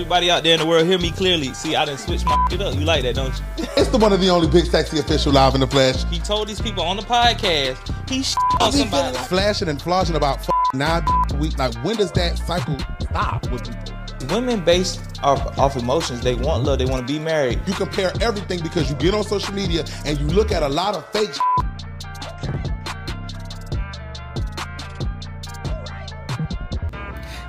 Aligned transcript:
Everybody 0.00 0.30
out 0.30 0.42
there 0.44 0.54
in 0.54 0.60
the 0.60 0.64
world, 0.64 0.86
hear 0.86 0.98
me 0.98 1.10
clearly. 1.10 1.52
See, 1.52 1.76
I 1.76 1.84
didn't 1.84 2.00
switch 2.00 2.24
my 2.24 2.46
shit 2.48 2.62
up. 2.62 2.74
You 2.74 2.80
like 2.86 3.02
that, 3.02 3.16
don't 3.16 3.38
you? 3.58 3.66
It's 3.76 3.90
the 3.90 3.98
one 3.98 4.14
of 4.14 4.20
the 4.22 4.30
only 4.30 4.48
big 4.48 4.64
sexy 4.64 4.98
official 4.98 5.30
live 5.30 5.54
in 5.54 5.60
the 5.60 5.66
flesh. 5.66 6.04
He 6.04 6.18
told 6.18 6.48
these 6.48 6.58
people 6.58 6.82
on 6.82 6.96
the 6.96 7.02
podcast 7.02 7.76
he 8.08 8.22
shit 8.22 8.38
on 8.62 8.72
somebody. 8.72 9.14
like 9.14 9.28
flashing 9.28 9.68
and 9.68 9.78
flossing 9.78 10.14
about 10.14 10.38
f- 10.38 10.48
nine 10.72 11.04
weeks. 11.38 11.58
Like 11.58 11.74
when 11.84 11.96
does 11.96 12.10
that 12.12 12.38
cycle 12.38 12.78
stop 13.02 13.46
with 13.50 13.62
people? 13.62 14.34
Women 14.34 14.64
based 14.64 15.02
off, 15.22 15.58
off 15.58 15.76
emotions. 15.76 16.22
They 16.22 16.34
want 16.34 16.64
love. 16.64 16.78
They 16.78 16.86
want 16.86 17.06
to 17.06 17.12
be 17.12 17.18
married. 17.18 17.60
You 17.66 17.74
compare 17.74 18.10
everything 18.22 18.62
because 18.62 18.88
you 18.88 18.96
get 18.96 19.12
on 19.12 19.22
social 19.22 19.52
media 19.52 19.84
and 20.06 20.18
you 20.18 20.28
look 20.28 20.50
at 20.50 20.62
a 20.62 20.68
lot 20.68 20.94
of 20.94 21.06
fake. 21.10 21.28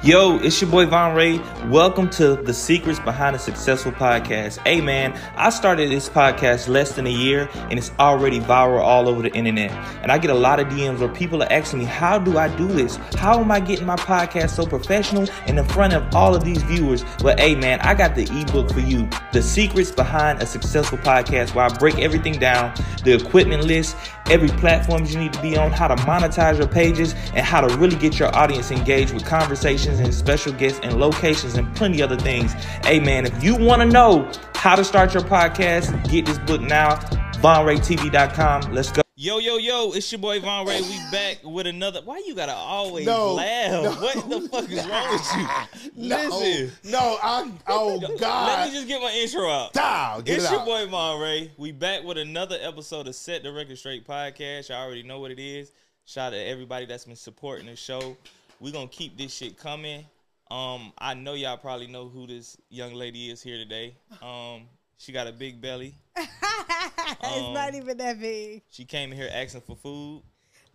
Yo, 0.03 0.37
it's 0.39 0.59
your 0.59 0.69
boy 0.69 0.87
Von 0.87 1.15
Rhe'. 1.15 1.39
Welcome 1.67 2.09
to 2.11 2.37
the 2.37 2.55
Secrets 2.55 2.99
Behind 2.99 3.35
a 3.35 3.39
Successful 3.39 3.91
Podcast. 3.91 4.57
Hey 4.65 4.81
man, 4.81 5.13
I 5.35 5.51
started 5.51 5.91
this 5.91 6.09
podcast 6.09 6.67
less 6.67 6.95
than 6.95 7.05
a 7.05 7.11
year 7.11 7.47
and 7.53 7.77
it's 7.77 7.91
already 7.99 8.39
viral 8.39 8.79
all 8.79 9.07
over 9.07 9.21
the 9.21 9.31
internet. 9.33 9.69
And 10.01 10.11
I 10.11 10.17
get 10.17 10.31
a 10.31 10.35
lot 10.35 10.59
of 10.59 10.69
DMs 10.69 10.97
where 10.97 11.07
people 11.07 11.43
are 11.43 11.51
asking 11.51 11.79
me, 11.79 11.85
how 11.85 12.17
do 12.17 12.39
I 12.39 12.47
do 12.57 12.67
this? 12.67 12.95
How 13.15 13.39
am 13.39 13.51
I 13.51 13.59
getting 13.59 13.85
my 13.85 13.95
podcast 13.95 14.49
so 14.49 14.65
professional 14.65 15.27
and 15.45 15.59
in 15.59 15.65
front 15.65 15.93
of 15.93 16.15
all 16.15 16.33
of 16.33 16.43
these 16.43 16.63
viewers? 16.63 17.05
Well, 17.23 17.37
hey 17.37 17.53
man, 17.53 17.79
I 17.81 17.93
got 17.93 18.15
the 18.15 18.23
ebook 18.23 18.71
for 18.71 18.79
you, 18.79 19.07
The 19.31 19.43
Secrets 19.43 19.91
Behind 19.91 20.41
a 20.41 20.47
Successful 20.47 20.97
Podcast, 20.97 21.53
where 21.53 21.65
I 21.65 21.69
break 21.69 21.99
everything 21.99 22.39
down, 22.39 22.73
the 23.03 23.13
equipment 23.13 23.65
list, 23.65 23.95
every 24.31 24.49
platform 24.49 25.05
you 25.05 25.19
need 25.19 25.33
to 25.33 25.41
be 25.43 25.55
on, 25.57 25.71
how 25.71 25.87
to 25.87 25.95
monetize 25.97 26.57
your 26.57 26.67
pages, 26.67 27.13
and 27.35 27.45
how 27.45 27.61
to 27.61 27.77
really 27.77 27.97
get 27.97 28.17
your 28.17 28.35
audience 28.35 28.71
engaged 28.71 29.13
with 29.13 29.25
conversations 29.25 29.99
and 29.99 30.11
special 30.11 30.53
guests 30.53 30.79
and 30.81 30.99
locations 30.99 31.50
and 31.57 31.73
plenty 31.75 32.01
other 32.01 32.17
things. 32.17 32.53
Hey 32.85 32.99
man, 32.99 33.25
if 33.25 33.43
you 33.43 33.55
want 33.55 33.81
to 33.81 33.87
know 33.87 34.29
how 34.55 34.75
to 34.75 34.83
start 34.83 35.13
your 35.13 35.23
podcast, 35.23 36.09
get 36.09 36.25
this 36.25 36.37
book 36.39 36.61
now. 36.61 36.95
VonRayTV.com. 37.41 38.73
Let's 38.73 38.91
go. 38.91 39.01
Yo, 39.15 39.37
yo, 39.37 39.57
yo, 39.57 39.91
it's 39.91 40.11
your 40.11 40.19
boy 40.19 40.39
Von 40.39 40.65
Rhe'. 40.65 40.81
We 40.81 41.11
back 41.11 41.39
with 41.43 41.67
another. 41.67 42.01
Why 42.03 42.23
you 42.25 42.33
gotta 42.33 42.53
always 42.53 43.05
No, 43.05 43.33
laugh? 43.33 43.71
no. 43.71 43.91
What 43.91 44.29
the 44.29 44.49
fuck 44.51 44.69
is 44.69 44.85
wrong 44.87 45.13
with 45.13 45.91
you? 45.93 46.07
No, 46.09 46.39
Listen. 46.39 46.71
no, 46.91 47.17
I. 47.21 47.51
Oh 47.67 47.99
god. 48.17 48.47
Let 48.59 48.67
me 48.67 48.73
just 48.73 48.87
get 48.87 49.01
my 49.01 49.11
intro 49.11 49.47
out. 49.49 49.73
Down. 49.73 50.21
Get 50.23 50.37
it's 50.37 50.45
it 50.45 50.51
your 50.51 50.61
out. 50.61 50.65
boy 50.65 50.87
Mon 50.87 51.21
Ray. 51.21 51.51
We 51.57 51.71
back 51.71 52.03
with 52.03 52.17
another 52.17 52.57
episode 52.61 53.07
of 53.07 53.13
Set 53.15 53.43
the 53.43 53.51
Record 53.51 53.77
Straight 53.77 54.07
podcast. 54.07 54.69
Y'all 54.69 54.83
already 54.83 55.03
know 55.03 55.19
what 55.19 55.29
it 55.31 55.39
is. 55.39 55.71
Shout 56.05 56.27
out 56.27 56.29
to 56.37 56.43
everybody 56.43 56.85
that's 56.87 57.05
been 57.05 57.15
supporting 57.15 57.67
the 57.67 57.75
show. 57.75 58.17
we 58.59 58.71
gonna 58.71 58.87
keep 58.87 59.17
this 59.17 59.33
shit 59.33 59.55
coming. 59.57 60.03
Um, 60.51 60.91
I 60.97 61.13
know 61.13 61.33
y'all 61.33 61.55
probably 61.55 61.87
know 61.87 62.09
who 62.09 62.27
this 62.27 62.57
young 62.69 62.93
lady 62.93 63.29
is 63.31 63.41
here 63.41 63.55
today. 63.57 63.95
Um, 64.21 64.63
she 64.97 65.13
got 65.13 65.25
a 65.25 65.31
big 65.31 65.61
belly. 65.61 65.95
it's 66.17 67.53
not 67.53 67.73
even 67.73 67.95
that 67.97 68.19
big. 68.19 68.61
She 68.69 68.83
came 68.83 69.13
in 69.13 69.17
here 69.17 69.29
asking 69.31 69.61
for 69.61 69.77
food. 69.77 70.23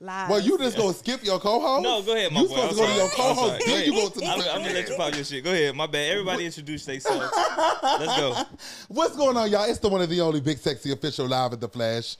Lies. 0.01 0.31
Well, 0.31 0.41
you 0.41 0.59
just 0.59 0.77
gonna 0.77 0.93
skip 0.93 1.25
your 1.25 1.39
co-host? 1.39 1.83
No, 1.83 2.03
go 2.03 2.15
ahead, 2.15 2.31
my 2.31 2.41
you 2.41 2.49
boy. 2.49 2.55
supposed 2.55 2.81
I'm 2.81 2.87
to 2.87 2.87
go 2.87 2.87
to 2.87 2.95
your 2.97 3.05
I'm 3.05 3.11
co-host, 3.11 3.65
sorry. 3.65 3.65
then 3.67 3.85
you 3.87 3.93
Go 3.93 4.03
go 4.03 4.09
to 4.11 4.19
the. 4.21 4.27
I'm, 4.27 4.41
I'm 4.41 4.63
gonna 4.63 4.75
let 4.75 4.89
you 4.91 4.97
pop 4.97 5.15
your 5.15 5.25
shit. 5.25 5.45
Go 5.45 5.53
ahead, 5.53 5.75
my 5.75 5.87
bad. 5.87 6.11
Everybody 6.13 6.45
introduce 6.47 6.85
themselves. 6.85 7.33
Let's 7.83 8.17
go. 8.19 8.35
What's 8.89 9.17
going 9.17 9.37
on, 9.39 9.51
y'all? 9.51 9.65
It's 9.65 9.79
the 9.79 9.89
one 9.89 10.03
of 10.03 10.11
the 10.11 10.21
only 10.21 10.41
big 10.41 10.59
sexy 10.59 10.93
official 10.93 11.27
live 11.27 11.55
at 11.55 11.61
the 11.61 11.69
Flash. 11.69 12.17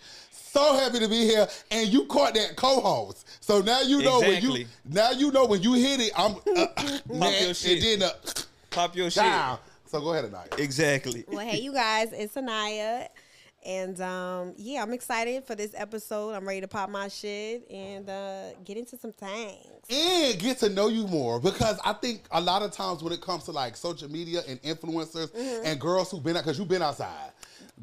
So 0.57 0.75
happy 0.75 1.01
to 1.01 1.09
be 1.09 1.19
here, 1.27 1.47
and 1.71 1.87
you 1.87 2.07
caught 2.07 2.33
that 2.33 2.57
co-host. 2.57 3.29
So 3.43 3.61
now 3.61 3.83
you 3.83 4.01
know 4.01 4.21
when 4.21 4.43
you 4.43 4.65
now 4.87 5.11
you 5.11 5.31
know 5.31 5.45
when 5.45 5.61
you 5.63 5.75
hit 5.75 6.01
it. 6.01 6.13
I'm 6.17 6.37
uh, 6.57 6.67
nah, 7.11 7.29
your 7.41 7.53
shit. 7.53 7.85
and 7.85 8.01
then 8.01 8.09
uh, 8.09 8.13
Pop 8.71 8.97
your 8.97 9.11
shit. 9.11 9.23
down. 9.23 9.59
So 9.85 10.01
go 10.01 10.15
ahead, 10.15 10.25
Anaya. 10.25 10.49
Exactly. 10.57 11.25
Well, 11.29 11.47
hey, 11.47 11.59
you 11.61 11.75
guys, 11.75 12.11
it's 12.15 12.39
Anaya. 12.39 13.09
And 13.67 14.01
um, 14.01 14.55
yeah, 14.57 14.81
I'm 14.81 14.93
excited 14.95 15.45
for 15.45 15.57
this 15.57 15.75
episode. 15.77 16.33
I'm 16.35 16.47
ready 16.47 16.61
to 16.61 16.69
pop 16.69 16.89
my 16.89 17.09
shit 17.09 17.69
and 17.71 18.09
uh, 18.09 18.55
get 18.65 18.77
into 18.77 18.97
some 18.97 19.13
things. 19.13 19.67
and 19.91 20.39
get 20.39 20.59
to 20.59 20.69
know 20.69 20.87
you 20.87 21.07
more 21.09 21.41
because 21.41 21.79
I 21.85 21.93
think 21.93 22.23
a 22.31 22.41
lot 22.41 22.63
of 22.63 22.71
times 22.71 23.03
when 23.03 23.13
it 23.13 23.21
comes 23.21 23.45
to 23.45 23.53
like 23.53 23.77
social 23.77 24.09
media 24.09 24.43
and 24.49 24.63
influencers 24.63 25.31
and 25.65 25.81
girls 25.81 26.13
who've 26.13 26.23
been 26.23 26.37
out 26.37 26.45
because 26.45 26.59
you've 26.61 26.69
been 26.69 26.83
outside, 26.83 27.33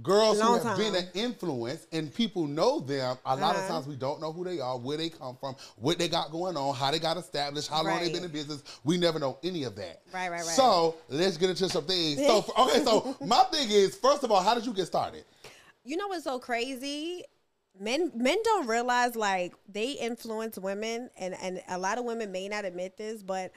girls. 0.01 0.39
Long 0.39 0.59
who 0.59 0.67
have 0.67 0.77
been 0.77 0.95
an 0.95 1.07
influence 1.13 1.85
and 1.91 2.13
people 2.13 2.47
know 2.47 2.79
them. 2.79 3.17
A 3.25 3.35
lot 3.35 3.55
of 3.55 3.61
Uh-huh. 3.63 3.73
times 3.73 3.87
we 3.87 3.95
don't 3.95 4.19
know 4.19 4.31
who 4.31 4.43
they 4.43 4.59
are, 4.59 4.77
where 4.77 4.97
they 4.97 5.09
come 5.09 5.37
from, 5.39 5.55
what 5.75 5.97
they 5.99 6.07
got 6.07 6.31
going 6.31 6.57
on, 6.57 6.73
how 6.75 6.91
they 6.91 6.99
got 6.99 7.17
established, 7.17 7.69
how 7.69 7.83
long 7.83 7.99
they've 8.01 8.11
been 8.11 8.23
in 8.23 8.31
business. 8.31 8.63
We 8.83 8.97
never 8.97 9.19
know 9.19 9.37
any 9.43 9.63
of 9.63 9.75
that. 9.75 10.01
Right, 10.11 10.29
right, 10.29 10.37
right. 10.37 10.45
So 10.45 10.95
let's 11.09 11.37
get 11.37 11.49
into 11.51 11.69
some 11.69 11.85
things. 11.85 12.25
So 12.25 12.37
okay, 12.57 12.83
so 12.83 13.15
my 13.21 13.43
thing 13.51 13.69
is 13.69 13.95
first 13.95 14.23
of 14.23 14.31
all, 14.31 14.41
how 14.41 14.55
did 14.55 14.65
you 14.65 14.73
get 14.73 14.87
started? 14.87 15.25
You 15.83 15.97
know 15.97 16.07
what's 16.07 16.23
so 16.23 16.39
crazy? 16.39 17.23
Men 17.79 18.11
men 18.15 18.37
don't 18.43 18.67
realize 18.67 19.15
like 19.15 19.53
they 19.67 19.91
influence 19.91 20.57
women 20.57 21.09
and, 21.17 21.35
and 21.41 21.61
a 21.69 21.77
lot 21.77 21.97
of 21.97 22.05
women 22.05 22.31
may 22.31 22.47
not 22.47 22.65
admit 22.65 22.97
this, 22.97 23.23
but 23.23 23.51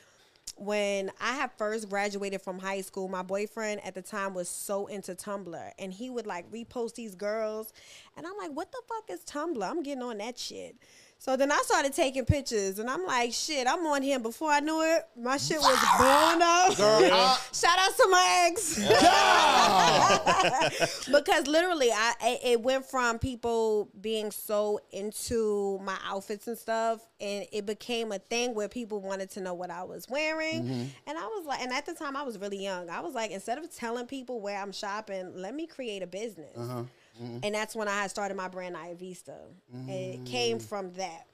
when 0.56 1.12
I 1.20 1.34
had 1.34 1.50
first 1.58 1.88
graduated 1.88 2.40
from 2.40 2.58
high 2.58 2.80
school, 2.80 3.08
my 3.08 3.22
boyfriend 3.22 3.84
at 3.84 3.94
the 3.94 4.02
time 4.02 4.32
was 4.34 4.48
so 4.48 4.86
into 4.86 5.14
Tumblr 5.14 5.70
and 5.78 5.92
he 5.92 6.08
would 6.08 6.26
like 6.26 6.50
repost 6.50 6.94
these 6.94 7.14
girls 7.14 7.72
and 8.16 8.26
I'm 8.26 8.36
like, 8.38 8.52
what 8.52 8.72
the 8.72 8.80
fuck 8.88 9.10
is 9.10 9.20
Tumblr? 9.24 9.62
I'm 9.62 9.82
getting 9.82 10.02
on 10.02 10.18
that 10.18 10.38
shit. 10.38 10.76
So 11.18 11.36
then 11.36 11.50
I 11.50 11.60
started 11.64 11.92
taking 11.92 12.24
pictures 12.24 12.78
and 12.78 12.88
I'm 12.88 13.04
like, 13.04 13.32
shit, 13.32 13.66
I'm 13.66 13.84
on 13.86 14.02
here 14.02 14.20
before 14.20 14.50
I 14.50 14.60
knew 14.60 14.80
it. 14.82 15.02
My 15.20 15.36
shit 15.38 15.58
was 15.58 15.78
blown 15.98 16.42
up. 16.42 16.76
Girl, 16.76 17.00
Shout 17.52 17.78
out 17.78 17.96
to 17.96 18.08
my 18.10 18.48
ex. 18.48 18.76
because 21.10 21.46
literally 21.46 21.90
I 21.90 22.12
it- 22.22 22.40
it 22.44 22.60
went 22.60 22.84
from 22.84 23.18
people 23.18 23.88
being 24.00 24.30
so 24.30 24.80
into 24.92 25.78
my 25.82 25.96
outfits 26.06 26.46
and 26.46 26.56
stuff 26.56 27.00
and 27.20 27.46
it 27.50 27.66
became 27.66 28.12
a 28.12 28.18
thing 28.18 28.54
where 28.54 28.68
people 28.68 29.00
wanted 29.00 29.30
to 29.30 29.40
know 29.40 29.54
what 29.54 29.70
I 29.70 29.84
was 29.84 30.08
wearing. 30.08 30.64
Mm-hmm. 30.64 30.84
And 31.06 31.18
I 31.18 31.24
was 31.24 31.46
like 31.46 31.60
and 31.60 31.72
at 31.72 31.86
the 31.86 31.94
time 31.94 32.16
I 32.16 32.22
was 32.22 32.38
really 32.38 32.62
young. 32.62 32.90
I 32.90 33.00
was 33.00 33.14
like 33.14 33.30
instead 33.30 33.58
of 33.58 33.74
telling 33.74 34.06
people 34.06 34.40
where 34.40 34.60
I'm 34.60 34.72
shopping 34.72 35.32
let 35.34 35.54
me 35.54 35.66
create 35.66 36.02
a 36.02 36.06
business 36.06 36.56
uh-huh. 36.56 36.82
Mm-hmm. 37.22 37.38
and 37.44 37.54
that's 37.54 37.74
when 37.74 37.88
I 37.88 38.08
started 38.08 38.36
my 38.36 38.48
brand 38.48 38.74
Naya 38.74 38.94
Vista 38.94 39.36
and 39.72 39.90
it 39.90 40.26
came 40.26 40.58
mm. 40.58 40.62
from 40.62 40.92
that 40.94 41.26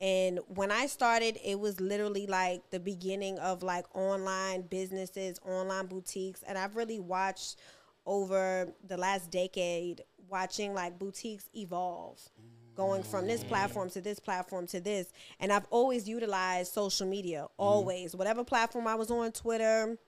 and 0.00 0.40
when 0.48 0.70
I 0.70 0.86
started, 0.86 1.38
it 1.44 1.60
was 1.60 1.78
literally 1.78 2.26
like 2.26 2.62
the 2.70 2.80
beginning 2.80 3.38
of 3.38 3.62
like 3.62 3.84
online 3.94 4.62
businesses, 4.62 5.38
online 5.46 5.86
boutiques. 5.86 6.42
And 6.42 6.56
I've 6.56 6.74
really 6.74 7.00
watched 7.00 7.56
over 8.06 8.72
the 8.86 8.96
last 8.96 9.30
decade, 9.30 10.02
watching 10.28 10.72
like 10.72 10.98
boutiques 10.98 11.50
evolve, 11.54 12.18
going 12.74 13.02
from 13.02 13.26
this 13.26 13.44
mm. 13.44 13.48
platform 13.48 13.90
to 13.90 14.00
this 14.00 14.18
platform 14.18 14.66
to 14.68 14.80
this. 14.80 15.12
And 15.38 15.52
I've 15.52 15.66
always 15.68 16.08
utilized 16.08 16.72
social 16.72 17.06
media, 17.06 17.42
mm. 17.42 17.48
always. 17.58 18.16
Whatever 18.16 18.42
platform 18.42 18.86
I 18.86 18.94
was 18.94 19.10
on, 19.10 19.32
Twitter, 19.32 19.98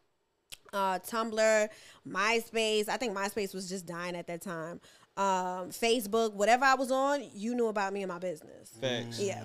uh, 0.73 1.01
Tumblr, 1.01 1.69
MySpace. 2.09 2.89
I 2.89 2.97
think 2.97 3.15
MySpace 3.15 3.55
was 3.55 3.69
just 3.69 3.85
dying 3.85 4.17
at 4.17 4.27
that 4.29 4.41
time. 4.41 4.81
Um, 5.17 5.69
Facebook, 5.71 6.33
whatever 6.33 6.65
I 6.65 6.75
was 6.75 6.91
on, 6.91 7.23
you 7.35 7.55
knew 7.55 7.67
about 7.69 7.93
me 7.93 8.03
and 8.03 8.11
my 8.11 8.19
business. 8.19 8.71
Facts. 8.81 9.21
Yeah. 9.21 9.43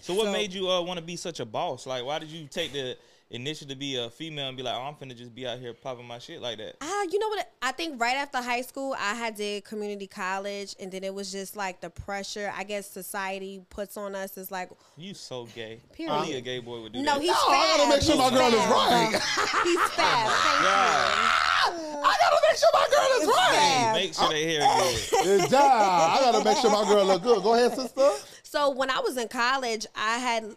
So 0.00 0.14
what 0.14 0.26
So- 0.26 0.32
made 0.32 0.52
you 0.52 0.70
uh, 0.70 0.80
want 0.82 0.98
to 0.98 1.04
be 1.04 1.16
such 1.16 1.40
a 1.40 1.44
boss? 1.44 1.86
Like, 1.86 2.04
why 2.04 2.18
did 2.20 2.28
you 2.28 2.46
take 2.46 2.72
the 2.72 2.96
initiative 3.34 3.68
to 3.70 3.76
be 3.76 3.96
a 3.96 4.08
female 4.10 4.48
and 4.48 4.56
be 4.56 4.62
like, 4.62 4.74
oh, 4.74 4.82
I'm 4.82 4.94
finna 4.94 5.16
just 5.16 5.34
be 5.34 5.46
out 5.46 5.58
here 5.58 5.72
popping 5.74 6.06
my 6.06 6.18
shit 6.18 6.40
like 6.40 6.58
that? 6.58 6.76
Ah, 6.80 7.02
you 7.10 7.18
know 7.18 7.28
what? 7.28 7.50
I 7.62 7.72
think 7.72 8.00
right 8.00 8.16
after 8.16 8.38
high 8.38 8.60
school, 8.62 8.94
I 8.98 9.14
had 9.14 9.34
did 9.34 9.64
community 9.64 10.06
college, 10.06 10.76
and 10.78 10.92
then 10.92 11.02
it 11.04 11.12
was 11.14 11.32
just 11.32 11.56
like 11.56 11.80
the 11.80 11.90
pressure. 11.90 12.52
I 12.56 12.64
guess 12.64 12.88
society 12.88 13.62
puts 13.70 13.96
on 13.96 14.14
us 14.14 14.36
is 14.38 14.50
like, 14.50 14.70
You 14.96 15.14
so 15.14 15.46
gay. 15.54 15.80
Period. 15.92 16.12
Only 16.14 16.34
a 16.34 16.40
gay 16.40 16.58
boy 16.60 16.82
would 16.82 16.92
do 16.92 17.02
no, 17.02 17.14
that. 17.14 17.20
he's 17.22 17.30
No, 17.30 17.36
fab. 17.36 17.50
I 17.50 17.76
gotta 17.76 17.90
make 17.90 18.02
sure 18.02 18.16
my 18.16 18.30
He's 18.30 18.38
girl 18.38 18.48
is 18.48 18.66
right. 18.70 19.10
He's 19.64 19.80
fab. 19.90 20.30
Thank 20.30 20.62
God. 20.62 21.40
I 22.06 22.16
gotta 22.20 22.38
make 22.48 22.58
sure 22.58 22.68
my 22.72 22.86
girl 22.90 23.22
is 23.22 23.26
right. 23.28 23.54
fab. 23.54 23.94
Make 23.96 24.14
sure 24.14 24.28
they 24.28 24.46
hear 24.48 24.60
good. 24.60 25.00
It's 25.40 25.48
down. 25.50 25.62
I 25.62 26.18
gotta 26.20 26.44
make 26.44 26.58
sure 26.58 26.70
my 26.70 26.84
girl 26.84 27.04
look 27.06 27.22
good. 27.22 27.42
Go 27.42 27.54
ahead, 27.54 27.74
sister. 27.74 28.10
So 28.42 28.70
when 28.70 28.90
I 28.90 29.00
was 29.00 29.16
in 29.16 29.26
college, 29.28 29.86
I 29.96 30.18
had 30.18 30.44
Uh. 30.44 30.54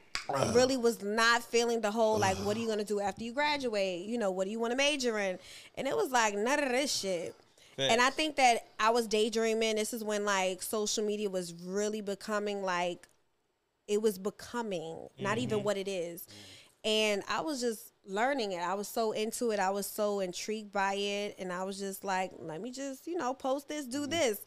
Really 0.53 0.77
was 0.77 1.01
not 1.01 1.43
feeling 1.43 1.81
the 1.81 1.91
whole 1.91 2.17
like, 2.17 2.37
what 2.37 2.57
are 2.57 2.59
you 2.59 2.67
gonna 2.67 2.83
do 2.83 2.99
after 2.99 3.23
you 3.23 3.33
graduate? 3.33 4.05
You 4.05 4.17
know, 4.17 4.31
what 4.31 4.45
do 4.45 4.51
you 4.51 4.59
want 4.59 4.71
to 4.71 4.77
major 4.77 5.17
in? 5.19 5.39
And 5.75 5.87
it 5.87 5.95
was 5.95 6.11
like 6.11 6.35
none 6.35 6.61
of 6.61 6.69
this 6.69 6.91
shit. 6.91 7.35
And 7.79 8.01
I 8.01 8.09
think 8.09 8.37
that 8.37 8.65
I 8.79 8.89
was 8.89 9.05
daydreaming. 9.05 9.75
This 9.75 9.93
is 9.93 10.03
when 10.03 10.25
like 10.25 10.63
social 10.63 11.05
media 11.05 11.29
was 11.29 11.53
really 11.53 12.01
becoming 12.01 12.63
like 12.63 13.07
it 13.87 14.01
was 14.01 14.17
becoming, 14.17 15.07
not 15.19 15.37
even 15.37 15.63
what 15.63 15.77
it 15.77 15.87
is. 15.87 16.25
And 16.83 17.23
I 17.29 17.41
was 17.41 17.61
just 17.61 17.91
learning 18.05 18.53
it. 18.53 18.61
I 18.61 18.73
was 18.73 18.87
so 18.87 19.11
into 19.11 19.51
it. 19.51 19.59
I 19.59 19.69
was 19.69 19.85
so 19.85 20.21
intrigued 20.21 20.73
by 20.73 20.95
it. 20.95 21.35
And 21.37 21.51
I 21.51 21.63
was 21.63 21.77
just 21.77 22.03
like, 22.03 22.31
let 22.39 22.61
me 22.61 22.71
just, 22.71 23.07
you 23.07 23.17
know, 23.17 23.33
post 23.33 23.67
this, 23.67 23.85
do 23.85 24.07
this. 24.07 24.39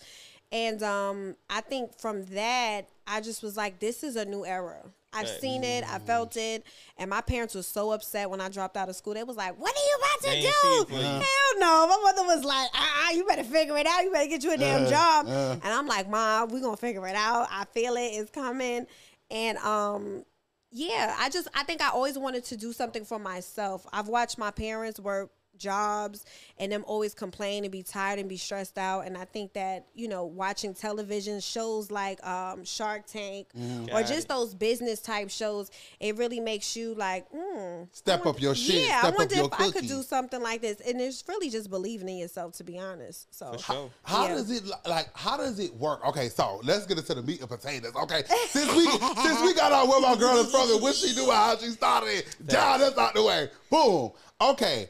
And 0.52 0.82
um, 0.82 1.37
I 1.49 1.61
think 1.61 1.99
from 1.99 2.25
that, 2.26 2.82
I 3.06 3.20
just 3.20 3.43
was 3.43 3.56
like, 3.56 3.79
this 3.79 4.02
is 4.02 4.17
a 4.17 4.25
new 4.25 4.44
era. 4.44 4.82
I've 5.12 5.29
Facts. 5.29 5.41
seen 5.41 5.64
it. 5.64 5.85
I 5.88 5.99
felt 5.99 6.37
it. 6.37 6.64
And 6.97 7.11
my 7.11 7.20
parents 7.20 7.55
were 7.56 7.62
so 7.62 7.91
upset 7.91 8.31
when 8.31 8.41
I 8.41 8.49
dropped 8.49 8.76
out 8.76 8.88
of 8.88 8.94
school. 8.94 9.14
They 9.14 9.25
was 9.25 9.37
like, 9.37 9.58
"What 9.58 9.75
are 9.75 9.79
you 9.79 9.99
about 9.99 10.23
to 10.23 10.31
ain't 10.37 10.88
do?" 10.88 10.94
Hell 10.94 11.58
no. 11.58 11.87
My 11.88 11.99
mother 12.12 12.23
was 12.37 12.44
like, 12.44 12.69
"Ah, 12.75 13.11
you 13.11 13.25
better 13.26 13.43
figure 13.43 13.76
it 13.76 13.87
out. 13.88 14.05
You 14.05 14.12
better 14.12 14.29
get 14.29 14.44
you 14.44 14.52
a 14.52 14.56
damn 14.56 14.87
Uh, 14.87 14.88
job." 14.91 15.26
uh. 15.29 15.52
And 15.64 15.64
I'm 15.64 15.88
like, 15.88 16.08
"Mom, 16.08 16.50
we 16.50 16.61
gonna 16.61 16.76
figure 16.76 17.05
it 17.08 17.17
out. 17.17 17.49
I 17.50 17.64
feel 17.73 17.96
it. 17.96 18.03
It's 18.12 18.31
coming." 18.31 18.87
And 19.32 19.58
um, 19.58 20.25
yeah, 20.70 21.17
I 21.19 21.29
just 21.29 21.49
I 21.55 21.64
think 21.64 21.82
I 21.82 21.88
always 21.88 22.17
wanted 22.17 22.44
to 22.44 22.56
do 22.56 22.73
something 22.73 23.05
for 23.05 23.19
myself. 23.19 23.85
I've 23.93 24.06
watched 24.06 24.38
my 24.38 24.53
parents 24.53 25.00
work 25.00 25.32
jobs 25.61 26.25
and 26.59 26.73
them 26.73 26.83
always 26.89 27.15
complain 27.15 27.65
and 27.65 27.71
be 27.71 27.83
tired 27.85 28.19
and 28.19 28.29
be 28.29 28.37
stressed 28.37 28.79
out 28.79 29.03
and 29.07 29.17
I 29.17 29.25
think 29.27 29.53
that 29.53 29.87
you 29.95 30.09
know 30.09 30.25
watching 30.25 30.75
television 30.75 31.39
shows 31.39 31.91
like 31.91 32.25
um 32.27 32.65
Shark 32.65 33.07
Tank 33.07 33.47
or 33.93 34.03
just 34.03 34.27
those 34.29 34.55
business 34.55 35.01
type 35.01 35.31
shows 35.31 35.71
it 36.01 36.17
really 36.17 36.41
makes 36.41 36.75
you 36.75 36.95
like 36.95 37.31
mm, 37.31 37.87
Step 37.93 38.27
up 38.27 38.41
your 38.41 38.55
shit. 38.55 38.89
yeah 38.89 38.97
I 38.97 39.01
Step 39.03 39.12
up 39.12 39.19
wonder 39.19 39.35
your 39.37 39.45
if 39.45 39.53
I 39.61 39.71
could 39.71 39.87
do 39.87 40.03
something 40.03 40.43
like 40.43 40.62
this 40.62 40.81
and 40.81 41.01
it's 41.01 41.23
really 41.29 41.51
just 41.51 41.71
believing 41.71 42.09
in 42.09 42.17
yourself 42.19 42.55
to 42.55 42.65
be 42.65 42.79
honest 42.79 43.33
so 43.37 43.53
For 43.53 43.59
sure. 43.63 43.91
How 44.03 44.27
Yeah. 44.27 44.35
does 44.35 44.51
it 44.51 44.65
like? 44.89 45.09
How 45.15 45.37
does 45.37 45.59
it 45.61 45.75
work? 45.75 46.05
Okay, 46.09 46.29
so 46.31 46.61
let's 46.65 46.87
get 46.87 46.97
into 46.99 47.15
the 47.15 47.23
meat 47.23 47.41
and 47.41 47.49
potatoes. 47.49 47.93
Okay, 47.95 48.23
since 48.49 48.75
we 48.75 48.87
since 48.87 49.43
we 49.43 49.53
got 49.55 49.73
out 49.73 49.87
where 49.89 50.01
my 50.01 50.17
girl 50.17 50.39
is 50.39 50.51
from 50.51 50.71
and 50.73 50.81
what 50.81 50.95
she 50.95 51.15
do, 51.15 51.31
how 51.31 51.56
she 51.56 51.67
started, 51.69 52.25
down 52.47 52.81
that's 52.81 52.97
out 52.97 53.15
the 53.15 53.23
way. 53.23 53.49
Boom. 53.71 54.11
Okay, 54.41 54.89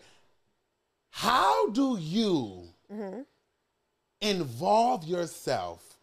how 1.10 1.68
do 1.70 1.98
you 1.98 2.68
involve 4.20 5.04
yourself 5.04 5.98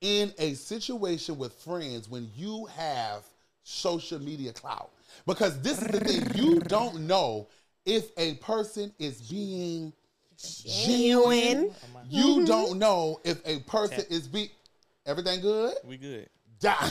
in 0.00 0.32
a 0.38 0.54
situation 0.54 1.38
with 1.38 1.52
friends 1.54 2.08
when 2.08 2.30
you 2.36 2.66
have 2.76 3.24
social 3.62 4.18
media 4.18 4.52
clout? 4.52 4.90
Because 5.26 5.60
this 5.60 5.80
is 5.80 5.88
the 5.88 6.00
thing, 6.00 6.30
you 6.34 6.60
don't 6.60 7.06
know 7.06 7.48
if 7.84 8.10
a 8.16 8.34
person 8.34 8.92
is 8.98 9.20
being 9.22 9.92
genuine. 10.36 11.70
Genuine. 11.70 11.74
You 12.08 12.44
don't 12.46 12.78
know 12.78 13.20
if 13.24 13.40
a 13.44 13.60
person 13.60 14.04
is 14.10 14.26
be 14.26 14.50
everything 15.06 15.40
good. 15.40 15.74
We 15.84 15.96
good. 15.96 16.28
Down. 16.60 16.76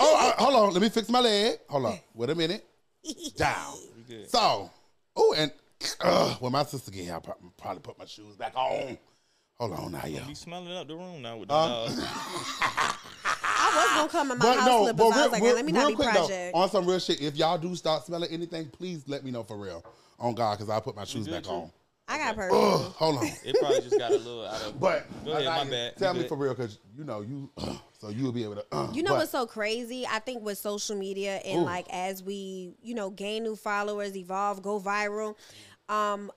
oh, 0.00 0.34
uh, 0.38 0.42
hold 0.42 0.54
on. 0.54 0.72
Let 0.72 0.82
me 0.82 0.88
fix 0.88 1.08
my 1.08 1.20
leg. 1.20 1.58
Hold 1.68 1.86
on. 1.86 1.98
Wait 2.14 2.30
a 2.30 2.34
minute. 2.34 2.64
Down. 3.36 3.74
We 3.96 4.02
good. 4.02 4.30
So, 4.30 4.70
oh, 5.16 5.34
and 5.36 5.52
uh, 6.00 6.34
when 6.36 6.52
my 6.52 6.64
sister 6.64 6.90
get 6.90 7.04
here, 7.04 7.14
I'll 7.14 7.20
probably 7.56 7.80
put 7.80 7.98
my 7.98 8.04
shoes 8.04 8.36
back 8.36 8.54
on. 8.56 8.98
Hold 9.58 9.72
on 9.72 9.92
now, 9.92 10.06
yo. 10.06 10.24
Be 10.26 10.34
smelling 10.34 10.72
up 10.72 10.88
the 10.88 10.96
room 10.96 11.20
now 11.22 11.36
with 11.36 11.48
the 11.48 11.54
Uh, 11.54 11.88
dog. 11.88 11.98
I 13.62 13.72
was 13.74 13.96
gonna 13.96 14.08
come 14.08 14.30
in 14.32 14.38
my 14.38 14.44
But 14.44 14.56
house 14.58 14.66
no, 14.66 14.82
slippers 14.84 14.96
but 14.98 15.04
I 15.04 15.08
was 15.08 15.16
real, 15.18 15.30
like 15.32 15.42
real, 15.42 15.54
let 15.54 15.64
me 15.66 15.72
real 15.72 15.82
not 15.82 15.88
be 15.88 15.94
quick 15.94 16.08
project 16.08 16.54
though, 16.54 16.60
on 16.60 16.70
some 16.70 16.86
real 16.86 16.98
shit, 16.98 17.20
if 17.20 17.36
y'all 17.36 17.58
do 17.58 17.76
start 17.76 18.04
smelling 18.04 18.30
anything, 18.30 18.68
please 18.70 19.04
let 19.06 19.22
me 19.24 19.30
know 19.30 19.42
for 19.42 19.56
real. 19.58 19.84
On 20.18 20.34
God, 20.34 20.58
because 20.58 20.70
I'll 20.70 20.80
put 20.80 20.96
my 20.96 21.04
shoes 21.04 21.28
back 21.28 21.44
too? 21.44 21.50
on. 21.50 21.70
I 22.10 22.18
got 22.18 22.34
perfume 22.36 22.60
Ugh, 22.60 22.80
hold 22.96 23.18
on. 23.18 23.26
It 23.44 23.56
probably 23.60 23.80
just 23.82 23.98
got 23.98 24.10
a 24.10 24.16
little 24.16 24.44
out 24.46 24.62
of. 24.62 24.80
But 24.80 25.06
Go 25.24 25.32
ahead, 25.32 25.44
my 25.46 25.70
bad. 25.70 25.96
Tell 25.96 26.12
You 26.12 26.18
me 26.18 26.22
good. 26.24 26.28
for 26.28 26.36
real, 26.36 26.54
because 26.54 26.78
you 26.96 27.04
know 27.04 27.20
you, 27.20 27.50
so 28.00 28.08
you'll 28.08 28.32
be 28.32 28.42
able 28.42 28.56
to. 28.56 28.64
Uh, 28.72 28.90
You 28.94 29.02
know 29.02 29.12
but- 29.12 29.18
what's 29.20 29.30
so 29.32 29.46
crazy? 29.46 30.06
I 30.10 30.18
think 30.18 30.42
with 30.42 30.58
social 30.58 30.96
media 30.96 31.36
and 31.44 31.60
Ooh. 31.62 31.64
like 31.64 31.86
as 31.90 32.22
we, 32.22 32.74
you 32.82 32.94
know, 32.94 33.10
gain 33.10 33.44
new 33.44 33.54
followers, 33.56 34.16
evolve, 34.16 34.60
go 34.62 34.80
viral, 34.80 35.36
um, 35.88 36.30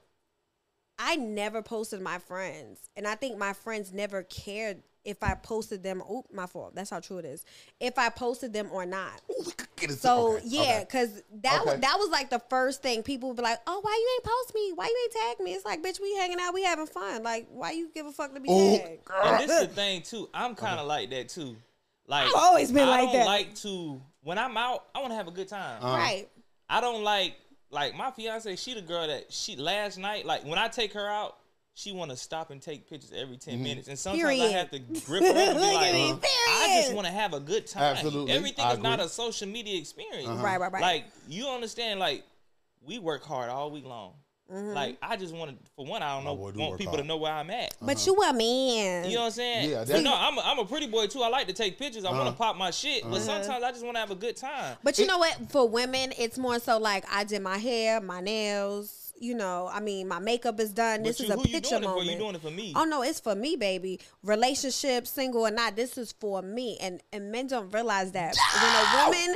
I 0.99 1.15
never 1.15 1.61
posted 1.63 2.01
my 2.01 2.19
friends. 2.19 2.89
And 2.95 3.07
I 3.07 3.15
think 3.15 3.37
my 3.37 3.53
friends 3.53 3.91
never 3.91 4.21
cared 4.23 4.83
if 5.05 5.21
I 5.23 5.35
posted 5.35 5.83
them. 5.83 6.01
Oop, 6.11 6.25
my 6.33 6.45
fault. 6.47 6.75
That's 6.75 6.89
how 6.89 6.99
true 6.99 7.17
it 7.17 7.25
is. 7.25 7.43
If 7.79 7.97
I 7.97 8.09
posted 8.09 8.53
them 8.53 8.69
or 8.71 8.85
not. 8.85 9.21
Ooh, 9.29 9.43
we 9.45 9.51
could 9.51 9.67
get 9.75 9.89
into- 9.89 10.01
So 10.01 10.35
okay, 10.37 10.43
yeah, 10.45 10.61
okay. 10.61 10.79
because 10.87 11.23
that 11.43 11.65
was 11.65 11.79
that 11.79 11.95
was 11.99 12.09
like 12.09 12.29
the 12.29 12.41
first 12.49 12.81
thing 12.81 13.03
people 13.03 13.29
would 13.29 13.35
be 13.37 13.43
like, 13.43 13.59
"Oh, 13.67 13.79
why 13.81 13.91
you 13.99 14.09
ain't 14.15 14.23
post 14.23 14.55
me? 14.55 14.71
Why 14.73 14.85
you 14.85 14.97
ain't 15.03 15.37
tag 15.37 15.43
me?" 15.45 15.53
It's 15.53 15.65
like, 15.65 15.81
bitch, 15.83 15.99
we 16.01 16.15
hanging 16.15 16.37
out, 16.39 16.53
we 16.53 16.63
having 16.63 16.87
fun. 16.87 17.23
Like, 17.23 17.47
why 17.51 17.71
you 17.71 17.89
give 17.93 18.05
a 18.05 18.11
fuck 18.11 18.33
to 18.33 18.39
be 18.39 18.49
Ooh, 18.51 18.77
tagged? 18.77 19.01
And 19.23 19.49
this 19.49 19.61
is 19.61 19.67
the 19.67 19.73
thing 19.75 20.01
too. 20.01 20.29
I'm 20.33 20.55
kind 20.55 20.79
of 20.79 20.87
like 20.87 21.09
that 21.11 21.29
too. 21.29 21.55
Like 22.07 22.27
I've 22.27 22.33
always 22.35 22.71
been 22.71 22.83
I 22.87 22.91
like 22.91 23.01
don't 23.01 23.13
that. 23.13 23.25
like 23.25 23.55
to 23.55 24.01
when 24.23 24.37
I'm 24.37 24.57
out. 24.57 24.85
I 24.93 24.99
want 24.99 25.11
to 25.11 25.15
have 25.15 25.27
a 25.27 25.31
good 25.31 25.47
time. 25.47 25.81
Uh, 25.83 25.95
Right. 25.95 26.27
I 26.69 26.81
don't 26.81 27.03
like 27.03 27.35
like 27.69 27.95
my 27.95 28.11
fiance. 28.11 28.55
She 28.57 28.73
the 28.73 28.81
girl 28.81 29.07
that 29.07 29.31
she 29.31 29.55
last 29.55 29.97
night. 29.97 30.25
Like 30.25 30.43
when 30.45 30.57
I 30.59 30.67
take 30.67 30.93
her 30.93 31.07
out, 31.07 31.37
she 31.75 31.91
want 31.91 32.11
to 32.11 32.17
stop 32.17 32.51
and 32.51 32.61
take 32.61 32.87
pictures 32.89 33.11
every 33.15 33.37
10 33.37 33.55
Mm-hmm. 33.55 33.63
minutes, 33.63 33.87
and 33.87 33.97
sometimes 33.97 34.39
I 34.41 34.45
have 34.47 34.69
to 34.71 34.79
grip 34.79 35.23
her 35.23 35.29
up 35.29 35.35
and 35.35 35.55
be 35.57 35.61
like, 35.73 35.87
at 35.87 35.93
me, 35.93 36.11
"Uh, 36.11 36.17
I 36.21 36.79
just 36.81 36.93
want 36.93 37.07
to 37.07 37.13
have 37.13 37.33
a 37.33 37.39
good 37.39 37.65
time. 37.67 37.95
Absolutely. 37.97 38.31
everything 38.31 38.65
I 38.65 38.73
is 38.73 38.79
not 38.79 38.99
a 38.99 39.09
social 39.09 39.47
media 39.47 39.79
experience. 39.79 40.27
Right, 40.41 40.59
right, 40.59 40.71
right. 40.71 40.81
Like 40.81 41.05
you 41.27 41.47
understand, 41.47 41.99
like 41.99 42.23
we 42.85 42.99
work 42.99 43.23
hard 43.23 43.49
all 43.49 43.71
week 43.71 43.85
long. 43.85 44.13
Mm-hmm. 44.51 44.73
Like 44.75 44.97
I 45.01 45.15
just 45.15 45.33
want 45.33 45.51
to, 45.51 45.71
for 45.75 45.85
one, 45.85 46.03
I 46.03 46.13
don't 46.15 46.25
know, 46.25 46.51
do 46.51 46.59
want 46.59 46.77
people 46.77 46.91
hard. 46.93 47.01
to 47.03 47.07
know 47.07 47.17
where 47.17 47.31
I'm 47.31 47.49
at. 47.49 47.75
But 47.81 48.05
you 48.05 48.13
a 48.21 48.33
man. 48.33 49.05
You 49.09 49.15
know 49.15 49.21
what 49.21 49.25
I'm 49.27 49.31
saying? 49.31 49.69
Yeah, 49.71 49.77
But 49.79 49.87
that- 49.87 50.03
no, 50.03 50.13
I'm 50.15 50.37
a, 50.37 50.41
I'm 50.41 50.59
a 50.59 50.65
pretty 50.65 50.85
boy 50.87 51.07
too. 51.07 51.21
I 51.23 51.29
like 51.29 51.47
to 51.47 51.53
take 51.53 51.79
pictures. 51.79 52.05
I 52.05 52.09
want 52.11 52.21
Uh-huh. 52.21 52.31
to 52.31 52.37
pop 52.37 52.55
my 52.57 52.69
shit, 52.69 53.03
but 53.09 53.21
sometimes 53.21 53.63
I 53.63 53.71
just 53.71 53.83
want 53.83 53.95
to 53.95 53.99
have 54.01 54.11
a 54.11 54.15
good 54.15 54.35
time. 54.35 54.77
But 54.83 54.99
you 54.99 55.05
It- 55.05 55.07
know 55.07 55.17
what? 55.17 55.49
For 55.49 55.67
women, 55.67 56.13
it's 56.19 56.37
more 56.37 56.59
so 56.59 56.77
like 56.77 57.03
I 57.11 57.23
did 57.23 57.41
my 57.41 57.57
hair, 57.57 57.99
my 58.01 58.19
nails. 58.19 59.02
You 59.19 59.35
know, 59.35 59.69
I 59.71 59.79
mean, 59.79 60.07
my 60.07 60.19
makeup 60.19 60.59
is 60.59 60.73
done. 60.73 60.99
But 61.01 61.07
this 61.07 61.19
you, 61.19 61.25
is 61.25 61.31
a 61.31 61.35
who 61.35 61.43
you 61.43 61.53
picture 61.53 61.79
doing 61.79 61.83
it 61.83 61.85
for? 61.85 61.91
moment. 61.91 62.11
You 62.11 62.17
doing 62.17 62.35
it 62.35 62.41
for 62.41 62.51
me? 62.51 62.73
Oh 62.75 62.83
no, 62.83 63.03
it's 63.03 63.19
for 63.19 63.35
me, 63.35 63.55
baby. 63.55 63.99
Relationship, 64.23 65.07
single 65.07 65.41
or 65.41 65.51
not, 65.51 65.75
this 65.75 65.97
is 65.97 66.11
for 66.19 66.41
me. 66.41 66.77
And 66.81 67.01
and 67.13 67.31
men 67.31 67.47
don't 67.47 67.71
realize 67.73 68.11
that 68.13 68.35
when 68.61 68.73
a 68.73 69.05
woman, 69.05 69.35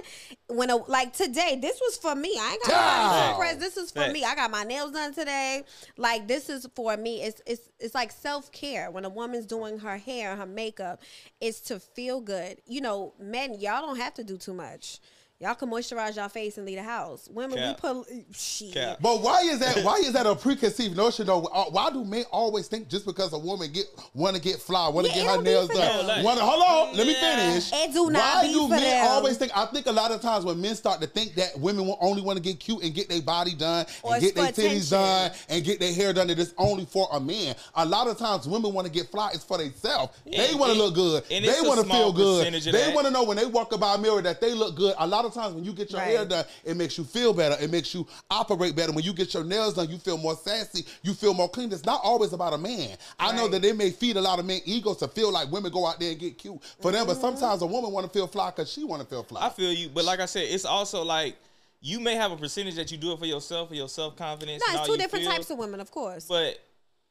when 0.49 0.69
a 0.71 0.75
like 0.89 1.13
today, 1.13 1.57
this 1.61 1.79
was 1.79 1.97
for 1.97 2.15
me. 2.15 2.35
I 2.37 2.51
ain't 2.53 2.63
got 2.63 2.71
nobody 2.71 3.07
to 3.07 3.21
Down. 3.21 3.31
impress. 3.31 3.55
This 3.57 3.77
is 3.77 3.91
for 3.91 3.99
Facts. 4.01 4.13
me. 4.13 4.23
I 4.23 4.35
got 4.35 4.51
my 4.51 4.63
nails 4.63 4.91
done 4.91 5.13
today. 5.13 5.63
Like 5.95 6.27
this 6.27 6.49
is 6.49 6.67
for 6.75 6.97
me. 6.97 7.21
It's 7.21 7.41
it's 7.45 7.69
it's 7.79 7.95
like 7.95 8.11
self 8.11 8.51
care. 8.51 8.91
When 8.91 9.05
a 9.05 9.09
woman's 9.09 9.45
doing 9.45 9.79
her 9.79 9.97
hair, 9.97 10.35
her 10.35 10.45
makeup, 10.45 11.01
it's 11.39 11.61
to 11.61 11.79
feel 11.79 12.19
good. 12.19 12.57
You 12.65 12.81
know, 12.81 13.13
men, 13.19 13.53
y'all 13.59 13.81
don't 13.81 13.97
have 13.97 14.15
to 14.15 14.23
do 14.23 14.37
too 14.37 14.53
much. 14.53 14.99
Y'all 15.39 15.53
can 15.53 15.69
moisturize 15.69 16.15
your 16.15 16.27
face 16.29 16.57
and 16.57 16.65
leave 16.65 16.77
the 16.77 16.83
house. 16.83 17.29
Women, 17.31 17.59
Cap. 17.59 17.79
we 17.83 17.89
put 17.89 18.07
shit. 18.35 18.73
Cap. 18.73 18.97
But 18.99 19.21
why 19.21 19.41
is 19.41 19.59
that? 19.59 19.83
Why 19.83 19.97
is 19.97 20.13
that 20.13 20.25
a 20.25 20.33
preconceived 20.35 20.97
notion? 20.97 21.27
Though, 21.27 21.43
Uh, 21.45 21.65
why 21.65 21.91
do 21.91 22.03
men 22.03 22.25
always 22.31 22.67
think 22.67 22.87
just 22.89 23.05
because 23.05 23.33
a 23.33 23.37
woman 23.37 23.71
get 23.71 23.85
want 24.15 24.35
to 24.35 24.41
get 24.41 24.59
fly, 24.59 24.87
want 24.87 25.05
to 25.05 25.13
Yeah, 25.13 25.21
get 25.25 25.35
her 25.35 25.41
nails 25.43 25.67
done? 25.69 26.07
like- 26.07 26.25
wanna, 26.25 26.41
hold 26.41 26.63
on, 26.89 26.97
let 26.97 27.05
me 27.05 27.13
finish. 27.13 27.71
It 27.71 27.93
do 27.93 28.09
not 28.09 28.35
why 28.37 28.47
be 28.47 28.53
do 28.53 28.61
for 28.63 28.69
men 28.69 28.79
them. 28.81 29.07
always 29.11 29.37
think? 29.37 29.51
I 29.55 29.67
think 29.67 29.85
a 29.85 29.91
lot 29.91 30.09
of 30.09 30.21
times 30.23 30.43
when 30.43 30.59
men 30.59 30.75
start 30.75 31.01
to 31.01 31.07
think 31.07 31.35
that 31.35 31.59
women 31.59 31.85
will 31.85 31.99
only 32.01 32.23
want 32.23 32.37
to 32.37 32.41
get 32.41 32.59
cute 32.59 32.81
and 32.81 32.91
get 32.95 33.07
their 33.07 33.21
body 33.21 33.53
done 33.53 33.85
Or 34.01 34.15
and 34.15 34.23
get 34.23 34.33
their 34.33 34.45
titties 34.47 34.87
attention. 34.87 34.89
done 34.89 35.31
and 35.49 35.63
get 35.63 35.79
their 35.79 35.93
hair 35.93 36.13
done, 36.13 36.25
that 36.27 36.39
it's 36.39 36.53
only 36.57 36.85
for 36.85 37.07
a 37.11 37.19
man. 37.19 37.55
A 37.75 37.85
lot 37.85 38.07
of 38.07 38.17
times 38.17 38.47
women 38.47 38.73
want 38.73 38.87
to 38.87 38.91
get 38.91 39.11
fly. 39.11 39.29
It's 39.35 39.43
for 39.43 39.59
themselves. 39.59 40.13
they 40.25 40.55
want 40.55 40.71
to 40.73 40.77
look 40.79 40.95
good. 40.95 41.23
and 41.29 41.45
They 41.45 41.61
want 41.61 41.79
to 41.79 41.85
feel 41.87 42.11
good. 42.11 42.51
They 42.63 42.91
want 42.91 43.05
to 43.05 43.11
know 43.13 43.21
when 43.21 43.37
they 43.37 43.45
walk 43.45 43.69
by 43.79 43.93
a 43.93 43.97
mirror 43.99 44.23
that 44.23 44.41
they 44.41 44.55
look 44.55 44.75
good. 44.75 44.95
A 44.97 45.05
lot 45.05 45.26
of 45.27 45.33
times 45.33 45.53
when 45.53 45.63
you 45.63 45.73
get 45.73 45.91
your 45.91 46.01
Right. 46.01 46.09
hair 46.09 46.25
done, 46.25 46.45
it 46.63 46.75
makes 46.77 46.97
you 46.97 47.03
feel 47.03 47.33
better. 47.33 47.55
It 47.63 47.69
makes 47.71 47.93
you 47.93 48.07
operate 48.29 48.75
better. 48.75 48.91
When 48.91 49.03
you 49.03 49.13
get 49.13 49.33
your 49.33 49.43
nails 49.43 49.75
done, 49.75 49.89
you 49.89 49.97
feel 49.97 50.17
more 50.17 50.35
sassy. 50.35 50.85
You 51.03 51.13
feel 51.13 51.33
more 51.33 51.49
clean. 51.49 51.71
It's 51.71 51.85
not 51.85 52.01
always 52.03 52.33
about 52.33 52.53
a 52.53 52.57
man. 52.57 52.97
I 53.19 53.31
know 53.35 53.47
that 53.49 53.61
they 53.61 53.73
may 53.73 53.91
feed 53.91 54.17
a 54.17 54.21
lot 54.21 54.39
of 54.39 54.45
men 54.45 54.61
egos 54.65 54.97
to 54.97 55.07
feel 55.07 55.31
like 55.31 55.51
women 55.51 55.71
go 55.71 55.85
out 55.85 55.99
there 55.99 56.11
and 56.11 56.19
get 56.19 56.37
cute 56.37 56.59
for 56.81 56.91
them, 56.91 57.01
Mm-hmm. 57.05 57.13
but 57.13 57.21
sometimes 57.21 57.61
a 57.61 57.65
woman 57.67 57.91
want 57.91 58.05
to 58.05 58.11
feel 58.11 58.27
fly 58.27 58.49
because 58.49 58.71
she 58.71 58.83
want 58.83 59.01
to 59.01 59.07
feel 59.07 59.23
fly. 59.23 59.45
I 59.45 59.49
feel 59.49 59.71
you, 59.71 59.89
but 59.89 60.05
like 60.05 60.19
I 60.19 60.25
said, 60.25 60.43
it's 60.49 60.65
also 60.65 61.03
like 61.03 61.35
you 61.81 61.99
may 61.99 62.15
have 62.15 62.31
a 62.31 62.37
percentage 62.37 62.75
that 62.75 62.91
you 62.91 62.97
do 62.97 63.11
it 63.13 63.19
for 63.19 63.25
yourself, 63.25 63.69
for 63.69 63.75
your 63.75 63.87
self 63.89 64.15
confidence. 64.15 64.63
No, 64.67 64.79
it's 64.79 64.87
two 64.87 64.97
different 64.97 65.25
types 65.25 65.49
of 65.51 65.57
women, 65.57 65.79
of 65.79 65.91
course. 65.91 66.25
But 66.27 66.57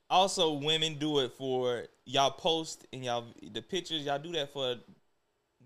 also, 0.09 0.53
women 0.55 0.99
do 0.99 1.21
it 1.21 1.33
for 1.33 1.85
y'all 2.05 2.31
post 2.31 2.87
and 2.93 3.05
y'all 3.05 3.25
the 3.53 3.61
pictures. 3.63 4.05
Y'all 4.05 4.19
do 4.19 4.33
that 4.33 4.53
for 4.53 4.77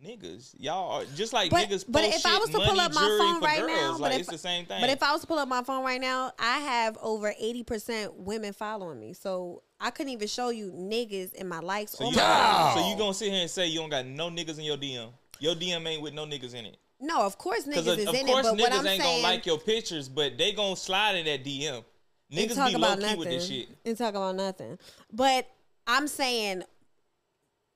niggas. 0.04 0.54
Y'all 0.58 0.90
are 1.00 1.04
just 1.16 1.32
like 1.32 1.50
But, 1.50 1.68
niggas. 1.68 1.84
but 1.88 2.04
if 2.04 2.24
I 2.26 2.38
was 2.38 2.50
to 2.50 2.58
pull 2.58 2.80
up 2.80 2.94
my 2.94 3.00
phone 3.18 3.40
right 3.42 3.60
girls. 3.60 3.70
now, 3.72 3.92
like 3.92 4.00
but 4.00 4.12
if, 4.12 4.20
it's 4.20 4.30
the 4.30 4.38
same 4.38 4.66
thing. 4.66 4.80
But 4.80 4.90
if 4.90 5.02
I 5.02 5.12
was 5.12 5.20
to 5.22 5.26
pull 5.26 5.38
up 5.38 5.48
my 5.48 5.62
phone 5.62 5.84
right 5.84 6.00
now, 6.00 6.32
I 6.38 6.58
have 6.58 6.98
over 7.02 7.34
eighty 7.38 7.62
percent 7.62 8.14
women 8.16 8.52
following 8.52 8.98
me, 9.00 9.12
so 9.12 9.62
I 9.80 9.90
couldn't 9.90 10.12
even 10.12 10.28
show 10.28 10.50
you 10.50 10.70
niggas 10.72 11.34
in 11.34 11.48
my 11.48 11.60
likes 11.60 11.92
so 11.92 12.04
or 12.06 12.10
you, 12.10 12.16
my 12.16 12.72
so 12.76 12.88
you 12.90 12.96
gonna 12.96 13.14
sit 13.14 13.30
here 13.32 13.42
and 13.42 13.50
say 13.50 13.66
you 13.66 13.78
don't 13.80 13.90
got 13.90 14.06
no 14.06 14.28
niggas 14.30 14.58
in 14.58 14.64
your 14.64 14.76
DM? 14.76 15.08
Your 15.38 15.54
DM 15.54 15.86
ain't 15.86 16.02
with 16.02 16.14
no 16.14 16.24
niggas 16.26 16.54
in 16.54 16.66
it. 16.66 16.76
no. 17.00 17.22
Of 17.22 17.38
course, 17.38 17.64
niggas 17.66 17.92
of, 17.92 17.98
is 17.98 18.06
of 18.08 18.14
in 18.14 18.26
course 18.26 18.46
it, 18.46 18.50
but 18.50 18.58
what 18.60 18.72
niggas 18.72 18.78
I'm 18.80 18.86
ain't 18.86 19.02
saying, 19.02 19.22
gonna 19.22 19.34
like 19.34 19.46
your 19.46 19.58
pictures, 19.58 20.08
but 20.08 20.36
they 20.38 20.52
gonna 20.52 20.76
slide 20.76 21.16
in 21.16 21.24
that 21.26 21.44
DM. 21.44 21.84
Niggas 22.32 22.66
be 22.70 22.76
low 22.76 22.94
key 22.94 23.00
nothing 23.02 23.18
with 23.18 23.28
this 23.28 23.48
shit. 23.48 23.68
and 23.84 23.96
talk 23.98 24.10
about 24.10 24.36
nothing. 24.36 24.78
But 25.12 25.46
I'm 25.86 26.06
saying. 26.08 26.62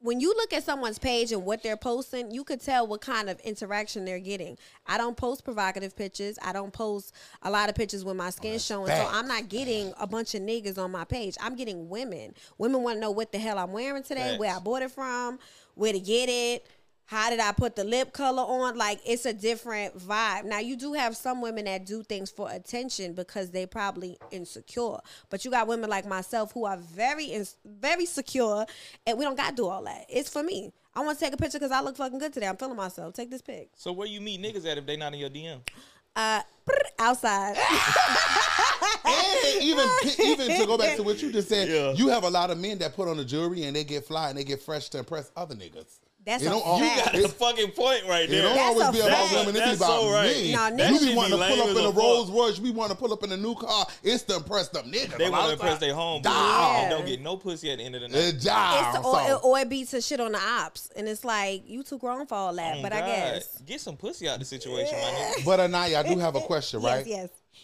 When 0.05 0.21
you 0.21 0.35
look 0.37 0.53
at 0.53 0.63
someone's 0.63 0.99
page 0.99 1.33
and 1.33 1.47
what 1.47 1.63
they're 1.63 1.79
posting, 1.79 2.31
you 2.31 2.45
could 2.45 2.61
tell 2.61 2.87
what 2.87 3.01
kind 3.01 3.31
of 3.31 3.41
interaction 3.41 4.05
they're 4.05 4.19
getting. 4.19 4.59
I 4.87 4.99
don't 4.99 5.17
post 5.17 5.45
provocative 5.45 5.97
pictures. 5.97 6.39
I 6.45 6.53
don't 6.53 6.75
post 6.75 7.15
a 7.41 7.51
lot 7.51 7.71
of 7.71 7.75
pictures 7.75 8.05
with 8.05 8.15
my 8.15 8.29
skin 8.29 8.59
showing. 8.59 8.89
So. 8.89 9.09
I'm 9.11 9.27
not 9.27 9.49
getting 9.49 9.95
a 9.99 10.07
bunch 10.07 10.35
of 10.35 10.43
niggas 10.43 10.77
on 10.77 10.91
my 10.91 11.05
page. 11.05 11.37
I'm 11.41 11.57
getting 11.57 11.89
women. 11.89 12.35
Women 12.59 12.83
want 12.83 12.97
to 12.97 13.01
know 13.01 13.13
what 13.13 13.33
the 13.33 13.39
hell 13.39 13.59
I'm 13.59 13.73
wearing 13.73 14.03
today, 14.03 14.37
where 14.37 14.55
I 14.55 14.59
bought 14.59 14.83
it 14.83 14.91
from, 14.91 15.39
where 15.75 15.95
to 15.95 16.01
get 16.01 16.29
it. 16.29 16.67
How 17.07 17.29
did 17.31 17.39
I 17.41 17.53
put 17.53 17.77
the 17.77 17.85
lip 17.85 18.13
color 18.13 18.43
on? 18.43 18.77
Like 18.77 19.01
it's 19.05 19.27
a 19.27 19.33
different 19.33 19.99
vibe. 19.99 20.45
Now 20.45 20.59
you 20.61 20.77
do 20.77 20.95
have 20.95 21.17
some 21.17 21.43
women 21.43 21.67
that 21.67 21.85
do 21.85 22.03
things 22.03 22.31
for 22.31 22.51
attention 22.51 23.13
because 23.13 23.51
they 23.51 23.67
probably 23.67 24.19
insecure. 24.31 24.97
But 25.29 25.45
you 25.45 25.51
got 25.51 25.67
women 25.69 25.91
like 25.91 26.07
myself 26.07 26.53
who 26.53 26.65
are 26.65 26.77
very 26.79 27.27
ins- 27.27 27.57
very 27.65 28.07
secure 28.07 28.65
and 29.07 29.19
we 29.19 29.25
don't 29.25 29.37
got 29.37 29.51
to 29.51 29.57
do 29.57 29.67
all 29.67 29.85
that. 29.85 30.07
It's 30.09 30.31
for 30.31 30.43
me. 30.43 30.73
I 30.97 31.01
want 31.01 31.19
to 31.19 31.25
take 31.25 31.35
a 31.35 31.37
picture 31.37 31.59
because 31.59 31.73
I 31.73 31.81
look 31.83 31.97
fucking 31.97 32.19
good 32.19 32.33
today. 32.33 32.47
I'm 32.47 32.57
feeling 32.57 32.77
myself. 32.77 33.15
Take 33.15 33.31
this 33.31 33.43
pic. 33.43 33.69
So 33.77 33.93
where 33.93 34.07
you 34.07 34.21
meet 34.21 34.41
niggas 34.41 34.65
at 34.65 34.79
if 34.79 34.87
they 34.87 34.97
not 34.97 35.13
in 35.13 35.19
your 35.21 35.31
DM? 35.31 35.59
Uh, 36.17 36.41
outside. 37.01 37.57
and 39.05 39.63
even 39.63 39.89
even 40.21 40.49
to 40.61 40.67
go 40.67 40.79
back 40.79 40.97
to 40.97 41.03
what 41.03 41.21
you 41.21 41.33
just 41.33 41.49
said, 41.49 41.69
Yeah. 41.69 41.93
you 41.93 42.09
have 42.09 42.25
a 42.25 42.31
lot 42.31 42.51
of 42.51 42.59
men 42.59 42.79
that 42.79 42.95
put 42.95 43.09
on 43.09 43.17
the 43.17 43.25
jewelry 43.25 43.65
and 43.65 43.75
they 43.75 43.85
get 43.85 44.07
fly 44.07 44.29
and 44.31 44.39
they 44.39 44.45
get 44.45 44.63
fresh 44.63 44.89
to 44.91 44.99
impress 44.99 45.31
other 45.37 45.55
niggas. 45.57 45.99
That's 46.25 46.43
It 46.43 46.47
a 46.47 46.51
don't 46.51 46.67
al- 46.67 46.79
You 46.79 46.85
fact. 46.87 47.13
got 47.13 47.25
a 47.25 47.29
fucking 47.29 47.71
point 47.73 48.05
right 48.09 48.25
It 48.25 48.31
there. 48.31 48.43
don't 48.43 48.55
That's 48.55 48.67
always 48.69 48.89
a 48.89 48.93
be 48.93 49.01
about 49.01 49.11
fact. 49.11 49.35
women. 49.35 49.57
It's 49.57 49.65
That's 49.67 49.77
about 49.77 50.01
so 50.01 50.11
right. 50.11 50.25
men. 50.33 50.53
Nah, 50.53 50.69
you 50.69 50.75
niggas 50.99 51.07
be 51.07 51.15
wanting 51.15 51.39
be 51.39 51.45
to 51.45 51.49
pull 51.55 51.63
up 51.63 51.69
in 51.77 51.85
a 51.85 51.89
a. 51.89 51.93
Rolls 51.93 52.31
Royce. 52.31 52.59
We 52.61 52.71
want 52.71 52.91
to 52.93 52.97
pull 52.97 53.13
up 53.13 53.23
in 53.25 53.33
a 53.33 53.37
new 53.37 53.55
car. 53.55 53.87
It's 54.03 54.23
to 54.25 54.37
impress 54.37 54.69
them 54.69 54.91
niggas. 54.91 55.19
They 55.19 55.29
want 55.29 55.47
to 55.49 55.53
impress 55.53 55.79
their 55.81 55.95
home. 55.95 56.23
Dawg. 56.23 56.35
And 56.83 56.91
don't 56.91 57.07
get 57.07 57.21
no 57.21 57.37
pussy 57.37 57.71
at 57.73 57.79
the 57.79 57.85
end 57.85 57.95
of 57.97 58.01
the 58.03 58.09
night. 58.09 58.19
Uh, 58.19 58.33
dawg. 58.33 58.95
It's 58.97 59.05
or, 59.07 59.15
So- 59.27 59.41
or 59.45 59.59
it 59.59 59.69
be 59.69 59.85
to 59.85 60.01
shit 60.01 60.21
on 60.21 60.33
the 60.33 60.41
ops, 60.41 60.91
and 60.97 61.07
it's 61.09 61.25
like 61.25 61.69
you 61.69 61.83
too 61.83 61.99
grown 61.99 62.27
for 62.27 62.35
all 62.37 62.55
that. 62.55 62.77
Oh, 62.79 62.83
but 62.83 62.93
I 62.95 63.01
guess 63.01 63.59
get 63.67 63.81
some 63.83 63.97
pussy 63.99 64.27
out 64.29 64.39
the 64.39 64.45
situation, 64.47 64.95
my 64.99 65.05
nigga. 65.11 65.45
But 65.45 65.61
Anaya, 65.61 66.01
I 66.01 66.03
do 66.09 66.19
have 66.19 66.37
a 66.37 66.41
question, 66.41 66.81
right? 66.83 67.07
yes, 67.07 67.29
yes. 67.53 67.63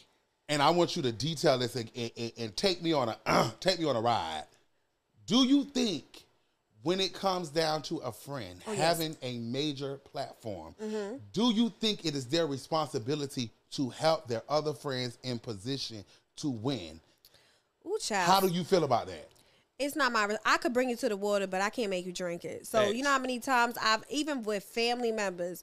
and 0.50 0.60
I 0.60 0.68
want 0.70 0.96
you 0.96 1.02
to 1.02 1.12
detail 1.12 1.56
this 1.58 1.76
and, 1.76 1.90
and, 1.96 2.32
and 2.38 2.56
take 2.56 2.82
me 2.82 2.92
on 2.92 3.08
a 3.26 3.52
take 3.60 3.78
me 3.78 3.86
on 3.86 3.96
a 3.96 4.00
ride. 4.02 4.44
Do 5.26 5.46
you 5.46 5.64
think 5.64 6.24
when 6.82 7.00
it 7.00 7.12
comes 7.12 7.48
down 7.50 7.82
to 7.82 7.98
a 7.98 8.12
friend 8.12 8.60
Oh, 8.66 8.72
yes. 8.72 8.80
having 8.80 9.16
a 9.22 9.38
major 9.38 9.96
platform, 9.98 10.74
Mm-hmm. 10.82 11.16
do 11.32 11.52
you 11.52 11.72
think 11.80 12.04
it 12.06 12.14
is 12.14 12.26
their 12.26 12.46
responsibility 12.46 13.50
to 13.72 13.88
help 13.90 14.26
their 14.28 14.42
other 14.48 14.72
friends 14.72 15.18
in 15.22 15.38
position 15.38 16.04
to 16.36 16.50
win? 16.50 17.00
Ooh, 17.86 17.98
child. 18.00 18.26
How 18.30 18.40
do 18.40 18.48
you 18.48 18.64
feel 18.64 18.84
about 18.84 19.06
that? 19.06 19.28
it's 19.78 19.96
not 19.96 20.12
my. 20.12 20.36
I 20.44 20.58
could 20.58 20.74
bring 20.74 20.90
you 20.90 20.96
to 20.96 21.08
the 21.08 21.16
water, 21.16 21.46
but 21.46 21.62
I 21.62 21.70
can't 21.70 21.88
make 21.88 22.04
you 22.04 22.12
drink 22.12 22.44
it. 22.44 22.66
So 22.66 22.80
Facts. 22.82 22.94
you 22.94 23.02
know 23.02 23.08
how 23.12 23.18
many 23.18 23.38
times 23.40 23.76
I've 23.80 24.04
even 24.10 24.42
with 24.42 24.62
family 24.62 25.10
members 25.10 25.62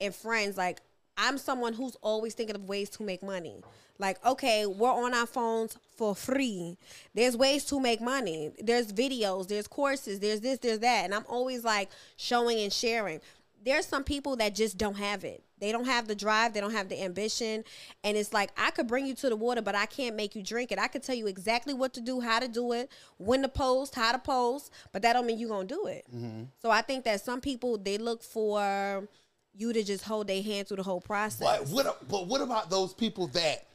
and 0.00 0.14
friends, 0.14 0.56
like 0.56 0.80
I'm 1.18 1.36
someone 1.36 1.74
who's 1.74 1.94
always 2.00 2.32
thinking 2.32 2.56
of 2.56 2.64
ways 2.64 2.88
to 2.90 3.02
make 3.02 3.22
money. 3.22 3.62
Like, 3.98 4.24
okay, 4.24 4.64
we're 4.66 4.92
on 4.92 5.12
our 5.12 5.26
phones 5.26 5.76
for 5.96 6.14
free. 6.14 6.76
There's 7.14 7.36
ways 7.36 7.64
to 7.66 7.80
make 7.80 8.00
money. 8.00 8.52
There's 8.60 8.92
videos, 8.92 9.48
there's 9.48 9.66
courses, 9.66 10.20
there's 10.20 10.40
this, 10.40 10.58
there's 10.58 10.78
that. 10.80 11.04
And 11.04 11.14
I'm 11.14 11.24
always 11.28 11.64
like 11.64 11.90
showing 12.16 12.60
and 12.60 12.72
sharing. 12.72 13.20
There's 13.64 13.86
some 13.86 14.04
people 14.04 14.36
that 14.36 14.54
just 14.54 14.78
don't 14.78 14.96
have 14.96 15.24
it. 15.24 15.42
They 15.60 15.72
don't 15.72 15.86
have 15.86 16.06
the 16.06 16.14
drive, 16.14 16.54
they 16.54 16.60
don't 16.60 16.72
have 16.72 16.88
the 16.88 17.02
ambition. 17.02 17.64
And 18.04 18.16
it's 18.16 18.32
like, 18.32 18.50
I 18.56 18.70
could 18.70 18.86
bring 18.86 19.06
you 19.06 19.14
to 19.16 19.28
the 19.28 19.34
water, 19.34 19.60
but 19.60 19.74
I 19.74 19.86
can't 19.86 20.14
make 20.14 20.36
you 20.36 20.42
drink 20.44 20.70
it. 20.70 20.78
I 20.78 20.86
could 20.86 21.02
tell 21.02 21.16
you 21.16 21.26
exactly 21.26 21.74
what 21.74 21.92
to 21.94 22.00
do, 22.00 22.20
how 22.20 22.38
to 22.38 22.46
do 22.46 22.72
it, 22.72 22.92
when 23.16 23.42
to 23.42 23.48
post, 23.48 23.96
how 23.96 24.12
to 24.12 24.18
post, 24.18 24.72
but 24.92 25.02
that 25.02 25.14
don't 25.14 25.26
mean 25.26 25.40
you're 25.40 25.48
going 25.48 25.66
to 25.66 25.74
do 25.74 25.86
it. 25.86 26.06
Mm-hmm. 26.14 26.44
So 26.62 26.70
I 26.70 26.82
think 26.82 27.04
that 27.04 27.20
some 27.20 27.40
people, 27.40 27.76
they 27.76 27.98
look 27.98 28.22
for 28.22 29.08
you 29.56 29.72
to 29.72 29.82
just 29.82 30.04
hold 30.04 30.28
their 30.28 30.42
hand 30.42 30.68
through 30.68 30.76
the 30.76 30.82
whole 30.84 31.00
process. 31.00 31.40
But 31.40 31.68
what 31.68 32.08
but 32.08 32.28
what 32.28 32.40
about 32.40 32.70
those 32.70 32.94
people 32.94 33.26
that 33.28 33.66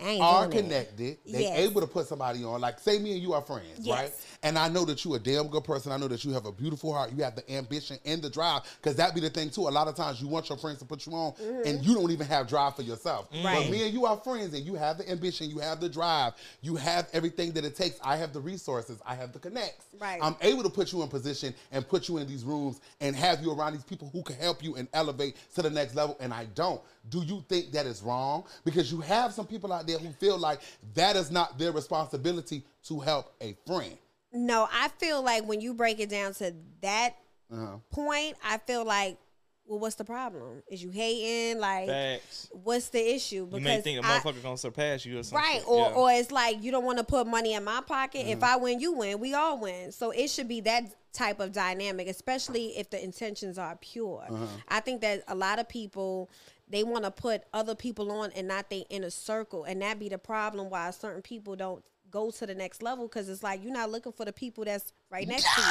are 0.00 0.48
connected. 0.48 1.18
They 1.26 1.42
Yes. 1.42 1.58
able 1.58 1.80
to 1.80 1.86
put 1.86 2.06
somebody 2.06 2.44
on. 2.44 2.60
Like 2.60 2.78
say 2.80 2.98
me 2.98 3.12
and 3.12 3.22
you 3.22 3.32
are 3.32 3.42
friends, 3.42 3.80
Yes. 3.80 3.96
right? 3.96 4.12
And 4.42 4.58
I 4.58 4.68
know 4.68 4.84
that 4.84 5.04
you 5.04 5.14
a 5.14 5.18
damn 5.18 5.48
good 5.48 5.64
person. 5.64 5.90
I 5.92 5.96
know 5.96 6.08
that 6.08 6.24
you 6.24 6.32
have 6.32 6.46
a 6.46 6.52
beautiful 6.52 6.92
heart. 6.92 7.12
You 7.16 7.22
have 7.24 7.34
the 7.34 7.50
ambition 7.50 7.98
and 8.04 8.20
the 8.22 8.28
drive. 8.30 8.62
Because 8.76 8.96
that 8.96 9.14
be 9.14 9.20
the 9.20 9.30
thing 9.30 9.50
too. 9.50 9.68
A 9.68 9.70
lot 9.70 9.88
of 9.88 9.94
times 9.96 10.20
you 10.20 10.28
want 10.28 10.48
your 10.48 10.58
friends 10.58 10.78
to 10.80 10.84
put 10.84 11.06
you 11.06 11.12
on, 11.14 11.34
and 11.64 11.84
you 11.84 11.94
don't 11.94 12.10
even 12.10 12.26
have 12.26 12.46
drive 12.46 12.76
for 12.76 12.82
yourself. 12.82 13.28
But 13.42 13.68
me 13.70 13.84
and 13.84 13.92
you 13.94 14.06
are 14.06 14.16
friends, 14.18 14.54
and 14.54 14.64
you 14.64 14.74
have 14.74 14.98
the 14.98 15.10
ambition, 15.10 15.48
you 15.50 15.58
have 15.58 15.80
the 15.80 15.88
drive, 15.88 16.34
you 16.60 16.76
have 16.76 17.08
everything 17.12 17.52
that 17.52 17.64
it 17.64 17.74
takes. 17.76 17.98
I 18.02 18.16
have 18.16 18.32
the 18.32 18.40
resources. 18.40 18.98
I 19.06 19.14
have 19.14 19.32
the 19.32 19.38
connects. 19.38 19.86
Right. 19.98 20.18
I'm 20.22 20.36
able 20.42 20.62
to 20.62 20.70
put 20.70 20.92
you 20.92 21.02
in 21.02 21.08
position 21.08 21.54
and 21.72 21.86
put 21.88 22.08
you 22.08 22.18
in 22.18 22.26
these 22.26 22.44
rooms 22.44 22.80
and 23.00 23.16
have 23.16 23.42
you 23.42 23.50
around 23.52 23.72
these 23.72 23.84
people 23.84 24.10
who 24.12 24.22
can 24.22 24.36
help 24.36 24.62
you 24.62 24.76
and 24.76 24.88
elevate 24.92 25.36
to 25.54 25.62
the 25.62 25.70
next 25.70 25.94
level. 25.94 26.16
And 26.20 26.34
I 26.34 26.44
don't. 26.54 26.80
Do 27.08 27.22
you 27.22 27.44
think 27.48 27.72
that 27.72 27.86
is 27.86 28.02
wrong? 28.02 28.44
Because 28.64 28.90
you 28.90 29.00
have 29.00 29.32
some 29.32 29.46
people 29.46 29.72
out 29.72 29.86
there 29.86 29.98
who 29.98 30.10
feel 30.12 30.38
like 30.38 30.60
that 30.94 31.16
is 31.16 31.30
not 31.30 31.58
their 31.58 31.72
responsibility 31.72 32.64
to 32.84 33.00
help 33.00 33.32
a 33.40 33.56
friend. 33.66 33.96
No, 34.32 34.68
I 34.72 34.88
feel 34.98 35.22
like 35.22 35.44
when 35.46 35.60
you 35.60 35.72
break 35.74 36.00
it 36.00 36.10
down 36.10 36.34
to 36.34 36.54
that 36.82 37.14
Uh-huh. 37.52 37.76
point, 37.90 38.36
I 38.44 38.58
feel 38.58 38.84
like, 38.84 39.18
well, 39.66 39.78
what's 39.78 39.94
the 39.96 40.04
problem? 40.04 40.62
Is 40.68 40.82
you 40.82 40.90
hating? 40.90 41.60
Like, 41.60 41.88
Facts. 41.88 42.48
what's 42.52 42.88
the 42.88 43.14
issue? 43.14 43.46
Because 43.46 43.58
You 43.60 43.64
may 43.64 43.80
think 43.80 43.98
a 43.98 44.02
motherfucker 44.02 44.42
gonna 44.42 44.56
surpass 44.58 45.04
you 45.04 45.18
or 45.18 45.22
something. 45.22 45.38
Right, 45.38 45.62
or 45.66 45.92
or 45.92 46.12
it's 46.12 46.30
like 46.30 46.62
you 46.62 46.70
don't 46.70 46.84
want 46.84 46.98
to 46.98 47.04
put 47.04 47.26
money 47.26 47.54
in 47.54 47.64
my 47.64 47.80
pocket. 47.80 48.28
If 48.28 48.42
I 48.42 48.56
win, 48.56 48.78
you 48.80 48.92
win. 48.92 49.18
We 49.20 49.34
all 49.34 49.58
win. 49.58 49.90
So 49.92 50.10
it 50.10 50.28
should 50.28 50.46
be 50.48 50.60
that 50.62 50.84
type 51.12 51.40
of 51.40 51.50
dynamic, 51.52 52.06
especially 52.08 52.76
if 52.78 52.90
the 52.90 53.02
intentions 53.02 53.58
are 53.58 53.76
pure. 53.76 54.28
I 54.68 54.80
think 54.80 55.00
that 55.00 55.24
a 55.28 55.34
lot 55.34 55.58
of 55.58 55.68
people 55.68 56.30
they 56.68 56.82
want 56.82 57.04
to 57.04 57.10
put 57.10 57.42
other 57.52 57.74
people 57.74 58.10
on 58.10 58.32
and 58.34 58.48
not 58.48 58.70
they 58.70 58.84
inner 58.90 59.10
circle, 59.10 59.64
and 59.64 59.80
that 59.82 59.98
be 59.98 60.08
the 60.08 60.18
problem 60.18 60.70
why 60.70 60.90
certain 60.90 61.22
people 61.22 61.56
don't 61.56 61.84
go 62.10 62.30
to 62.30 62.46
the 62.46 62.54
next 62.54 62.82
level 62.82 63.06
because 63.06 63.28
it's 63.28 63.42
like 63.42 63.62
you're 63.62 63.72
not 63.72 63.90
looking 63.90 64.12
for 64.12 64.24
the 64.24 64.32
people 64.32 64.64
that's 64.64 64.92
right 65.10 65.26
next 65.26 65.46
to 65.54 65.60
you. 65.60 65.66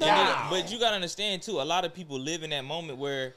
Yeah. 0.00 0.48
But 0.50 0.70
you 0.70 0.78
gotta 0.78 0.96
understand 0.96 1.42
too. 1.42 1.60
A 1.60 1.64
lot 1.64 1.84
of 1.84 1.94
people 1.94 2.18
live 2.18 2.42
in 2.42 2.50
that 2.50 2.64
moment 2.64 2.98
where 2.98 3.34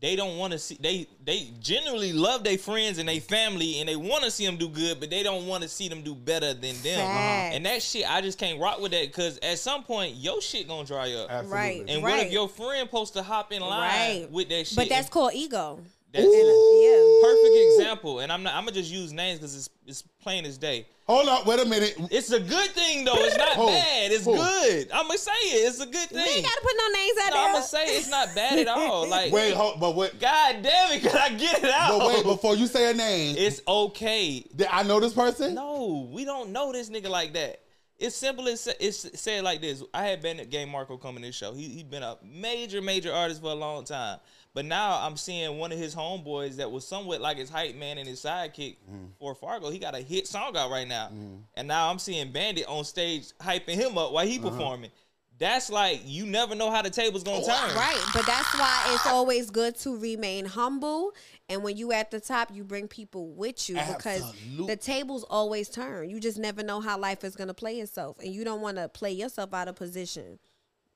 they 0.00 0.14
don't 0.14 0.36
want 0.36 0.52
to 0.52 0.58
see. 0.58 0.76
They 0.80 1.06
they 1.24 1.50
generally 1.60 2.12
love 2.12 2.44
their 2.44 2.58
friends 2.58 2.98
and 2.98 3.08
their 3.08 3.20
family, 3.20 3.80
and 3.80 3.88
they 3.88 3.96
want 3.96 4.24
to 4.24 4.30
see 4.30 4.44
them 4.44 4.56
do 4.56 4.68
good, 4.68 5.00
but 5.00 5.08
they 5.10 5.22
don't 5.22 5.46
want 5.46 5.62
to 5.62 5.68
see 5.68 5.88
them 5.88 6.02
do 6.02 6.14
better 6.14 6.52
than 6.52 6.74
them. 6.82 6.98
Facts. 6.98 7.00
Uh-huh. 7.00 7.54
And 7.56 7.66
that 7.66 7.82
shit, 7.82 8.08
I 8.10 8.20
just 8.20 8.38
can't 8.38 8.60
rock 8.60 8.80
with 8.80 8.92
that 8.92 9.06
because 9.06 9.38
at 9.38 9.58
some 9.58 9.82
point 9.84 10.14
your 10.16 10.40
shit 10.42 10.68
gonna 10.68 10.86
dry 10.86 11.12
up. 11.14 11.30
Absolutely. 11.30 11.56
Right. 11.58 11.84
And 11.88 12.02
what 12.02 12.18
if 12.18 12.30
your 12.32 12.48
friend 12.48 12.86
supposed 12.88 13.14
to 13.14 13.22
hop 13.22 13.52
in 13.52 13.62
line 13.62 14.20
Right. 14.22 14.30
with 14.30 14.48
that 14.50 14.66
shit? 14.66 14.76
But 14.76 14.88
that's 14.88 15.06
And 15.06 15.10
called 15.10 15.32
ego. 15.34 15.80
That's 16.16 16.34
Yeah. 16.34 17.20
perfect 17.20 17.56
example. 17.56 18.20
And 18.20 18.32
I'm 18.32 18.42
not. 18.42 18.54
I'm 18.54 18.62
gonna 18.64 18.72
just 18.72 18.90
use 18.90 19.12
names 19.12 19.38
because 19.38 19.54
it's 19.56 19.70
it's 19.86 20.02
plain 20.02 20.44
as 20.44 20.58
day. 20.58 20.86
Hold 21.06 21.28
up, 21.28 21.46
wait 21.46 21.60
a 21.60 21.64
minute. 21.64 21.96
It's 22.10 22.32
a 22.32 22.40
good 22.40 22.70
thing 22.70 23.04
though. 23.04 23.14
It's 23.16 23.36
not 23.36 23.50
Who? 23.54 23.66
bad. 23.68 24.10
It's 24.10 24.24
Who? 24.24 24.34
good. 24.34 24.90
I'm 24.92 25.06
gonna 25.06 25.18
say 25.18 25.30
it. 25.30 25.68
It's 25.68 25.78
a 25.80 25.86
good 25.86 26.08
thing. 26.08 26.18
We 26.18 26.24
thing. 26.24 26.36
ain't 26.38 26.46
gotta 26.46 26.60
put 26.62 26.72
no 26.76 26.98
names 26.98 27.18
out 27.22 27.30
No, 27.32 27.44
I'm 27.44 27.52
gonna 27.52 27.64
say 27.64 27.84
it's 27.96 28.08
not 28.10 28.34
bad 28.34 28.58
at 28.58 28.68
all. 28.68 29.06
Like, 29.16 29.32
Wait, 29.32 29.54
hold, 29.54 29.78
but 29.78 29.94
wait, 29.94 30.18
God 30.18 30.62
damn 30.62 30.92
it, 30.92 31.02
can 31.02 31.16
I 31.16 31.28
get 31.36 31.62
it 31.62 31.70
out? 31.70 31.98
but 32.00 32.08
wait, 32.08 32.24
before 32.24 32.56
you 32.56 32.66
say 32.66 32.90
a 32.90 32.94
name, 32.94 33.36
it's 33.38 33.60
okay. 33.68 34.44
did 34.56 34.66
I 34.70 34.82
know 34.82 34.98
this 34.98 35.12
person? 35.12 35.54
No, 35.54 36.08
we 36.12 36.24
don't 36.24 36.50
know 36.50 36.72
this 36.72 36.90
nigga 36.90 37.08
like 37.08 37.34
that. 37.34 37.60
It's 37.98 38.16
simple 38.16 38.46
as 38.48 38.66
it's 38.80 39.18
said 39.20 39.44
like 39.44 39.60
this. 39.62 39.82
I 39.94 40.02
had 40.02 40.20
Bandit 40.22 40.50
Gang 40.50 40.68
Marco 40.70 40.96
coming 40.98 41.22
to 41.22 41.28
this 41.28 41.36
show. 41.36 41.54
He 41.54 41.68
he 41.68 41.82
been 41.84 42.02
a 42.02 42.18
major 42.22 42.82
major 42.82 43.12
artist 43.12 43.40
for 43.40 43.50
a 43.50 43.54
long 43.54 43.84
time, 43.84 44.18
but 44.56 44.64
now 44.64 44.98
I'm 45.02 45.18
seeing 45.18 45.58
one 45.58 45.70
of 45.70 45.78
his 45.78 45.94
homeboys 45.94 46.56
that 46.56 46.72
was 46.72 46.86
somewhat 46.86 47.20
like 47.20 47.36
his 47.36 47.50
hype 47.50 47.76
man 47.76 47.98
and 47.98 48.08
his 48.08 48.22
sidekick 48.22 48.76
mm-hmm. 48.90 49.08
for 49.18 49.34
Fargo. 49.34 49.68
He 49.68 49.78
got 49.78 49.94
a 49.94 50.00
hit 50.00 50.26
song 50.26 50.56
out 50.56 50.70
right 50.70 50.88
now, 50.88 51.08
mm-hmm. 51.08 51.36
and 51.56 51.68
now 51.68 51.90
I'm 51.90 51.98
seeing 51.98 52.32
Bandit 52.32 52.66
on 52.66 52.82
stage 52.86 53.36
hyping 53.38 53.74
him 53.74 53.98
up 53.98 54.12
while 54.12 54.26
he 54.26 54.38
uh-huh. 54.38 54.48
performing. 54.48 54.90
That's 55.38 55.68
like 55.68 56.00
you 56.06 56.24
never 56.24 56.54
know 56.54 56.70
how 56.70 56.80
the 56.80 56.88
table's 56.88 57.22
gonna 57.22 57.44
turn. 57.44 57.76
Right, 57.76 58.02
but 58.14 58.24
that's 58.24 58.58
why 58.58 58.92
it's 58.94 59.06
always 59.06 59.50
good 59.50 59.76
to 59.80 59.98
remain 59.98 60.46
humble. 60.46 61.12
And 61.50 61.62
when 61.62 61.76
you 61.76 61.92
at 61.92 62.10
the 62.10 62.18
top, 62.18 62.48
you 62.50 62.64
bring 62.64 62.88
people 62.88 63.34
with 63.34 63.68
you 63.68 63.74
because 63.74 64.22
Absolute. 64.22 64.68
the 64.68 64.76
tables 64.76 65.22
always 65.28 65.68
turn. 65.68 66.08
You 66.08 66.18
just 66.18 66.38
never 66.38 66.62
know 66.62 66.80
how 66.80 66.96
life 66.96 67.24
is 67.24 67.36
gonna 67.36 67.52
play 67.52 67.80
itself, 67.80 68.16
and 68.20 68.34
you 68.34 68.42
don't 68.42 68.62
want 68.62 68.78
to 68.78 68.88
play 68.88 69.12
yourself 69.12 69.52
out 69.52 69.68
of 69.68 69.76
position. 69.76 70.38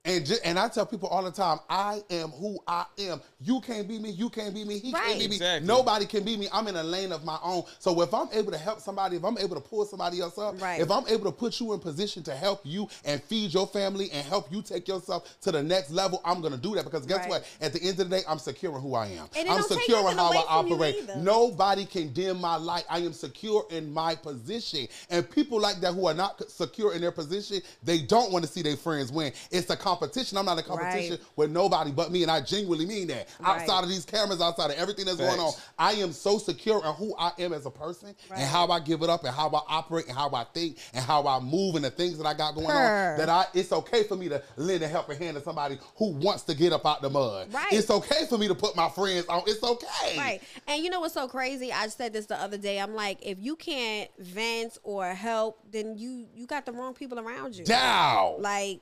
And 0.06 0.24
ju- 0.24 0.38
and 0.44 0.58
I 0.58 0.68
tell 0.68 0.86
people 0.86 1.10
all 1.10 1.22
the 1.22 1.30
time, 1.30 1.58
I 1.68 2.02
am 2.08 2.30
who 2.30 2.58
I 2.66 2.86
am. 3.00 3.20
You 3.38 3.60
can't 3.60 3.86
be 3.86 3.98
me. 3.98 4.08
You 4.10 4.30
can't 4.30 4.54
be 4.54 4.64
me. 4.64 4.78
He 4.78 4.92
Right. 4.92 5.02
can't 5.04 5.18
be 5.18 5.28
me. 5.28 5.36
Exactly. 5.36 5.66
Nobody 5.68 6.06
can 6.06 6.24
be 6.24 6.38
me. 6.38 6.48
I'm 6.50 6.66
in 6.68 6.76
a 6.76 6.82
lane 6.82 7.12
of 7.12 7.22
my 7.22 7.38
own. 7.42 7.64
So 7.80 8.00
if 8.00 8.14
I'm 8.14 8.28
able 8.32 8.50
to 8.50 8.56
help 8.56 8.80
somebody, 8.80 9.16
if 9.16 9.24
I'm 9.24 9.36
able 9.36 9.56
to 9.56 9.60
pull 9.60 9.84
somebody 9.84 10.22
else 10.22 10.38
up, 10.38 10.58
Right. 10.58 10.80
if 10.80 10.90
I'm 10.90 11.06
able 11.06 11.26
to 11.26 11.32
put 11.36 11.60
you 11.60 11.74
in 11.74 11.80
position 11.80 12.22
to 12.22 12.34
help 12.34 12.60
you 12.64 12.88
and 13.04 13.22
feed 13.24 13.52
your 13.52 13.66
family 13.66 14.10
and 14.10 14.26
help 14.26 14.50
you 14.50 14.62
take 14.62 14.88
yourself 14.88 15.24
to 15.42 15.52
the 15.52 15.62
next 15.62 15.90
level, 15.90 16.22
I'm 16.24 16.40
gonna 16.40 16.56
do 16.56 16.74
that 16.76 16.84
because 16.84 17.04
guess 17.04 17.18
Right. 17.18 17.28
what? 17.28 17.44
At 17.60 17.74
the 17.74 17.80
end 17.82 18.00
of 18.00 18.08
the 18.08 18.16
day, 18.16 18.24
I'm 18.26 18.38
securing 18.38 18.80
who 18.80 18.94
I 18.94 19.08
am. 19.08 19.28
And 19.36 19.50
I'm 19.50 19.58
don't 19.58 19.68
take 19.68 19.80
securing 19.80 20.16
how 20.16 20.32
I 20.32 20.44
operate. 20.48 21.14
Nobody 21.18 21.84
can 21.84 22.10
dim 22.14 22.40
my 22.40 22.56
light. 22.56 22.86
I 22.88 23.00
am 23.00 23.12
secure 23.12 23.66
in 23.68 23.92
my 23.92 24.14
position. 24.14 24.88
And 25.10 25.28
people 25.28 25.60
like 25.60 25.78
that 25.82 25.92
who 25.92 26.06
are 26.06 26.14
not 26.14 26.50
secure 26.50 26.94
in 26.94 27.02
their 27.02 27.12
position, 27.12 27.60
they 27.82 27.98
don't 27.98 28.32
want 28.32 28.46
to 28.46 28.50
see 28.50 28.62
their 28.62 28.78
friends 28.78 29.12
win. 29.12 29.34
It's 29.50 29.68
a 29.68 29.76
competition. 29.90 30.38
I'm 30.38 30.44
not 30.44 30.58
in 30.58 30.64
competition 30.64 31.12
Right. 31.12 31.20
with 31.36 31.50
nobody 31.50 31.90
but 31.90 32.10
me, 32.12 32.22
and 32.22 32.30
I 32.30 32.40
genuinely 32.40 32.86
mean 32.86 33.08
that. 33.08 33.28
Right. 33.40 33.60
Outside 33.62 33.82
of 33.84 33.88
these 33.90 34.04
cameras, 34.04 34.40
outside 34.40 34.70
of 34.70 34.76
everything 34.76 35.04
that's 35.06 35.18
going 35.18 35.40
on, 35.40 35.52
I 35.78 35.92
am 35.94 36.12
so 36.12 36.38
secure 36.38 36.78
in 36.84 36.92
who 36.94 37.14
I 37.18 37.32
am 37.38 37.52
as 37.52 37.66
a 37.66 37.70
person 37.70 38.14
Right. 38.30 38.40
and 38.40 38.48
how 38.48 38.68
I 38.68 38.80
give 38.80 39.02
it 39.02 39.10
up 39.10 39.24
and 39.24 39.34
how 39.34 39.48
I 39.48 39.60
operate 39.68 40.06
and 40.06 40.16
how 40.16 40.30
I 40.32 40.44
think 40.54 40.76
and 40.94 41.04
how 41.04 41.26
I 41.26 41.40
move 41.40 41.74
and 41.76 41.84
the 41.84 41.90
things 41.90 42.18
that 42.18 42.26
I 42.26 42.34
got 42.34 42.54
going 42.54 42.66
Purr. 42.68 43.12
on. 43.12 43.18
That 43.18 43.28
I 43.28 43.46
it's 43.54 43.72
okay 43.72 44.04
for 44.04 44.16
me 44.16 44.28
to 44.28 44.42
lend 44.56 44.82
a 44.82 44.88
helping 44.88 45.18
hand 45.18 45.36
to 45.36 45.42
somebody 45.42 45.78
who 45.96 46.12
wants 46.12 46.44
to 46.44 46.54
get 46.54 46.72
up 46.72 46.86
out 46.86 47.02
the 47.02 47.10
mud. 47.10 47.52
Right. 47.52 47.72
It's 47.72 47.90
okay 47.90 48.26
for 48.26 48.38
me 48.38 48.48
to 48.48 48.54
put 48.54 48.76
my 48.76 48.88
friends 48.88 49.26
on. 49.26 49.42
It's 49.46 49.62
okay. 49.62 50.16
Right. 50.18 50.40
And 50.68 50.82
you 50.84 50.90
know 50.90 51.00
what's 51.00 51.14
so 51.14 51.26
crazy? 51.28 51.72
I 51.72 51.88
said 51.88 52.12
this 52.12 52.26
the 52.26 52.40
other 52.40 52.58
day. 52.58 52.78
I'm 52.80 52.94
like, 52.94 53.18
if 53.22 53.38
you 53.40 53.56
can't 53.56 54.10
vent 54.18 54.78
or 54.82 55.06
help, 55.14 55.58
then 55.70 55.96
you 55.98 56.26
you 56.34 56.46
got 56.46 56.66
the 56.66 56.72
wrong 56.72 56.94
people 56.94 57.18
around 57.18 57.54
you. 57.56 57.64
Now. 57.66 58.36
Like, 58.38 58.80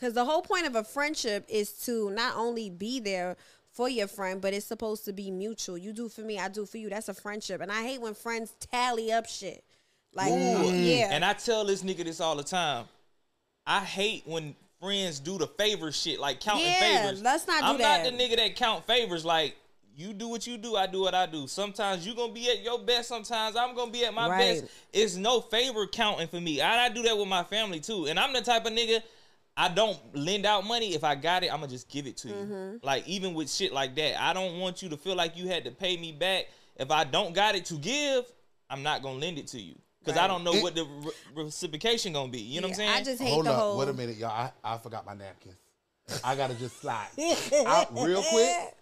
because 0.00 0.14
the 0.14 0.24
whole 0.24 0.40
point 0.40 0.66
of 0.66 0.74
a 0.74 0.82
friendship 0.82 1.44
is 1.48 1.72
to 1.84 2.10
not 2.10 2.36
only 2.36 2.70
be 2.70 3.00
there 3.00 3.36
for 3.70 3.88
your 3.88 4.06
friend, 4.06 4.40
but 4.40 4.54
it's 4.54 4.66
supposed 4.66 5.04
to 5.04 5.12
be 5.12 5.30
mutual. 5.30 5.76
You 5.76 5.92
do 5.92 6.08
for 6.08 6.22
me, 6.22 6.38
I 6.38 6.48
do 6.48 6.64
for 6.64 6.78
you. 6.78 6.88
That's 6.88 7.08
a 7.08 7.14
friendship. 7.14 7.60
And 7.60 7.70
I 7.70 7.82
hate 7.82 8.00
when 8.00 8.14
friends 8.14 8.54
tally 8.72 9.12
up 9.12 9.26
shit. 9.26 9.62
Like, 10.14 10.32
mm. 10.32 10.98
yeah. 10.98 11.08
And 11.10 11.24
I 11.24 11.34
tell 11.34 11.64
this 11.66 11.82
nigga 11.82 12.04
this 12.04 12.20
all 12.20 12.34
the 12.34 12.42
time. 12.42 12.86
I 13.66 13.80
hate 13.80 14.22
when 14.26 14.56
friends 14.80 15.20
do 15.20 15.36
the 15.36 15.46
favor 15.46 15.92
shit, 15.92 16.18
like 16.18 16.40
counting 16.40 16.64
Yeah, 16.64 17.02
favors. 17.02 17.22
let's 17.22 17.46
not 17.46 17.60
do 17.60 17.66
I'm 17.66 17.78
that. 17.78 18.04
not 18.04 18.10
the 18.10 18.16
nigga 18.16 18.36
that 18.36 18.56
count 18.56 18.86
favors. 18.86 19.24
Like 19.24 19.54
you 19.94 20.14
do 20.14 20.28
what 20.28 20.46
you 20.46 20.56
do, 20.56 20.76
I 20.76 20.86
do 20.86 21.02
what 21.02 21.14
I 21.14 21.26
do. 21.26 21.46
Sometimes 21.46 22.06
you 22.06 22.14
gonna 22.14 22.32
be 22.32 22.48
at 22.50 22.62
your 22.62 22.78
best. 22.78 23.08
Sometimes 23.08 23.54
I'm 23.54 23.76
gonna 23.76 23.90
be 23.92 24.04
at 24.06 24.14
my 24.14 24.28
Right. 24.28 24.60
best. 24.60 24.72
It's 24.94 25.16
no 25.16 25.42
favor 25.42 25.86
counting 25.86 26.26
for 26.26 26.40
me. 26.40 26.60
And 26.60 26.80
I 26.80 26.88
do 26.88 27.02
that 27.02 27.16
with 27.16 27.28
my 27.28 27.44
family 27.44 27.80
too. 27.80 28.06
And 28.06 28.18
I'm 28.18 28.32
the 28.32 28.40
type 28.40 28.64
of 28.64 28.72
nigga. 28.72 29.02
I 29.56 29.68
don't 29.68 29.98
lend 30.16 30.46
out 30.46 30.64
money. 30.66 30.94
If 30.94 31.04
I 31.04 31.14
got 31.14 31.42
it, 31.44 31.52
I'm 31.52 31.60
gonna 31.60 31.68
just 31.72 31.88
give 31.88 32.06
it 32.06 32.16
to 32.18 32.28
you. 32.28 32.34
Mm-hmm. 32.34 32.76
Like 32.86 33.06
even 33.06 33.34
with 33.34 33.50
shit 33.50 33.72
like 33.72 33.94
that, 33.96 34.20
I 34.22 34.32
don't 34.32 34.58
want 34.58 34.82
you 34.82 34.88
to 34.90 34.96
feel 34.96 35.16
like 35.16 35.36
you 35.36 35.48
had 35.48 35.64
to 35.64 35.70
pay 35.70 35.96
me 35.96 36.12
back. 36.12 36.46
If 36.76 36.90
I 36.90 37.04
don't 37.04 37.34
got 37.34 37.54
it 37.54 37.64
to 37.66 37.74
give, 37.74 38.24
I'm 38.70 38.82
not 38.82 39.02
gonna 39.02 39.18
lend 39.18 39.38
it 39.38 39.48
to 39.48 39.60
you 39.60 39.74
because 40.04 40.18
I 40.18 40.26
don't 40.26 40.44
know 40.44 40.54
It- 40.54 40.62
what 40.62 40.74
the 40.74 40.84
re- 40.84 41.12
reciprocation 41.44 42.12
gonna 42.14 42.30
be. 42.32 42.40
You 42.40 42.60
know 42.60 42.68
what 42.68 42.76
I'm 42.78 42.80
Yeah, 42.84 42.92
saying? 42.94 43.02
I 43.02 43.04
just 43.04 43.22
hate 43.22 43.32
Hold 43.32 43.46
the 43.46 43.50
up. 43.50 43.58
whole. 43.58 43.78
Wait 43.78 43.88
a 43.88 43.92
minute, 43.92 44.16
y'all. 44.16 44.30
I, 44.30 44.52
I 44.74 44.78
forgot 44.78 45.04
my 45.04 45.14
napkins. 45.14 45.56
I 46.24 46.34
gotta 46.36 46.54
just 46.54 46.80
slide 46.80 47.08
out 47.66 47.94
real 47.94 48.22
quick. 48.22 48.56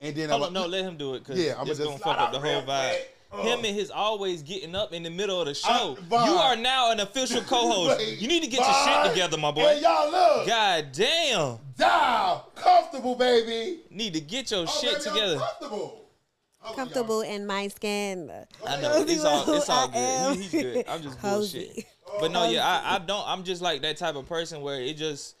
And 0.00 0.14
then 0.14 0.28
Hold 0.28 0.42
I'm 0.42 0.46
on, 0.48 0.52
no, 0.52 0.66
let 0.66 0.84
him 0.84 0.98
do 0.98 1.14
it 1.14 1.20
because 1.20 1.38
Yeah, 1.38 1.46
yeah, 1.46 1.52
I'ma 1.54 1.70
it's 1.70 1.78
just 1.78 1.82
gonna 1.88 1.98
slide 1.98 2.16
fuck 2.16 2.20
up 2.26 2.32
the 2.32 2.40
whole 2.40 2.62
vibe. 2.62 2.90
quick. 2.90 3.13
Uh. 3.34 3.42
Him 3.42 3.64
and 3.64 3.74
his 3.74 3.90
always 3.90 4.42
getting 4.42 4.74
up 4.74 4.92
in 4.92 5.02
the 5.02 5.10
middle 5.10 5.40
of 5.40 5.46
the 5.46 5.54
show. 5.54 5.96
Von. 6.08 6.26
you 6.28 6.34
are 6.36 6.56
now 6.56 6.90
an 6.92 7.00
official 7.00 7.40
co-host. 7.46 7.98
Wait, 7.98 8.18
you 8.20 8.28
need 8.28 8.42
to 8.42 8.48
get 8.48 8.60
your 8.60 8.74
shit 8.84 9.10
together, 9.12 9.36
my 9.36 9.50
boy. 9.50 9.62
Hey, 9.62 9.80
y'all 9.82 10.10
look. 10.10 10.46
God 10.46 10.86
damn, 10.92 11.58
Down. 11.76 12.40
Comfortable, 12.54 13.14
baby. 13.16 13.80
need 13.90 14.14
to 14.14 14.20
get 14.20 14.50
your 14.50 14.60
Oh, 14.62 14.66
shit 14.66 14.92
baby, 14.98 15.04
I'm 15.08 15.14
together. 15.14 15.38
comfortable. 15.38 16.00
Hold 16.60 16.70
on, 16.70 16.84
comfortable 16.84 17.20
in 17.20 17.46
my 17.46 17.68
skin. 17.68 18.30
I 18.66 18.80
know 18.80 19.02
it's 19.06 19.24
all 19.24 19.52
it's 19.54 19.68
all 19.68 19.88
good. 19.88 20.36
He's 20.36 20.50
good. 20.50 20.84
I'm 20.88 21.02
just 21.02 21.18
cozy. 21.20 21.66
bullshit. 21.66 21.84
But 22.20 22.30
no, 22.30 22.48
yeah, 22.48 22.64
I, 22.66 22.94
I 22.94 22.98
don't. 23.00 23.24
I'm 23.26 23.42
just 23.44 23.60
like 23.60 23.82
that 23.82 23.96
type 23.98 24.14
of 24.14 24.26
person 24.28 24.62
where 24.62 24.80
it 24.80 24.96
just 24.96 25.36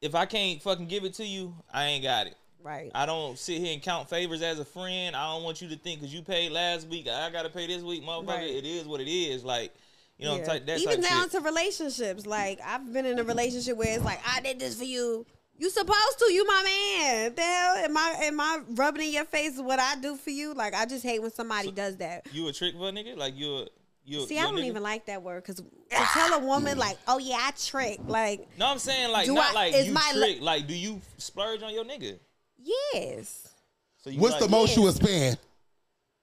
if 0.00 0.14
I 0.14 0.26
can't 0.26 0.62
fucking 0.62 0.86
give 0.86 1.04
it 1.04 1.14
to 1.14 1.24
you, 1.24 1.54
I 1.72 1.86
ain't 1.86 2.04
got 2.04 2.26
it. 2.28 2.36
Right. 2.68 2.90
I 2.94 3.06
don't 3.06 3.38
sit 3.38 3.58
here 3.62 3.72
and 3.72 3.82
count 3.82 4.10
favors 4.10 4.42
as 4.42 4.58
a 4.58 4.64
friend. 4.64 5.16
I 5.16 5.32
don't 5.32 5.42
want 5.42 5.62
you 5.62 5.68
to 5.70 5.76
think 5.76 6.00
because 6.00 6.12
you 6.14 6.20
paid 6.22 6.52
last 6.52 6.86
week, 6.88 7.08
I 7.08 7.30
gotta 7.30 7.48
pay 7.48 7.66
this 7.66 7.82
week, 7.82 8.04
motherfucker. 8.04 8.26
Right. 8.28 8.50
It 8.50 8.66
is 8.66 8.86
what 8.86 9.00
it 9.00 9.08
is. 9.10 9.42
Like, 9.42 9.72
you 10.18 10.26
know, 10.26 10.36
Yeah. 10.36 10.44
type, 10.44 10.66
that 10.66 10.78
Even 10.80 11.00
down 11.00 11.22
shit. 11.22 11.32
to 11.32 11.40
relationships. 11.40 12.26
Like 12.26 12.60
I've 12.62 12.92
been 12.92 13.06
in 13.06 13.18
a 13.18 13.24
relationship 13.24 13.76
where 13.78 13.94
it's 13.94 14.04
like 14.04 14.20
I 14.26 14.40
did 14.40 14.58
this 14.60 14.76
for 14.76 14.84
you. 14.84 15.24
You 15.56 15.70
supposed 15.70 16.18
to. 16.18 16.32
You 16.32 16.46
my 16.46 16.62
man. 16.62 17.34
The 17.34 17.42
hell 17.42 17.76
am 17.76 17.96
I? 17.96 18.16
Am 18.24 18.38
I 18.40 18.60
rubbing 18.74 19.06
in 19.08 19.12
your 19.14 19.24
face 19.24 19.58
what 19.58 19.80
I 19.80 19.96
do 19.96 20.16
for 20.16 20.30
you? 20.30 20.52
Like 20.54 20.74
I 20.74 20.84
just 20.84 21.02
hate 21.04 21.20
when 21.22 21.30
somebody 21.32 21.72
does 21.72 21.96
that. 21.96 22.26
You 22.32 22.46
a 22.48 22.52
trick 22.52 22.74
for 22.76 22.90
a 22.90 22.92
nigga? 22.92 23.16
Like 23.16 23.34
you 23.36 23.56
a 23.60 23.66
you? 24.04 24.26
See, 24.26 24.38
I 24.38 24.42
don't 24.42 24.56
nigga? 24.56 24.64
even 24.66 24.82
like 24.82 25.06
that 25.06 25.22
word 25.22 25.42
because 25.42 25.56
to 25.56 25.64
tell 25.90 26.34
a 26.34 26.38
woman 26.38 26.78
like, 26.78 26.96
"Oh 27.08 27.18
yeah, 27.18 27.36
I 27.40 27.50
trick." 27.52 27.98
Like, 28.06 28.46
No, 28.58 28.66
I'm 28.66 28.78
saying 28.78 29.10
like 29.10 29.26
Do 29.26 29.34
not 29.34 29.50
I- 29.50 29.54
like 29.54 29.74
is 29.74 29.86
you 29.86 29.92
my 29.94 30.10
trick. 30.14 30.38
like, 30.42 30.66
do 30.66 30.74
you 30.74 31.00
splurge 31.18 31.62
on 31.62 31.72
your 31.74 31.84
nigga? 31.84 32.18
Yes, 32.58 33.48
So 34.02 34.10
you 34.10 34.18
What's 34.20 34.32
like, 34.34 34.42
the 34.42 34.48
most 34.48 34.76
you 34.76 34.82
would 34.82 34.94
spend? 34.94 35.38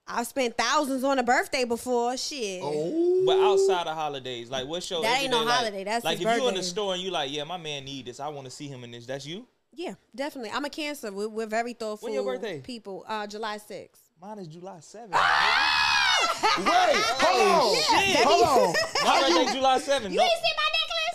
I've 0.08 0.26
spent 0.28 0.56
thousands 0.56 1.02
on 1.02 1.18
a 1.18 1.22
birthday 1.24 1.64
before. 1.64 2.16
Shit. 2.16 2.60
Oh. 2.62 3.24
But 3.26 3.38
outside 3.40 3.88
of 3.88 3.96
holidays, 3.96 4.48
like 4.50 4.66
what's 4.66 4.88
your 4.88 5.02
That 5.02 5.20
ain't 5.22 5.30
no 5.32 5.42
like- 5.42 5.54
holiday, 5.54 5.82
that's 5.84 6.04
like 6.04 6.18
his 6.18 6.26
if 6.26 6.36
you're 6.36 6.48
in 6.48 6.54
the 6.54 6.62
store 6.62 6.94
and 6.94 7.02
you 7.02 7.10
like, 7.10 7.32
yeah, 7.32 7.42
my 7.44 7.56
man 7.56 7.84
need 7.84 8.06
this. 8.06 8.20
I 8.20 8.28
want 8.28 8.44
to 8.44 8.50
see 8.50 8.68
him 8.68 8.84
in 8.84 8.92
this. 8.92 9.04
That's 9.06 9.26
you. 9.26 9.46
Yeah, 9.72 9.94
definitely. 10.14 10.50
I'm 10.52 10.64
a 10.64 10.70
Cancer. 10.70 11.12
We're, 11.12 11.28
we're 11.28 11.46
very 11.46 11.72
thoughtful. 11.74 12.06
When 12.06 12.14
your 12.14 12.24
birthday? 12.24 12.60
People. 12.60 13.04
Uh, 13.06 13.26
July 13.26 13.58
6th. 13.58 13.88
Mine 14.22 14.38
is 14.38 14.46
July 14.46 14.78
7th. 14.78 15.10
Wait, 15.10 16.96
hold 17.20 17.76
on. 17.76 17.76
shit. 17.76 18.16
Hold 18.24 18.44
on. 18.68 18.74
My 19.04 19.20
birthday 19.20 19.52
July 19.54 19.78
7th. 19.78 20.10
You 20.10 20.16
No, 20.16 20.22
ain't 20.22 20.32
see 20.32 20.54
my 20.56 20.65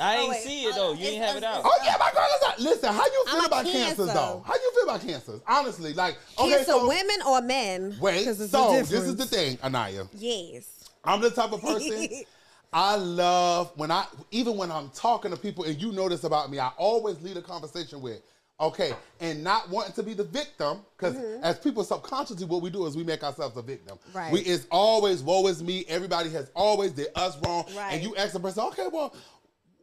necklace? 0.01 0.15
I 0.15 0.17
Oh, 0.17 0.21
ain't 0.21 0.29
wait. 0.29 0.41
see 0.41 0.63
it 0.63 0.75
though. 0.75 0.93
You 0.93 0.99
it's- 0.99 1.13
ain't 1.13 1.23
have 1.23 1.35
it 1.37 1.43
out. 1.43 1.61
Oh 1.63 1.77
yeah, 1.83 1.95
my 1.99 2.11
girl 2.11 2.27
is 2.35 2.47
out. 2.47 2.59
Listen, 2.59 2.93
how 2.93 3.05
you 3.05 3.25
I'm 3.27 3.35
feel 3.35 3.43
a 3.43 3.47
about 3.47 3.65
Cancer. 3.65 3.79
cancers 3.85 4.13
though? 4.13 4.43
How 4.45 4.53
you 4.53 4.71
feel 4.75 4.83
about 4.83 5.01
cancers? 5.01 5.41
Honestly, 5.47 5.93
like 5.93 6.17
okay, 6.39 6.49
Cancer 6.49 6.71
so 6.71 6.87
women 6.87 7.17
or 7.27 7.41
men? 7.41 7.95
Wait, 7.99 8.25
So 8.25 8.73
this 8.73 8.91
is 8.91 9.15
the 9.15 9.25
thing, 9.25 9.57
Anaya. 9.63 10.05
Yes. 10.13 10.65
I'm 11.03 11.21
the 11.21 11.31
type 11.31 11.51
of 11.51 11.61
person 11.61 12.09
I 12.73 12.95
love 12.95 13.73
when 13.75 13.91
I 13.91 14.05
even 14.31 14.55
when 14.55 14.71
I'm 14.71 14.89
talking 14.89 15.31
to 15.31 15.37
people 15.37 15.65
and 15.65 15.79
you 15.81 15.91
know 15.91 16.07
this 16.07 16.23
about 16.23 16.49
me, 16.49 16.59
I 16.59 16.69
always 16.77 17.21
lead 17.21 17.35
a 17.35 17.41
conversation 17.41 18.01
with, 18.01 18.21
okay, 18.61 18.93
and 19.19 19.43
not 19.43 19.69
wanting 19.69 19.93
to 19.93 20.03
be 20.03 20.13
the 20.13 20.23
victim, 20.23 20.79
because 20.97 21.15
mm-hmm. 21.15 21.43
as 21.43 21.59
people 21.59 21.83
subconsciously, 21.83 22.45
what 22.45 22.61
we 22.61 22.69
do 22.69 22.85
is 22.85 22.95
we 22.95 23.03
make 23.03 23.23
ourselves 23.23 23.57
a 23.57 23.61
victim. 23.61 23.99
Right. 24.13 24.31
We 24.31 24.39
it's 24.41 24.67
always 24.71 25.21
woe 25.21 25.47
is 25.47 25.61
me. 25.61 25.83
Everybody 25.89 26.29
has 26.29 26.49
always 26.55 26.93
did 26.93 27.07
us 27.15 27.37
wrong. 27.45 27.65
Right. 27.75 27.93
And 27.93 28.03
you 28.03 28.15
ask 28.15 28.31
the 28.31 28.39
person, 28.39 28.63
okay, 28.67 28.87
well, 28.91 29.13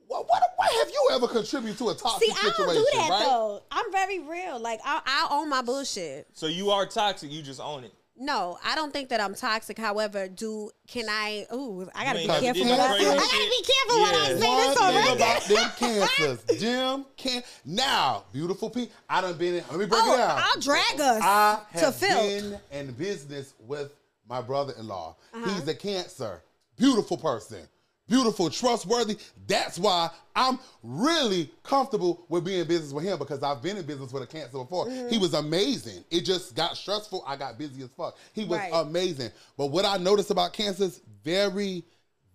what, 0.09 0.27
what, 0.29 0.42
what 0.57 0.71
have 0.81 0.88
you 0.90 1.09
ever 1.12 1.29
contributed 1.29 1.79
to 1.79 1.90
a 1.90 1.94
toxic 1.94 2.29
See, 2.29 2.33
I 2.35 2.49
situation? 2.51 2.75
don't 2.75 2.75
do 2.75 2.99
that 2.99 3.11
right? 3.11 3.25
though. 3.25 3.62
I'm 3.71 3.92
very 3.92 4.18
real. 4.18 4.59
Like 4.59 4.81
I, 4.85 5.01
I 5.07 5.29
own 5.31 5.49
my 5.49 5.62
bullshit. 5.62 6.27
So 6.33 6.47
you 6.47 6.71
are 6.71 6.85
toxic. 6.87 7.31
You 7.31 7.42
just 7.42 7.61
own 7.61 7.85
it. 7.85 7.92
No, 8.21 8.59
I 8.64 8.75
don't 8.75 8.92
think 8.92 9.11
that 9.11 9.21
I'm 9.21 9.37
toxic. 9.37 9.79
However, 9.79 10.27
do 10.27 10.71
can 10.88 11.05
I? 11.09 11.47
Ooh, 11.55 11.88
I 11.94 12.03
gotta 12.05 12.18
be 12.18 12.27
careful. 12.27 12.64
What 12.66 12.81
I, 12.81 12.94
I 12.97 13.16
gotta 13.16 13.49
be 13.49 13.62
careful 13.62 14.01
what 14.01 14.14
I 14.14 14.31
Yeah. 14.31 14.38
say 14.38 14.49
One 14.49 14.68
this 14.68 14.77
on 14.77 14.92
thing 14.92 15.03
record. 15.03 15.16
about 15.16 15.42
them 15.44 15.71
cancers, 16.18 16.61
them 16.61 17.07
can 17.16 17.42
now 17.64 18.25
beautiful 18.33 18.71
people. 18.71 18.92
I 19.09 19.21
done 19.21 19.38
been 19.38 19.55
in. 19.55 19.64
Let 19.71 19.79
me 19.79 19.87
break 19.87 20.03
Oh, 20.05 20.14
it 20.14 20.16
down. 20.16 20.40
I'll 20.42 20.61
drag 20.61 21.01
us 21.01 21.23
I 21.23 21.61
to 21.75 21.79
have 21.85 21.94
filth. 21.94 22.29
been 22.29 22.61
in 22.73 22.92
business 22.94 23.55
with 23.61 23.92
my 24.29 24.40
brother-in-law. 24.40 25.14
Uh-huh. 25.35 25.51
He's 25.55 25.68
a 25.68 25.75
cancer, 25.77 26.42
beautiful 26.77 27.18
person, 27.18 27.68
beautiful, 28.09 28.51
trustworthy. 28.51 29.16
That's 29.47 29.79
why 29.79 30.11
I'm 30.35 30.59
really 30.83 31.51
comfortable 31.62 32.25
with 32.29 32.44
being 32.44 32.61
in 32.61 32.66
business 32.68 32.92
with 32.92 33.05
him 33.05 33.18
because 33.18 33.42
I've 33.42 33.62
been 33.62 33.77
in 33.77 33.85
business 33.87 34.12
with 34.12 34.23
a 34.23 34.27
cancer 34.27 34.59
before. 34.59 34.87
Mm-hmm. 34.87 35.09
He 35.09 35.18
was 35.18 35.35
amazing. 35.35 36.05
It 36.11 36.23
just 36.23 36.55
got 36.57 36.77
stressful. 36.77 37.25
I 37.27 37.37
got 37.37 37.59
busy 37.59 37.83
as 37.83 37.90
fuck. 37.97 38.16
He 38.33 38.44
was 38.44 38.59
Right. 38.59 38.71
amazing. 38.73 39.31
But 39.57 39.66
what 39.66 39.85
I 39.85 39.97
noticed 39.99 40.31
about 40.31 40.53
cancers, 40.53 41.01
very 41.25 41.85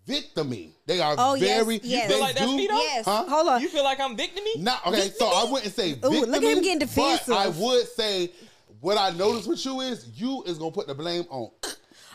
victimy. 0.07 0.71
They 0.85 0.99
are 0.99 1.15
Oh, 1.17 1.35
very. 1.39 1.79
yes. 1.83 2.07
They 2.07 2.13
Feel 2.13 2.21
like 2.21 2.35
that's 2.35 2.45
do, 2.51 2.57
me, 2.57 2.67
though? 2.67 2.77
Yes. 2.77 3.05
Huh? 3.05 3.25
Hold 3.27 3.47
on. 3.47 3.61
You 3.61 3.69
feel 3.69 3.83
like 3.83 3.99
I'm 3.99 4.17
victimy? 4.17 4.57
no, 4.57 4.75
okay, 4.87 5.09
so 5.17 5.27
I 5.27 5.49
wouldn't 5.49 5.73
say 5.73 5.93
Ooh, 6.03 6.09
look 6.25 6.43
at 6.43 6.57
him 6.57 6.61
getting 6.61 6.79
defensive. 6.79 7.27
But 7.27 7.37
I 7.37 7.47
would 7.49 7.87
say 7.87 8.31
what 8.81 8.97
I 8.97 9.11
noticed 9.11 9.47
with 9.47 9.65
you 9.65 9.79
is 9.81 10.09
you 10.15 10.43
is 10.45 10.57
gonna 10.57 10.71
put 10.71 10.87
the 10.87 10.93
blame 10.95 11.23
on. 11.29 11.49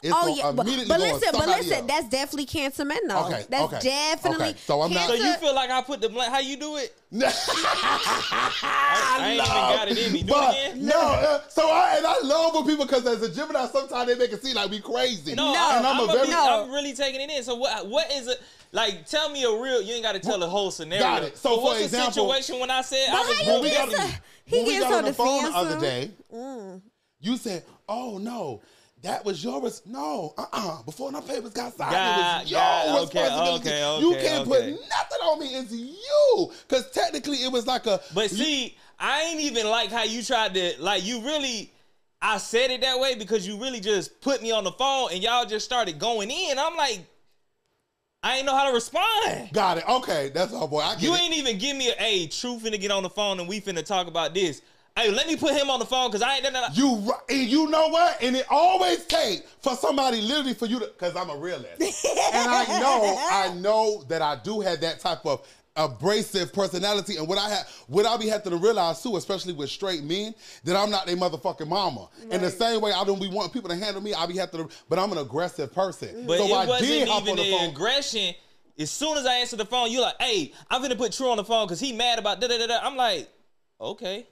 It's 0.02 0.14
Oh 0.16 0.28
yeah, 0.28 0.52
but, 0.52 0.66
immediately 0.66 0.88
but 0.88 0.98
go 0.98 1.04
listen, 1.12 1.28
but 1.32 1.48
listen, 1.48 1.72
else. 1.78 1.86
that's 1.86 2.08
definitely 2.08 2.46
cancer 2.46 2.84
men 2.84 3.06
though. 3.08 3.26
Okay, 3.26 3.44
that's 3.48 3.72
okay, 3.74 3.80
definitely. 3.82 4.48
okay. 4.50 4.58
So 4.58 4.82
I'm 4.82 4.92
not- 4.92 5.08
So 5.08 5.14
you 5.14 5.34
feel 5.34 5.54
like 5.54 5.70
I 5.70 5.82
put 5.82 6.00
the 6.00 6.08
blame? 6.08 6.30
How 6.30 6.38
you 6.40 6.56
do 6.56 6.76
it? 6.76 6.94
I, 7.12 9.16
I 9.20 9.30
ain't 9.30 9.34
even 9.34 9.46
got 9.46 9.88
it 9.88 9.98
in 9.98 10.12
me. 10.12 10.22
Do 10.22 10.32
but, 10.32 10.54
it 10.54 10.72
again. 10.74 10.86
No, 10.86 11.00
uh, 11.00 11.40
so 11.48 11.70
I 11.70 11.96
and 11.96 12.06
I 12.06 12.20
love 12.22 12.54
when 12.54 12.64
people 12.64 12.84
because 12.84 13.06
as 13.06 13.22
a 13.22 13.34
Gemini, 13.34 13.66
sometimes 13.66 14.08
they 14.08 14.18
make 14.18 14.32
it 14.32 14.42
seem 14.44 14.54
like 14.56 14.70
we 14.70 14.80
crazy. 14.80 15.34
No, 15.34 15.52
No, 15.52 15.58
I'm, 15.70 15.78
and 15.78 15.86
I'm, 15.86 16.00
I'm, 16.02 16.08
a 16.08 16.12
very 16.12 16.28
No. 16.28 16.64
I'm 16.64 16.70
really 16.70 16.94
taking 16.94 17.20
it 17.20 17.30
in. 17.30 17.42
So 17.42 17.54
what? 17.56 17.86
What 17.88 18.10
is 18.12 18.28
it? 18.28 18.40
Like, 18.72 19.06
tell 19.06 19.30
me 19.30 19.44
a 19.44 19.50
real. 19.50 19.80
You 19.80 19.94
ain't 19.94 20.02
got 20.02 20.12
to 20.12 20.20
tell 20.20 20.38
the 20.38 20.48
whole 20.48 20.70
scenario. 20.70 21.02
Got 21.02 21.22
it. 21.24 21.38
So 21.38 21.50
But 21.50 21.56
for 21.56 21.62
what's 21.64 21.80
example- 21.82 22.26
the 22.28 22.34
situation 22.34 22.60
when 22.60 22.70
I 22.70 22.82
said 22.82 23.08
I 23.08 23.12
was 23.20 23.38
how 23.40 23.44
you 23.44 23.52
when 23.52 23.62
we 23.62 23.70
got, 23.70 23.90
so- 23.90 24.18
he 24.44 24.56
when 24.58 24.66
we 24.66 24.78
got 24.80 24.92
on 24.92 25.04
the 25.04 25.14
phone 25.14 25.44
the 25.44 25.50
other 25.56 25.80
defensive. 25.80 26.12
day, 26.30 26.80
you 27.20 27.36
said, 27.36 27.64
"Oh 27.88 28.18
no." 28.18 28.60
That 29.02 29.24
was 29.24 29.42
yours. 29.44 29.82
No, 29.86 30.34
uh, 30.36 30.46
uh 30.52 30.82
Before 30.82 31.12
no 31.12 31.20
papers 31.20 31.52
got 31.52 31.76
signed, 31.76 31.92
God, 31.92 32.40
it 32.40 32.42
was 32.42 32.50
your 32.50 32.60
God, 32.60 33.08
okay, 33.08 33.22
responsibility. 33.22 33.68
okay, 33.68 34.00
you 34.00 34.28
can't 34.28 34.48
okay. 34.48 34.72
put 34.72 34.88
nothing 34.88 35.18
on 35.24 35.38
me. 35.40 35.46
It's 35.46 35.72
you, 35.72 36.52
because 36.66 36.90
technically 36.90 37.36
it 37.38 37.52
was 37.52 37.66
like 37.66 37.86
a. 37.86 38.00
But 38.12 38.30
see, 38.30 38.76
I 38.98 39.22
ain't 39.22 39.40
even 39.40 39.68
like 39.68 39.90
how 39.90 40.02
you 40.02 40.22
tried 40.22 40.54
to 40.54 40.74
like 40.80 41.04
you 41.04 41.20
really 41.20 41.72
I 42.20 42.38
said 42.38 42.70
it 42.70 42.80
that 42.80 42.98
way 42.98 43.14
because 43.14 43.46
you 43.46 43.60
really 43.60 43.80
just 43.80 44.20
put 44.20 44.42
me 44.42 44.50
on 44.50 44.64
the 44.64 44.72
phone 44.72 45.10
and 45.12 45.22
y'all 45.22 45.46
just 45.46 45.64
started 45.64 45.98
going 45.98 46.30
in. 46.30 46.58
I'm 46.58 46.76
like, 46.76 47.00
I 48.22 48.38
ain't 48.38 48.46
know 48.46 48.56
how 48.56 48.66
to 48.68 48.74
respond. 48.74 49.50
Got 49.52 49.78
it. 49.78 49.88
Okay, 49.88 50.30
that's 50.34 50.52
all, 50.52 50.66
boy. 50.66 50.80
I 50.80 50.94
get 50.94 51.02
You 51.02 51.14
it. 51.14 51.20
ain't 51.20 51.34
even 51.34 51.58
give 51.58 51.76
me 51.76 51.90
a 51.90 51.94
hey, 51.94 52.26
True 52.26 52.58
finna 52.58 52.80
get 52.80 52.90
on 52.90 53.04
the 53.04 53.10
phone 53.10 53.38
and 53.38 53.48
we 53.48 53.60
finna 53.60 53.84
talk 53.84 54.08
about 54.08 54.34
this. 54.34 54.62
Hey, 54.98 55.12
let 55.12 55.28
me 55.28 55.36
put 55.36 55.54
him 55.54 55.70
on 55.70 55.78
the 55.78 55.86
phone 55.86 56.08
because 56.08 56.22
I 56.22 56.34
ain't 56.34 56.42
done 56.42 56.54
that. 56.54 56.76
You 56.76 57.12
and 57.28 57.48
you 57.48 57.68
know 57.68 57.88
what? 57.88 58.20
And 58.20 58.34
it 58.34 58.46
always 58.50 59.04
take 59.06 59.46
for 59.60 59.76
somebody 59.76 60.20
literally 60.20 60.54
for 60.54 60.66
you 60.66 60.80
to 60.80 60.86
because 60.86 61.14
I'm 61.14 61.30
a 61.30 61.36
realist. 61.36 61.80
and 61.80 62.50
I 62.50 62.80
know, 62.80 63.18
I 63.30 63.54
know 63.60 64.02
that 64.08 64.22
I 64.22 64.36
do 64.42 64.60
have 64.60 64.80
that 64.80 64.98
type 64.98 65.24
of 65.24 65.46
abrasive 65.76 66.52
personality. 66.52 67.16
And 67.16 67.28
what 67.28 67.38
I 67.38 67.48
have 67.48 67.68
what 67.86 68.06
I 68.06 68.16
be 68.16 68.26
having 68.26 68.50
to 68.50 68.58
realize 68.58 69.00
too, 69.00 69.16
especially 69.16 69.52
with 69.52 69.70
straight 69.70 70.02
men, 70.02 70.34
that 70.64 70.74
I'm 70.74 70.90
not 70.90 71.06
their 71.06 71.16
motherfucking 71.16 71.68
mama. 71.68 72.08
In 72.32 72.40
the 72.40 72.50
same 72.50 72.80
way 72.80 72.90
I 72.92 73.04
don't 73.04 73.20
be 73.20 73.28
wanting 73.28 73.52
people 73.52 73.70
to 73.70 73.76
handle 73.76 74.02
me, 74.02 74.14
I 74.14 74.26
be 74.26 74.36
having 74.36 74.66
to 74.66 74.68
but 74.88 74.98
I'm 74.98 75.12
an 75.12 75.18
aggressive 75.18 75.72
person. 75.72 76.08
Mm. 76.08 76.26
But 76.26 76.38
so 76.38 76.46
it 76.46 76.52
I 76.52 76.66
wasn't 76.66 76.90
did 76.90 77.08
hop 77.08 77.22
even 77.22 77.32
on 77.32 77.36
the 77.36 77.42
the 77.44 77.50
phone. 77.52 77.70
aggression. 77.70 78.34
As 78.76 78.90
soon 78.90 79.16
as 79.16 79.26
I 79.26 79.34
answer 79.34 79.56
the 79.56 79.64
phone, 79.66 79.92
you're 79.92 80.02
like, 80.02 80.20
hey, 80.20 80.52
I'm 80.68 80.82
gonna 80.82 80.96
put 80.96 81.12
True 81.12 81.30
on 81.30 81.36
the 81.36 81.44
phone 81.44 81.66
because 81.66 81.78
he 81.78 81.92
mad 81.92 82.18
about 82.18 82.40
da 82.40 82.48
da 82.48 82.58
da 82.58 82.66
da. 82.66 82.80
I'm 82.82 82.96
like, 82.96 83.28
okay. 83.80 84.26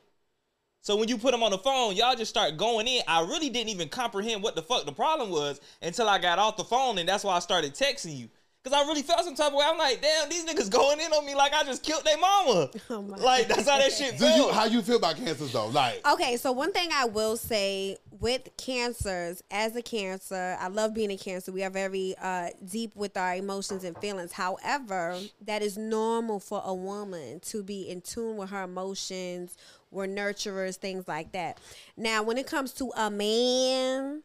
So 0.87 0.95
when 0.95 1.09
you 1.09 1.19
put 1.19 1.33
them 1.33 1.43
on 1.43 1.51
the 1.51 1.59
phone, 1.59 1.97
y'all 1.97 2.15
just 2.15 2.31
start 2.31 2.57
going 2.57 2.87
in. 2.87 3.03
I 3.09 3.23
really 3.23 3.51
didn't 3.51 3.71
even 3.71 3.89
comprehend 3.89 4.41
what 4.41 4.55
the 4.55 4.63
fuck 4.63 4.87
the 4.87 4.93
problem 4.93 5.31
was 5.31 5.61
until 5.83 6.09
I 6.09 6.19
got 6.19 6.39
off 6.39 6.57
the 6.57 6.63
phone, 6.63 6.99
and 6.99 7.09
that's 7.09 7.25
why 7.25 7.35
I 7.35 7.41
started 7.41 7.75
texting 7.75 8.17
you. 8.17 8.29
Cause 8.67 8.73
I 8.73 8.83
really 8.89 9.03
felt 9.03 9.25
some 9.25 9.37
type 9.37 9.53
of 9.53 9.55
way. 9.55 9.65
I'm 9.65 9.79
like, 9.79 10.03
damn, 10.03 10.29
these 10.29 10.45
niggas 10.45 10.69
going 10.69 10.99
in 10.99 11.13
on 11.13 11.25
me 11.25 11.37
like 11.37 11.55
I 11.55 11.63
just 11.63 11.85
killed 11.85 12.05
their 12.05 12.19
mama. 12.19 12.69
Oh 12.91 13.01
my 13.01 13.17
like 13.23 13.47
that's 13.47 13.69
how 13.69 13.79
that 13.79 13.93
shit 13.93 14.19
Do 14.19 14.27
you 14.27 14.43
felt. 14.45 14.55
how 14.55 14.65
you 14.65 14.83
feel 14.83 14.97
about 14.97 15.17
cancers 15.17 15.53
though? 15.53 15.69
Like 15.69 16.01
Okay, 16.13 16.37
so 16.37 16.51
one 16.51 16.73
thing 16.73 16.89
I 16.93 17.05
will 17.05 17.37
say 17.37 17.97
with 18.11 18.49
cancers, 18.57 19.41
as 19.53 19.77
a 19.77 19.83
cancer, 19.83 20.57
I 20.59 20.67
love 20.67 20.95
being 20.95 21.13
a 21.13 21.17
cancer. 21.17 21.53
We 21.53 21.63
are 21.63 21.71
very 21.71 22.17
uh, 22.21 22.49
deep 22.69 22.97
with 22.97 23.17
our 23.17 23.37
emotions 23.37 23.85
and 23.85 23.97
feelings. 23.99 24.33
However, 24.33 25.17
that 25.43 25.63
is 25.63 25.79
normal 25.79 26.41
for 26.41 26.61
a 26.65 26.75
woman 26.75 27.39
to 27.41 27.63
be 27.63 27.89
in 27.89 28.01
tune 28.01 28.37
with 28.37 28.51
her 28.51 28.65
emotions. 28.65 29.57
We're 29.93 30.09
nurturers, 30.09 30.75
things 30.75 31.07
like 31.07 31.31
that. 31.33 31.59
Now, 31.97 32.25
when 32.25 32.37
it 32.37 32.49
comes 32.49 32.73
to 32.75 32.91
a 32.97 33.11
man 33.11 34.23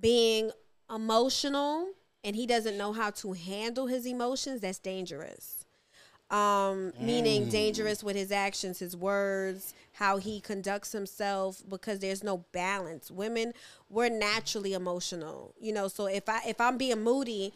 being 0.00 0.50
emotional 0.92 1.88
and 2.26 2.36
he 2.36 2.46
doesn't 2.46 2.76
know 2.76 2.92
how 2.92 3.10
to 3.10 3.32
handle 3.32 3.86
his 3.86 4.04
emotions, 4.06 4.60
that's 4.60 4.78
dangerous. 4.80 5.64
Um 6.28 6.92
meaning 7.00 7.48
dangerous 7.48 8.02
with 8.02 8.16
his 8.16 8.32
actions 8.32 8.80
his 8.80 8.96
words 8.96 9.74
how 9.92 10.16
he 10.16 10.40
conducts 10.40 10.90
himself 10.90 11.62
because 11.68 12.00
there's 12.00 12.24
no 12.24 12.38
balance. 12.50 13.12
Women 13.12 13.52
we're 13.88 14.08
naturally 14.08 14.72
emotional 14.72 15.54
you 15.60 15.72
know 15.72 15.86
so 15.86 16.06
if 16.06 16.28
i 16.28 16.40
if 16.48 16.60
i'm 16.60 16.76
being 16.76 17.00
moody 17.00 17.52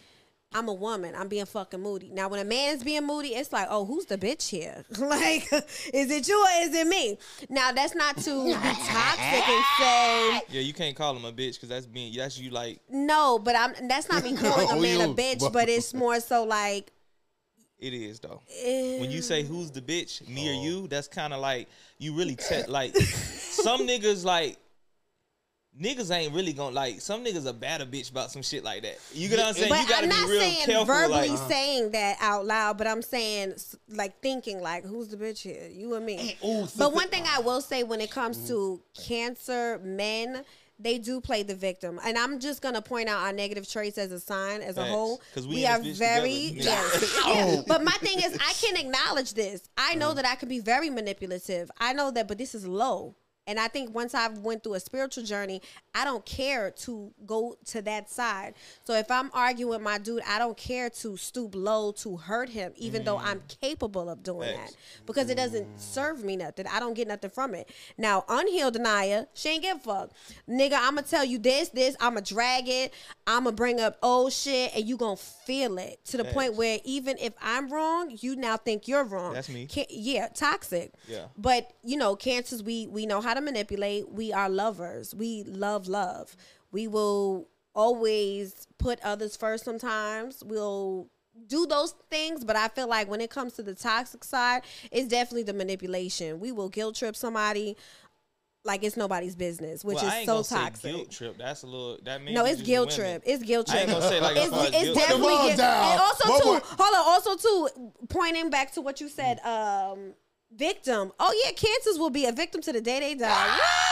i'm 0.52 0.68
a 0.68 0.74
woman. 0.74 1.14
I'm 1.16 1.28
being 1.28 1.46
fucking 1.46 1.80
moody. 1.80 2.10
Now 2.10 2.28
when 2.28 2.40
a 2.40 2.44
man 2.44 2.74
is 2.74 2.82
being 2.82 3.06
moody 3.06 3.28
it's 3.28 3.52
like 3.52 3.68
oh 3.70 3.84
who's 3.84 4.06
the 4.06 4.18
bitch 4.18 4.48
here? 4.48 4.84
Like 4.98 5.48
is 5.52 6.10
it 6.10 6.26
you 6.28 6.38
or 6.40 6.62
is 6.62 6.74
it 6.74 6.86
me? 6.86 7.18
Now 7.48 7.70
that's 7.72 7.94
not 7.94 8.16
to 8.18 8.44
be 8.46 8.52
toxic 8.52 9.48
and 9.48 9.64
say 9.78 10.40
yeah, 10.50 10.60
you 10.60 10.72
can't 10.72 10.96
call 10.96 11.16
him 11.16 11.24
a 11.24 11.32
bitch 11.32 11.54
because 11.54 11.68
that's 11.68 11.86
being 11.86 12.12
that's 12.16 12.38
you 12.38 12.50
like 12.50 12.80
no 12.88 13.38
but 13.38 13.54
i'm 13.56 13.72
that's 13.88 14.08
not 14.08 14.22
me 14.24 14.36
calling 14.36 14.68
a 14.70 14.80
man 14.80 15.10
a 15.10 15.14
bitch 15.14 15.52
but 15.52 15.68
it's 15.68 15.94
more 15.94 16.18
so 16.20 16.44
like 16.44 16.92
it 17.78 17.94
is 17.94 18.20
though. 18.20 18.42
eh, 18.62 19.00
when 19.00 19.10
you 19.10 19.22
say 19.22 19.42
who's 19.42 19.70
the 19.70 19.80
bitch, 19.80 20.28
me 20.28 20.48
Oh. 20.48 20.52
or 20.52 20.64
you, 20.64 20.86
that's 20.88 21.08
kind 21.08 21.32
of 21.32 21.40
like 21.40 21.66
you 21.98 22.12
really 22.14 22.36
te- 22.36 22.64
like 22.68 22.94
some 22.96 23.86
niggas 23.86 24.22
like 24.24 24.58
niggas 25.78 26.14
ain't 26.14 26.34
really 26.34 26.52
gonna 26.52 26.74
like 26.74 27.00
some 27.00 27.24
niggas 27.24 27.46
are 27.46 27.52
bad 27.52 27.80
a 27.80 27.86
bitch 27.86 28.10
about 28.10 28.30
some 28.30 28.42
shit 28.42 28.64
like 28.64 28.82
that. 28.82 28.98
You 29.12 29.28
get 29.28 29.38
what 29.38 29.48
I'm 29.48 29.54
saying? 29.54 29.68
But 29.68 29.80
you 29.80 29.88
gotta 29.88 30.04
I'm 30.04 30.10
be 30.10 30.16
not 30.16 30.28
real 30.28 30.40
saying 30.40 30.66
careful. 30.66 30.84
verbally 30.84 31.28
like, 31.30 31.50
saying 31.50 31.90
that 31.92 32.16
out 32.20 32.46
loud, 32.46 32.78
but 32.78 32.86
I'm 32.86 33.02
saying 33.02 33.54
like 33.88 34.20
thinking 34.20 34.60
like, 34.60 34.84
who's 34.84 35.08
the 35.08 35.16
bitch 35.16 35.40
here? 35.42 35.68
You 35.70 35.94
and 35.94 36.04
me. 36.04 36.36
ooh, 36.44 36.66
but 36.76 36.92
one 36.92 37.08
thing 37.08 37.24
I 37.28 37.40
will 37.40 37.60
say 37.60 37.82
when 37.82 38.00
it 38.00 38.10
comes 38.10 38.48
to 38.48 38.52
mm-hmm. 38.54 39.02
cancer 39.02 39.80
men, 39.82 40.44
they 40.78 40.98
do 40.98 41.20
play 41.20 41.42
the 41.42 41.54
victim, 41.54 42.00
and 42.04 42.18
I'm 42.18 42.40
just 42.40 42.62
gonna 42.62 42.82
point 42.82 43.08
out 43.08 43.22
our 43.22 43.32
negative 43.32 43.68
traits 43.68 43.98
as 43.98 44.12
a 44.12 44.20
sign 44.20 44.62
as 44.62 44.76
a 44.76 44.84
whole. 44.84 45.20
Because 45.30 45.46
we 45.46 45.56
we 45.56 45.66
are 45.66 45.78
very 45.78 46.48
together. 46.48 46.62
yes. 46.62 47.20
Oh. 47.24 47.34
yeah. 47.34 47.62
But 47.66 47.84
my 47.84 47.92
thing 47.92 48.18
is, 48.18 48.34
I 48.34 48.52
can 48.54 48.76
acknowledge 48.76 49.34
this. 49.34 49.68
I 49.76 49.94
know 49.94 50.06
uh-huh. 50.06 50.14
that 50.14 50.26
I 50.26 50.34
can 50.34 50.48
be 50.48 50.58
very 50.58 50.90
manipulative. 50.90 51.70
I 51.78 51.92
know 51.92 52.10
that, 52.10 52.26
but 52.28 52.38
this 52.38 52.54
is 52.54 52.66
low. 52.66 53.14
And 53.46 53.58
I 53.58 53.68
think 53.68 53.94
once 53.94 54.14
I've 54.14 54.38
went 54.38 54.62
through 54.62 54.74
a 54.74 54.80
spiritual 54.80 55.24
journey, 55.24 55.60
I 55.94 56.04
don't 56.04 56.24
care 56.24 56.70
to 56.70 57.12
go 57.26 57.56
to 57.66 57.82
that 57.82 58.08
side. 58.08 58.54
So 58.84 58.94
if 58.94 59.10
I'm 59.10 59.30
arguing 59.34 59.70
with 59.70 59.80
my 59.80 59.98
dude, 59.98 60.22
I 60.26 60.38
don't 60.38 60.56
care 60.56 60.88
to 60.90 61.16
stoop 61.16 61.54
low 61.54 61.92
to 61.92 62.16
hurt 62.16 62.48
him, 62.48 62.72
even 62.76 63.04
though 63.04 63.18
I'm 63.18 63.40
mm. 63.40 63.60
capable 63.60 64.08
of 64.08 64.22
doing 64.22 64.54
Facts. 64.54 64.72
that. 64.72 65.06
Because 65.06 65.30
it 65.30 65.36
doesn't 65.36 65.80
serve 65.80 66.22
me 66.22 66.36
nothing. 66.36 66.66
I 66.66 66.78
don't 66.78 66.94
get 66.94 67.08
nothing 67.08 67.30
from 67.30 67.54
it. 67.54 67.68
Now, 67.98 68.24
unhealed 68.28 68.76
Anaya, 68.76 69.26
she 69.34 69.48
ain't 69.50 69.62
give 69.62 69.78
a 69.78 69.80
fuck. 69.80 70.10
Nigga, 70.48 70.78
I'ma 70.78 71.02
tell 71.02 71.24
you 71.24 71.38
this, 71.38 71.70
this, 71.70 71.96
I'ma 72.00 72.20
drag 72.20 72.68
it, 72.68 72.94
I'ma 73.26 73.50
bring 73.50 73.80
up 73.80 73.98
old 74.02 74.32
shit, 74.32 74.74
and 74.74 74.84
you 74.84 74.96
gonna 74.96 75.16
feel 75.16 75.78
it 75.78 76.04
to 76.06 76.16
the 76.16 76.24
point 76.24 76.54
where 76.54 76.78
even 76.84 77.16
if 77.18 77.32
I'm 77.42 77.68
wrong, 77.68 78.16
you 78.20 78.36
now 78.36 78.56
think 78.56 78.86
you're 78.86 79.04
wrong. 79.04 79.34
That's 79.34 79.48
me. 79.48 79.66
Ca- 79.72 79.86
yeah, 79.90 80.28
toxic. 80.28 80.94
Yeah. 81.08 81.26
But 81.36 81.72
you 81.82 81.96
know, 81.96 82.16
cancers, 82.16 82.62
we 82.62 82.86
we 82.86 83.06
know 83.06 83.20
how 83.20 83.34
to 83.34 83.40
manipulate. 83.40 84.08
We 84.08 84.32
are 84.32 84.48
lovers. 84.48 85.14
We 85.14 85.44
love 85.44 85.79
love. 85.88 86.36
We 86.72 86.86
will 86.88 87.48
always 87.74 88.66
put 88.78 89.00
others 89.02 89.36
first. 89.36 89.64
Sometimes 89.64 90.42
we'll 90.44 91.08
do 91.46 91.66
those 91.66 91.94
things, 92.10 92.44
but 92.44 92.56
I 92.56 92.68
feel 92.68 92.88
like 92.88 93.08
when 93.08 93.20
it 93.20 93.30
comes 93.30 93.52
to 93.54 93.62
the 93.62 93.74
toxic 93.74 94.24
side, 94.24 94.62
it's 94.90 95.08
definitely 95.08 95.44
the 95.44 95.52
manipulation. 95.54 96.40
We 96.40 96.52
will 96.52 96.68
guilt 96.68 96.96
trip 96.96 97.16
somebody 97.16 97.76
like 98.62 98.84
it's 98.84 98.96
nobody's 98.96 99.34
business, 99.36 99.82
which 99.84 99.96
well, 99.96 100.04
I 100.04 100.08
is 100.08 100.14
ain't 100.16 100.26
so 100.26 100.32
gonna 100.34 100.44
say 100.44 100.56
toxic. 100.56 100.92
guilt 100.92 101.10
trip. 101.10 101.38
That's 101.38 101.62
a 101.62 101.66
little. 101.66 101.98
That 102.04 102.20
means 102.22 102.34
No, 102.36 102.44
it's 102.44 102.60
guilt 102.60 102.90
women. 102.98 103.20
trip. 103.20 103.22
It's 103.24 103.42
guilt 103.42 103.70
I 103.70 103.72
trip. 103.72 103.82
ain't 103.88 103.90
gonna 103.98 104.08
say 104.10 104.20
like 104.20 104.36
as 104.36 104.46
it's, 104.48 104.54
far 104.54 104.66
it's 104.66 104.72
guilt- 104.82 104.96
definitely 104.98 105.22
Put 105.22 105.30
them 105.30 105.38
all 105.40 105.46
guilt. 105.46 105.58
down. 105.58 105.92
And 105.92 106.00
also 106.00 106.28
What 106.28 106.42
too, 106.42 106.48
would- 106.50 106.62
hold 106.62 106.94
on. 106.94 107.04
Also 107.06 107.36
too, 107.36 107.68
pointing 108.10 108.50
back 108.50 108.72
to 108.74 108.82
what 108.82 109.00
you 109.00 109.08
said, 109.08 109.40
um, 109.46 110.12
victim. 110.54 111.12
Oh 111.18 111.42
yeah, 111.44 111.52
cancers 111.52 111.98
will 111.98 112.10
be 112.10 112.26
a 112.26 112.32
victim 112.32 112.60
to 112.62 112.72
the 112.72 112.82
day 112.82 113.00
they 113.00 113.14
die. 113.14 113.30
What? 113.30 113.89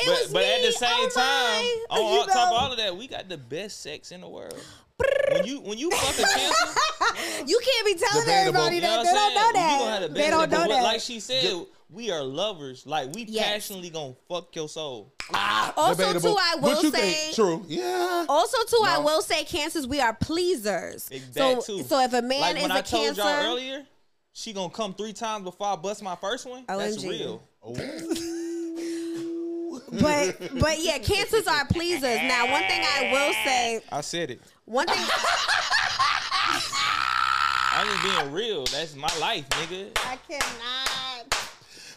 It 0.00 0.06
But, 0.06 0.22
was 0.22 0.32
but 0.32 0.42
at 0.44 0.62
the 0.62 0.72
same 0.72 0.88
Oh, 0.92 1.08
time, 1.14 1.24
my. 1.24 1.84
on 1.90 2.12
You 2.14 2.26
top 2.26 2.34
know. 2.36 2.56
of 2.56 2.62
all 2.62 2.70
of 2.72 2.78
that, 2.78 2.96
we 2.96 3.06
got 3.08 3.28
the 3.28 3.36
best 3.38 3.82
sex 3.82 4.12
in 4.12 4.20
the 4.20 4.28
world. 4.28 4.54
when 5.32 5.44
you 5.44 5.60
when 5.60 5.78
you 5.78 5.90
fuck 5.90 6.18
a 6.18 6.28
cancer, 6.28 7.44
You 7.46 7.60
can't 7.64 7.86
be 7.86 7.94
telling 7.94 8.24
Debatable. 8.26 8.60
everybody 8.60 8.76
You 8.76 8.82
know 8.82 9.02
that 9.02 9.04
they 9.04 9.08
I'm 9.10 9.34
don't 9.34 9.34
know 9.34 9.60
saying? 9.60 9.78
We 9.78 9.78
gonna 9.78 9.90
have 9.90 10.00
that. 10.02 10.08
the 10.08 10.14
They 10.14 10.30
don't 10.30 10.50
know 10.50 10.68
that. 10.68 10.82
Like 10.82 11.00
she 11.00 11.20
said, 11.20 11.66
we 11.90 12.10
are 12.10 12.22
lovers. 12.22 12.84
Like 12.86 13.12
we 13.14 13.24
Yes. 13.24 13.44
passionately 13.46 13.90
gonna 13.90 14.14
fuck 14.28 14.54
your 14.56 14.68
soul. 14.68 15.12
Ah, 15.32 15.72
also, 15.76 15.94
Debatable. 16.02 16.30
too, 16.34 16.36
I 16.40 16.56
What 16.56 16.76
will 16.76 16.82
you 16.84 16.90
say. 16.90 17.10
think? 17.12 17.34
True. 17.36 17.64
Yeah. 17.68 18.26
Also, 18.28 18.56
too, 18.64 18.82
I 18.86 18.98
will 18.98 19.20
say, 19.22 19.44
cancers 19.44 19.86
we 19.86 20.00
are 20.00 20.14
pleasers. 20.14 21.08
Big 21.08 21.22
So, 21.32 21.60
too. 21.60 21.82
so 21.84 22.00
if 22.00 22.12
a 22.14 22.22
man 22.22 22.40
like 22.40 22.56
is 22.56 22.62
when 22.62 22.70
a 22.70 22.74
I 22.74 22.80
told 22.80 23.04
cancer, 23.04 23.22
y'all 23.22 23.52
earlier, 23.52 23.86
she 24.32 24.52
gonna 24.52 24.70
come 24.70 24.94
three 24.94 25.12
times 25.12 25.44
before 25.44 25.66
I 25.68 25.76
bust 25.76 26.02
my 26.02 26.16
first 26.16 26.46
one. 26.46 26.64
That's 26.66 26.96
OMG. 26.96 27.08
real. 27.08 27.42
Oh. 27.62 27.74
but 29.92 30.38
but 30.60 30.78
yeah, 30.80 30.98
cancers 30.98 31.46
are 31.46 31.64
pleasers. 31.66 32.20
Now, 32.22 32.50
one 32.50 32.62
thing 32.64 32.82
I 32.82 33.10
will 33.12 33.32
say, 33.44 33.80
I 33.90 34.00
said 34.00 34.30
it. 34.32 34.40
one 34.64 34.86
thing. 34.86 34.96
I'm 37.70 37.86
just 37.86 38.02
being 38.02 38.32
real. 38.32 38.64
That's 38.64 38.96
my 38.96 39.10
life, 39.20 39.48
nigga. 39.50 39.90
I 39.96 40.18
cannot. 40.28 41.34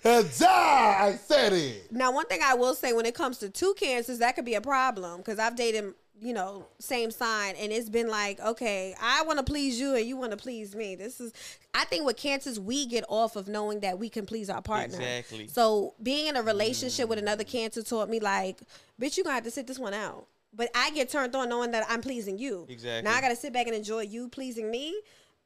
Huzzah! 0.03 0.47
I 0.47 1.19
said 1.23 1.53
it. 1.53 1.91
Now, 1.91 2.11
one 2.11 2.25
thing 2.25 2.41
I 2.43 2.53
will 2.55 2.73
say 2.73 2.93
when 2.93 3.05
it 3.05 3.13
comes 3.13 3.37
to 3.39 3.49
two 3.49 3.73
cancers, 3.75 4.19
that 4.19 4.35
could 4.35 4.45
be 4.45 4.55
a 4.55 4.61
problem 4.61 5.17
because 5.17 5.37
I've 5.39 5.55
dated, 5.55 5.93
you 6.21 6.33
know, 6.33 6.67
same 6.77 7.09
sign, 7.09 7.55
and 7.55 7.71
it's 7.71 7.89
been 7.89 8.07
like, 8.07 8.39
okay, 8.39 8.95
I 9.01 9.23
want 9.23 9.39
to 9.39 9.43
please 9.43 9.79
you 9.79 9.95
and 9.95 10.05
you 10.05 10.15
want 10.15 10.31
to 10.31 10.37
please 10.37 10.75
me. 10.75 10.95
This 10.95 11.19
is, 11.19 11.33
I 11.73 11.83
think 11.85 12.05
with 12.05 12.15
cancers, 12.15 12.59
we 12.59 12.85
get 12.85 13.03
off 13.09 13.35
of 13.35 13.47
knowing 13.47 13.79
that 13.79 13.97
we 13.97 14.07
can 14.07 14.27
please 14.27 14.47
our 14.47 14.61
partner. 14.61 14.97
Exactly. 14.97 15.47
So 15.47 15.95
being 16.01 16.27
in 16.27 16.35
a 16.35 16.43
relationship 16.43 17.09
with 17.09 17.17
another 17.17 17.43
cancer 17.43 17.81
taught 17.81 18.07
me 18.07 18.19
like, 18.19 18.59
bitch, 19.01 19.17
you 19.17 19.23
gonna 19.23 19.33
have 19.33 19.43
to 19.45 19.51
sit 19.51 19.65
this 19.65 19.79
one 19.79 19.95
out. 19.95 20.27
But 20.53 20.69
I 20.75 20.91
get 20.91 21.09
turned 21.09 21.35
on 21.35 21.49
knowing 21.49 21.71
that 21.71 21.85
I'm 21.89 22.01
pleasing 22.01 22.37
you. 22.37 22.67
Exactly. 22.69 23.09
Now 23.09 23.17
I 23.17 23.21
gotta 23.21 23.35
sit 23.35 23.51
back 23.51 23.65
and 23.65 23.75
enjoy 23.75 24.01
you 24.01 24.29
pleasing 24.29 24.69
me. 24.69 24.93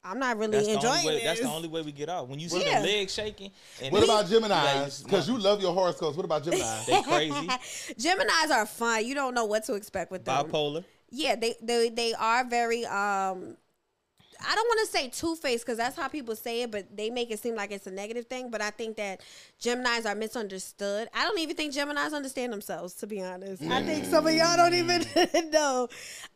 I'm 0.06 0.20
not 0.20 0.38
really 0.38 0.52
That's 0.52 0.68
the, 0.68 0.74
enjoying 0.76 0.94
only 1.00 1.08
way, 1.08 1.14
this. 1.16 1.24
that's 1.24 1.40
the 1.42 1.48
only 1.50 1.68
way 1.68 1.82
we 1.82 1.92
get 1.92 2.10
off. 2.10 2.28
When 2.28 2.40
you 2.40 2.48
see 2.48 2.64
Yeah. 2.64 2.80
the 2.82 2.88
legs 2.88 3.14
shaking. 3.14 3.52
And 3.82 3.92
What 3.92 4.02
they- 4.02 4.06
about 4.06 4.28
Gemini's? 4.30 5.02
Because 5.04 5.28
you 5.28 5.38
love 5.38 5.62
your 5.62 5.74
horoscopes. 5.74 6.16
What 6.16 6.26
about 6.26 6.44
Gemini's? 6.46 6.86
They 6.86 7.02
crazy. 7.02 7.34
Geminis 7.98 8.52
are 8.52 8.66
fun. 8.66 9.06
You 9.06 9.16
don't 9.16 9.34
know 9.34 9.46
what 9.46 9.64
to 9.66 9.74
expect 9.74 10.12
with 10.12 10.24
them. 10.26 10.46
Bipolar. 10.46 10.84
Yeah, 11.10 11.36
they 11.36 11.56
they 11.62 11.90
they 11.90 12.14
are 12.14 12.44
very 12.46 12.86
um 12.86 13.58
I 14.42 14.56
don't 14.56 14.68
want 14.68 14.80
to 14.90 14.98
say 14.98 15.08
two 15.10 15.36
faced 15.36 15.66
because 15.66 15.78
that's 15.78 15.96
how 15.96 16.08
people 16.08 16.36
say 16.36 16.64
it, 16.64 16.72
but 16.72 16.96
they 16.96 17.10
make 17.10 17.32
it 17.32 17.40
seem 17.40 17.56
like 17.56 17.72
it's 17.72 17.88
a 17.88 17.92
negative 17.92 18.26
thing. 18.26 18.50
But 18.52 18.62
I 18.62 18.70
think 18.72 18.98
that 18.98 19.22
Geminis 19.62 20.06
are 20.06 20.16
misunderstood. 20.16 21.08
I 21.14 21.24
don't 21.24 21.40
even 21.40 21.56
think 21.56 21.74
Geminis 21.74 22.14
understand 22.14 22.52
themselves, 22.54 22.94
to 22.96 23.08
be 23.08 23.22
honest. 23.22 23.64
I 23.64 23.84
think 23.84 24.06
some 24.06 24.26
of 24.28 24.34
y'all 24.34 24.56
don't 24.58 24.74
even 24.74 25.06
know. 25.52 25.88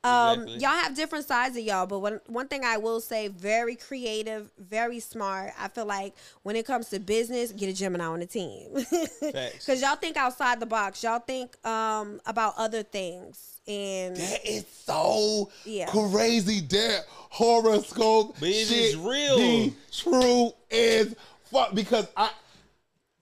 Um, 0.03 0.39
Exactly. 0.39 0.59
Y'all 0.59 0.69
have 0.71 0.95
different 0.95 1.25
sides 1.25 1.57
of 1.57 1.63
y'all, 1.63 1.85
but 1.87 1.99
one 1.99 2.19
one 2.27 2.47
thing 2.47 2.63
I 2.63 2.77
will 2.77 3.01
say, 3.01 3.27
very 3.27 3.75
creative, 3.75 4.49
very 4.57 4.99
smart. 4.99 5.51
I 5.59 5.67
feel 5.67 5.85
like 5.85 6.13
when 6.43 6.55
it 6.55 6.65
comes 6.65 6.89
to 6.89 6.99
business, 6.99 7.51
get 7.51 7.69
a 7.69 7.73
Gemini 7.73 8.05
on 8.05 8.19
the 8.19 8.25
team. 8.25 8.69
Because 9.21 9.81
y'all 9.81 9.95
think 9.95 10.17
outside 10.17 10.59
the 10.59 10.65
box. 10.65 11.03
Y'all 11.03 11.19
think 11.19 11.55
um, 11.65 12.19
about 12.25 12.53
other 12.57 12.83
things. 12.83 13.59
And 13.67 14.15
That 14.15 14.45
is 14.45 14.65
so 14.67 15.51
Yeah. 15.65 15.91
crazy. 15.91 16.61
That 16.61 17.05
horoscope 17.29 18.35
But 18.39 18.49
it's 18.49 18.69
shit 18.69 18.91
just 18.93 19.03
real. 19.05 19.37
be 19.37 19.73
true 19.91 20.51
as 20.71 21.15
fuck. 21.45 21.73
Because 21.73 22.07
I, 22.17 22.31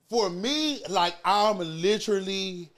for 0.08 0.28
me, 0.30 0.82
like 0.88 1.14
I'm 1.24 1.58
literally, 1.58 2.70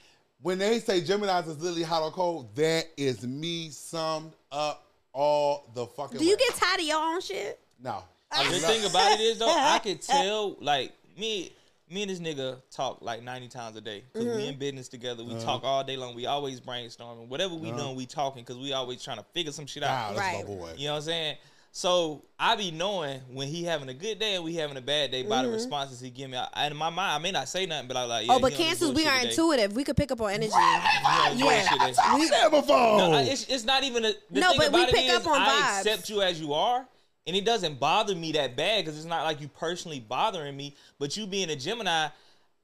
when 0.43 0.59
they 0.59 0.79
say 0.81 1.01
Gemini's 1.01 1.47
is 1.49 1.59
literally 1.59 1.83
hot 1.85 2.03
or 2.03 2.11
cold, 2.11 2.55
that 2.57 2.87
is 2.97 3.27
me 3.27 3.71
summed 3.71 4.33
up 4.53 4.85
all 5.13 5.69
the 5.75 5.87
fucking. 5.87 6.19
do 6.19 6.25
you 6.25 6.33
way. 6.33 6.37
get 6.39 6.55
tired 6.57 6.81
of 6.81 6.87
your 6.87 6.99
own 7.01 7.21
shit? 7.21 7.59
no? 7.83 8.03
The 8.33 8.59
thing 8.61 8.89
about 8.89 9.13
it 9.13 9.21
is 9.21 9.39
though, 9.39 9.49
I 9.51 9.79
could 9.83 10.01
tell 10.03 10.57
like 10.61 10.93
me 11.19 11.53
me 11.91 12.03
and 12.03 12.11
this 12.11 12.21
nigga 12.21 12.57
talk 12.71 12.99
like 13.03 13.23
90 13.23 13.49
times 13.49 13.77
a 13.77 13.81
day 13.81 14.05
because 14.13 14.27
Mm-hmm. 14.29 14.37
we 14.39 14.47
in 14.47 14.59
business 14.59 14.89
together. 14.89 15.23
Uh-huh. 15.25 15.35
We 15.35 15.43
talk 15.45 15.65
all 15.65 15.83
day 15.83 15.97
long. 15.97 16.15
We 16.15 16.27
always 16.27 16.61
brainstorming. 16.61 17.27
Whatever 17.29 17.55
we 17.55 17.73
doing, 17.73 17.97
we 17.97 18.07
talking 18.07 18.43
because 18.45 18.59
we 18.59 18.73
always 18.73 19.03
trying 19.03 19.19
to 19.19 19.25
figure 19.35 19.53
some 19.53 19.67
shit 19.67 19.83
Wow, 19.83 19.89
out. 19.89 20.15
that's 20.17 20.21
Right. 20.21 20.47
my 20.49 20.55
boy. 20.55 20.71
You 20.77 20.87
know 20.87 20.93
what 20.93 20.99
I'm 20.99 21.03
saying? 21.05 21.37
So 21.73 22.25
I 22.39 22.57
be 22.57 22.71
knowing 22.73 23.21
when 23.33 23.47
he 23.47 23.63
having 23.65 23.89
a 23.89 23.95
good 23.95 24.19
day 24.19 24.35
and 24.35 24.43
we 24.45 24.57
having 24.57 24.77
a 24.77 24.81
bad 24.81 25.13
day 25.13 25.23
by 25.23 25.43
the 25.43 25.49
responses 25.51 26.01
he 26.01 26.11
give 26.11 26.29
me. 26.31 26.37
I, 26.37 26.67
in 26.67 26.77
my 26.77 26.91
mind, 26.91 27.13
I 27.13 27.19
may 27.19 27.31
not 27.31 27.49
say 27.49 27.65
nothing, 27.67 27.87
but 27.87 27.97
I 27.97 28.05
like, 28.05 28.27
yeah, 28.27 28.33
Mm-hmm. 28.35 28.45
oh, 28.45 28.49
but 28.49 28.53
he 28.53 28.65
cancers, 28.65 28.93
we 28.93 29.07
are 29.07 29.17
today. 29.19 29.31
intuitive. 29.31 29.73
We 29.77 29.85
could 29.85 29.97
pick 29.97 30.11
up 30.11 30.21
on 30.21 30.31
energy. 30.33 30.51
He 30.51 30.57
on 30.57 31.31
this 31.37 31.39
Yeah. 31.41 31.45
bullshit 31.45 31.97
today. 31.97 32.15
We 32.17 32.29
that 32.31 32.51
before. 32.51 32.77
No, 32.99 33.13
I- 33.13 33.23
it's, 33.23 33.45
it's 33.49 33.65
not 33.65 33.85
even 33.85 34.05
a. 34.05 34.13
The 34.31 34.41
No, 34.41 34.49
thing 34.51 34.59
but 34.59 34.73
we 34.73 34.81
about 34.83 34.89
it 34.89 34.95
pick 34.97 35.05
is 35.11 35.17
up 35.17 35.27
on 35.29 35.41
I 35.41 35.47
vibes. 35.49 35.79
accept 35.79 36.11
you 36.11 36.23
as 36.23 36.41
you 36.41 36.55
are, 36.55 36.87
and 37.27 37.37
it 37.37 37.45
doesn't 37.45 37.79
bother 37.79 38.15
me 38.15 38.33
that 38.33 38.57
bad 38.57 38.85
because 38.85 38.97
it's 38.99 39.07
not 39.07 39.25
like 39.25 39.41
you 39.41 39.49
personally 39.49 40.01
bothering 40.01 40.57
me. 40.57 40.75
But 40.99 41.17
you 41.17 41.27
being 41.27 41.51
a 41.51 41.57
Gemini, 41.57 42.09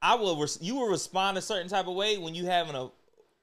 I 0.02 0.14
will. 0.14 0.36
Res- 0.38 0.58
you 0.60 0.76
will 0.76 0.88
respond 0.88 1.38
a 1.38 1.42
certain 1.42 1.68
type 1.68 1.86
of 1.86 1.94
way 1.94 2.18
when 2.18 2.34
you 2.34 2.46
having 2.46 2.74
a. 2.74 2.84
Uh, 2.84 2.90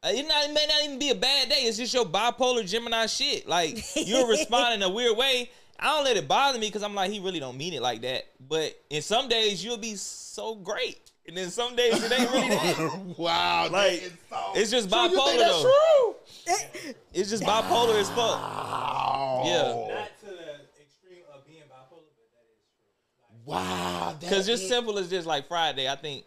it, 0.08 0.28
not, 0.28 0.44
it 0.50 0.54
may 0.54 0.66
not 0.68 0.84
even 0.84 1.00
be 1.00 1.12
a 1.12 1.16
bad 1.16 1.48
day. 1.50 1.62
It's 1.62 1.78
just 1.78 1.94
your 1.94 2.06
bipolar 2.06 2.68
Gemini 2.68 3.06
shit. 3.06 3.48
Like 3.48 3.78
you'll 3.96 4.28
respond 4.28 4.74
in 4.76 4.84
a 4.84 4.90
weird 4.94 5.16
way. 5.18 5.50
I 5.80 5.88
don't 5.96 6.04
let 6.06 6.18
it 6.18 6.28
bother 6.28 6.60
me 6.60 6.68
because 6.68 6.84
I'm 6.84 6.94
like 6.96 7.10
he 7.12 7.20
really 7.20 7.40
don't 7.40 7.58
mean 7.58 7.74
it 7.74 7.82
like 7.82 8.02
that. 8.02 8.26
But 8.50 8.78
in 8.90 9.02
some 9.02 9.28
days 9.30 9.64
you'll 9.64 9.78
be 9.78 9.96
so 9.96 10.56
great, 10.56 11.00
and 11.28 11.36
then 11.38 11.50
some 11.50 11.76
days 11.76 12.02
it 12.04 12.12
ain't 12.12 12.32
really 12.32 12.50
that. 12.50 13.06
wow, 13.18 13.70
Like, 13.72 13.72
that 13.72 13.94
is 14.04 14.12
so. 14.30 14.52
it's 14.56 14.72
just 14.72 14.90
So 14.90 15.04
you 15.04 15.10
think 15.10 15.22
bipolar, 15.22 15.38
that's 15.40 15.64
though. 15.64 16.16
true? 16.46 16.96
It's 17.14 17.30
just 17.30 17.44
bipolar 17.44 18.00
as 18.00 18.10
fuck. 18.10 18.18
Wow. 18.18 19.42
Yeah. 19.46 19.96
Not 19.96 20.20
to 20.20 20.26
the 20.28 20.82
extreme 20.82 21.24
of 21.34 21.46
being 21.48 21.64
bipolar, 21.64 22.04
but 22.16 22.28
that 22.32 22.46
is 22.52 22.60
true. 22.78 23.33
Wow. 23.46 24.16
Because 24.20 24.46
just 24.46 24.64
is- 24.64 24.70
simple 24.70 24.98
as 25.00 25.10
just 25.10 25.28
like 25.28 25.48
Friday, 25.48 25.90
I 25.90 25.96
think. 25.96 26.26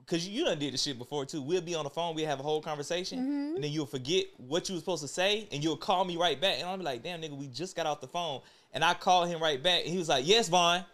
Because 0.00 0.28
you 0.28 0.44
done 0.44 0.58
did 0.58 0.74
this 0.74 0.82
shit 0.82 0.98
before 0.98 1.24
too. 1.24 1.40
We'll 1.40 1.62
be 1.62 1.74
on 1.74 1.84
the 1.84 1.90
phone, 1.90 2.14
we'll 2.14 2.26
have 2.26 2.38
a 2.40 2.42
whole 2.42 2.60
conversation, 2.60 3.18
Mm-hmm. 3.20 3.54
and 3.54 3.64
then 3.64 3.70
you'll 3.72 3.86
forget 3.86 4.26
what 4.36 4.68
you 4.68 4.74
were 4.74 4.78
supposed 4.80 5.00
to 5.02 5.08
say, 5.08 5.48
and 5.50 5.64
you'll 5.64 5.78
call 5.78 6.04
me 6.04 6.16
right 6.18 6.38
back. 6.38 6.58
And 6.58 6.68
I'll 6.68 6.76
be 6.76 6.82
like, 6.84 7.02
damn, 7.02 7.22
nigga, 7.22 7.34
we 7.36 7.46
just 7.46 7.74
got 7.74 7.86
off 7.86 8.00
the 8.02 8.08
phone. 8.08 8.42
And 8.72 8.84
I 8.84 8.92
called 8.92 9.28
him 9.28 9.40
right 9.40 9.62
back, 9.62 9.80
and 9.84 9.88
he 9.90 9.96
was 9.96 10.08
like, 10.10 10.26
yes, 10.26 10.48
Von. 10.48 10.76
And 10.76 10.84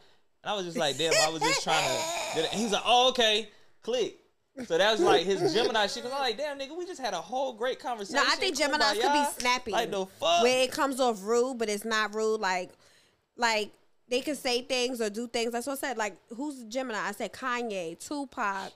I 0.44 0.54
was 0.54 0.64
just 0.64 0.76
like, 0.78 0.96
damn, 0.96 1.12
I 1.26 1.28
was 1.30 1.42
just 1.42 1.64
trying 1.64 1.82
to. 2.34 2.40
And 2.40 2.46
he 2.58 2.62
was 2.64 2.72
like, 2.72 2.82
oh, 2.86 3.08
okay, 3.08 3.48
click. 3.82 4.16
So 4.66 4.78
that 4.78 4.92
was 4.92 5.00
like 5.00 5.24
his 5.24 5.54
Gemini 5.54 5.86
shit. 5.86 6.02
Cause 6.02 6.12
I'm 6.12 6.20
like, 6.20 6.36
damn, 6.36 6.58
nigga, 6.58 6.76
we 6.76 6.86
just 6.86 7.00
had 7.00 7.14
a 7.14 7.20
whole 7.20 7.54
great 7.54 7.78
conversation. 7.80 8.16
No, 8.22 8.30
I 8.30 8.36
think 8.36 8.56
Gemini's 8.56 8.92
could 8.92 9.12
be 9.12 9.24
snappy. 9.38 9.70
Like 9.72 9.90
the 9.90 10.06
fuck. 10.06 10.42
Where 10.42 10.62
it 10.62 10.70
comes 10.72 11.00
off 11.00 11.22
rude, 11.24 11.58
but 11.58 11.68
it's 11.68 11.84
not 11.84 12.14
rude. 12.14 12.40
Like, 12.40 12.70
like 13.36 13.70
they 14.10 14.20
can 14.20 14.36
say 14.36 14.62
things 14.62 15.00
or 15.00 15.08
do 15.08 15.26
things. 15.28 15.52
That's 15.52 15.66
what 15.66 15.74
I 15.74 15.76
said. 15.76 15.96
Like, 15.96 16.16
who's 16.36 16.64
Gemini? 16.64 16.98
I 16.98 17.12
said 17.12 17.32
Kanye, 17.32 17.98
Tupac. 17.98 18.72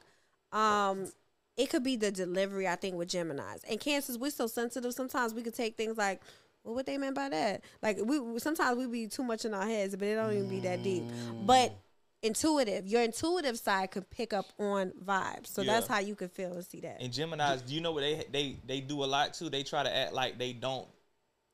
Um, 0.53 1.11
it 1.57 1.71
could 1.71 1.83
be 1.83 1.97
the 1.97 2.11
delivery. 2.11 2.67
I 2.69 2.77
think 2.77 2.97
with 2.97 3.09
Gemini's 3.09 3.63
and 3.69 3.79
Cancers, 3.79 4.17
we're 4.17 4.31
so 4.31 4.47
sensitive. 4.47 4.95
Sometimes 4.95 5.35
we 5.35 5.43
could 5.43 5.55
take 5.55 5.77
things 5.77 5.97
like. 5.97 6.23
Well, 6.63 6.75
what 6.75 6.87
they 6.87 6.97
meant 6.97 7.15
by 7.15 7.29
that? 7.29 7.63
Like 7.83 7.99
we 8.03 8.39
sometimes 8.39 8.79
we 8.79 8.87
be 8.87 9.07
too 9.07 9.23
much 9.23 9.45
in 9.45 9.53
our 9.53 9.67
heads, 9.67 9.95
but 9.97 10.09
it 10.09 10.15
don't 10.15 10.33
even 10.33 10.49
be 10.49 10.61
that 10.61 10.83
deep. 10.83 11.03
But 11.45 11.77
intuitive, 12.23 12.87
your 12.87 13.03
intuitive 13.03 13.59
side 13.59 13.91
could 13.91 14.09
pick 14.09 14.33
up 14.33 14.47
on 14.59 14.93
vibes, 15.05 15.49
so 15.49 15.63
that's 15.63 15.87
how 15.87 15.99
you 15.99 16.15
could 16.15 16.33
feel 16.33 16.55
and 16.55 16.65
see 16.65 16.81
that. 16.81 17.03
And 17.03 17.13
Gemini's, 17.13 17.61
do 17.61 17.75
you 17.75 17.83
know 17.83 17.93
what 17.93 18.01
they 18.01 18.25
they 18.33 18.57
they 18.67 18.81
do 18.81 19.05
a 19.05 19.07
lot 19.07 19.35
too? 19.35 19.51
They 19.51 19.63
try 19.63 19.83
to 19.83 19.95
act 19.95 20.15
like 20.15 20.39
they 20.39 20.55
don't 20.55 20.89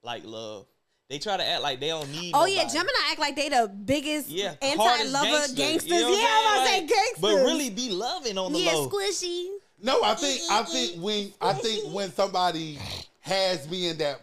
like 0.05 0.25
love. 0.25 0.67
They 1.11 1.19
try 1.19 1.37
to 1.37 1.45
act 1.45 1.63
like 1.63 1.81
they 1.81 1.89
don't 1.89 2.09
need. 2.13 2.31
Oh 2.35 2.47
yeah. 2.47 2.69
Gemini 2.69 2.93
act 3.11 3.19
like 3.19 3.35
they 3.35 3.49
the 3.49 3.69
biggest 3.85 4.29
Yeah, 4.29 4.55
anti-lover 4.63 5.27
hardest 5.27 5.57
gangsters. 5.57 5.91
You 5.91 6.01
know 6.03 6.11
yeah, 6.13 6.27
I'm 6.31 6.47
I'm 6.47 6.55
gonna 6.55 6.67
say 6.67 6.71
saying? 6.71 6.83
Like, 6.83 6.91
gangsters. 6.91 7.21
but 7.21 7.35
really 7.35 7.71
be 7.71 7.91
loving 7.91 8.39
on 8.39 8.53
the 8.53 8.61
yeah, 8.61 8.73
low. 8.75 8.89
squishy. 8.89 9.49
No, 9.83 10.05
I 10.05 10.15
think 10.15 10.41
I 10.49 10.63
think 10.63 11.03
when 11.03 11.33
I 11.41 11.53
think 11.55 11.93
when 11.93 12.13
somebody 12.13 12.79
has 13.23 13.69
me 13.69 13.89
in 13.89 13.99
that 13.99 14.21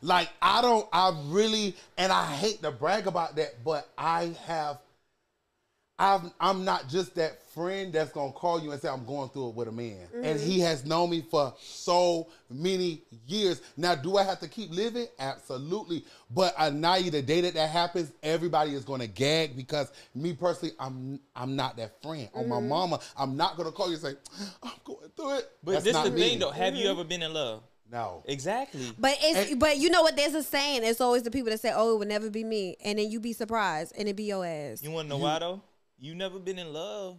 like 0.00 0.30
I 0.40 0.62
don't 0.62 0.88
I 0.90 1.14
really 1.26 1.76
and 1.98 2.10
I 2.10 2.24
hate 2.24 2.62
to 2.62 2.70
brag 2.70 3.06
about 3.06 3.36
that, 3.36 3.62
but 3.62 3.90
I 3.98 4.34
have 4.46 4.78
I'm 6.02 6.32
I'm 6.40 6.64
not 6.64 6.88
just 6.88 7.14
that 7.14 7.38
friend 7.54 7.92
that's 7.92 8.10
gonna 8.10 8.32
call 8.32 8.60
you 8.60 8.72
and 8.72 8.80
say 8.82 8.88
I'm 8.88 9.04
going 9.04 9.28
through 9.28 9.50
it 9.50 9.54
with 9.54 9.68
a 9.68 9.72
man. 9.72 10.08
And 10.22 10.40
he 10.40 10.58
has 10.60 10.84
known 10.84 11.10
me 11.10 11.22
for 11.30 11.54
so 11.60 12.26
many 12.50 13.02
years. 13.26 13.62
Now, 13.76 13.94
do 13.94 14.16
I 14.16 14.24
have 14.24 14.40
to 14.40 14.48
keep 14.48 14.70
living? 14.72 15.06
Absolutely. 15.20 16.04
But 16.30 16.54
uh, 16.58 16.70
now 16.70 16.96
you 16.96 17.10
the 17.12 17.22
day 17.22 17.40
that 17.42 17.54
that 17.54 17.70
happens, 17.70 18.10
everybody 18.22 18.72
is 18.74 18.84
gonna 18.84 19.06
gag 19.06 19.56
because 19.56 19.92
me 20.14 20.32
personally, 20.32 20.74
I'm 20.80 21.20
I'm 21.36 21.54
not 21.54 21.76
that 21.76 22.02
friend. 22.02 22.28
On 22.34 22.48
my 22.48 22.58
mama, 22.58 22.98
I'm 23.16 23.36
not 23.36 23.56
gonna 23.56 23.70
call 23.72 23.86
you 23.88 23.92
and 23.94 24.02
say 24.02 24.14
I'm 24.62 24.72
going 24.84 25.08
through 25.16 25.36
it. 25.38 25.50
But 25.62 25.72
That's 25.72 25.84
this 25.84 25.92
not 25.94 26.06
the 26.06 26.10
me. 26.10 26.20
thing 26.30 26.38
though. 26.40 26.50
Have 26.50 26.74
you 26.74 26.90
ever 26.90 27.04
been 27.04 27.22
in 27.22 27.32
love? 27.32 27.62
No. 27.92 28.22
Exactly. 28.26 28.90
But 28.98 29.18
it's 29.20 29.50
And- 29.52 29.60
but 29.60 29.76
you 29.76 29.90
know 29.90 30.02
what? 30.02 30.16
There's 30.16 30.34
a 30.34 30.42
saying. 30.42 30.82
It's 30.82 31.00
always 31.00 31.22
the 31.22 31.30
people 31.30 31.50
that 31.50 31.60
say, 31.60 31.70
"Oh, 31.74 31.94
it 31.94 31.98
would 31.98 32.08
never 32.08 32.30
be 32.30 32.42
me," 32.42 32.76
and 32.82 32.98
then 32.98 33.10
you 33.10 33.20
be 33.20 33.34
surprised, 33.34 33.92
and 33.96 34.08
it 34.08 34.16
be 34.16 34.24
your 34.24 34.44
ass. 34.46 34.82
You 34.82 34.90
want 34.90 35.04
to 35.04 35.10
know 35.10 35.18
why 35.18 35.38
though? 35.38 35.60
You 36.02 36.16
never 36.16 36.38
been 36.40 36.58
in 36.58 36.72
love. 36.72 37.16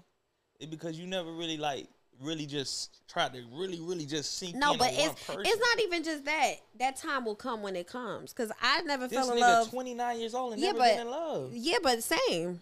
It 0.59 0.69
because 0.69 0.99
you 0.99 1.07
never 1.07 1.31
really 1.31 1.57
like 1.57 1.87
really 2.21 2.45
just 2.45 2.99
tried 3.07 3.33
to 3.33 3.41
really 3.53 3.79
really 3.81 4.05
just 4.05 4.37
sink 4.37 4.55
No, 4.55 4.73
in 4.73 4.77
but 4.77 4.89
it's 4.91 5.23
person. 5.25 5.41
it's 5.45 5.57
not 5.59 5.83
even 5.85 6.03
just 6.03 6.25
that. 6.25 6.55
That 6.79 6.95
time 6.97 7.23
will 7.25 7.35
come 7.35 7.61
when 7.63 7.75
it 7.77 7.87
comes. 7.87 8.33
Cause 8.33 8.51
I 8.61 8.81
never 8.81 9.07
This 9.07 9.17
fell 9.17 9.31
in 9.31 9.37
nigga 9.37 9.41
love. 9.41 9.69
29 9.71 10.19
years 10.19 10.35
old 10.35 10.53
and 10.53 10.61
Yeah, 10.61 10.67
never 10.67 10.79
but- 10.79 10.91
been 10.97 10.99
in 11.01 11.09
love. 11.09 11.51
Yeah, 11.53 11.77
but 11.81 12.03
same. 12.03 12.61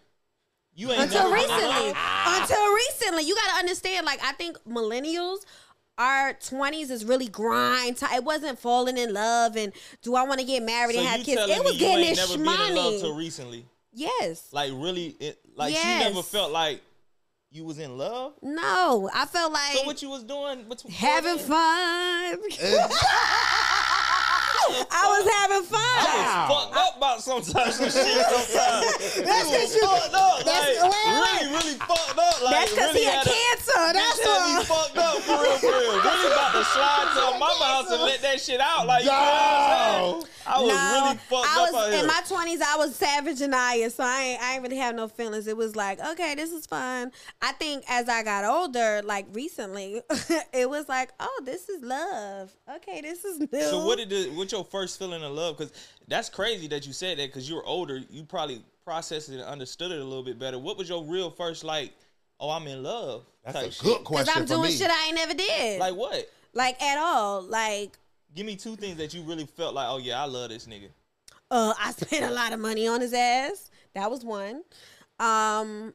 You 0.73 0.91
ain't 0.91 1.01
until 1.01 1.23
never 1.23 1.33
recently. 1.33 1.93
until 1.95 2.73
recently, 2.73 3.23
you 3.23 3.35
got 3.35 3.53
to 3.55 3.59
understand. 3.59 4.05
Like 4.05 4.23
I 4.23 4.31
think 4.33 4.57
millennials. 4.63 5.39
Our 5.97 6.33
twenties 6.33 6.89
is 6.89 7.03
really 7.03 7.27
grind. 7.27 7.97
Time. 7.97 8.13
It 8.15 8.23
wasn't 8.23 8.57
falling 8.57 8.97
in 8.97 9.13
love 9.13 9.55
and 9.57 9.73
do 10.01 10.15
I 10.15 10.23
want 10.23 10.39
to 10.39 10.45
get 10.45 10.63
married 10.63 10.95
So 10.95 11.01
and 11.01 11.09
have 11.09 11.25
kids. 11.25 11.41
It 11.45 11.63
was 11.63 11.77
getting 11.77 12.05
this 12.05 12.17
never 12.17 12.43
been 12.43 12.69
in 12.69 12.75
love 12.75 13.01
till 13.01 13.13
shmoney. 13.13 13.17
recently? 13.17 13.65
Yes. 13.93 14.47
Like 14.51 14.71
really, 14.73 15.15
it, 15.19 15.39
like 15.55 15.73
Yes. 15.73 15.85
you 16.03 16.09
never 16.09 16.23
felt 16.23 16.51
like 16.51 16.81
you 17.51 17.65
was 17.65 17.77
in 17.79 17.97
love. 17.97 18.33
No, 18.41 19.09
I 19.13 19.25
felt 19.25 19.51
like 19.51 19.75
So 19.77 19.83
what 19.85 20.01
you 20.01 20.09
was 20.09 20.23
doing? 20.23 20.63
between- 20.69 20.93
having 20.93 21.37
fun. 21.37 22.37
I 24.91 25.03
was 25.09 25.25
having 25.27 25.63
fun. 25.67 25.81
I 25.83 26.47
was 26.47 26.55
fucked 26.55 26.77
up 26.77 26.97
about 26.97 27.21
sometimes 27.21 27.75
some 27.75 27.89
shit. 27.91 28.23
Sometimes 28.23 29.15
That's 29.27 29.49
He 29.49 29.51
was 29.51 29.51
'cause 29.51 29.75
you- 29.75 29.81
fucked 29.87 30.13
up. 30.15 30.43
that's- 30.45 30.81
like, 30.81 30.91
wait, 30.91 31.11
wait. 31.11 31.41
really, 31.41 31.51
really 31.51 31.75
fucked 31.83 32.17
up. 32.17 32.41
Like, 32.41 32.51
That's 32.55 32.71
because 32.71 32.93
really 32.93 32.99
he 33.01 33.05
had 33.11 33.15
had 33.17 33.27
a- 33.27 33.35
cancer. 33.35 33.83
That's 33.91 34.19
Bitch 34.19 34.31
had 34.31 34.47
me 34.47 34.53
why. 34.55 34.63
fucked 34.63 34.97
up 34.97 35.15
for 35.27 35.37
real, 35.43 35.57
for 35.59 35.67
real. 35.75 35.99
Really 35.99 36.27
about 36.31 36.51
to 36.55 36.63
slide 36.63 37.07
to 37.15 37.23
mama 37.39 37.65
house 37.65 37.91
and 37.91 38.01
let 38.03 38.21
that 38.21 38.39
shit 38.39 38.61
out. 38.61 38.87
Like, 38.87 39.03
you 39.03 39.09
know 39.11 39.17
what 39.17 39.27
I'm 39.27 40.21
saying? 40.21 40.31
I 40.47 40.59
was 40.61 40.69
really 40.71 41.17
fucked 41.29 41.47
I 41.49 41.61
was 41.61 41.73
out 41.73 41.99
in 41.99 42.07
my 42.07 42.21
twenties. 42.27 42.61
I 42.61 42.75
was 42.77 42.95
savage 42.95 43.41
and 43.41 43.53
I, 43.55 43.87
so 43.89 44.03
I 44.03 44.21
ain't, 44.21 44.41
I 44.41 44.53
ain't 44.53 44.63
really 44.63 44.77
have 44.77 44.95
no 44.95 45.07
feelings. 45.07 45.47
It 45.47 45.57
was 45.57 45.75
like, 45.75 45.99
okay, 45.99 46.35
this 46.35 46.51
is 46.51 46.65
fun. 46.65 47.11
I 47.41 47.51
think 47.53 47.83
as 47.89 48.09
I 48.09 48.23
got 48.23 48.45
older, 48.45 49.01
like 49.03 49.25
recently, 49.33 50.01
it 50.53 50.69
was 50.69 50.87
like, 50.89 51.11
oh, 51.19 51.41
this 51.45 51.69
is 51.69 51.81
love. 51.83 52.51
Okay, 52.77 53.01
this 53.01 53.25
is 53.25 53.39
new. 53.39 53.61
So 53.61 53.85
what 53.85 53.97
did 53.97 54.11
it, 54.11 54.33
what's 54.33 54.51
your 54.51 54.65
first 54.65 54.99
feeling 54.99 55.23
of 55.23 55.31
love? 55.31 55.57
Because 55.57 55.73
that's 56.07 56.29
crazy 56.29 56.67
that 56.67 56.85
you 56.87 56.93
said 56.93 57.17
that 57.19 57.27
because 57.27 57.49
you 57.49 57.55
were 57.55 57.65
older. 57.65 57.99
You 58.09 58.23
probably 58.23 58.63
processed 58.83 59.29
it 59.29 59.35
and 59.35 59.43
understood 59.43 59.91
it 59.91 59.99
a 59.99 60.03
little 60.03 60.23
bit 60.23 60.39
better. 60.39 60.57
What 60.59 60.77
was 60.77 60.89
your 60.89 61.03
real 61.03 61.29
first 61.29 61.63
like? 61.63 61.93
Oh, 62.39 62.49
I'm 62.49 62.65
in 62.67 62.81
love. 62.81 63.25
That's 63.45 63.55
type 63.55 63.67
a 63.67 63.71
shit? 63.71 63.83
good 63.83 63.97
Because 63.99 64.07
question 64.07 64.33
I'm 64.35 64.47
for 64.47 64.53
doing 64.55 64.63
me. 64.63 64.71
shit 64.71 64.89
I 64.89 65.05
ain't 65.07 65.15
never 65.15 65.33
did, 65.35 65.79
like, 65.79 65.95
what? 65.95 66.29
Like 66.53 66.81
at 66.81 66.97
all. 66.97 67.43
Like, 67.43 67.97
Give 68.35 68.45
me 68.45 68.55
two 68.55 68.75
things 68.75 68.97
that 68.97 69.13
you 69.13 69.21
really 69.23 69.45
felt 69.45 69.73
like. 69.73 69.87
Oh 69.89 69.97
yeah, 69.97 70.21
I 70.21 70.25
love 70.25 70.49
this 70.49 70.67
nigga. 70.67 70.89
Uh, 71.49 71.73
I 71.79 71.91
spent 71.97 72.25
a 72.25 72.33
lot 72.33 72.53
of 72.53 72.59
money 72.59 72.87
on 72.87 73.01
his 73.01 73.13
ass. 73.13 73.69
That 73.93 74.09
was 74.09 74.23
one. 74.23 74.63
Um, 75.19 75.93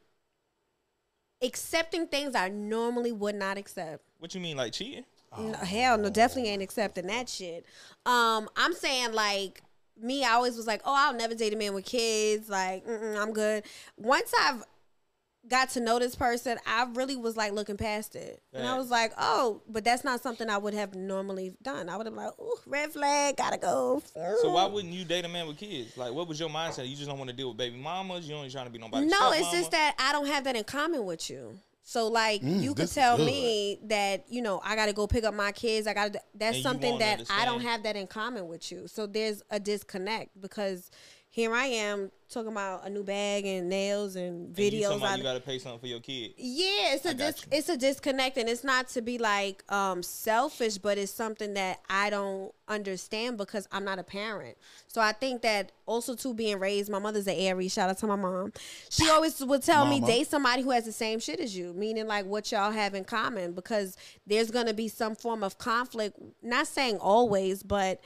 accepting 1.43 2.07
things 2.07 2.35
I 2.35 2.49
normally 2.49 3.13
would 3.13 3.35
not 3.35 3.59
accept. 3.59 4.05
What 4.19 4.35
you 4.35 4.41
mean, 4.41 4.57
like 4.57 4.73
cheating? 4.73 5.05
No, 5.39 5.53
hell 5.53 5.99
no, 5.99 6.09
definitely 6.09 6.51
ain't 6.51 6.63
accepting 6.63 7.09
that 7.09 7.29
shit. 7.29 7.67
Um, 8.07 8.49
I'm 8.57 8.73
saying 8.73 9.13
like 9.13 9.63
me, 10.01 10.25
I 10.25 10.33
always 10.33 10.57
was 10.57 10.67
like, 10.67 10.81
oh, 10.85 10.95
I'll 10.95 11.15
never 11.15 11.35
date 11.35 11.53
a 11.53 11.57
man 11.57 11.75
with 11.75 11.85
kids. 11.85 12.49
Like, 12.49 12.85
I'm 12.89 13.33
good. 13.33 13.65
Once 13.97 14.33
I've 14.41 14.63
got 15.49 15.71
to 15.71 15.81
know 15.81 15.99
this 15.99 16.15
person, 16.15 16.59
I 16.67 16.87
really 16.95 17.17
was 17.17 17.37
like 17.37 17.53
looking 17.53 17.77
past 17.77 18.17
it, 18.17 18.43
and 18.53 18.67
I 18.67 18.77
was 18.77 18.91
like, 18.91 19.13
oh, 19.19 19.63
but 19.69 19.85
that's 19.85 20.05
not 20.05 20.21
something 20.23 20.49
I 20.49 20.59
would 20.59 20.75
have 20.75 20.95
normally 20.95 21.55
done. 21.63 21.89
I 21.89 21.97
would 21.97 22.07
have 22.07 22.15
been 22.15 22.25
like, 22.25 22.39
ooh, 22.41 22.59
red 22.67 22.93
flag, 22.93 23.37
gotta 23.37 23.59
go. 23.59 24.03
So 24.15 24.51
why 24.51 24.67
wouldn't 24.67 24.93
you 24.93 25.05
date 25.05 25.25
a 25.25 25.29
man 25.29 25.47
with 25.47 25.59
kids? 25.59 25.97
Like, 25.97 26.13
what 26.13 26.29
was 26.29 26.39
your 26.41 26.49
mindset? 26.49 26.89
You 26.89 26.97
just 26.97 27.09
don't 27.09 27.19
want 27.19 27.31
to 27.31 27.37
deal 27.37 27.49
with 27.49 27.57
baby 27.57 27.77
mamas. 27.77 28.29
You 28.29 28.35
only 28.35 28.51
trying 28.51 28.67
to 28.67 28.73
be 28.73 28.79
nobody. 28.79 29.07
No, 29.07 29.33
it's 29.33 29.51
just 29.51 29.71
that 29.73 29.95
I 29.99 30.13
don't 30.13 30.27
have 30.27 30.45
that 30.45 30.57
in 30.57 30.65
common 30.65 31.05
with 31.05 31.31
you. 31.31 31.59
So 31.89 32.09
like 32.09 32.43
Mm, 32.43 32.63
you 32.63 32.75
could 32.75 32.91
tell 32.91 33.17
me 33.17 33.79
that 33.85 34.25
you 34.29 34.43
know 34.43 34.61
I 34.65 34.75
got 34.75 34.87
to 34.87 34.93
go 34.93 35.07
pick 35.07 35.23
up 35.23 35.35
my 35.35 35.53
kids. 35.53 35.87
I 35.87 35.95
got 35.95 36.13
to. 36.15 36.21
That's 36.35 36.57
And 36.57 36.63
something 36.65 36.91
won't 36.91 37.01
that 37.01 37.31
I 37.31 37.45
don't 37.45 37.61
have 37.61 37.85
that 37.85 37.95
in 37.95 38.09
common 38.09 38.49
with 38.49 38.73
you. 38.73 38.89
So 38.89 39.07
there's 39.07 39.45
a 39.51 39.61
disconnect 39.61 40.41
because 40.41 40.91
here 41.37 41.53
I 41.55 41.67
am 41.67 42.11
talking 42.31 42.51
about 42.51 42.87
a 42.87 42.89
new 42.89 43.03
bag 43.05 43.45
and 43.45 43.69
nails 43.69 44.17
and 44.17 44.57
And 44.57 44.59
you 44.59 44.81
videos. 44.89 45.03
I- 45.03 45.17
you 45.17 45.23
got 45.23 45.35
to 45.35 45.41
pay 45.41 45.59
something 45.59 45.81
for 45.81 45.87
your 45.87 46.01
kid. 46.01 46.33
yeah, 46.39 46.95
it's 46.95 47.05
a 47.05 47.13
dis- 47.13 47.43
you. 47.43 47.59
it's 47.59 47.69
a 47.69 47.77
disconnect, 47.77 48.39
and 48.39 48.49
it's 48.49 48.65
not 48.65 48.89
to 48.89 49.03
be 49.03 49.19
like 49.19 49.63
um 49.71 50.03
selfish, 50.03 50.79
but 50.79 50.97
it's 50.97 51.13
something 51.13 51.53
that 51.53 51.81
I 51.91 52.09
don't 52.09 52.55
understand 52.69 53.37
because 53.37 53.69
I'm 53.71 53.85
not 53.85 53.99
a 53.99 54.03
parent. 54.03 54.57
So 54.87 55.03
I 55.03 55.13
think 55.13 55.43
that 55.43 55.73
also 55.85 56.15
too 56.15 56.33
being 56.33 56.59
raised, 56.59 56.89
my 56.91 56.99
mother's 56.99 57.27
an 57.27 57.35
Aries. 57.37 57.75
Shout 57.75 57.91
out 57.91 57.99
to 57.99 58.07
my 58.07 58.17
mom. 58.17 58.55
She 58.89 59.07
always 59.11 59.39
would 59.45 59.63
tell 59.63 59.85
me 59.85 60.01
date 60.01 60.29
somebody 60.29 60.63
who 60.63 60.71
has 60.71 60.87
the 60.87 60.93
same 60.93 61.21
shit 61.21 61.39
as 61.39 61.55
you, 61.55 61.75
meaning 61.75 62.07
like 62.07 62.25
what 62.25 62.51
y'all 62.51 62.73
have 62.73 62.95
in 62.95 63.05
common, 63.05 63.53
because 63.53 63.99
there's 64.27 64.51
gonna 64.51 64.73
be 64.73 64.89
some 64.89 65.15
form 65.15 65.45
of 65.45 65.59
conflict. 65.59 66.19
Not 66.43 66.67
saying 66.67 66.97
always, 66.97 67.63
but 67.63 68.01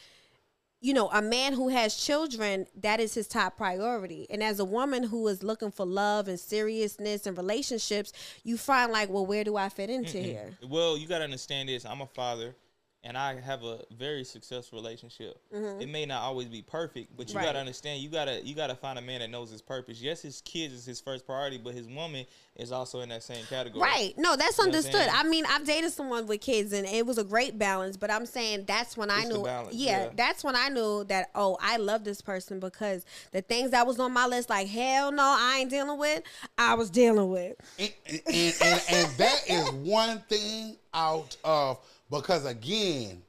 you 0.80 0.94
know, 0.94 1.10
a 1.10 1.20
man 1.20 1.52
who 1.52 1.68
has 1.68 1.94
children, 1.94 2.66
that 2.80 3.00
is 3.00 3.14
his 3.14 3.28
top 3.28 3.56
priority. 3.56 4.26
And 4.30 4.42
as 4.42 4.58
a 4.60 4.64
woman 4.64 5.02
who 5.02 5.28
is 5.28 5.42
looking 5.42 5.70
for 5.70 5.84
love 5.84 6.26
and 6.26 6.40
seriousness 6.40 7.26
and 7.26 7.36
relationships, 7.36 8.12
you 8.44 8.56
find 8.56 8.90
like, 8.90 9.10
well, 9.10 9.26
where 9.26 9.44
do 9.44 9.56
I 9.56 9.68
fit 9.68 9.90
into 9.90 10.18
here? 10.18 10.56
Well, 10.66 10.96
you 10.96 11.06
gotta 11.06 11.24
understand 11.24 11.68
this. 11.68 11.84
I'm 11.84 12.00
a 12.00 12.06
father, 12.06 12.54
and 13.02 13.16
I 13.16 13.40
have 13.40 13.62
a 13.64 13.80
very 13.96 14.24
successful 14.24 14.78
relationship. 14.78 15.40
It 15.52 15.88
may 15.88 16.04
not 16.04 16.22
always 16.22 16.48
be 16.48 16.60
perfect, 16.62 17.16
but 17.16 17.28
you 17.28 17.30
Mm-hmm. 17.30 17.38
Right. 17.38 17.46
gotta 17.46 17.58
understand. 17.60 18.02
You 18.02 18.10
gotta 18.10 18.40
you 18.44 18.54
gotta 18.54 18.74
find 18.74 18.98
a 18.98 19.02
man 19.02 19.20
that 19.20 19.30
knows 19.30 19.50
his 19.50 19.62
purpose. 19.62 20.00
Yes, 20.02 20.20
his 20.20 20.42
kids 20.42 20.74
is 20.74 20.84
his 20.84 21.00
first 21.00 21.24
priority, 21.24 21.56
but 21.56 21.72
his 21.74 21.86
woman 21.86 22.26
is 22.56 22.72
also 22.72 23.00
in 23.00 23.08
that 23.08 23.22
same 23.22 23.42
category. 23.46 23.80
Right. 23.80 24.12
No, 24.18 24.36
that's 24.36 24.58
You 24.58 24.64
know 24.66 24.70
what 24.70 24.74
I'm 24.76 24.84
understood. 24.84 25.08
I 25.14 25.22
mean, 25.22 25.44
I've 25.48 25.64
dated 25.64 25.92
someone 25.92 26.26
with 26.26 26.40
kids 26.42 26.72
and 26.74 26.86
it 26.86 27.06
was 27.06 27.16
a 27.16 27.24
great 27.24 27.58
balance, 27.58 27.96
but 27.96 28.10
I'm 28.10 28.26
saying 28.26 28.64
that's 28.66 28.96
when 28.98 29.10
I 29.10 29.20
It's 29.20 29.28
the 29.28 29.34
knew 29.38 29.44
balance, 29.44 29.74
yeah, 29.74 30.04
yeah. 30.04 30.08
that's 30.14 30.44
when 30.44 30.54
I 30.56 30.68
knew 30.68 31.04
that 31.04 31.30
oh, 31.34 31.56
I 31.60 31.78
love 31.78 32.04
this 32.04 32.20
person 32.20 32.60
because 32.60 33.06
the 33.32 33.40
things 33.40 33.70
that 33.70 33.86
was 33.86 33.98
on 33.98 34.12
my 34.12 34.26
list 34.26 34.50
like 34.50 34.68
hell 34.68 35.10
no, 35.10 35.22
I 35.38 35.58
ain't 35.60 35.70
dealing 35.70 35.98
with, 35.98 36.22
I 36.58 36.74
was 36.74 36.90
dealing 36.90 37.30
with. 37.30 37.56
and, 37.78 37.90
and, 38.06 38.20
and, 38.26 38.82
and 38.90 39.10
that 39.16 39.40
is 39.48 39.70
one 39.70 40.18
thing 40.28 40.76
out 40.92 41.36
of 41.44 41.78
because 42.10 42.44
again 42.44 43.22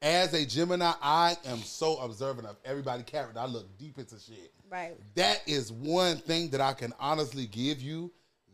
as 0.00 0.34
a 0.34 0.44
gemini 0.46 0.92
i 1.02 1.36
am 1.46 1.58
so 1.58 1.96
observant 1.98 2.46
of 2.46 2.56
everybody 2.64 3.02
character 3.02 3.38
i 3.38 3.46
look 3.46 3.66
deep 3.78 3.98
into 3.98 4.18
shit 4.18 4.52
Right. 4.70 4.94
that 5.16 5.42
is 5.46 5.70
one 5.70 6.16
thing 6.16 6.48
that 6.50 6.60
i 6.60 6.72
can 6.72 6.92
honestly 6.98 7.46
give 7.46 7.80
you 7.82 8.10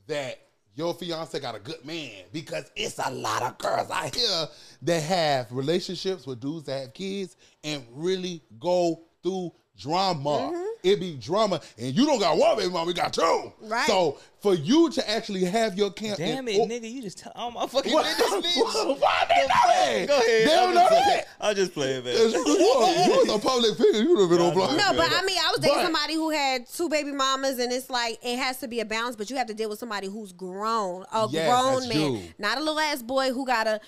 that 0.08 0.40
your 0.74 0.94
fiance 0.94 1.38
got 1.40 1.54
a 1.56 1.58
good 1.58 1.84
man 1.84 2.22
because 2.32 2.70
it's 2.76 2.98
a 3.04 3.10
lot 3.10 3.42
of 3.42 3.58
girls 3.58 3.90
out 3.90 4.14
here 4.14 4.46
that 4.82 5.02
have 5.02 5.50
relationships 5.50 6.24
with 6.26 6.40
dudes 6.40 6.64
that 6.66 6.80
have 6.80 6.94
kids 6.94 7.36
and 7.64 7.84
really 7.92 8.40
go 8.60 9.02
through 9.22 9.52
drama. 9.76 10.52
Mm-hmm. 10.52 10.67
It 10.82 11.00
be 11.00 11.16
drama, 11.16 11.60
and 11.76 11.94
you 11.94 12.06
don't 12.06 12.18
got 12.20 12.36
one 12.38 12.56
baby 12.56 12.70
mom, 12.72 12.86
we 12.86 12.92
got 12.94 13.12
two. 13.12 13.52
Right. 13.62 13.86
So 13.86 14.18
for 14.40 14.54
you 14.54 14.90
to 14.90 15.10
actually 15.10 15.44
have 15.44 15.76
your 15.76 15.90
camp, 15.90 16.18
Damn 16.18 16.46
and- 16.46 16.48
it, 16.48 16.60
oh, 16.60 16.66
nigga! 16.66 16.90
You 16.90 17.02
just 17.02 17.18
tell 17.18 17.32
all 17.34 17.50
my 17.50 17.66
fucking 17.66 17.92
What? 17.92 18.04
business, 18.16 18.56
bitch. 18.56 19.00
Why 19.00 19.26
they 19.28 19.42
know 19.42 19.48
that? 19.48 20.08
Go 20.08 20.16
ahead. 20.18 20.26
They 20.26 20.44
don't 20.46 20.68
I'm 20.68 20.74
know 20.74 20.80
just 20.80 20.90
playing. 20.90 21.04
that. 21.16 21.26
I'll 21.40 21.54
just 21.54 21.74
play 21.74 21.90
it, 21.94 22.04
You 22.04 22.12
man. 22.12 23.10
was 23.18 23.28
a 23.34 23.38
public 23.38 23.76
figure. 23.76 24.00
You 24.02 24.10
would 24.10 24.20
have 24.20 24.30
been 24.30 24.40
on 24.40 24.54
blog. 24.54 24.76
No, 24.76 24.92
but 24.96 25.12
I 25.12 25.22
mean, 25.24 25.38
I 25.44 25.50
was 25.50 25.60
dating 25.60 25.76
But- 25.78 25.82
somebody 25.84 26.14
who 26.14 26.30
had 26.30 26.66
two 26.68 26.88
baby 26.88 27.10
mamas, 27.12 27.58
and 27.58 27.72
it's 27.72 27.90
like 27.90 28.18
it 28.22 28.38
has 28.38 28.58
to 28.58 28.68
be 28.68 28.80
a 28.80 28.84
balance. 28.84 29.16
But 29.16 29.30
you 29.30 29.36
have 29.36 29.48
to 29.48 29.54
deal 29.54 29.68
with 29.68 29.78
somebody 29.80 30.06
who's 30.06 30.32
grown, 30.32 31.04
a 31.12 31.26
Yes, 31.30 31.48
grown 31.48 31.88
man, 31.88 32.14
you. 32.14 32.22
not 32.38 32.56
a 32.58 32.60
little 32.60 32.78
ass 32.78 33.02
boy 33.02 33.32
who 33.32 33.44
got 33.44 33.66
a 33.66 33.80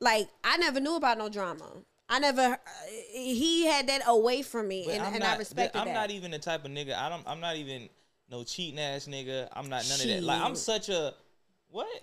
like. 0.00 0.28
I 0.42 0.56
never 0.56 0.80
knew 0.80 0.96
about 0.96 1.18
no 1.18 1.28
drama. 1.28 1.64
I 2.12 2.18
never. 2.18 2.42
Uh, 2.42 2.58
he 3.10 3.64
had 3.66 3.86
that 3.88 4.02
away 4.06 4.42
from 4.42 4.68
me, 4.68 4.84
But 4.84 4.94
and, 4.96 5.02
I'm 5.02 5.14
and 5.14 5.22
not, 5.22 5.36
I 5.36 5.38
respected 5.38 5.78
I'm 5.78 5.86
that. 5.86 5.94
not 5.94 6.10
even 6.10 6.30
the 6.30 6.38
type 6.38 6.64
of 6.66 6.70
nigga. 6.70 6.94
I 6.94 7.08
don't. 7.08 7.22
I'm 7.26 7.40
not 7.40 7.56
even 7.56 7.88
no 8.30 8.44
cheating 8.44 8.78
ass 8.78 9.06
nigga. 9.06 9.48
I'm 9.52 9.70
not 9.70 9.86
none 9.88 9.98
of 10.00 10.06
that. 10.06 10.22
Like 10.22 10.42
I'm 10.42 10.54
such 10.54 10.90
a 10.90 11.14
what? 11.72 11.86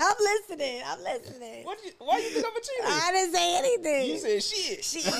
I'm 0.00 0.14
listening. 0.20 0.80
I'm 0.86 1.02
listening. 1.02 1.64
what? 1.64 1.78
You, 1.84 1.90
why 1.98 2.18
you 2.18 2.28
think 2.30 2.46
I'm 2.46 2.52
a 2.56 2.60
cheater? 2.60 2.86
I 2.86 3.10
didn't 3.12 3.34
say 3.34 3.58
anything. 3.58 4.06
you 4.10 4.18
said 4.18 4.42
shit. 4.42 4.84
Shit. 4.84 5.06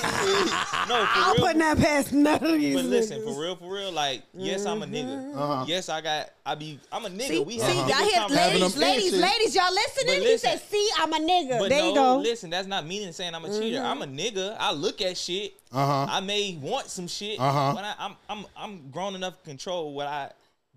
no, 0.89 1.07
I'm 1.09 1.35
for 1.35 1.35
real. 1.39 1.47
putting 1.47 1.59
that 1.59 1.79
past 1.79 2.13
none 2.13 2.45
of 2.45 2.61
you. 2.61 2.77
But 2.77 2.85
listen, 2.85 3.21
niggas. 3.21 3.35
for 3.35 3.41
real, 3.41 3.57
for 3.57 3.75
real. 3.75 3.91
Like, 3.93 4.23
yes, 4.35 4.65
I'm 4.65 4.83
a 4.83 4.87
nigga. 4.87 5.35
Uh-huh. 5.35 5.65
Yes, 5.67 5.89
I 5.89 6.01
got. 6.01 6.31
I 6.47 6.55
be. 6.55 6.79
I'm 6.93 7.05
a 7.05 7.09
nigga. 7.09 7.23
See, 7.29 7.41
we 7.41 7.59
see, 7.59 7.75
have 7.75 7.89
y'all 7.89 7.99
hear, 8.29 8.37
ladies, 8.37 8.77
ladies, 8.77 9.07
issues. 9.09 9.21
ladies, 9.21 9.55
y'all 9.55 9.73
listening? 9.75 10.21
But 10.21 10.29
he 10.29 10.39
said, 10.39 10.61
"See, 10.61 10.89
I'm 10.99 11.13
a 11.13 11.19
nigga." 11.19 11.59
But 11.59 11.69
there 11.69 11.81
no, 11.83 11.89
you 11.89 11.95
go. 11.95 12.19
listen, 12.19 12.51
that's 12.51 12.69
not 12.69 12.87
meaning 12.87 13.13
saying 13.13 13.35
I'm 13.35 13.45
a 13.45 13.59
cheater. 13.59 13.81
I'm 13.83 14.03
a 14.03 14.07
nigga. 14.07 14.57
I 14.59 14.73
look 14.73 15.01
at 15.01 15.17
shit. 15.17 15.55
Uh-huh. 15.73 16.07
I 16.09 16.21
may 16.21 16.57
want 16.61 16.87
some 16.89 17.09
shit, 17.09 17.41
Uh-huh. 17.41 17.73
but 17.75 17.83
I, 17.85 17.95
I'm 17.99 18.17
I'm 18.29 18.45
I'm 18.57 18.91
grown 18.91 19.15
enough 19.17 19.39
to 19.43 19.49
control 19.49 19.95
what 19.95 20.07
I 20.07 20.31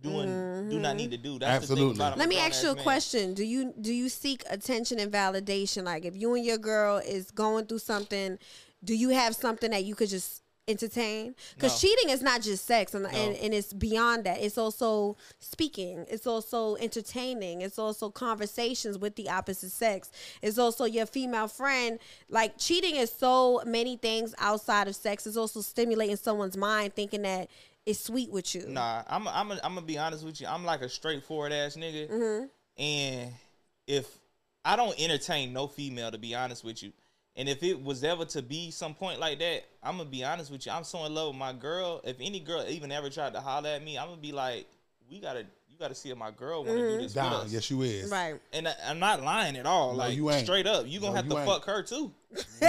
do 0.10 0.20
and 0.20 0.70
do 0.72 0.80
not 0.80 0.96
need 0.96 1.12
to 1.12 1.18
do. 1.18 1.40
That's 1.40 1.68
the 1.68 1.74
Absolutely. 1.74 1.98
thing 2.00 2.18
Let 2.18 2.30
me 2.30 2.38
ask 2.40 2.64
you 2.64 2.72
a 2.72 2.76
man. 2.76 2.84
question. 2.84 3.34
Do 3.34 3.44
you 3.44 3.74
do 3.80 3.94
you 3.94 4.10
seek 4.10 4.44
attention 4.50 5.00
and 5.00 5.12
validation? 5.12 5.84
Like 5.84 6.06
if 6.06 6.16
you 6.16 6.34
and 6.36 6.46
your 6.46 6.58
girl 6.58 6.98
is 6.98 7.32
going 7.32 7.66
through 7.66 7.80
something, 7.80 8.38
do 8.84 8.96
you 8.96 9.10
have 9.10 9.36
something 9.36 9.72
that 9.72 9.84
you 9.86 9.96
could 9.96 10.10
just 10.10 10.42
entertain? 10.68 11.36
Because 11.54 11.74
No. 11.84 11.88
cheating 11.88 12.10
is 12.10 12.24
not 12.24 12.42
just 12.42 12.66
sex, 12.66 12.94
and, 12.96 13.06
and 13.06 13.36
and 13.36 13.54
it's 13.54 13.72
beyond 13.72 14.24
that. 14.26 14.42
It's 14.42 14.58
also 14.58 15.16
speaking. 15.40 16.06
It's 16.10 16.26
also 16.26 16.76
entertaining. 16.78 17.62
It's 17.62 17.78
also 17.78 18.10
conversations 18.10 18.98
with 18.98 19.16
the 19.16 19.30
opposite 19.30 19.72
sex. 19.72 20.10
It's 20.42 20.58
also 20.58 20.86
your 20.86 21.06
female 21.06 21.48
friend. 21.48 22.00
Like 22.30 22.58
cheating 22.58 22.96
is 22.96 23.12
so 23.12 23.62
many 23.66 23.96
things 23.98 24.34
outside 24.40 24.88
of 24.88 24.96
sex. 24.96 25.28
It's 25.28 25.38
also 25.38 25.62
stimulating 25.62 26.16
someone's 26.18 26.58
mind, 26.58 26.96
thinking 26.96 27.22
that 27.22 27.50
it's 27.86 28.00
sweet 28.00 28.32
with 28.32 28.54
you. 28.56 28.66
Nah, 28.68 29.04
I'm 29.08 29.28
I'm 29.28 29.52
I'm 29.52 29.60
gonna 29.76 29.82
be 29.82 29.98
honest 29.98 30.24
with 30.26 30.42
you. 30.42 30.48
I'm 30.48 30.66
like 30.66 30.82
a 30.82 30.90
straightforward 30.90 31.52
ass 31.52 31.76
nigga, 31.76 32.10
Mm-hmm. 32.10 32.46
and 32.82 33.32
if 33.88 34.08
I 34.64 34.76
don't 34.76 35.00
entertain 35.00 35.54
no 35.54 35.68
female, 35.68 36.10
to 36.12 36.18
be 36.18 36.34
honest 36.34 36.64
with 36.64 36.82
you, 36.82 36.92
and 37.36 37.48
if 37.48 37.62
it 37.64 37.82
was 37.84 38.04
ever 38.04 38.26
to 38.26 38.42
be 38.42 38.72
some 38.72 38.94
point 38.96 39.20
like 39.20 39.38
that, 39.40 39.64
I'm 39.84 39.98
gonna 39.98 40.10
be 40.10 40.24
honest 40.24 40.52
with 40.52 40.66
you. 40.66 40.72
I'm 40.72 40.84
so 40.84 41.06
in 41.06 41.14
love 41.14 41.28
with 41.30 41.38
my 41.38 41.54
girl. 41.54 42.02
If 42.04 42.18
any 42.20 42.40
girl 42.40 42.66
even 42.68 42.92
ever 42.92 43.10
tried 43.10 43.34
to 43.34 43.42
holler 43.42 43.70
at 43.70 43.84
me, 43.84 43.98
I'm 43.98 44.08
gonna 44.08 44.22
be 44.22 44.32
like, 44.32 44.66
we 45.10 45.20
gotta 45.20 45.46
you 45.70 45.78
gotta 45.78 45.94
see 45.94 46.10
if 46.10 46.18
my 46.18 46.32
girl 46.32 46.64
want 46.64 46.78
to 46.78 46.84
Mm-hmm. 46.84 46.92
do 46.92 46.98
this 46.98 47.08
with 47.08 47.16
Down. 47.16 47.34
us. 47.34 47.52
Yes, 47.52 47.70
you 47.70 47.82
is. 47.82 48.10
Right. 48.10 48.40
And 48.54 48.68
I, 48.68 48.74
I'm 48.88 48.98
not 48.98 49.22
lying 49.22 49.58
at 49.58 49.66
all. 49.66 49.92
No, 49.92 49.98
like 49.98 50.16
you 50.16 50.32
ain't. 50.32 50.46
straight 50.46 50.66
up, 50.66 50.88
you 50.88 51.00
gonna 51.02 51.12
No, 51.12 51.16
have 51.18 51.26
you 51.26 51.32
to 51.34 51.38
ain't. 51.40 51.48
fuck 51.50 51.66
her 51.66 51.84
too. 51.84 52.12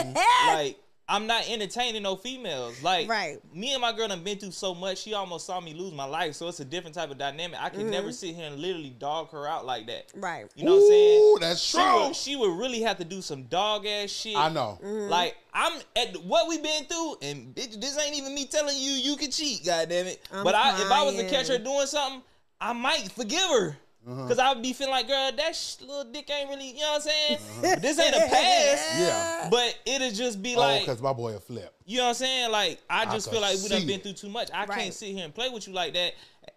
like 0.49 0.77
I'm 1.09 1.29
not 1.29 1.49
entertaining 1.49 2.03
no 2.03 2.17
females. 2.17 2.83
Like 2.83 3.09
Right. 3.09 3.39
me 3.55 3.73
and 3.73 3.81
my 3.81 3.93
girl 3.93 4.09
done 4.09 4.25
been 4.25 4.39
through 4.39 4.51
so 4.51 4.75
much. 4.75 4.99
She 4.99 5.15
almost 5.15 5.47
saw 5.47 5.61
me 5.61 5.73
lose 5.73 5.93
my 5.93 6.05
life. 6.05 6.35
So 6.35 6.49
it's 6.49 6.59
a 6.59 6.65
different 6.65 6.97
type 6.97 7.11
of 7.13 7.19
dynamic. 7.19 7.61
I 7.63 7.69
can 7.69 7.83
Mm-hmm. 7.83 7.91
never 7.91 8.13
sit 8.13 8.35
here 8.35 8.47
and 8.47 8.59
literally 8.59 8.91
dog 8.91 9.31
her 9.31 9.47
out 9.47 9.65
like 9.65 9.87
that. 9.87 10.11
Right. 10.17 10.47
You 10.57 10.65
know 10.65 10.73
what 10.75 10.83
I'm 10.83 10.89
saying? 10.89 11.23
Ooh, 11.23 11.39
that's 11.41 11.61
She 11.61 11.79
true. 11.79 12.07
would, 12.07 12.17
she 12.17 12.35
would 12.37 12.59
really 12.59 12.81
have 12.83 12.99
to 12.99 13.05
do 13.05 13.23
some 13.23 13.45
dog 13.45 13.87
ass 13.87 14.11
shit. 14.11 14.37
I 14.37 14.49
know. 14.49 14.81
Mm-hmm. 14.83 15.09
Like 15.11 15.37
I'm 15.55 15.81
at 15.95 16.17
what 16.25 16.49
we 16.49 16.59
been 16.59 16.85
through, 16.87 17.17
and 17.23 17.55
bitch, 17.55 17.81
this 17.81 17.97
ain't 17.99 18.17
even 18.17 18.35
me 18.35 18.45
telling 18.47 18.77
you 18.77 18.91
you 18.91 19.17
can 19.17 19.31
cheat. 19.31 19.65
God 19.65 19.89
damn 19.89 20.07
it! 20.07 20.21
I'm 20.33 20.43
but 20.45 20.55
I, 20.55 20.83
if 20.83 20.91
I 20.91 21.03
was 21.05 21.15
to 21.17 21.29
catch 21.31 21.49
her 21.49 21.57
doing 21.59 21.87
something, 21.87 22.21
I 22.61 22.73
might 22.73 23.11
forgive 23.13 23.49
her. 23.51 23.77
Uh-huh. 24.09 24.29
Cause 24.29 24.39
I 24.39 24.53
would 24.53 24.63
be 24.63 24.73
feeling 24.73 24.93
like, 24.93 25.09
girl, 25.09 25.33
that 25.37 25.57
sh- 25.57 25.81
little 25.81 26.05
dick 26.05 26.31
ain't 26.31 26.49
really, 26.49 26.69
you 26.71 26.81
know 26.81 26.93
what 26.93 26.95
I'm 26.97 27.01
saying? 27.03 27.39
But 27.61 27.83
this 27.83 27.99
ain't 27.99 28.15
a 28.15 28.19
pass. 28.31 28.95
Yeah. 29.01 29.49
But 29.51 29.77
it'll 29.85 30.13
just 30.13 30.41
be 30.43 30.55
Oh, 30.55 30.61
like, 30.61 30.83
because 30.83 31.03
my 31.03 31.13
boy 31.13 31.35
a 31.35 31.41
flip. 31.41 31.75
you 31.85 31.97
know 31.99 32.05
what 32.05 32.09
I'm 32.11 32.15
saying? 32.15 32.51
Like, 32.53 32.81
I 32.89 33.05
just 33.07 33.27
can 33.27 33.33
feel 33.35 33.43
like 33.43 33.59
we 33.63 33.69
done 33.69 33.87
been 33.87 34.01
through 34.01 34.13
too 34.13 34.29
much. 34.29 34.49
I 34.55 34.65
Right. 34.65 34.79
can't 34.79 34.95
sit 34.95 35.09
here 35.15 35.25
and 35.25 35.35
play 35.35 35.49
with 35.49 35.67
you 35.67 35.75
like 35.75 35.95
that. 35.95 36.13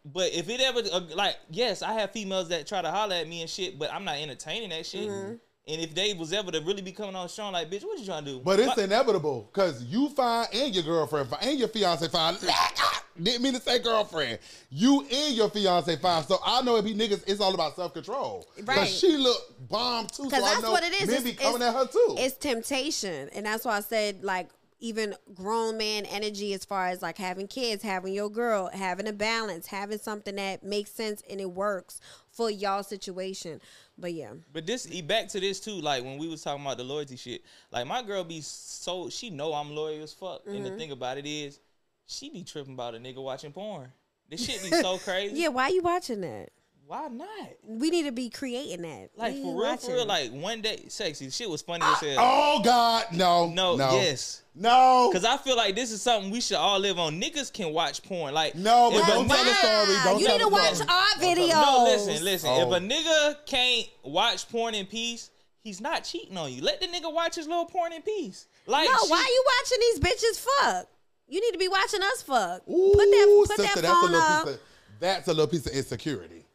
But 0.05 0.31
if 0.33 0.47
it 0.47 0.61
ever, 0.61 0.81
uh, 0.93 1.01
like, 1.15 1.37
yes, 1.49 1.81
I 1.81 1.93
have 1.93 2.11
females 2.11 2.49
that 2.49 2.67
try 2.67 2.81
to 2.83 2.91
holler 2.91 3.15
at 3.15 3.27
me 3.27 3.41
and 3.41 3.49
shit, 3.49 3.79
but 3.79 3.91
I'm 3.91 4.03
not 4.05 4.17
entertaining 4.17 4.69
that 4.69 4.85
shit. 4.85 5.09
Mm-hmm. 5.09 5.33
And 5.69 5.79
if 5.81 5.93
they 5.93 6.13
was 6.13 6.33
ever 6.33 6.51
to 6.51 6.61
really 6.61 6.81
be 6.81 6.91
coming 6.91 7.15
on 7.15 7.27
the 7.27 7.43
like, 7.51 7.69
bitch, 7.69 7.83
what 7.83 7.99
you 7.99 8.05
trying 8.05 8.25
to 8.25 8.31
do? 8.31 8.39
But 8.39 8.59
it's 8.59 8.69
Like- 8.69 8.79
inevitable 8.79 9.49
because 9.53 9.83
you 9.83 10.09
fine 10.09 10.47
and 10.51 10.73
your 10.73 10.83
girlfriend 10.83 11.29
fine 11.29 11.39
and 11.43 11.59
your 11.59 11.67
fiance 11.67 12.07
fine. 12.07 12.35
Didn't 13.21 13.41
mean 13.43 13.53
to 13.53 13.61
say 13.61 13.79
girlfriend. 13.79 14.39
You 14.71 15.01
and 15.01 15.35
your 15.35 15.49
fiance 15.49 15.95
fine. 15.97 16.25
So 16.25 16.39
I 16.43 16.61
know 16.63 16.77
if 16.77 16.85
he 16.85 16.95
niggas, 16.95 17.23
it's 17.27 17.39
all 17.41 17.53
about 17.53 17.75
self 17.75 17.93
control. 17.93 18.47
Right. 18.63 18.87
she 18.87 19.15
look 19.17 19.69
bomb 19.69 20.07
too. 20.07 20.23
So 20.23 20.29
Because 20.29 20.43
I 20.43 20.49
that's 20.53 20.63
know 20.63 20.71
what 20.71 20.83
it 20.83 20.93
is. 20.93 21.07
Men 21.07 21.17
It's- 21.17 21.23
be 21.23 21.33
coming 21.33 21.61
at 21.61 21.73
her 21.73 21.85
too. 21.85 22.15
It's 22.17 22.37
temptation, 22.37 23.29
and 23.33 23.45
that's 23.45 23.63
why 23.65 23.77
I 23.77 23.81
said 23.81 24.23
like 24.23 24.49
even 24.81 25.13
grown 25.35 25.77
man 25.77 26.05
energy 26.05 26.53
as 26.53 26.63
far 26.63 26.87
as 26.87 27.01
like 27.01 27.17
having 27.17 27.47
kids, 27.47 27.83
having 27.83 28.13
your 28.13 28.29
girl, 28.29 28.69
having 28.73 29.07
a 29.07 29.11
balance, 29.13 29.67
having 29.67 29.97
something 29.99 30.35
that 30.37 30.63
makes 30.63 30.91
sense 30.91 31.21
and 31.29 31.41
it 31.41 31.51
works 31.51 31.99
for 32.31 32.49
y'all 32.49 32.81
situation. 32.81 33.59
But 33.99 34.13
yeah, 34.13 34.31
But 34.53 34.65
this 34.65 34.87
e- 34.91 35.01
back 35.01 35.27
to 35.29 35.39
this 35.39 35.59
too, 35.59 35.73
like 35.81 36.03
when 36.03 36.17
we 36.17 36.27
was 36.27 36.41
talking 36.41 36.63
about 36.65 36.77
the 36.77 36.83
loyalty 36.83 37.15
shit. 37.17 37.41
Like 37.71 37.85
my 37.87 38.01
girl 38.03 38.23
be 38.23 38.41
so 38.41 39.09
she 39.09 39.29
know 39.29 39.53
I'm 39.53 39.75
loyal 39.75 40.01
as 40.03 40.13
fuck. 40.13 40.41
And 40.45 40.55
Mm-hmm. 40.55 40.63
the 40.63 40.77
thing 40.77 40.91
about 40.91 41.17
it 41.17 41.25
is, 41.25 41.59
she 42.05 42.29
be 42.29 42.43
tripping 42.43 42.73
about 42.73 42.95
a 42.95 42.97
nigga 42.97 43.21
watching 43.21 43.51
porn. 43.51 43.91
This 44.29 44.45
shit 44.45 44.61
be 44.63 44.69
so 44.81 44.97
crazy. 44.99 45.35
yeah. 45.41 45.49
Why 45.49 45.69
you 45.69 45.81
watching 45.81 46.21
that? 46.21 46.49
Why 46.89 47.07
not? 47.07 47.49
We 47.67 47.91
need 47.91 48.05
to 48.07 48.11
be 48.11 48.31
creating 48.31 48.81
that. 48.81 49.09
Like 49.15 49.35
We 49.35 49.41
for 49.43 49.47
real, 49.49 49.55
watching. 49.57 49.89
for 49.91 49.95
real. 49.97 50.05
Like 50.07 50.31
one 50.31 50.61
day, 50.61 50.85
sexy 50.87 51.29
shit 51.29 51.47
was 51.47 51.61
funny 51.61 51.83
as 51.85 51.99
hell. 51.99 52.15
oh 52.17 52.61
God, 52.63 53.05
no, 53.13 53.47
no, 53.47 53.75
no, 53.75 53.91
yes. 53.91 54.41
no, 54.55 55.11
Cause 55.13 55.23
I 55.23 55.37
feel 55.37 55.55
like 55.55 55.75
this 55.75 55.91
is 55.91 56.01
something 56.01 56.31
we 56.31 56.41
should 56.41 56.57
all 56.57 56.79
live 56.79 56.97
on. 56.97 57.21
Niggas 57.21 57.53
can 57.53 57.73
watch 57.73 58.01
porn. 58.01 58.33
Like 58.33 58.55
No, 58.55 58.89
but 58.89 59.01
if 59.01 59.05
don't 59.07 59.27
tell 59.27 59.37
the 59.37 59.51
nigga- 59.51 59.55
story. 59.83 59.97
Don't 60.03 60.19
you 60.19 60.25
tell 60.25 60.37
need 60.39 60.43
the 60.45 60.49
to 60.49 60.51
watch 60.51 60.73
story. 60.77 60.89
our 60.89 61.05
videos. 61.21 61.49
No, 61.49 61.83
listen, 61.83 62.25
listen. 62.25 62.49
Oh. 62.51 62.71
If 62.73 62.81
a 62.81 62.83
nigga 62.83 63.45
can't 63.45 63.87
watch 64.03 64.49
porn 64.49 64.73
in 64.73 64.87
peace, 64.87 65.29
he's 65.61 65.79
not 65.79 66.03
cheating 66.05 66.37
on 66.37 66.51
you. 66.51 66.63
Let 66.63 66.81
the 66.81 66.87
nigga 66.87 67.13
watch 67.13 67.35
his 67.35 67.47
little 67.47 67.65
porn 67.65 67.93
in 67.93 68.01
peace. 68.01 68.47
Like 68.65 68.89
No, 68.89 68.97
she- 69.05 69.11
why 69.11 69.27
you 69.31 69.43
watching 69.45 69.77
these 69.79 69.99
bitches 70.33 70.39
fuck? 70.63 70.87
You 71.27 71.39
need 71.39 71.51
to 71.51 71.59
be 71.59 71.67
watching 71.67 72.01
us 72.01 72.23
fuck. 72.23 72.63
Ooh, 72.67 72.93
put 72.95 72.97
that, 73.11 73.45
put 73.47 73.57
sister, 73.57 73.61
that 73.61 73.75
that's 73.75 73.87
a 73.87 73.91
phone 73.91 74.11
little 74.11 74.19
up. 74.21 74.47
of 74.47 74.59
that's 74.99 75.27
a 75.27 75.31
little 75.33 75.45
piece 75.45 75.67
of 75.67 75.73
insecurity. 75.73 76.45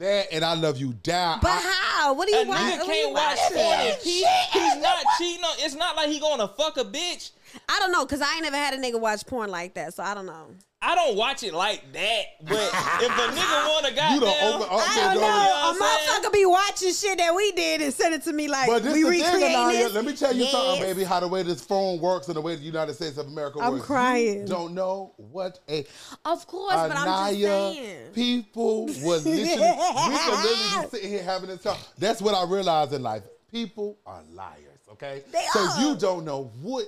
That 0.00 0.32
and 0.32 0.42
I 0.42 0.54
love 0.54 0.78
you 0.78 0.94
down. 0.94 1.40
but 1.42 1.50
I- 1.50 1.60
how? 1.60 2.14
What 2.14 2.26
do 2.26 2.34
A 2.34 2.42
you 2.42 2.48
watch? 2.48 2.58
nigga 2.58 2.76
you 2.78 2.84
can't 2.86 3.12
watch 3.12 3.36
watching? 3.38 3.56
porn 3.58 3.80
in 3.80 3.94
peace. 4.02 4.26
He's 4.50 4.76
not 4.78 5.04
cheating 5.18 5.44
on. 5.44 5.54
It's 5.58 5.74
not 5.74 5.94
like 5.94 6.08
he 6.08 6.18
gonna 6.18 6.48
fuck 6.48 6.78
a 6.78 6.84
bitch. 6.84 7.32
I 7.68 7.78
don't 7.80 7.92
know, 7.92 8.06
cause 8.06 8.22
I 8.22 8.32
ain't 8.34 8.42
never 8.42 8.56
had 8.56 8.72
a 8.72 8.78
nigga 8.78 8.98
watch 8.98 9.26
porn 9.26 9.50
like 9.50 9.74
that, 9.74 9.92
so 9.92 10.02
I 10.02 10.14
don't 10.14 10.24
know. 10.26 10.46
I 10.82 10.94
don't 10.94 11.14
watch 11.14 11.42
it 11.42 11.52
like 11.52 11.92
that. 11.92 12.22
But 12.42 12.52
if 12.54 13.10
a 13.10 13.36
nigga 13.36 13.68
want 13.68 13.84
to 13.86 13.92
goddamn, 13.94 14.14
you 14.14 14.20
don't 14.20 14.42
open 14.54 14.62
up 14.62 14.70
I 14.72 14.96
don't 14.96 15.14
door. 15.14 15.22
know. 15.22 15.28
what 15.28 15.76
A 15.76 15.84
I'm 15.84 16.22
motherfucker 16.24 16.32
be 16.32 16.46
watching 16.46 16.92
shit 16.94 17.18
that 17.18 17.34
we 17.34 17.52
did 17.52 17.82
and 17.82 17.92
send 17.92 18.14
it 18.14 18.22
to 18.22 18.32
me 18.32 18.48
like 18.48 18.66
But 18.66 18.82
this 18.84 18.94
we 18.94 19.02
the 19.02 19.10
thing, 19.10 19.22
recreating 19.24 19.56
Anaya. 19.56 19.76
this. 19.76 19.92
Let 19.94 20.04
me 20.06 20.12
tell 20.16 20.34
you 20.34 20.46
something, 20.46 20.82
baby. 20.82 21.04
How 21.04 21.20
the 21.20 21.28
way 21.28 21.42
this 21.42 21.62
phone 21.62 22.00
works 22.00 22.28
and 22.28 22.36
the 22.36 22.40
way 22.40 22.56
the 22.56 22.62
United 22.62 22.94
States 22.94 23.18
of 23.18 23.26
America 23.26 23.58
works. 23.58 23.72
I'm 23.72 23.80
crying. 23.80 24.40
You 24.40 24.46
don't 24.46 24.72
know 24.72 25.12
what 25.18 25.58
a 25.68 25.84
Of 26.24 26.46
course, 26.46 26.72
but 26.72 26.96
I'm 26.96 27.34
just 27.34 27.40
saying. 27.42 28.12
people 28.14 28.86
was 28.86 29.26
literally 29.26 29.36
we 29.36 29.46
could 29.46 30.30
literally 30.30 30.82
be 30.84 30.88
sitting 30.90 31.10
here 31.10 31.22
having 31.22 31.50
this 31.50 31.62
talk. 31.62 31.76
That's 31.98 32.22
what 32.22 32.34
I 32.34 32.44
realized 32.50 32.94
in 32.94 33.02
life. 33.02 33.22
People 33.52 33.98
are 34.06 34.22
liars. 34.32 34.78
Okay, 34.92 35.22
They 35.30 35.44
so 35.52 35.60
are. 35.60 35.80
you 35.82 35.94
don't 35.96 36.24
know 36.24 36.50
what. 36.62 36.86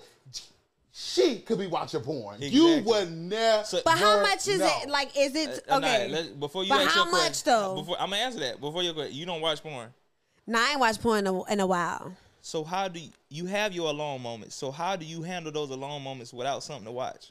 She 0.95 1.38
could 1.38 1.59
be 1.59 1.66
watching 1.66 2.01
porn. 2.03 2.36
Exactly. 2.43 2.59
You 2.76 2.82
would 2.84 3.11
never. 3.11 3.64
So- 3.64 3.80
But 3.82 3.99
how 3.99 4.20
much 4.20 4.47
is 4.47 4.59
know. 4.59 4.70
it? 4.82 4.90
Like, 4.90 5.16
is 5.16 5.34
it 5.34 5.64
Uh, 5.68 5.76
okay? 5.78 6.07
nah, 6.09 6.14
let- 6.14 6.38
before 6.38 6.64
you 6.64 6.68
But 6.68 6.82
ask 6.82 6.90
how 6.95 7.05
your 7.05 7.12
much, 7.12 7.20
question- 7.22 7.53
though? 7.53 7.74
Before 7.76 7.97
I'm 7.99 8.11
gonna 8.11 8.22
answer 8.22 8.40
that. 8.40 8.61
Before 8.61 8.82
you 8.82 8.93
go, 8.93 9.05
you 9.05 9.24
don't 9.24 9.40
watch 9.40 9.62
porn. 9.62 9.93
nah, 10.47 10.59
I 10.61 10.70
ain't 10.72 10.80
watched 10.80 11.01
porn 11.01 11.20
in 11.20 11.26
a, 11.28 11.45
in 11.45 11.61
a 11.61 11.66
while. 11.66 12.14
So 12.43 12.62
how 12.62 12.88
do 12.88 13.01
you, 13.01 13.09
you 13.30 13.47
have 13.47 13.72
your 13.72 13.88
alone 13.88 14.20
moments? 14.20 14.55
So 14.55 14.70
how 14.70 14.97
do 14.97 15.07
you 15.07 15.22
handle 15.22 15.51
those 15.53 15.70
alone 15.70 16.03
moments 16.03 16.32
without 16.32 16.62
something 16.62 16.84
to 16.86 16.93
watch? 16.93 17.30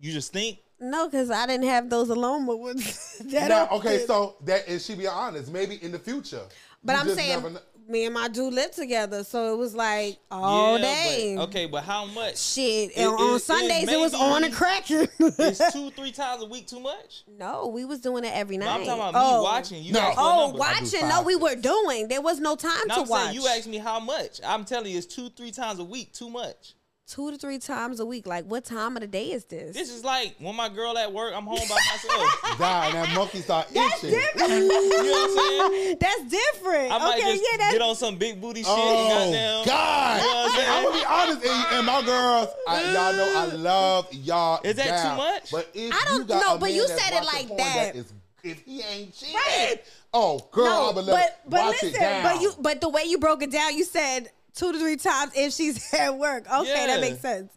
You 0.00 0.12
just 0.12 0.32
think. 0.32 0.58
No, 0.80 1.06
because 1.06 1.30
I 1.30 1.46
didn't 1.46 1.66
have 1.68 1.90
those 1.90 2.08
alone 2.10 2.46
moments. 2.46 3.18
that 3.24 3.48
Now, 3.48 3.68
okay, 3.72 4.06
so 4.06 4.36
that 4.44 4.68
and 4.68 4.80
she 4.80 4.94
be 4.94 5.06
honest. 5.06 5.52
Maybe 5.52 5.82
in 5.82 5.92
the 5.92 5.98
future. 5.98 6.42
But 6.84 6.96
I'm 6.96 7.14
saying, 7.14 7.28
never 7.30 7.50
kn- 7.50 7.62
me 7.88 8.04
and 8.04 8.14
my 8.14 8.28
dude 8.28 8.52
lived 8.54 8.74
together, 8.74 9.22
so 9.24 9.52
it 9.54 9.56
was 9.56 9.74
like 9.74 10.18
all 10.30 10.78
Yeah, 10.78 10.84
day. 10.84 11.34
But, 11.36 11.42
okay, 11.48 11.66
but 11.66 11.84
how 11.84 12.06
much? 12.06 12.36
Shit, 12.38 12.90
It- 12.90 12.96
and 12.98 13.08
on 13.14 13.32
it- 13.32 13.36
it 13.36 13.38
Sundays 13.42 13.88
it 13.88 13.98
was 13.98 14.12
maybe- 14.12 14.24
on 14.24 14.44
and 14.44 14.54
cracking. 14.60 15.08
it's 15.18 15.72
two, 15.72 15.90
three 15.90 16.12
times 16.12 16.42
a 16.42 16.46
week 16.46 16.66
too 16.66 16.80
much? 16.80 17.24
no, 17.38 17.66
we 17.68 17.84
was 17.84 18.00
doing 18.00 18.24
it 18.24 18.32
every 18.34 18.56
No, 18.56 18.66
night. 18.66 18.80
I'm 18.80 18.86
talking 18.86 19.08
about 19.08 19.14
oh. 19.16 19.38
me 19.38 19.42
watching. 19.44 19.82
You 19.82 19.92
No. 19.92 20.00
asked 20.00 20.14
for 20.14 20.20
oh, 20.20 20.24
a 20.24 20.32
Oh, 20.44 20.46
number. 20.48 20.62
I 20.62 20.74
do 20.78 20.84
watching? 20.84 21.08
No, 21.08 21.22
we 21.22 21.36
were 21.36 21.54
doing. 21.56 22.08
There 22.08 22.22
was 22.22 22.40
no 22.40 22.56
time 22.56 22.86
No, 22.86 22.94
to 22.96 23.00
I'm 23.02 23.08
watch. 23.08 23.22
saying 23.24 23.34
you 23.40 23.48
asked 23.48 23.66
me 23.68 23.78
how 23.78 24.00
much. 24.00 24.40
I'm 24.44 24.64
telling 24.64 24.92
you, 24.92 24.98
it's 24.98 25.06
two, 25.06 25.28
three 25.30 25.50
times 25.50 25.78
a 25.80 25.84
week 25.84 26.12
too 26.12 26.30
much. 26.30 26.74
Two 27.06 27.30
to 27.30 27.38
three 27.38 27.58
times 27.58 28.00
a 28.00 28.06
week. 28.06 28.26
Like, 28.26 28.44
what 28.46 28.64
time 28.64 28.96
of 28.96 29.00
the 29.00 29.06
day 29.06 29.30
is 29.32 29.44
this? 29.44 29.74
This 29.76 29.90
is 29.92 30.04
like 30.04 30.34
when 30.38 30.56
my 30.56 30.68
girl 30.68 30.96
at 30.98 31.12
work, 31.12 31.32
I'm 31.34 31.44
home 31.44 31.58
by 31.68 31.76
myself. 31.92 32.58
die 32.58 32.86
and 32.86 32.94
that 32.94 33.14
monkey 33.14 33.40
start 33.40 33.68
That's 33.72 34.02
itching. 34.02 34.18
different. 34.18 34.50
you 34.52 34.68
know 34.68 35.12
what 35.12 35.30
I'm 35.30 35.70
saying? 35.72 35.96
That's 36.00 36.22
different. 36.24 36.92
I 36.92 36.98
might 36.98 37.18
okay, 37.18 37.32
just 37.32 37.42
yeah, 37.52 37.56
that's 37.58 37.72
get 37.72 37.82
on 37.82 37.94
some 37.96 38.16
big 38.16 38.40
booty 38.40 38.62
shit 38.62 38.72
Oh 38.72 39.08
goddamn. 39.08 39.66
God! 39.66 40.20
You 40.20 40.26
know 40.26 40.34
what 40.34 40.60
I'm? 40.60 40.76
I'm 40.76 40.84
gonna 40.84 40.98
be 40.98 41.04
honest, 41.06 41.46
and, 41.46 41.76
and 41.78 41.86
my 41.86 42.02
girls, 42.02 42.48
I, 42.68 42.82
y'all 42.92 43.12
know 43.12 43.32
I 43.36 43.44
love 43.54 44.12
y'all. 44.12 44.60
Is 44.64 44.76
that 44.76 45.10
too 45.10 45.16
much? 45.16 45.50
But 45.50 45.70
if 45.74 45.92
I 45.94 46.04
don't 46.08 46.18
you 46.20 46.24
got 46.24 46.40
know, 46.42 46.54
a 46.56 46.58
but 46.58 46.66
man 46.66 46.74
you 46.74 46.88
that's 46.88 47.02
said 47.02 47.12
it 47.12 47.24
watching 47.24 47.38
like 47.38 47.46
porn 47.48 47.58
that. 47.58 47.96
is, 47.96 48.12
if 48.42 48.62
he 48.64 48.82
ain't 48.82 49.14
cheating, 49.14 49.34
Right. 49.34 49.76
oh 50.12 50.46
girl, 50.50 50.64
no, 50.66 50.90
I 50.90 50.94
would 50.94 51.06
but 51.06 51.40
but 51.48 51.60
watch 51.60 51.82
listen, 51.82 51.88
it 51.88 51.98
down. 52.00 52.22
but 52.22 52.40
you 52.42 52.52
but 52.60 52.80
the 52.80 52.88
way 52.88 53.02
you 53.04 53.18
broke 53.18 53.42
it 53.42 53.50
down, 53.50 53.76
you 53.76 53.84
said 53.84 54.30
two 54.56 54.72
to 54.72 54.78
three 54.78 54.96
times 54.96 55.32
if 55.36 55.52
she's 55.52 55.92
at 55.94 56.16
work. 56.18 56.46
Okay, 56.52 56.68
Yeah. 56.74 56.86
that 56.88 57.00
makes 57.00 57.20
sense. 57.20 57.52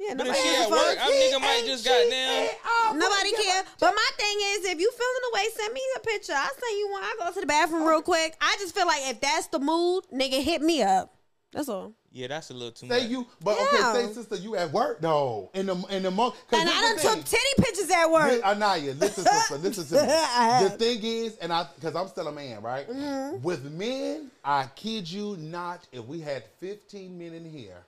Yeah, 0.00 0.14
But 0.14 0.28
if 0.28 0.32
nobody 0.32 0.48
she 0.48 0.56
at 0.62 0.70
work, 0.70 0.96
I'm 1.00 1.10
nigga 1.12 1.40
might 1.40 1.62
just 1.66 1.84
goddamn. 1.84 2.48
Oh, 2.64 2.94
Nobody 2.96 3.32
care. 3.32 3.64
But 3.80 3.94
my 3.96 4.10
thing 4.16 4.36
is, 4.52 4.64
if 4.66 4.78
you 4.80 4.90
feeling 4.92 5.22
the 5.22 5.30
way, 5.34 5.44
send 5.56 5.74
me 5.74 5.80
a 5.96 6.00
picture. 6.00 6.34
I 6.34 6.46
send 6.46 6.78
you 6.78 6.88
one. 6.92 7.02
I 7.02 7.16
go 7.18 7.32
to 7.32 7.40
the 7.40 7.46
bathroom 7.46 7.82
real 7.84 8.00
quick. 8.00 8.36
I 8.40 8.56
just 8.60 8.76
feel 8.76 8.86
like 8.86 9.00
if 9.06 9.20
that's 9.20 9.48
the 9.48 9.58
mood, 9.58 10.04
nigga, 10.14 10.40
hit 10.40 10.62
me 10.62 10.82
up. 10.84 11.16
That's 11.52 11.68
all. 11.68 11.94
Yeah, 12.10 12.28
that's 12.28 12.48
a 12.50 12.54
little 12.54 12.70
too 12.70 12.86
Say 12.86 12.94
much. 12.94 13.02
Say 13.02 13.08
you, 13.08 13.26
but 13.42 13.58
Yeah. 13.58 13.90
okay, 13.92 14.06
say 14.06 14.12
sister, 14.14 14.36
you 14.36 14.56
at 14.56 14.72
work? 14.72 15.02
No, 15.02 15.50
in 15.52 15.66
the 15.66 15.76
in 15.90 16.02
the 16.02 16.10
month. 16.10 16.36
And 16.50 16.68
I 16.68 16.80
done 16.96 17.16
took 17.16 17.24
titty 17.24 17.42
pictures 17.58 17.90
at 17.90 18.06
work. 18.10 18.32
Li- 18.32 18.42
Anaya, 18.42 18.94
listen, 18.94 19.24
sister, 19.24 19.56
listen 19.58 19.84
to 19.86 19.94
me. 20.06 20.68
The 20.68 20.76
thing 20.78 21.00
is, 21.02 21.36
and 21.36 21.52
I, 21.52 21.66
because 21.74 21.94
I'm 21.94 22.08
still 22.08 22.28
a 22.28 22.32
man, 22.32 22.62
right? 22.62 22.88
Mm-hmm. 22.88 23.42
With 23.42 23.70
men, 23.72 24.30
I 24.42 24.66
kid 24.74 25.10
you 25.10 25.36
not, 25.38 25.86
if 25.92 26.04
we 26.06 26.20
had 26.20 26.44
15 26.60 27.18
men 27.18 27.34
in 27.34 27.44
here, 27.44 27.84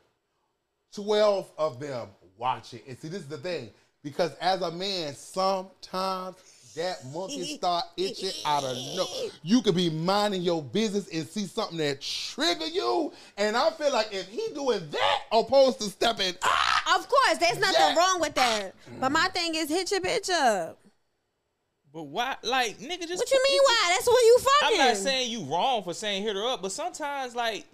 12 0.94 1.50
of 1.56 1.80
them 1.80 2.08
watch 2.36 2.74
it. 2.74 2.84
And 2.86 2.98
see, 2.98 3.08
this 3.08 3.22
is 3.22 3.28
the 3.28 3.38
thing, 3.38 3.70
because 4.02 4.32
as 4.40 4.60
a 4.60 4.70
man, 4.70 5.14
sometimes 5.14 6.36
that 6.76 7.04
monkey 7.12 7.56
start 7.56 7.84
itching 7.96 8.30
out 8.46 8.64
of 8.64 8.76
no. 8.96 9.06
You 9.42 9.62
could 9.62 9.74
be 9.74 9.90
minding 9.90 10.42
your 10.42 10.62
business 10.62 11.08
and 11.12 11.26
see 11.26 11.46
something 11.46 11.78
that 11.78 12.00
trigger 12.00 12.66
you, 12.66 13.12
and 13.36 13.56
I 13.56 13.70
feel 13.70 13.92
like 13.92 14.08
if 14.12 14.28
he 14.28 14.48
doing 14.54 14.88
that 14.90 15.18
opposed 15.32 15.80
to 15.80 15.84
stepping, 15.84 16.34
ah, 16.42 16.96
Of 16.98 17.08
course, 17.08 17.38
there's 17.38 17.58
nothing 17.58 17.74
Yeah. 17.78 17.96
wrong 17.96 18.20
with 18.20 18.34
that. 18.34 18.74
But 18.98 19.12
my 19.12 19.28
thing 19.28 19.54
is, 19.54 19.68
hit 19.68 19.90
your 19.90 20.00
bitch 20.00 20.30
up. 20.30 20.78
But 21.92 22.04
why, 22.04 22.36
like, 22.42 22.78
nigga, 22.78 23.06
just. 23.06 23.16
What 23.18 23.30
you 23.30 23.42
mean? 23.48 23.60
Why? 23.64 23.86
That's 23.88 24.06
what 24.06 24.22
you 24.24 24.38
fucking. 24.38 24.80
I'm 24.80 24.86
not 24.88 24.96
saying 24.96 25.30
you 25.30 25.42
wrong 25.44 25.82
for 25.82 25.92
saying 25.92 26.22
hit 26.22 26.36
her 26.36 26.46
up, 26.46 26.62
but 26.62 26.70
sometimes 26.70 27.34
like 27.34 27.66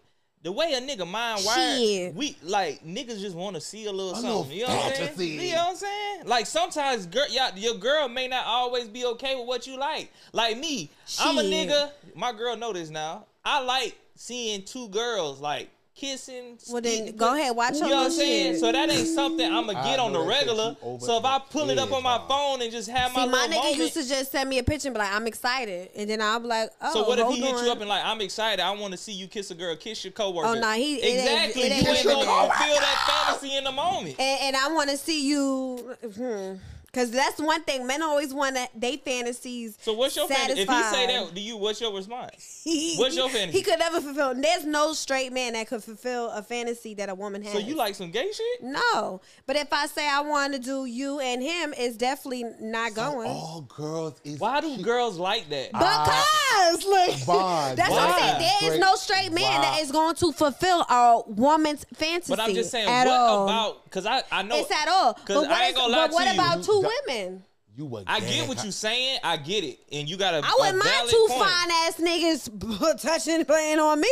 the 0.43 0.53
way 0.53 0.72
a 0.74 0.80
nigga 0.80 1.07
mind 1.09 1.43
wired, 1.45 1.78
Shit. 1.78 2.14
we 2.14 2.37
like 2.43 2.84
niggas 2.84 3.20
just 3.20 3.34
want 3.34 3.57
to 3.57 3.61
see 3.61 3.87
a 3.87 3.93
little 3.93 4.12
A 4.12 4.14
something. 4.16 4.30
little 4.30 4.53
you 4.53 4.66
know 4.66 4.76
what 4.76 5.01
I'm 5.01 5.16
saying? 5.16 5.41
You 5.41 5.51
know 5.55 5.57
what 5.57 5.68
I'm 5.70 5.76
saying? 5.76 6.22
Like 6.26 6.47
sometimes 6.47 7.07
girl, 7.07 7.26
y'all, 7.30 7.51
your 7.57 7.74
girl 7.74 8.09
may 8.09 8.28
not 8.28 8.47
always 8.47 8.87
be 8.89 9.05
okay 9.07 9.34
with 9.37 9.47
what 9.47 9.66
you 9.66 9.76
like. 9.78 10.12
Like 10.32 10.57
me, 10.59 10.91
I'm 11.20 11.39
a 11.39 11.43
nigga. 11.43 11.91
My 12.14 12.32
girl 12.32 12.57
know 12.57 12.72
this 12.72 12.91
now. 12.91 13.26
I 13.45 13.61
like 13.62 13.97
seeing 14.14 14.62
two 14.64 14.89
girls 14.89 15.41
like 15.41 15.68
kissing. 15.97 16.59
Well, 16.70 16.82
then 16.82 17.09
speak- 17.09 17.16
go 17.16 17.34
ahead, 17.34 17.57
watch 17.57 17.74
You 17.74 17.80
know 17.80 17.88
what 17.88 17.97
I'm 18.07 18.11
saying? 18.12 18.59
So 18.59 18.70
that 18.70 18.90
ain't 18.90 19.09
something 19.09 19.47
I'm 19.51 19.66
gonna 19.66 19.82
get 19.82 19.99
on 19.99 20.12
the 20.12 20.20
regular. 20.20 20.76
So 21.01 21.18
if 21.18 21.24
I 21.24 21.38
pull 21.51 21.70
it 21.70 21.78
up 21.78 21.90
on 21.92 22.03
my 22.03 22.20
phone 22.28 22.61
and 22.62 22.70
just 22.70 22.88
have 22.90 23.12
my 23.14 23.24
See, 23.24 23.30
my 23.30 23.47
little 23.47 23.57
nigga 23.57 23.62
moment, 23.64 23.76
used 23.78 23.94
to 23.94 24.07
just 24.09 24.30
send 24.30 24.49
me 24.51 24.59
a 24.59 24.62
picture 24.62 24.88
and 24.88 24.94
be 24.94 24.99
like, 24.99 25.12
"I'm 25.12 25.26
excited," 25.26 25.90
and 25.97 26.09
then 26.09 26.20
I'll 26.20 26.38
be 26.40 26.47
like, 26.49 26.70
"Oh, 26.82 26.92
So 26.92 27.09
what 27.09 27.18
if 27.18 27.26
he 27.28 27.40
hold 27.40 27.55
hit 27.57 27.64
you 27.64 27.70
on. 27.70 27.76
up 27.76 27.80
and 27.80 27.88
like, 27.88 28.05
I'm 28.05 28.20
excited, 28.20 28.62
I 28.62 28.70
want 28.72 28.92
to 28.92 28.99
see 28.99 29.12
you 29.12 29.26
kiss 29.26 29.51
a 29.51 29.55
girl, 29.55 29.74
kiss 29.76 30.05
your 30.05 30.12
coworker. 30.12 30.49
Oh, 30.49 30.55
nah, 30.55 30.72
he- 30.74 30.97
it 30.97 31.05
ain't- 31.05 31.18
exactly. 31.18 31.62
it 31.62 31.72
ain't 31.72 31.82
you 31.86 31.92
ain't 31.92 32.05
gonna 32.07 32.24
gonna 32.26 32.55
feel 32.55 32.74
that 32.76 33.24
fantasy 33.26 33.57
in 33.57 33.64
the 33.64 33.72
moment. 33.72 34.16
and, 34.18 34.40
and 34.42 34.57
I 34.57 34.68
want 34.72 34.90
to 34.90 34.97
see 34.99 35.26
you, 35.26 35.97
hmm. 36.14 36.55
Because 36.97 37.11
that's 37.11 37.38
one 37.38 37.62
thing. 37.64 37.86
Men 37.86 38.03
always 38.03 38.32
want 38.32 38.55
that 38.55 38.70
they 38.74 38.97
fantasies. 38.97 39.76
So 39.82 39.92
what's 39.92 40.16
your 40.16 40.26
fantasy? 40.28 40.62
If 40.62 40.68
he 40.68 40.82
say 40.84 41.07
that 41.09 41.34
to 41.34 41.40
you, 41.40 41.59
what's 41.59 41.78
your 41.78 41.92
response? 41.94 42.62
He- 42.66 42.97
What's 42.97 43.14
your 43.14 43.28
fantasy? 43.28 43.59
He 43.59 43.62
could 43.62 43.78
never 43.78 44.01
fulfill. 44.01 44.34
There's 44.34 44.64
no 44.64 44.92
straight 44.92 45.32
man 45.32 45.53
that 45.53 45.68
could 45.68 45.84
fulfill 45.84 46.30
a 46.30 46.42
fantasy 46.42 46.94
that 46.94 47.09
a 47.09 47.14
woman 47.14 47.42
has. 47.42 47.53
So 47.53 47.59
you 47.61 47.76
like 47.76 47.94
some 47.94 48.11
gay 48.11 48.32
shit? 48.32 48.62
No, 48.62 49.20
but 49.47 49.55
if 49.57 49.72
I 49.72 49.86
say 49.86 50.09
I 50.09 50.20
want 50.22 50.55
to 50.55 50.59
do 50.59 50.84
you 50.86 51.20
and 51.20 51.40
him, 51.42 51.74
it's 51.76 51.97
definitely 51.97 52.44
not 52.61 52.94
going. 52.94 53.28
all 53.30 53.61
girls 53.68 54.20
is 54.24 54.40
Why 54.40 54.61
do 54.62 54.78
girls 54.82 55.16
like 55.18 55.49
that? 55.51 55.70
because 55.72 56.84
look, 56.84 57.09
like 57.09 57.18
Von. 57.24 57.76
that's 57.76 57.90
what 57.90 58.03
I'm 58.03 58.18
saying. 58.18 58.32
Wow. 58.32 58.38
There 58.38 58.49
is 58.49 58.66
Straight- 58.74 58.80
no 58.80 58.94
straight 58.97 59.32
man 59.32 59.61
wow. 59.61 59.70
that 59.70 59.80
is 59.82 59.92
going 59.92 60.14
to 60.16 60.32
fulfill 60.32 60.80
a 60.80 61.22
woman's 61.28 61.84
fantasy. 61.94 62.32
But 62.32 62.40
I'm 62.40 62.55
just 62.55 62.70
saying, 62.70 62.88
at 62.88 63.07
what 63.07 63.16
all. 63.16 63.44
about? 63.44 63.84
Because 63.84 64.07
I 64.07 64.22
I 64.32 64.42
know 64.42 64.57
it's 64.59 64.70
at 64.70 64.88
all. 64.88 65.14
'cause 65.14 65.22
But 65.28 65.36
what, 65.36 65.51
I 65.51 65.66
ain't 65.66 65.70
is- 65.70 65.76
gonna 65.76 65.92
lie 65.92 66.07
but 66.09 66.14
what 66.14 66.26
you. 66.26 66.32
about 66.34 66.64
two 66.64 66.80
You- 66.87 67.01
women? 67.07 67.45
You 67.76 67.84
were 67.84 68.05
I 68.07 68.20
get 68.20 68.49
what 68.49 68.62
you're 68.62 68.72
saying. 68.72 69.18
I 69.22 69.37
get 69.37 69.62
it, 69.62 69.78
and 69.93 70.09
you 70.09 70.16
got 70.16 70.32
a. 70.32 70.39
I 70.43 70.55
wouldn't 70.59 70.80
a 70.80 70.84
mind 70.87 71.11
two 71.11 71.26
point. 71.28 71.43
fine 71.43 71.70
ass 71.70 71.97
niggas 72.01 73.03
touching 73.03 73.45
playing 73.45 73.78
on 73.78 74.01
me. 74.01 74.09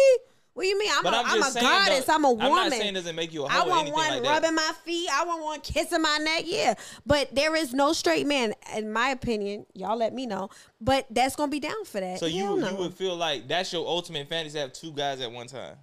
What 0.52 0.64
do 0.64 0.68
you 0.68 0.78
mean? 0.78 0.90
I'm 0.94 1.02
But 1.02 1.14
a, 1.14 1.16
I'm 1.16 1.42
I'm 1.42 1.50
a 1.56 1.60
goddess. 1.60 2.04
though, 2.04 2.14
I'm 2.14 2.24
a 2.26 2.30
woman. 2.30 2.46
I'm 2.46 2.54
not 2.68 2.72
saying 2.72 2.92
doesn't 2.94 3.16
make 3.16 3.32
you 3.32 3.44
a 3.44 3.48
hoe 3.48 3.64
I 3.64 3.66
want 3.66 3.80
anything 3.88 3.94
one 3.94 4.08
like 4.10 4.22
that. 4.22 4.28
rubbing 4.28 4.54
my 4.54 4.70
feet. 4.84 5.08
I 5.10 5.24
want 5.24 5.42
one 5.42 5.60
kissing 5.62 6.02
my 6.02 6.18
neck. 6.18 6.42
Yeah, 6.44 6.74
but 7.06 7.34
there 7.34 7.56
is 7.56 7.72
no 7.72 7.92
straight 7.94 8.26
man, 8.26 8.54
in 8.76 8.92
my 8.92 9.08
opinion. 9.08 9.64
Y'all 9.72 9.96
let 9.96 10.12
me 10.12 10.26
know. 10.26 10.50
But 10.80 11.06
that's 11.10 11.34
gonna 11.34 11.50
be 11.50 11.58
down 11.58 11.86
for 11.86 12.00
that. 12.00 12.18
So 12.20 12.26
you 12.26 12.44
Hell 12.44 12.56
no. 12.58 12.68
you 12.70 12.76
would 12.76 12.92
feel 12.94 13.16
like 13.16 13.48
that's 13.48 13.72
your 13.72 13.86
ultimate 13.86 14.28
fantasy 14.28 14.54
to 14.54 14.60
have 14.60 14.72
two 14.74 14.92
guys 14.92 15.20
at 15.22 15.32
one 15.32 15.46
time. 15.46 15.76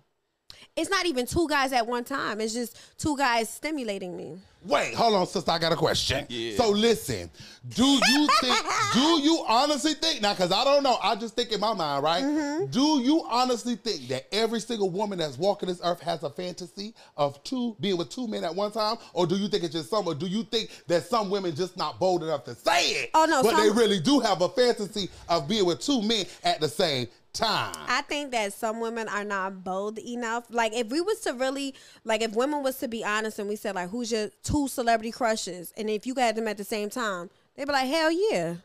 It's 0.75 0.89
not 0.89 1.05
even 1.05 1.25
two 1.25 1.47
guys 1.49 1.73
at 1.73 1.85
one 1.85 2.05
time. 2.05 2.39
It's 2.39 2.53
just 2.53 2.97
two 2.97 3.17
guys 3.17 3.49
stimulating 3.49 4.15
me. 4.15 4.39
Wait, 4.63 4.93
hold 4.93 5.15
on, 5.15 5.25
sister. 5.25 5.51
I 5.51 5.57
got 5.57 5.73
a 5.73 5.75
question. 5.75 6.25
Yeah. 6.29 6.55
So 6.55 6.69
listen, 6.69 7.29
do 7.75 7.83
you 7.83 8.29
think? 8.39 8.57
do 8.93 9.19
you 9.21 9.43
honestly 9.49 9.95
think 9.95 10.21
now? 10.21 10.33
Because 10.33 10.51
I 10.51 10.63
don't 10.63 10.83
know. 10.83 10.97
I 11.01 11.15
just 11.15 11.35
think 11.35 11.51
in 11.51 11.59
my 11.59 11.73
mind, 11.73 12.03
right? 12.03 12.23
Mm-hmm. 12.23 12.65
Do 12.67 13.01
you 13.01 13.25
honestly 13.27 13.75
think 13.75 14.07
that 14.09 14.33
every 14.33 14.59
single 14.59 14.89
woman 14.91 15.17
that's 15.17 15.37
walking 15.37 15.67
this 15.67 15.81
earth 15.83 15.99
has 16.01 16.21
a 16.23 16.29
fantasy 16.29 16.93
of 17.17 17.43
two 17.43 17.75
being 17.81 17.97
with 17.97 18.09
two 18.09 18.27
men 18.27 18.43
at 18.43 18.53
one 18.53 18.71
time, 18.71 18.97
or 19.13 19.25
do 19.25 19.35
you 19.35 19.47
think 19.47 19.63
it's 19.63 19.73
just 19.73 19.89
some? 19.89 20.07
Or 20.07 20.13
do 20.13 20.27
you 20.27 20.43
think 20.43 20.69
that 20.87 21.03
some 21.03 21.29
women 21.31 21.55
just 21.55 21.75
not 21.75 21.99
bold 21.99 22.23
enough 22.23 22.45
to 22.45 22.55
say 22.55 22.85
it? 22.91 23.09
Oh, 23.15 23.25
no, 23.25 23.41
but 23.41 23.57
they 23.57 23.69
really 23.71 23.99
do 23.99 24.19
have 24.19 24.41
a 24.41 24.49
fantasy 24.49 25.09
of 25.27 25.49
being 25.49 25.65
with 25.65 25.81
two 25.81 26.01
men 26.03 26.25
at 26.43 26.61
the 26.61 26.69
same 26.69 27.07
time. 27.33 27.73
I 27.87 28.01
think 28.01 28.31
that 28.31 28.53
some 28.53 28.79
women 28.79 29.07
are 29.07 29.23
not 29.23 29.63
bold 29.63 29.97
enough. 29.99 30.45
Like 30.49 30.73
if 30.73 30.87
we 30.89 31.01
was 31.01 31.19
to 31.21 31.33
really 31.33 31.73
like 32.03 32.21
if 32.21 32.33
women 32.33 32.63
was 32.63 32.77
to 32.79 32.87
be 32.87 33.03
honest 33.03 33.39
and 33.39 33.47
we 33.49 33.55
said 33.55 33.75
like 33.75 33.89
who's 33.89 34.11
your 34.11 34.29
two 34.43 34.67
celebrity 34.67 35.11
crushes 35.11 35.73
and 35.77 35.89
if 35.89 36.05
you 36.05 36.15
had 36.15 36.35
them 36.35 36.47
at 36.47 36.57
the 36.57 36.63
same 36.63 36.89
time, 36.89 37.29
they'd 37.55 37.65
be 37.65 37.71
like, 37.71 37.87
Hell 37.87 38.11
yeah. 38.11 38.55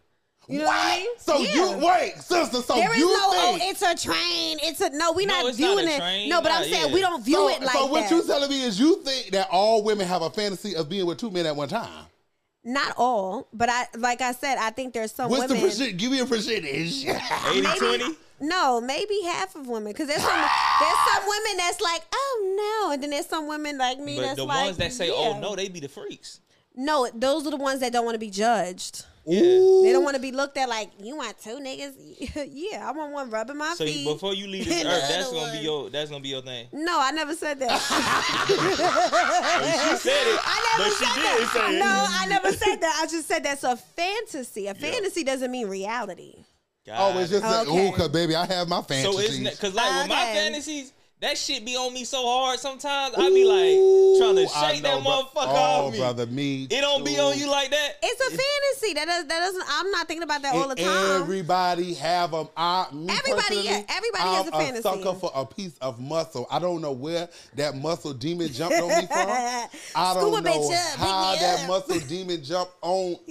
You 0.48 0.60
know 0.60 0.66
what, 0.66 0.76
I 0.76 0.98
mean? 0.98 1.08
So 1.18 1.38
Yeah. 1.38 1.54
you 1.80 1.86
wait, 1.86 2.14
sister. 2.18 2.62
So 2.62 2.74
There 2.76 2.92
is 2.92 2.98
you 2.98 3.12
no, 3.12 3.18
oh, 3.20 3.56
think? 3.58 3.70
it's 3.72 3.82
a 3.82 4.06
train. 4.06 4.58
It's 4.62 4.80
a 4.80 4.90
no. 4.90 5.10
We 5.12 5.26
No, 5.26 5.34
not 5.42 5.46
it's 5.50 5.58
not 5.58 5.66
viewing 5.76 5.88
a 5.88 6.24
it. 6.24 6.28
No, 6.28 6.40
but 6.40 6.50
Nah, 6.50 6.56
I'm 6.58 6.62
saying 6.64 6.88
yeah. 6.88 6.94
we 6.94 7.00
don't 7.00 7.24
view 7.24 7.34
so, 7.34 7.48
it 7.48 7.60
like 7.62 7.70
so 7.70 7.86
what 7.86 8.02
that. 8.02 8.10
you 8.12 8.22
telling 8.24 8.50
me 8.50 8.62
is 8.62 8.78
you 8.78 9.02
think 9.02 9.30
that 9.32 9.48
all 9.50 9.82
women 9.82 10.06
have 10.06 10.22
a 10.22 10.30
fantasy 10.30 10.76
of 10.76 10.88
being 10.88 11.04
with 11.06 11.18
two 11.18 11.30
men 11.32 11.46
at 11.46 11.56
one 11.56 11.68
time? 11.68 12.06
not 12.68 12.92
all, 12.96 13.46
but 13.52 13.68
I 13.68 13.86
like 13.96 14.20
I 14.20 14.32
said, 14.32 14.58
I 14.58 14.70
think 14.70 14.92
there's 14.92 15.12
some 15.12 15.30
What's 15.30 15.42
women. 15.48 15.56
the 15.62 15.68
percent? 15.68 15.96
Give 15.98 16.10
me 16.10 16.18
a 16.20 16.26
percentage. 16.26 17.04
80 17.06 17.60
maybe, 17.62 17.78
20? 17.78 18.16
No, 18.40 18.80
maybe 18.80 19.20
half 19.24 19.54
of 19.56 19.66
women. 19.66 19.92
Because 19.92 20.08
there's 20.08 20.22
some 20.22 20.40
there's 20.80 20.98
some 21.14 21.22
women 21.26 21.56
that's 21.56 21.80
like, 21.80 22.02
oh 22.12 22.84
no, 22.86 22.92
and 22.92 23.02
then 23.02 23.10
there's 23.10 23.26
some 23.26 23.48
women 23.48 23.78
like 23.78 23.98
me 23.98 24.16
But 24.16 24.22
that's 24.22 24.36
the 24.36 24.44
like, 24.44 24.64
ones 24.66 24.76
that 24.78 24.92
say, 24.92 25.08
yeah. 25.08 25.14
"Oh 25.16 25.38
no," 25.40 25.56
they 25.56 25.68
be 25.68 25.80
the 25.80 25.88
freaks. 25.88 26.40
No, 26.74 27.08
those 27.14 27.46
are 27.46 27.50
the 27.50 27.56
ones 27.56 27.80
that 27.80 27.92
don't 27.92 28.04
want 28.04 28.14
to 28.16 28.18
be 28.18 28.28
judged. 28.30 29.06
Yeah. 29.28 29.40
They 29.40 29.90
don't 29.92 30.04
want 30.04 30.14
to 30.14 30.22
be 30.22 30.30
looked 30.30 30.56
at 30.56 30.68
like 30.68 30.90
you 31.02 31.16
want 31.16 31.36
two 31.38 31.56
niggas. 31.58 31.94
yeah, 32.52 32.86
I 32.88 32.92
want 32.92 33.12
one 33.12 33.30
rubbing 33.30 33.56
my 33.56 33.74
So 33.76 33.84
feet. 33.84 34.00
you- 34.06 34.12
before 34.12 34.34
you 34.34 34.46
leave 34.46 34.64
this 34.68 34.84
earth, 34.84 35.08
that's 35.08 35.32
gonna 35.32 35.52
be 35.52 35.58
your 35.64 35.90
that's 35.90 36.10
gonna 36.10 36.22
be 36.22 36.28
your 36.28 36.42
thing. 36.42 36.68
no, 36.72 36.96
I 37.00 37.10
never 37.12 37.34
said 37.34 37.58
that. 37.60 37.70
She 38.46 39.96
said 39.96 40.26
it, 40.26 40.40
I 40.44 40.76
never 40.78 40.90
but 40.90 40.98
she 40.98 41.04
said 41.04 41.14
did 41.14 41.48
that. 41.48 41.72
No, 41.78 42.06
I 42.08 42.26
never 42.28 42.52
said 42.52 42.76
that. 42.76 43.00
I 43.02 43.06
just 43.06 43.26
said 43.26 43.42
that's 43.44 43.64
a 43.64 43.76
fantasy. 43.76 44.66
A 44.66 44.74
fantasy 44.74 45.24
doesn't 45.24 45.50
mean 45.50 45.68
reality. 45.68 46.44
Oh, 46.94 47.18
it's 47.18 47.30
just 47.30 47.44
like, 47.44 47.68
Okay. 47.68 47.88
oh, 47.88 47.92
cause 47.92 48.08
baby, 48.08 48.34
I 48.36 48.46
have 48.46 48.68
my 48.68 48.76
so 48.78 48.82
fantasies. 48.82 49.40
it's 49.46 49.56
because 49.56 49.74
like 49.74 49.90
with 50.02 50.08
my 50.08 50.24
fantasies, 50.24 50.92
that 51.20 51.38
shit 51.38 51.64
be 51.64 51.74
on 51.76 51.94
me 51.94 52.04
so 52.04 52.22
hard. 52.26 52.58
Sometimes 52.58 53.14
I 53.16 53.30
be 53.30 53.44
like 53.46 54.20
trying 54.20 54.36
to 54.36 54.46
shake 54.52 54.82
know, 54.82 54.96
that 54.96 55.02
bro- 55.02 55.12
motherfucker 55.12 55.46
oh, 55.48 55.86
off 55.86 55.92
me. 55.92 55.98
brother, 55.98 56.26
me. 56.26 56.64
It 56.64 56.80
don't 56.82 57.06
be 57.06 57.18
on 57.18 57.38
you 57.38 57.50
like 57.50 57.70
that. 57.70 57.92
It's 58.02 58.20
a 58.20 58.30
fantasy. 58.30 58.92
That 58.94 59.06
does, 59.06 59.26
that 59.26 59.40
doesn't. 59.40 59.64
I'm 59.66 59.90
not 59.92 60.06
thinking 60.08 60.24
about 60.24 60.42
that 60.42 60.54
all 60.54 60.68
the 60.68 60.74
time. 60.74 61.22
Everybody 61.22 61.94
have 61.94 62.32
them. 62.32 62.48
I, 62.54 62.86
me 62.92 63.08
Everybody, 63.10 63.56
yeah, 63.60 63.82
everybody 63.88 64.24
I'm 64.24 64.34
has 64.34 64.48
a 64.48 64.50
fantasy. 64.52 64.82
sucker 64.82 65.14
for 65.14 65.30
a 65.34 65.46
piece 65.46 65.78
of 65.78 65.98
muscle. 65.98 66.46
I 66.50 66.58
don't 66.58 66.82
know 66.82 66.92
where 66.92 67.30
that 67.54 67.74
muscle 67.76 68.12
demon 68.12 68.52
jumped 68.52 68.78
on 68.78 68.88
me 68.88 69.06
from. 69.06 69.08
I 69.16 69.68
don't 70.12 70.32
Scuba 70.34 70.42
know 70.42 70.50
bitch 70.50 70.74
up, 70.74 70.98
how 70.98 71.34
that 71.36 71.60
up. 71.62 71.68
muscle 71.68 72.00
demon 72.06 72.44
jumped 72.44 72.74
on 72.82 73.16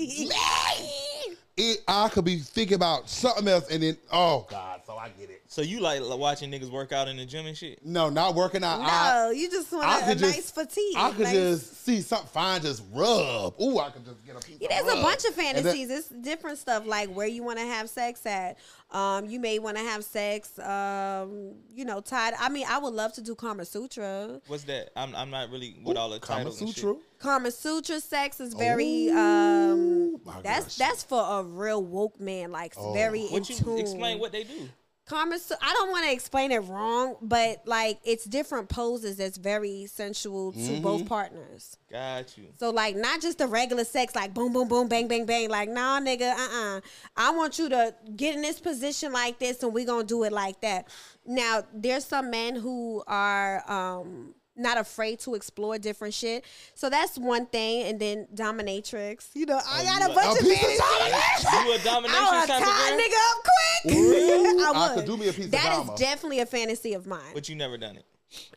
it. 1.57 1.83
I 1.87 2.09
could 2.09 2.25
be 2.25 2.37
thinking 2.39 2.75
about 2.75 3.09
something 3.09 3.47
else, 3.47 3.69
and 3.69 3.83
then 3.83 3.97
oh 4.11 4.47
god, 4.49 4.81
so 4.85 4.97
I 4.97 5.09
get 5.09 5.29
it. 5.29 5.41
So 5.55 5.61
you 5.61 5.79
like 5.79 6.01
watching 6.03 6.51
niggas 6.51 6.69
work 6.69 6.91
out 6.91 7.07
in 7.07 7.15
the 7.15 7.25
gym 7.25 7.45
and 7.45 7.55
shit? 7.55 7.79
No, 7.81 8.09
not 8.09 8.35
working 8.35 8.61
out. 8.61 8.79
no, 8.81 8.85
I, 8.89 9.31
you 9.31 9.49
just 9.49 9.71
want 9.71 9.85
I 9.87 9.99
a, 10.01 10.03
a 10.03 10.07
could 10.09 10.21
nice 10.21 10.35
just, 10.35 10.53
fatigue. 10.53 10.95
I 10.97 11.11
could 11.11 11.19
nice- 11.21 11.31
just 11.33 11.85
see 11.85 12.01
something 12.01 12.27
fine, 12.27 12.61
just 12.61 12.83
rub. 12.93 13.53
Ooh, 13.61 13.79
I 13.79 13.89
could 13.89 14.03
just 14.03 14.25
get 14.25 14.35
a 14.35 14.39
piece. 14.45 14.57
Yeah, 14.59 14.77
of 14.81 14.85
there's 14.85 14.99
a 14.99 15.01
bunch 15.01 15.23
of 15.23 15.27
And 15.39 15.55
then- 15.55 15.63
fantasies. 15.63 15.89
It's 15.91 16.09
different 16.09 16.57
stuff 16.57 16.85
like 16.85 17.07
where 17.07 17.25
you 17.27 17.41
want 17.41 17.59
to 17.59 17.65
have 17.65 17.89
sex 17.89 18.25
at. 18.25 18.57
Um, 18.91 19.29
you 19.29 19.39
may 19.39 19.57
want 19.59 19.77
to 19.77 19.83
have 19.83 20.03
sex. 20.03 20.59
Um, 20.59 21.53
you 21.73 21.85
know, 21.85 22.01
tied. 22.01 22.33
I 22.37 22.49
mean, 22.49 22.65
I 22.69 22.77
would 22.77 22.93
love 22.93 23.13
to 23.13 23.21
do 23.21 23.33
Kama 23.33 23.63
Sutra. 23.63 24.41
What's 24.47 24.65
that? 24.65 24.89
I'm 24.97 25.15
I'm 25.15 25.29
not 25.29 25.51
really 25.51 25.77
with 25.85 25.95
all 25.95 26.09
the 26.09 26.19
Kama 26.19 26.39
titles 26.39 26.59
and 26.59 26.69
shit. 26.69 26.79
Sutra. 26.79 26.95
Kama 27.19 27.51
Sutra 27.51 28.01
sex 28.01 28.41
is 28.41 28.53
very. 28.53 29.07
Ooh, 29.07 29.17
um, 29.17 30.11
my 30.25 30.41
that's 30.41 30.65
gosh. 30.65 30.75
that's 30.75 31.03
for 31.03 31.39
a 31.39 31.43
real 31.43 31.81
woke 31.81 32.19
man, 32.19 32.51
like 32.51 32.73
Oh. 32.75 32.91
very 32.93 33.21
in 33.21 33.31
What 33.31 33.49
you 33.49 33.55
tune. 33.55 33.77
explain 33.79 34.19
what 34.19 34.33
they 34.33 34.43
do? 34.43 34.67
Kama 35.07 35.37
I 35.61 35.73
don't 35.73 35.91
want 35.91 36.05
to 36.05 36.11
explain 36.11 36.51
it 36.51 36.59
wrong, 36.59 37.15
but 37.21 37.61
like 37.67 37.99
it's 38.03 38.25
different 38.25 38.69
poses 38.69 39.17
that's 39.17 39.37
very 39.37 39.85
sensual 39.85 40.51
to 40.53 40.57
Mm-hmm. 40.57 40.81
both 40.81 41.05
partners. 41.05 41.77
Got 41.91 42.35
you. 42.37 42.45
So 42.57 42.71
like 42.71 42.95
not 42.95 43.21
just 43.21 43.37
the 43.37 43.47
regular 43.47 43.83
sex 43.83 44.15
like 44.15 44.33
boom 44.33 44.51
boom 44.51 44.67
boom 44.67 44.87
bang 44.87 45.07
bang 45.07 45.25
bang 45.25 45.49
like 45.49 45.69
nah 45.69 45.99
nigga 45.99 46.33
uh 46.33 46.49
uh 46.77 46.81
I 47.15 47.29
want 47.31 47.59
you 47.59 47.69
to 47.69 47.93
get 48.15 48.35
in 48.35 48.41
this 48.41 48.59
position 48.59 49.13
like 49.13 49.37
this 49.37 49.61
and 49.61 49.73
we 49.73 49.85
gonna 49.85 50.03
do 50.05 50.23
it 50.23 50.31
like 50.33 50.61
that. 50.61 50.87
Now 51.25 51.63
there's 51.71 52.05
some 52.05 52.31
men 52.31 52.55
who 52.55 53.03
are 53.05 53.63
um 53.71 54.33
not 54.55 54.77
afraid 54.77 55.19
to 55.21 55.35
explore 55.35 55.77
different 55.77 56.13
shit. 56.13 56.45
So 56.73 56.89
that's 56.89 57.17
one 57.17 57.45
thing. 57.45 57.83
And 57.87 57.99
then 57.99 58.27
dominatrix. 58.33 59.29
You 59.33 59.45
know, 59.45 59.59
I 59.65 59.81
oh, 59.81 59.85
got 59.85 60.11
a 60.11 60.13
bunch 60.13 60.39
a 60.39 60.43
of 60.43 60.49
piece 60.49 60.79
of 60.79 60.85
fantasies. 60.85 61.53
You 61.53 61.73
a 61.73 61.79
I 61.79 61.83
domination 61.83 62.39
would 62.39 62.47
type 62.47 62.63
tie 62.63 62.93
of 62.93 62.99
nigga 62.99 63.31
up 63.31 63.43
quick. 63.43 63.95
Ooh, 63.95 64.59
I 64.63 64.71
I 64.73 64.87
would. 64.87 64.95
could 64.97 65.05
do 65.05 65.17
me 65.17 65.27
a 65.29 65.33
piece 65.33 65.45
of 65.45 65.51
drama. 65.51 65.85
That 65.85 65.93
is 65.93 65.99
definitely 65.99 66.39
a 66.39 66.45
fantasy 66.45 66.93
of 66.93 67.05
mine. 67.07 67.33
But 67.33 67.49
you 67.49 67.55
never 67.55 67.77
done 67.77 67.97
it. 67.97 68.05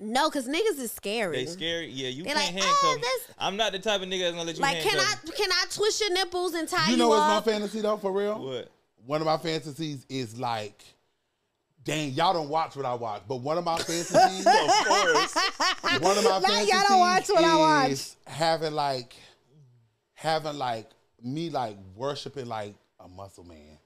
No, 0.01 0.29
because 0.29 0.49
niggas 0.49 0.79
is 0.81 0.91
scary. 0.91 1.45
They 1.45 1.47
scary. 1.47 1.89
Yeah, 1.89 2.09
you 2.09 2.25
They 2.25 2.31
can't 2.31 2.39
like, 2.39 2.65
handcuff. 2.65 2.77
"Oh, 2.83 2.99
me. 3.01 3.35
I'm 3.39 3.57
not 3.57 3.73
the 3.73 3.79
type 3.79 4.01
of 4.03 4.09
nigga 4.09 4.21
that's 4.21 4.33
gonna 4.33 4.45
let 4.45 4.57
you 4.57 4.63
Like, 4.63 4.81
can. 4.81 4.99
I 4.99 5.15
can 5.37 5.51
I 5.53 5.65
twist 5.71 6.01
your 6.01 6.13
nipples 6.13 6.55
and 6.55 6.69
tie 6.69 6.87
You 6.87 6.93
you, 6.93 6.97
know 6.97 7.09
what's 7.09 7.47
my 7.47 7.53
fantasy 7.53 7.81
though, 7.81 7.97
for 7.97 8.11
real? 8.13 8.45
What? 8.45 8.71
One 9.07 9.21
of 9.21 9.27
my 9.27 9.37
fantasies 9.37 10.05
is 10.09 10.39
like, 10.39 10.83
dang, 11.89 12.11
y'all 12.13 12.33
don't 12.33 12.49
watch 12.49 12.77
what 12.77 12.87
I 12.87 12.95
watch, 12.95 13.23
but 13.29 13.37
one 13.37 13.59
of 13.59 13.65
my 13.65 13.77
fantasies, 13.79 14.13
Of 14.47 14.87
course. 14.87 15.35
one 16.01 16.19
of 16.19 16.25
my 16.25 16.31
Now 16.31 16.41
fantasies 16.41 16.69
y'all 16.73 16.83
don't 16.89 17.01
watch 17.01 17.29
what 17.29 17.45
I 17.45 17.57
watch. 17.57 17.91
is 17.91 18.17
having 18.27 18.73
like, 18.75 19.15
having 20.15 20.57
like 20.59 20.89
me 21.23 21.51
like 21.51 21.77
worshiping 21.97 22.47
like 22.47 22.75
a 23.01 23.09
muscle 23.09 23.45
man, 23.45 23.79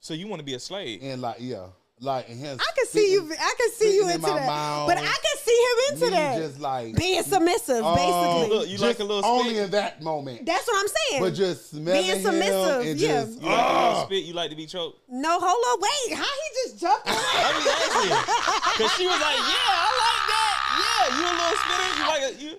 so 0.00 0.14
you 0.14 0.26
want 0.28 0.40
to 0.40 0.44
be 0.46 0.54
a 0.54 0.60
slave? 0.60 1.00
and 1.02 1.20
like 1.22 1.36
yeah, 1.40 1.66
like 2.02 2.28
and 2.28 2.38
him. 2.38 2.58
I 2.60 2.70
can 2.76 2.86
see 2.86 3.12
you. 3.12 3.22
I 3.32 3.54
can 3.56 3.70
see 3.72 3.94
you 3.94 4.02
spitting 4.02 4.08
in 4.08 4.14
into 4.16 4.26
that. 4.26 4.46
mouth. 4.46 4.88
But 4.88 4.98
I 4.98 5.02
can 5.02 5.36
see 5.38 5.58
him 5.66 5.94
into 5.94 6.04
me 6.06 6.10
that. 6.10 6.38
just 6.38 6.60
like 6.60 6.96
Being 6.96 7.22
submissive, 7.22 7.82
oh, 7.84 7.94
basically. 7.94 8.56
Look, 8.58 8.66
you 8.68 8.72
just 8.78 8.82
like 8.82 8.98
a 9.00 9.04
little 9.04 9.24
only 9.24 9.54
spit? 9.54 9.64
in 9.64 9.70
that 9.72 10.02
moment, 10.02 10.44
That's 10.46 10.66
what 10.66 10.80
I'm 10.80 10.88
saying. 11.10 11.22
but 11.22 11.34
just 11.34 11.70
smelling 11.70 12.02
Being 12.02 12.16
him 12.16 12.22
submissive, 12.22 12.80
and 12.86 13.00
yeah. 13.00 13.08
just 13.24 13.40
You 13.40 13.48
like 13.48 13.58
a 13.58 13.62
little 13.62 13.96
ah. 13.96 14.04
spit? 14.06 14.24
You 14.24 14.32
like 14.34 14.50
to 14.50 14.56
be 14.56 14.66
choked? 14.66 14.98
no, 15.08 15.38
hold 15.40 15.64
on, 15.70 15.78
wait. 15.80 16.16
How 16.18 16.24
he 16.24 16.48
just 16.68 16.80
jumped 16.80 17.06
on 17.08 17.14
I 17.14 17.50
mean, 17.56 17.68
actually, 17.70 18.12
because 18.76 18.92
she 18.98 19.06
was 19.06 19.20
like, 19.20 19.38
"Yeah, 19.38 19.70
I 19.70 19.88
like 20.02 20.24
that. 20.32 20.56
Yeah, 20.82 21.01
you 21.18 21.24
a 21.24 21.34
little 21.34 21.58
spitter. 21.58 21.90
You 21.98 22.06
like 22.08 22.22
a 22.22 22.32
you, 22.42 22.50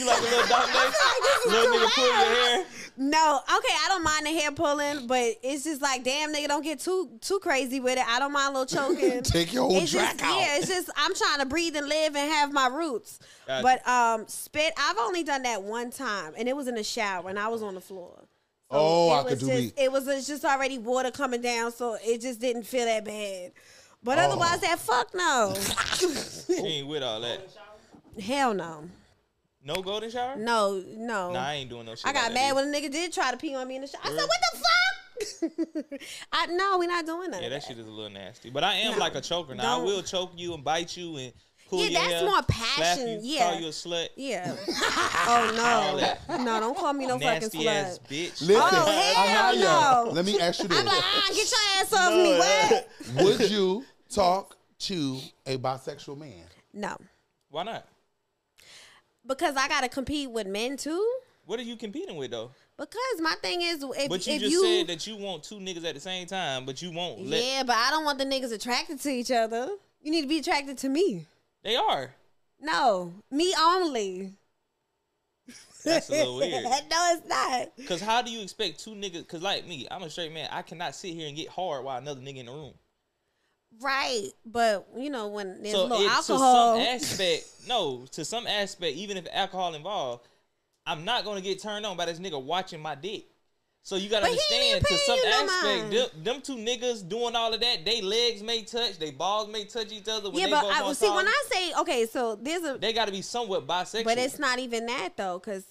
you 0.00 0.06
like 0.06 0.18
a 0.18 0.22
little 0.22 0.46
domination. 0.48 0.92
like 1.04 1.46
little 1.46 1.72
too 1.72 1.78
nigga 1.78 1.94
pull 1.94 2.06
your 2.06 2.14
hair. 2.16 2.64
No, 3.00 3.40
okay, 3.56 3.74
I 3.74 3.86
don't 3.88 4.02
mind 4.02 4.26
the 4.26 4.30
hair 4.30 4.50
pulling, 4.52 5.06
but 5.06 5.34
it's 5.42 5.62
just 5.64 5.80
like, 5.80 6.02
damn, 6.02 6.34
nigga, 6.34 6.48
don't 6.48 6.64
get 6.64 6.80
too 6.80 7.08
too 7.20 7.38
crazy 7.38 7.78
with 7.80 7.96
it. 7.98 8.04
I 8.08 8.18
don't 8.18 8.32
mind 8.32 8.56
a 8.56 8.60
little 8.60 8.88
choking. 8.96 9.22
Take 9.22 9.52
your 9.52 9.64
whole 9.64 9.76
it's 9.82 9.92
track 9.92 10.18
just, 10.18 10.24
out. 10.24 10.40
Yeah, 10.40 10.56
it's 10.58 10.66
just 10.68 10.90
I'm 10.96 11.14
trying 11.14 11.38
to 11.38 11.46
breathe 11.46 11.76
and 11.76 11.88
live 11.88 12.16
and 12.16 12.30
have 12.32 12.52
my 12.52 12.66
roots. 12.66 13.20
Gotcha. 13.46 13.62
But 13.62 13.88
um, 13.88 14.26
spit, 14.28 14.72
I've 14.76 14.98
only 14.98 15.22
done 15.22 15.42
that 15.42 15.62
one 15.62 15.90
time, 15.90 16.32
and 16.36 16.48
it 16.48 16.56
was 16.56 16.66
in 16.68 16.74
the 16.74 16.82
shower, 16.84 17.28
and 17.28 17.38
I 17.38 17.48
was 17.48 17.62
on 17.62 17.74
the 17.74 17.80
floor. 17.80 18.24
So 18.70 18.76
Oh, 18.76 19.10
it 19.10 19.14
I 19.14 19.22
was 19.22 19.32
could 19.34 19.38
do 19.40 19.46
just, 19.46 19.76
me. 19.76 19.82
It 19.84 19.92
was 19.92 20.26
just 20.26 20.44
already 20.44 20.78
water 20.78 21.10
coming 21.10 21.40
down, 21.40 21.72
so 21.72 21.96
it 22.04 22.20
just 22.20 22.38
didn't 22.40 22.64
feel 22.64 22.84
that 22.84 23.04
bad. 23.04 23.52
But 24.02 24.18
Oh. 24.18 24.22
otherwise, 24.22 24.60
that 24.60 24.78
fuck 24.78 25.14
no, 25.14 25.54
She 26.46 26.52
ain't 26.54 26.86
with 26.88 27.02
all 27.02 27.20
that. 27.20 27.40
Hell 28.20 28.54
no, 28.54 28.88
No 29.64 29.82
golden 29.82 30.10
shower? 30.10 30.36
no, 30.36 30.82
no. 30.96 31.32
Nah, 31.32 31.46
I 31.48 31.54
ain't 31.54 31.70
doing 31.70 31.86
no 31.86 31.94
shit. 31.94 32.06
I 32.06 32.12
got 32.12 32.24
like 32.24 32.34
mad 32.34 32.50
that 32.50 32.54
when 32.56 32.74
a 32.74 32.76
nigga 32.78 32.90
did 32.90 33.12
try 33.12 33.30
to 33.30 33.36
pee 33.36 33.54
on 33.54 33.66
me 33.68 33.76
in 33.76 33.82
the 33.82 33.88
shower. 33.88 34.00
I 34.04 34.08
said, 34.08 34.16
"What 34.16 34.40
the 34.52 34.58
fuck?" 34.58 34.64
I 36.32 36.46
no, 36.46 36.78
we're 36.78 36.86
not 36.88 37.04
doing 37.06 37.30
that. 37.32 37.42
Yeah, 37.42 37.48
that 37.50 37.62
shit 37.64 37.78
is 37.78 37.86
a 37.86 37.90
little 37.90 38.10
nasty. 38.10 38.50
But 38.50 38.64
I 38.64 38.74
am 38.74 38.98
like 38.98 39.14
a 39.14 39.20
choker 39.20 39.54
now. 39.54 39.62
I 39.62 39.76
don't. 39.78 39.84
will 39.86 40.02
choke 40.02 40.32
you 40.36 40.54
and 40.54 40.62
bite 40.64 40.96
you 40.96 41.16
and 41.16 41.32
pull 41.68 41.80
you 41.80 41.90
Yeah, 41.90 41.98
that's 42.00 42.12
hair, 42.14 42.24
more 42.24 42.42
passion, 42.42 43.08
you, 43.08 43.34
yeah. 43.34 43.50
call 43.50 43.60
you 43.60 43.66
a 43.66 43.70
slut. 43.70 44.08
Yeah. 44.16 44.54
Oh 45.30 45.52
no, 46.28 46.36
no, 46.44 46.60
don't 46.60 46.76
call 46.78 46.92
me 46.94 47.06
no 47.06 47.18
fucking 47.18 47.50
slut. 47.50 47.66
ass 47.66 47.98
bitch. 48.08 48.40
Listen, 48.40 48.56
Oh, 48.56 48.90
hell 48.90 49.48
Anaya, 49.50 50.04
no. 50.06 50.10
let 50.12 50.24
me 50.24 50.38
ask 50.40 50.62
you 50.62 50.68
this: 50.68 50.78
I'm 50.78 50.86
like, 50.86 50.94
ah, 51.02 51.28
get 51.34 51.50
your 51.50 51.82
ass 51.82 51.92
off 51.92 52.12
me. 52.14 52.38
What? 52.38 53.38
Would 53.38 53.50
you 53.50 53.84
talk 54.08 54.56
to 54.80 55.18
a 55.46 55.58
bisexual 55.58 56.16
man? 56.18 56.44
No, 56.72 56.96
Why 57.50 57.64
not? 57.64 57.86
Because 59.28 59.54
I 59.56 59.68
gotta 59.68 59.88
compete 59.88 60.30
with 60.30 60.46
men 60.46 60.76
too. 60.76 61.06
What 61.46 61.60
are 61.60 61.62
you 61.62 61.76
competing 61.76 62.16
with 62.16 62.30
though? 62.30 62.50
Because 62.76 63.20
my 63.20 63.34
thing 63.42 63.62
is, 63.62 63.82
if, 63.82 64.08
But 64.08 64.26
you 64.26 64.34
if 64.34 64.40
just 64.40 64.52
you, 64.52 64.62
said 64.64 64.86
that 64.88 65.06
you 65.06 65.16
want 65.16 65.42
two 65.42 65.56
niggas 65.56 65.84
at 65.84 65.94
the 65.94 66.00
same 66.00 66.26
time, 66.26 66.64
but 66.64 66.80
you 66.80 66.92
won't 66.92 67.26
let. 67.26 67.42
yeah, 67.42 67.62
but 67.64 67.76
I 67.76 67.90
don't 67.90 68.04
want 68.04 68.18
the 68.18 68.24
niggas 68.24 68.52
attracted 68.52 69.00
to 69.00 69.10
each 69.10 69.30
other. 69.30 69.68
You 70.00 70.10
need 70.10 70.22
to 70.22 70.28
be 70.28 70.38
attracted 70.38 70.78
to 70.78 70.88
me. 70.88 71.26
They 71.62 71.76
are. 71.76 72.14
No, 72.60 73.12
me 73.30 73.54
only. 73.58 74.34
That's 75.84 76.08
a 76.08 76.12
little 76.12 76.36
weird. 76.36 76.64
no, 76.90 77.12
it's 77.16 77.28
not. 77.28 77.86
Cause 77.86 78.00
how 78.00 78.22
do 78.22 78.30
you 78.30 78.42
expect 78.42 78.80
two 78.80 78.90
niggas? 78.90 79.26
Cause 79.26 79.42
like 79.42 79.66
me, 79.66 79.86
I'm 79.90 80.02
a 80.02 80.10
straight 80.10 80.32
man. 80.32 80.48
I 80.52 80.62
cannot 80.62 80.94
sit 80.94 81.14
here 81.14 81.26
and 81.26 81.36
get 81.36 81.48
hard 81.48 81.84
while 81.84 81.98
another 81.98 82.20
nigga 82.20 82.38
in 82.38 82.46
the 82.46 82.52
room. 82.52 82.74
Right, 83.80 84.30
but 84.44 84.88
you 84.96 85.10
know 85.10 85.28
when 85.28 85.62
there's 85.62 85.74
so 85.74 85.84
little 85.84 86.04
it, 86.04 86.10
alcohol. 86.10 86.76
to 86.78 86.82
some 86.84 86.94
aspect, 86.94 87.46
no, 87.68 88.06
to 88.12 88.24
some 88.24 88.46
aspect, 88.46 88.96
even 88.96 89.16
if 89.16 89.26
alcohol 89.32 89.74
involved, 89.74 90.26
I'm 90.84 91.04
not 91.04 91.24
gonna 91.24 91.40
get 91.40 91.62
turned 91.62 91.86
on 91.86 91.96
by 91.96 92.06
this 92.06 92.18
nigga 92.18 92.42
watching 92.42 92.80
my 92.80 92.94
dick. 92.94 93.26
So 93.82 93.96
you 93.96 94.10
gotta 94.10 94.24
But 94.24 94.32
understand 94.32 94.84
to 94.84 94.98
some 94.98 95.18
no 95.18 95.30
aspect, 95.30 95.82
mind. 95.82 95.92
them, 95.92 96.08
them 96.22 96.40
two 96.42 96.56
niggas 96.56 97.08
doing 97.08 97.36
all 97.36 97.54
of 97.54 97.60
that, 97.60 97.84
they 97.84 98.02
legs 98.02 98.42
may 98.42 98.62
touch, 98.62 98.98
they 98.98 99.12
balls 99.12 99.48
may 99.48 99.64
touch 99.64 99.92
each 99.92 100.08
other. 100.08 100.30
When 100.30 100.40
yeah, 100.40 100.50
but 100.50 100.66
I 100.66 100.92
see 100.92 101.08
when 101.08 101.26
I 101.26 101.44
say 101.50 101.72
okay, 101.80 102.06
so 102.06 102.34
there's 102.34 102.64
a, 102.64 102.78
they 102.78 102.92
gotta 102.92 103.12
be 103.12 103.22
somewhat 103.22 103.66
bisexual. 103.66 104.04
but 104.04 104.18
it's 104.18 104.38
not 104.38 104.58
even 104.58 104.86
that 104.86 105.16
though, 105.16 105.38
because 105.38 105.64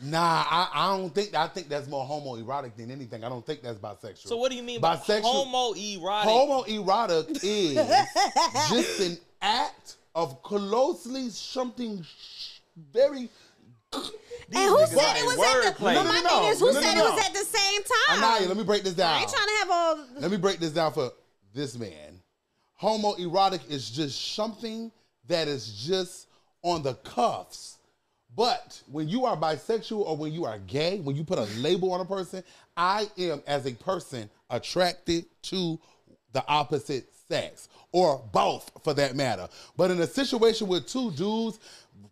Nah, 0.00 0.44
I, 0.48 0.68
I 0.72 0.96
don't 0.96 1.14
think. 1.14 1.34
I 1.34 1.46
think 1.48 1.68
that's 1.68 1.86
more 1.86 2.04
homoerotic 2.06 2.76
than 2.76 2.90
anything. 2.90 3.24
I 3.24 3.28
don't 3.28 3.44
think 3.44 3.62
that's 3.62 3.78
bisexual. 3.78 4.26
So 4.26 4.36
what 4.38 4.50
do 4.50 4.56
you 4.56 4.62
mean 4.62 4.80
by 4.80 4.96
Bisexual- 4.96 5.22
homoerotic? 5.22 6.24
Homoerotic 6.24 7.40
is 7.42 7.74
just 8.70 9.00
an 9.00 9.18
act 9.42 9.96
of 10.14 10.42
closely 10.42 11.28
something 11.28 12.04
very. 12.92 13.28
and 13.92 14.02
who 14.52 14.86
said 14.86 14.96
got 14.96 15.16
it 15.18 15.22
a 15.22 15.26
was 15.26 15.38
at 15.38 15.76
the? 15.76 15.84
wordplay. 15.84 15.94
But 15.94 15.94
No, 15.94 16.04
my 16.04 16.20
no, 16.20 16.22
no, 16.22 16.28
thing 16.40 16.48
is, 16.52 16.60
who 16.60 16.66
no, 16.66 16.72
no, 16.72 16.80
said 16.80 16.94
no. 16.94 17.06
it 17.06 17.14
was 17.14 17.26
at 17.26 17.32
the 17.34 17.44
same 17.44 17.82
time? 17.82 18.22
Anaya, 18.24 18.48
let 18.48 18.56
me 18.56 18.64
break 18.64 18.84
this 18.84 18.94
down. 18.94 19.12
I 19.14 19.20
ain't 19.20 19.30
trying 19.30 19.46
to 19.46 19.52
have 19.58 19.70
all. 19.70 20.06
Let 20.20 20.30
me 20.30 20.36
break 20.38 20.58
this 20.58 20.72
down 20.72 20.94
for 20.94 21.10
this 21.52 21.76
man. 21.78 22.18
Homoerotic 22.80 23.70
is 23.70 23.90
just 23.90 24.34
something 24.34 24.90
that 25.28 25.48
is 25.48 25.70
just 25.86 26.28
on 26.62 26.82
the 26.82 26.94
cuffs. 26.94 27.76
But 28.34 28.82
when 28.90 29.08
you 29.08 29.26
are 29.26 29.36
bisexual 29.36 30.06
or 30.06 30.16
when 30.16 30.32
you 30.32 30.44
are 30.44 30.58
gay, 30.58 31.00
when 31.00 31.16
you 31.16 31.24
put 31.24 31.38
a 31.38 31.44
label 31.58 31.92
on 31.92 32.00
a 32.00 32.04
person, 32.04 32.42
I 32.76 33.06
am 33.18 33.42
as 33.46 33.66
a 33.66 33.72
person 33.72 34.30
attracted 34.48 35.26
to 35.42 35.78
the 36.32 36.44
opposite 36.48 37.12
sex 37.28 37.68
or 37.92 38.22
both 38.32 38.70
for 38.84 38.94
that 38.94 39.14
matter. 39.14 39.48
But 39.76 39.90
in 39.90 40.00
a 40.00 40.06
situation 40.06 40.66
with 40.66 40.86
two 40.86 41.10
dudes 41.12 41.58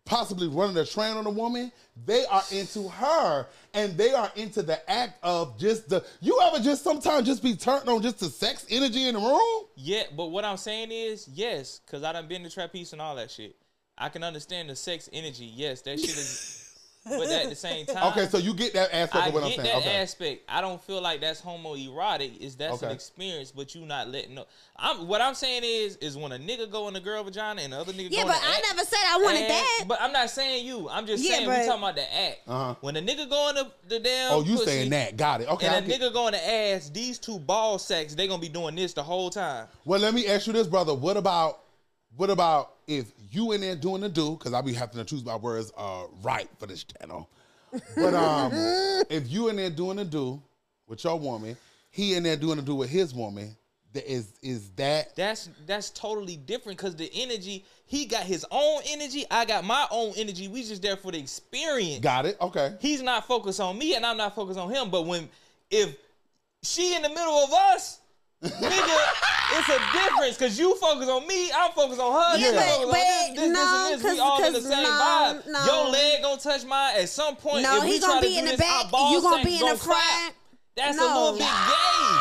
possibly 0.04 0.48
running 0.48 0.76
a 0.76 0.84
train 0.84 1.16
on 1.16 1.26
a 1.26 1.30
woman, 1.30 1.70
they 2.04 2.24
are 2.26 2.42
into 2.50 2.88
her 2.88 3.46
and 3.74 3.96
they 3.96 4.12
are 4.12 4.30
into 4.36 4.62
the 4.62 4.90
act 4.90 5.18
of 5.22 5.58
just 5.58 5.88
the 5.88 6.04
you 6.20 6.40
ever 6.42 6.58
just 6.58 6.82
sometimes 6.82 7.26
just 7.26 7.42
be 7.42 7.54
turned 7.54 7.88
on 7.88 8.02
just 8.02 8.18
the 8.18 8.28
sex 8.28 8.66
energy 8.70 9.08
in 9.08 9.14
the 9.14 9.20
room? 9.20 9.64
Yeah, 9.76 10.04
but 10.16 10.26
what 10.26 10.44
I'm 10.44 10.56
saying 10.56 10.90
is, 10.90 11.28
yes, 11.28 11.80
because 11.84 12.02
I 12.02 12.12
done 12.12 12.28
been 12.28 12.42
to 12.42 12.50
trapeze 12.50 12.92
and 12.92 13.00
all 13.00 13.16
that 13.16 13.30
shit. 13.30 13.56
I 14.00 14.08
can 14.08 14.24
understand 14.24 14.70
the 14.70 14.76
sex 14.76 15.08
energy. 15.12 15.44
Yes, 15.54 15.82
that 15.82 16.00
shit 16.00 16.10
is. 16.10 16.56
but 17.08 17.30
at 17.30 17.48
the 17.48 17.54
same 17.54 17.86
time, 17.86 18.12
Okay, 18.12 18.26
so 18.26 18.36
you 18.36 18.52
get 18.52 18.74
that 18.74 18.94
aspect 18.94 19.24
I 19.24 19.28
of 19.28 19.34
what 19.34 19.42
I'm 19.42 19.48
get 19.50 19.60
saying. 19.60 19.68
that 19.68 19.76
Okay. 19.88 19.96
aspect. 19.96 20.42
I 20.46 20.60
don't 20.60 20.82
feel 20.82 21.00
like 21.00 21.22
that's 21.22 21.40
homoerotic. 21.40 22.38
Is 22.40 22.56
that's 22.56 22.82
an 22.82 22.90
experience, 22.90 23.50
but 23.52 23.74
you 23.74 23.86
not 23.86 24.08
letting 24.08 24.34
know. 24.34 24.44
I'm 24.76 25.06
what 25.08 25.22
I'm 25.22 25.34
saying 25.34 25.62
is 25.64 25.96
is 25.96 26.18
when 26.18 26.32
a 26.32 26.38
nigga 26.38 26.70
go 26.70 26.88
in 26.88 26.96
a 26.96 27.00
girl 27.00 27.24
vagina 27.24 27.62
and 27.62 27.72
the 27.72 27.78
other 27.78 27.94
nigga 27.94 28.08
Yeah, 28.10 28.24
go 28.24 28.28
but 28.28 28.36
in 28.36 28.42
the 28.42 28.48
I 28.48 28.52
act- 28.52 28.66
never 28.68 28.84
said 28.84 28.98
I 29.06 29.18
wanted 29.22 29.40
and- 29.42 29.50
that. 29.50 29.84
But 29.88 30.02
I'm 30.02 30.12
not 30.12 30.28
saying 30.28 30.66
you. 30.66 30.88
I'm 30.90 31.06
just 31.06 31.24
Yeah, 31.24 31.36
saying 31.36 31.48
we 31.48 31.54
but- 31.56 31.66
talking 31.66 31.82
about 31.82 31.96
the 31.96 32.14
act. 32.14 32.38
Uh-huh. 32.46 32.74
When 32.82 32.96
a 32.96 33.00
nigga 33.02 33.28
go 33.30 33.48
in 33.48 33.54
the, 33.54 33.70
the 33.88 33.98
damn 34.00 34.32
Oh, 34.32 34.42
you 34.42 34.52
pussy 34.56 34.64
saying 34.66 34.90
that. 34.90 35.16
Got 35.16 35.40
it. 35.40 35.48
Okay. 35.48 35.68
I 35.68 35.74
and 35.76 35.86
a 35.86 35.88
get- 35.88 36.00
nigga 36.02 36.12
go 36.12 36.26
in 36.28 36.32
the 36.32 36.50
ass, 36.50 36.90
these 36.90 37.18
two 37.18 37.38
ball 37.38 37.78
sacks, 37.78 38.14
they 38.14 38.26
gonna 38.28 38.42
be 38.42 38.48
doing 38.50 38.74
this 38.74 38.92
the 38.92 39.02
whole 39.02 39.30
time. 39.30 39.68
Well, 39.86 40.00
let 40.00 40.12
me 40.12 40.26
ask 40.26 40.46
you 40.46 40.52
this, 40.52 40.66
brother. 40.66 40.92
What 40.94 41.16
about 41.16 41.60
what 42.16 42.30
about 42.30 42.74
if 42.86 43.12
you 43.30 43.52
in 43.52 43.60
there 43.60 43.76
doing 43.76 44.00
the 44.00 44.08
do? 44.08 44.32
Because 44.32 44.52
I'll 44.52 44.62
be 44.62 44.74
having 44.74 44.96
to 44.96 45.04
choose 45.04 45.24
my 45.24 45.36
words 45.36 45.72
uh, 45.76 46.04
right 46.22 46.48
for 46.58 46.66
this 46.66 46.84
channel. 46.84 47.28
But 47.96 48.14
um, 48.14 48.50
if 49.10 49.30
you 49.30 49.48
in 49.48 49.56
there 49.56 49.70
doing 49.70 49.96
the 49.96 50.04
do 50.04 50.42
with 50.88 51.04
your 51.04 51.18
woman, 51.18 51.56
he 51.90 52.14
in 52.14 52.22
there 52.22 52.36
doing 52.36 52.56
the 52.56 52.62
do 52.62 52.74
with 52.74 52.90
his 52.90 53.14
woman. 53.14 53.56
That 53.92 54.08
is 54.08 54.34
is 54.40 54.70
that 54.76 55.16
That's 55.16 55.50
that's 55.66 55.90
totally 55.90 56.36
different 56.36 56.78
because 56.78 56.94
the 56.94 57.10
energy 57.12 57.64
he 57.86 58.04
got 58.04 58.22
his 58.22 58.46
own 58.52 58.82
energy. 58.88 59.24
I 59.28 59.44
got 59.44 59.64
my 59.64 59.84
own 59.90 60.12
energy. 60.16 60.46
We 60.46 60.62
just 60.62 60.80
there 60.80 60.96
for 60.96 61.10
the 61.10 61.18
experience. 61.18 61.98
got 61.98 62.24
it? 62.24 62.36
Okay. 62.40 62.76
He's 62.80 63.02
not 63.02 63.26
focused 63.26 63.58
on 63.58 63.76
me, 63.76 63.96
and 63.96 64.06
I'm 64.06 64.16
not 64.16 64.36
focused 64.36 64.60
on 64.60 64.70
him. 64.70 64.90
But 64.90 65.06
when 65.06 65.28
if 65.72 65.96
she 66.62 66.94
in 66.94 67.02
the 67.02 67.08
middle 67.08 67.34
of 67.34 67.52
us, 67.52 67.99
nigga, 68.42 68.98
it's 69.52 69.68
a 69.68 69.78
difference 69.92 70.36
because 70.38 70.58
you 70.58 70.74
focus 70.76 71.08
on 71.08 71.26
me, 71.26 71.50
I'm 71.52 71.72
focused 71.72 72.00
on 72.00 72.12
her. 72.12 72.38
Yeah, 72.38 72.52
but- 72.52 72.62
focus 72.64 72.84
on 72.84 72.90
but 72.90 72.94
this, 72.94 73.28
this, 73.28 73.36
this, 73.40 73.52
no, 73.52 73.86
and 73.92 73.94
this. 73.94 74.02
We 74.02 74.08
'cause- 74.10 74.18
all 74.20 74.44
in 74.44 74.52
the 74.52 74.58
'cause 74.60 74.68
same 74.68 74.82
no, 74.82 74.88
vibe. 74.88 75.46
no. 75.46 75.64
Your 75.66 75.88
leg 75.90 76.22
gonna 76.22 76.40
touch 76.40 76.64
mine 76.64 76.94
at 76.96 77.08
some 77.08 77.36
point. 77.36 77.62
No, 77.62 77.76
if 77.78 77.84
we 77.84 77.90
he 77.92 77.98
try 78.00 78.08
gonna 78.08 78.20
to 78.22 78.26
be 78.26 78.38
in 78.38 78.44
the 78.46 78.50
this, 78.56 78.60
our 78.60 78.82
back, 78.84 78.90
ball 78.92 79.12
you 79.12 79.20
gonna 79.20 79.44
be 79.44 79.54
in 79.54 79.60
gonna 79.60 79.72
the 79.74 79.78
front. 79.78 80.00
clap. 80.02 80.34
That's 80.76 80.96
a 80.96 81.00
No. 81.00 81.06
little 81.06 81.32
bit 81.32 81.40
gay. 81.40 82.16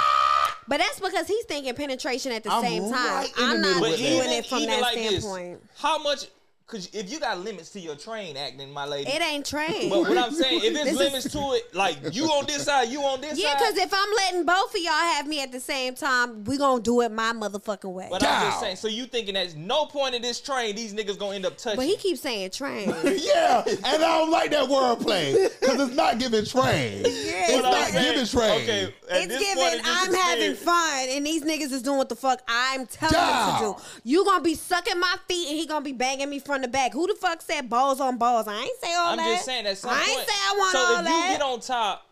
But 0.67 0.77
that's 0.79 0.99
because 0.99 1.27
he's 1.27 1.45
thinking 1.45 1.73
penetration 1.73 2.31
at 2.31 2.43
the 2.43 2.51
I'm 2.51 2.63
same 2.63 2.91
time. 2.91 2.93
right 3.15 3.33
in 3.37 3.43
I'm 3.43 3.61
not 3.61 3.81
with 3.81 3.97
viewing 3.97 4.29
that. 4.29 4.33
it 4.33 4.45
from 4.45 4.65
that 4.67 4.81
like 4.81 4.95
this, 4.95 5.23
standpoint. 5.23 5.61
how 5.77 5.97
much? 5.97 6.25
Because 6.69 6.87
if 6.93 7.11
you 7.11 7.19
got 7.19 7.39
limits 7.39 7.71
to 7.71 7.79
your 7.79 7.95
train 7.95 8.37
acting, 8.37 8.71
my 8.71 8.85
lady. 8.85 9.09
It 9.09 9.21
ain't 9.23 9.43
train. 9.45 9.89
But 9.89 10.01
what 10.01 10.17
I'm 10.17 10.31
saying, 10.31 10.61
if 10.63 10.73
This 10.73 10.83
there's 10.83 10.87
is- 10.89 10.97
limits 10.99 11.31
to 11.31 11.39
it, 11.53 11.73
like 11.75 11.97
you 12.13 12.25
on 12.25 12.45
this 12.45 12.65
side, 12.65 12.89
you 12.89 13.01
on 13.01 13.21
this 13.21 13.39
Yeah, 13.39 13.53
side. 13.53 13.59
Yeah, 13.61 13.71
because 13.71 13.77
if 13.85 13.93
I'm 13.93 14.09
letting 14.17 14.45
both 14.45 14.75
of 14.75 14.79
y'all 14.81 14.93
have 14.93 15.25
me 15.25 15.41
at 15.41 15.51
the 15.51 15.59
same 15.59 15.95
time, 15.95 16.43
we 16.43 16.57
gonna 16.59 16.81
do 16.81 17.01
it 17.01 17.11
my 17.11 17.33
motherfucking 17.33 17.91
way. 17.91 18.07
But 18.11 18.19
But, 18.21 18.29
I'm 18.29 18.47
just 18.51 18.59
saying, 18.59 18.75
so 18.75 18.87
you 18.87 19.05
thinking 19.07 19.33
there's 19.33 19.55
no 19.55 19.87
point 19.87 20.13
in 20.13 20.21
this 20.21 20.39
train, 20.39 20.75
these 20.75 20.93
niggas 20.93 21.17
gonna 21.17 21.35
end 21.35 21.45
up 21.47 21.57
touching. 21.57 21.77
But 21.77 21.87
he 21.87 21.95
keeps 21.97 22.21
saying 22.21 22.51
train. 22.51 22.89
yeah, 23.03 23.63
and 23.65 23.83
I 23.85 23.97
don't 24.19 24.29
like 24.29 24.51
that 24.51 24.69
wordplay 24.69 25.49
because 25.59 25.79
it's 25.87 25.95
not 25.95 26.19
giving 26.19 26.45
train. 26.45 27.01
it's 27.05 27.63
not 27.63 27.87
saying- 27.87 28.13
giving 28.13 28.27
train. 28.27 28.61
Okay, 28.61 28.83
at 29.09 29.21
it's 29.23 29.27
this 29.27 29.39
giving 29.39 29.63
point 29.63 29.73
in 29.75 29.81
I'm 29.85 30.13
having 30.13 30.55
fun 30.55 31.07
and 31.09 31.25
these 31.25 31.41
niggas 31.43 31.71
is 31.71 31.81
doing 31.81 31.97
what 31.97 32.09
the 32.09 32.15
fuck 32.15 32.41
I'm 32.47 32.85
telling 32.85 33.13
Down. 33.13 33.61
them 33.63 33.73
to 33.75 33.79
do. 33.79 33.85
You 34.03 34.23
gonna 34.23 34.43
be 34.43 34.53
sucking 34.53 34.99
my 34.99 35.15
feet 35.27 35.49
and 35.49 35.57
he 35.57 35.65
gonna 35.65 35.83
be 35.83 35.93
banging 35.93 36.29
me 36.29 36.37
from 36.59 36.71
the 36.71 36.77
back. 36.77 36.93
Who 36.93 37.07
the 37.07 37.15
fuck 37.15 37.41
said 37.41 37.69
balls 37.69 37.99
on 38.01 38.17
balls? 38.17 38.47
I 38.47 38.59
ain't 38.61 38.79
say 38.81 38.93
all 38.95 39.11
I'm 39.11 39.17
that. 39.17 39.33
just 39.33 39.45
saying 39.45 39.65
at 39.65 39.77
some 39.77 39.91
I 39.91 39.93
point. 39.99 40.09
ain't 40.09 40.27
say 40.29 40.35
I 40.35 40.55
want 40.57 40.71
so 40.71 40.79
all 40.79 40.99
if 40.99 41.07
you 41.07 41.37
get 41.37 41.41
on 41.41 41.59
top, 41.61 42.05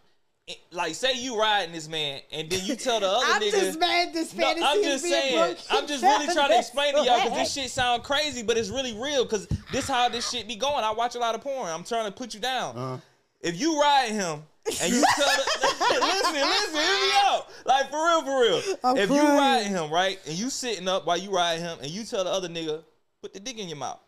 like 0.72 0.96
say 0.96 1.14
you 1.20 1.38
riding 1.40 1.74
this 1.74 1.90
man, 1.90 2.22
and 2.32 2.50
then 2.50 2.64
you 2.64 2.76
tell 2.76 3.00
the 3.02 3.08
other 3.08 3.26
I'm 3.30 3.42
nigga. 3.42 3.52
just 3.52 3.80
mad 3.80 4.14
this 4.14 4.32
fantasy 4.34 4.38
No, 4.38 4.46
fantasy 4.48 4.66
I'm 4.66 4.78
is 4.80 4.86
just 4.86 5.04
being 5.04 5.14
saying. 5.22 5.38
broken 5.38 5.64
I'm 5.70 5.88
just 5.88 6.04
really 6.04 6.26
trying 6.34 6.48
to 6.48 6.54
this 6.54 6.68
explain 6.68 6.94
to 6.96 7.04
y'all 7.04 7.24
because 7.24 7.38
this 7.38 7.54
shit 7.54 7.70
sound 7.70 8.04
crazy, 8.04 8.44
but 8.44 8.58
it's 8.58 8.70
really 8.70 8.98
real. 8.98 9.24
Because 9.24 9.48
this 9.72 9.88
how 9.88 10.08
this 10.10 10.30
shit 10.30 10.48
be 10.48 10.56
going. 10.56 10.84
I 10.86 10.92
watch 10.92 11.16
a 11.16 11.20
lot 11.20 11.36
of 11.36 11.42
porn. 11.42 11.70
I'm 11.70 11.84
trying 11.84 12.06
to 12.06 12.12
put 12.12 12.34
you 12.34 12.40
down. 12.40 12.78
Uh-huh. 12.78 12.98
If 13.42 13.60
you 13.60 13.80
ride 13.80 14.10
him 14.12 14.42
and 14.82 14.94
you 14.94 15.04
tell 15.16 15.28
the 15.28 15.44
listen, 16.02 16.34
listen, 16.34 16.74
hear 16.76 16.82
me 16.82 17.12
out. 17.26 17.48
Like 17.66 17.90
for 17.92 17.98
real, 17.98 18.22
for 18.24 18.42
real. 18.42 18.62
I'm 18.86 18.98
if 18.98 19.10
you 19.10 19.18
crying. 19.20 19.38
ride 19.38 19.68
him 19.68 19.92
right, 19.92 20.20
and 20.26 20.36
you 20.36 20.50
sitting 20.50 20.88
up 20.88 21.06
while 21.06 21.18
you 21.18 21.30
ride 21.30 21.60
him, 21.60 21.78
and 21.82 21.92
you 21.92 22.06
tell 22.06 22.24
the 22.24 22.30
other 22.32 22.48
nigga 22.48 22.84
put 23.22 23.34
the 23.34 23.40
dick 23.42 23.60
in 23.60 23.68
your 23.68 23.78
mouth. 23.78 24.00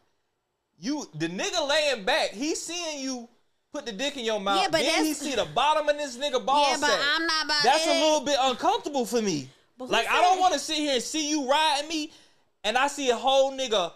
You 0.80 1.06
the 1.14 1.28
nigga 1.28 1.68
laying 1.68 2.06
back, 2.06 2.32
he 2.32 2.56
seeing 2.56 3.02
you. 3.02 3.30
Put 3.72 3.86
the 3.86 3.92
dick 3.92 4.18
in 4.18 4.26
your 4.26 4.40
mouth. 4.40 4.64
Yeah, 4.64 4.70
but 4.72 4.82
then 4.82 5.06
he 5.06 5.14
see 5.14 5.36
the 5.36 5.46
bottom 5.46 5.88
of 5.88 5.96
this 5.96 6.18
nigga 6.18 6.44
ball 6.44 6.72
Yeah, 6.72 6.78
but 6.82 6.90
sack. 6.90 7.00
I'm 7.16 7.26
not 7.28 7.46
about 7.46 7.64
That's 7.64 7.86
it. 7.86 7.90
a 7.92 8.02
little 8.04 8.22
bit 8.22 8.38
uncomfortable 8.42 9.06
for 9.06 9.22
me. 9.22 9.48
But 9.78 9.86
who 9.86 9.92
Like 9.92 10.08
I 10.10 10.22
don't 10.24 10.40
want 10.40 10.54
to 10.54 10.60
sit 10.60 10.78
here 10.78 10.96
and 10.96 11.04
see 11.04 11.30
you 11.30 11.48
riding 11.48 11.88
me, 11.88 12.12
and 12.64 12.76
I 12.76 12.88
see 12.88 13.12
a 13.12 13.16
whole 13.16 13.52
nigga 13.52 13.92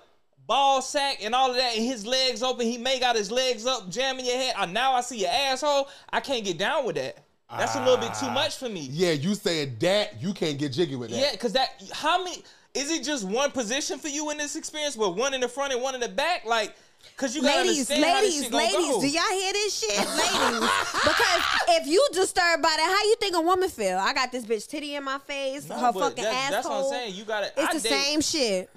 ball 0.45 0.81
sack 0.83 1.23
and 1.23 1.33
all 1.33 1.49
of 1.49 1.55
that, 1.57 1.75
and 1.75 1.83
his 1.83 2.05
legs 2.05 2.43
open. 2.43 2.67
He 2.67 2.77
may 2.77 2.99
got 2.99 3.15
his 3.15 3.31
legs 3.31 3.65
up, 3.65 3.89
jamming 3.89 4.25
your 4.25 4.37
head. 4.37 4.53
Uh, 4.57 4.67
now 4.67 4.93
I 4.93 5.01
see 5.01 5.21
your 5.21 5.31
asshole. 5.31 5.89
I 6.11 6.19
can't 6.19 6.45
get 6.45 6.59
down 6.59 6.85
with 6.85 6.95
that. 6.97 7.17
That's 7.49 7.75
a 7.75 7.79
little 7.79 7.97
bit 7.97 8.13
too 8.15 8.29
much 8.29 8.57
for 8.57 8.69
me. 8.69 8.87
Yeah, 8.91 9.11
you 9.11 9.35
saying 9.35 9.77
that 9.79 10.21
you 10.21 10.33
can't 10.33 10.57
get 10.57 10.71
jiggy 10.71 10.95
with 10.95 11.09
that. 11.11 11.19
Yeah, 11.19 11.31
because 11.31 11.53
that 11.53 11.69
how 11.91 12.23
many 12.23 12.43
is 12.73 12.89
it 12.91 13.03
just 13.03 13.23
one 13.23 13.51
position 13.51 13.99
for 13.99 14.07
you 14.07 14.29
in 14.31 14.37
this 14.37 14.55
experience 14.55 14.95
with 14.97 15.15
one 15.17 15.33
in 15.33 15.41
the 15.41 15.47
front 15.47 15.73
and 15.73 15.81
one 15.81 15.95
in 15.95 16.01
the 16.01 16.09
back? 16.09 16.45
Like 16.45 16.75
Cause 17.17 17.35
you 17.35 17.41
Ladies, 17.41 17.91
understand 17.91 18.03
how 18.05 18.21
this 18.21 18.49
ladies, 18.49 18.51
ladies, 18.53 18.91
go. 18.95 19.01
do 19.01 19.07
y'all 19.09 19.23
hear 19.37 19.51
this 19.53 19.77
shit? 19.79 19.97
ladies. 19.97 20.69
Because 21.03 21.41
if 21.81 21.87
you 21.87 22.07
disturbed 22.13 22.63
by 22.63 22.73
that, 22.77 22.97
how 22.97 23.09
you 23.09 23.15
think 23.19 23.35
a 23.35 23.41
woman 23.41 23.67
feel? 23.69 23.97
I 23.97 24.13
got 24.13 24.31
this 24.31 24.45
bitch 24.45 24.67
titty 24.69 24.95
in 24.95 25.03
my 25.03 25.19
face, 25.19 25.67
No, 25.67 25.75
her 25.75 25.91
fucking 25.91 26.23
that's, 26.23 26.35
asshole. 26.35 26.51
That's 26.51 26.67
what 26.69 26.77
I'm 26.77 26.89
saying. 26.89 27.15
You 27.15 27.23
gotta. 27.25 27.47
It's 27.57 27.57
I 27.57 27.73
the 27.77 27.79
date- 27.89 28.03
same 28.03 28.21
shit. 28.21 28.69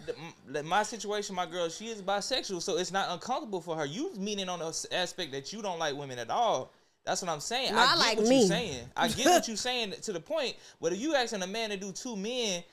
the- 0.48 0.62
my 0.64 0.82
situation, 0.82 1.36
my 1.36 1.46
girl, 1.46 1.68
she 1.68 1.86
is 1.86 2.02
bisexual, 2.02 2.60
so 2.62 2.76
it's 2.78 2.90
not 2.90 3.10
uncomfortable 3.10 3.60
for 3.60 3.76
her. 3.76 3.86
You 3.86 4.12
meaning 4.16 4.48
on 4.48 4.58
the 4.58 4.86
aspect 4.92 5.30
that 5.30 5.52
you 5.52 5.62
don't 5.62 5.78
like 5.78 5.94
women 5.94 6.18
at 6.18 6.28
all. 6.28 6.72
That's 7.04 7.22
what 7.22 7.30
I'm 7.30 7.38
saying. 7.40 7.72
No, 7.74 7.78
I 7.80 7.86
get 7.90 7.98
like 7.98 8.16
what 8.18 8.26
me. 8.26 8.38
you're 8.40 8.48
saying. 8.48 8.86
I 8.96 9.06
get 9.08 9.26
what 9.26 9.46
you're 9.48 9.56
saying 9.56 9.94
to 10.02 10.12
the 10.12 10.20
point. 10.20 10.56
But 10.80 10.92
if 10.92 10.98
you 11.00 11.14
asking 11.14 11.42
a 11.42 11.46
man 11.46 11.70
to 11.70 11.76
do 11.76 11.92
two 11.92 12.16
men, 12.16 12.64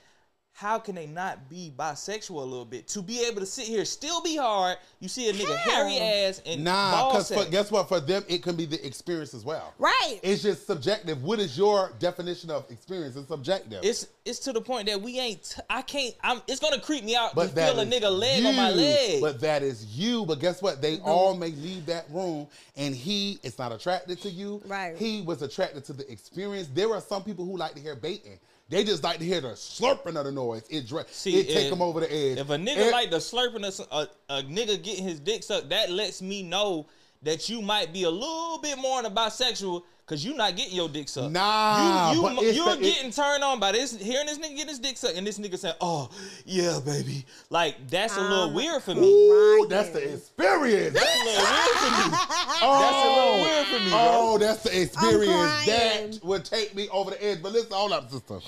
how 0.56 0.78
can 0.78 0.94
they 0.94 1.06
not 1.06 1.50
be 1.50 1.72
bisexual 1.76 2.36
a 2.36 2.38
little 2.38 2.64
bit? 2.64 2.86
To 2.88 3.02
be 3.02 3.26
able 3.26 3.40
to 3.40 3.46
sit 3.46 3.66
here, 3.66 3.84
still 3.84 4.22
be 4.22 4.36
hard. 4.36 4.76
You 5.00 5.08
see 5.08 5.28
a 5.28 5.32
nigga 5.32 5.56
How? 5.56 5.70
hairy 5.72 5.98
ass 5.98 6.40
and 6.46 6.62
Nah, 6.62 7.08
because 7.08 7.48
guess 7.50 7.72
what? 7.72 7.88
For 7.88 7.98
them, 7.98 8.22
it 8.28 8.44
can 8.44 8.54
be 8.54 8.64
the 8.64 8.84
experience 8.86 9.34
as 9.34 9.44
well. 9.44 9.74
Right. 9.78 10.20
It's 10.22 10.44
just 10.44 10.64
subjective. 10.64 11.24
What 11.24 11.40
is 11.40 11.58
your 11.58 11.92
definition 11.98 12.52
of 12.52 12.70
experience? 12.70 13.16
It's 13.16 13.26
subjective. 13.26 13.80
It's 13.82 14.06
it's 14.24 14.38
to 14.40 14.52
the 14.52 14.60
point 14.60 14.86
that 14.86 15.02
we 15.02 15.18
ain't. 15.18 15.42
T- 15.42 15.60
I 15.68 15.82
can't. 15.82 16.14
I'm. 16.22 16.40
It's 16.46 16.60
gonna 16.60 16.80
creep 16.80 17.02
me 17.02 17.16
out 17.16 17.30
to 17.30 17.36
but 17.36 17.54
that 17.56 17.72
feel 17.72 17.80
a 17.80 17.84
nigga 17.84 18.16
leg 18.16 18.46
on 18.46 18.54
my 18.54 18.70
leg. 18.70 19.20
But 19.20 19.40
that 19.40 19.64
is 19.64 19.86
you. 19.86 20.24
But 20.24 20.38
guess 20.38 20.62
what? 20.62 20.80
They 20.80 21.00
all 21.00 21.36
may 21.36 21.50
leave 21.50 21.84
that 21.86 22.06
room, 22.10 22.46
and 22.76 22.94
he 22.94 23.40
is 23.42 23.58
not 23.58 23.72
attracted 23.72 24.20
to 24.22 24.30
you. 24.30 24.62
Right. 24.66 24.96
He 24.96 25.22
was 25.22 25.42
attracted 25.42 25.84
to 25.86 25.94
the 25.94 26.10
experience. 26.10 26.68
There 26.72 26.94
are 26.94 27.00
some 27.00 27.24
people 27.24 27.44
who 27.44 27.56
like 27.56 27.74
to 27.74 27.80
hear 27.80 27.96
baiting. 27.96 28.38
They 28.68 28.82
just 28.82 29.04
like 29.04 29.18
to 29.18 29.24
hear 29.24 29.40
the 29.42 29.48
slurping 29.48 30.16
of 30.16 30.24
the 30.24 30.32
noise. 30.32 30.62
It 30.70 30.86
dra- 30.86 31.04
See, 31.10 31.38
it 31.38 31.48
take 31.48 31.64
if- 31.64 31.70
them 31.70 31.82
over 31.82 32.00
the 32.00 32.10
edge. 32.12 32.38
If 32.38 32.48
a 32.50 32.56
nigga 32.56 32.90
like 32.90 33.10
the 33.10 33.18
slurping 33.18 33.66
of 33.66 33.86
a, 33.92 34.08
a 34.38 34.42
nigga 34.42 34.82
getting 34.82 35.04
his 35.04 35.20
dick 35.20 35.42
sucked, 35.42 35.68
that 35.68 35.90
lets 35.90 36.22
me 36.22 36.42
know 36.42 36.86
that 37.24 37.48
you 37.48 37.60
might 37.62 37.92
be 37.92 38.04
a 38.04 38.10
little 38.10 38.58
bit 38.62 38.78
more 38.78 39.02
than 39.02 39.10
a 39.10 39.14
bisexual 39.14 39.82
because 40.06 40.22
you're 40.24 40.36
not 40.36 40.54
getting 40.54 40.74
your 40.76 40.88
dick 40.90 41.08
sucked. 41.08 41.32
Nah, 41.32 42.12
you, 42.12 42.20
you, 42.28 42.52
you're 42.52 42.76
the- 42.76 42.80
it- 42.80 42.82
getting 42.82 43.10
turned 43.10 43.42
on 43.42 43.58
by 43.58 43.72
this 43.72 43.96
hearing 43.96 44.26
this 44.26 44.38
nigga 44.38 44.56
get 44.56 44.68
his 44.68 44.78
dick 44.78 44.96
sucked 44.98 45.16
and 45.16 45.26
this 45.26 45.38
nigga 45.38 45.58
saying, 45.58 45.74
"Oh 45.80 46.10
yeah, 46.44 46.78
baby," 46.84 47.24
like 47.48 47.88
that's 47.88 48.14
a 48.16 48.20
little 48.20 48.44
Um, 48.48 48.54
weird 48.54 48.82
for 48.82 48.94
me. 48.94 49.08
Ooh, 49.08 49.66
that's 49.68 49.88
the 49.90 50.12
experience. 50.12 50.92
That's 50.94 51.16
a 51.16 51.24
little 51.24 51.42
weird 51.42 51.76
for 51.76 51.90
me. 52.10 52.16
Oh, 52.62 52.78
That's 52.80 53.04
a 53.04 53.08
little 53.08 53.40
weird 53.42 53.66
for 53.66 53.84
me, 53.84 53.90
bro. 53.90 53.98
Oh, 54.02 54.38
that's 54.38 54.62
the 54.62 54.82
experience 54.82 55.66
that 55.66 56.20
would 56.22 56.44
take 56.44 56.74
me 56.74 56.88
over 56.90 57.10
the 57.12 57.24
edge. 57.24 57.42
But 57.42 57.52
listen, 57.52 57.72
hold 57.72 57.92
up, 57.92 58.10
sister. 58.10 58.38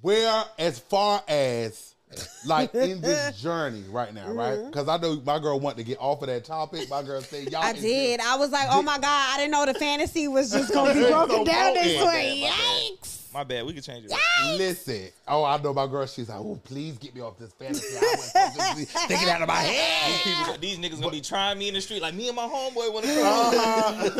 Where, 0.00 0.44
as 0.58 0.78
far 0.78 1.22
as 1.26 1.94
like 2.46 2.74
in 2.74 3.00
this 3.02 3.40
journey 3.40 3.84
right 3.90 4.12
now, 4.14 4.30
right? 4.32 4.58
Mm-hmm. 4.58 4.70
Because 4.70 4.88
I 4.88 4.96
know 4.98 5.20
my 5.24 5.38
girl 5.38 5.60
wanted 5.60 5.78
to 5.78 5.84
get 5.84 5.98
off 6.00 6.22
of 6.22 6.28
that 6.28 6.44
topic. 6.44 6.88
My 6.88 7.02
girl 7.02 7.20
said, 7.20 7.50
"Y'all." 7.52 7.62
I 7.62 7.72
did. 7.72 8.20
I 8.20 8.36
was 8.36 8.50
like, 8.50 8.68
oh 8.70 8.82
my 8.82 8.96
God, 8.98 9.04
I 9.34 9.36
didn't 9.38 9.52
know 9.52 9.66
the 9.66 9.74
fantasy 9.74 10.28
was 10.28 10.50
just 10.50 10.72
going 10.72 10.94
to 10.96 11.02
be 11.02 11.06
broken 11.10 11.36
So 11.36 11.44
down 11.44 11.74
this 11.74 12.02
way. 12.04 12.42
bad, 12.42 12.50
my 12.50 12.56
bad. 12.56 12.92
Yikes. 13.02 13.27
My 13.34 13.44
bad. 13.44 13.66
We 13.66 13.72
can 13.74 13.82
change 13.82 14.06
it. 14.06 14.12
Listen, 14.56 15.08
oh, 15.26 15.44
I 15.44 15.60
know 15.60 15.74
my 15.74 15.86
girl. 15.86 16.06
She's 16.06 16.28
like, 16.28 16.38
"Oh, 16.38 16.58
please 16.64 16.96
get 16.96 17.14
me 17.14 17.20
off 17.20 17.38
this 17.38 17.52
fantasy." 17.52 17.96
I 17.96 18.00
was 18.16 18.24
supposed 18.32 18.70
to 18.70 18.76
be 18.76 18.84
thinking 19.06 19.28
out 19.28 19.42
of 19.42 19.48
my 19.48 19.62
These, 19.62 19.76
head. 19.76 20.20
people, 20.46 20.58
these 20.60 20.78
niggas 20.78 21.00
gonna 21.00 21.12
be 21.12 21.20
trying 21.20 21.58
me 21.58 21.68
in 21.68 21.74
the 21.74 21.80
street 21.80 22.00
like 22.00 22.14
me 22.14 22.28
and 22.28 22.36
my 22.36 22.44
homeboy 22.46 22.92
want 22.92 23.04
to 23.04 23.14
come. 23.14 23.54
Uh-huh. 23.54 24.10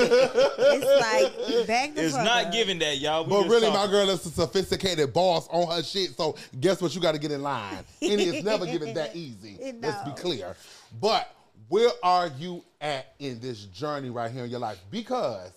It's 0.59 1.49
like, 1.57 1.67
back 1.67 1.95
the 1.95 2.05
It's 2.05 2.15
fuck 2.15 2.25
not 2.25 2.47
up. 2.47 2.53
giving 2.53 2.79
that, 2.81 2.99
y'all. 2.99 3.25
We 3.25 3.31
But 3.31 3.43
just 3.45 3.51
really, 3.51 3.71
my 3.71 3.87
girl 3.87 4.09
is 4.11 4.27
a 4.27 4.31
sophisticated 4.31 5.13
boss 5.13 5.49
on 5.49 5.75
her 5.75 5.83
shit. 5.83 6.17
So 6.17 6.37
guess 6.61 6.81
what? 6.83 6.95
You 6.95 7.01
got 7.01 7.13
to 7.13 7.19
get 7.19 7.33
in 7.33 7.43
line. 7.43 7.79
And 8.03 8.21
it's 8.21 8.45
never 8.45 8.67
given 8.67 8.95
that 8.95 9.15
easy. 9.17 9.57
It 9.69 9.81
Let's 9.81 10.03
be 10.05 10.13
clear. 10.21 10.55
But 11.01 11.35
where 11.69 11.91
are 12.03 12.29
you 12.39 12.63
at 12.81 13.15
in 13.19 13.41
this 13.41 13.65
journey 13.65 14.09
right 14.11 14.31
here 14.31 14.45
in 14.45 14.51
your 14.51 14.61
life? 14.61 14.79
Because 14.91 15.51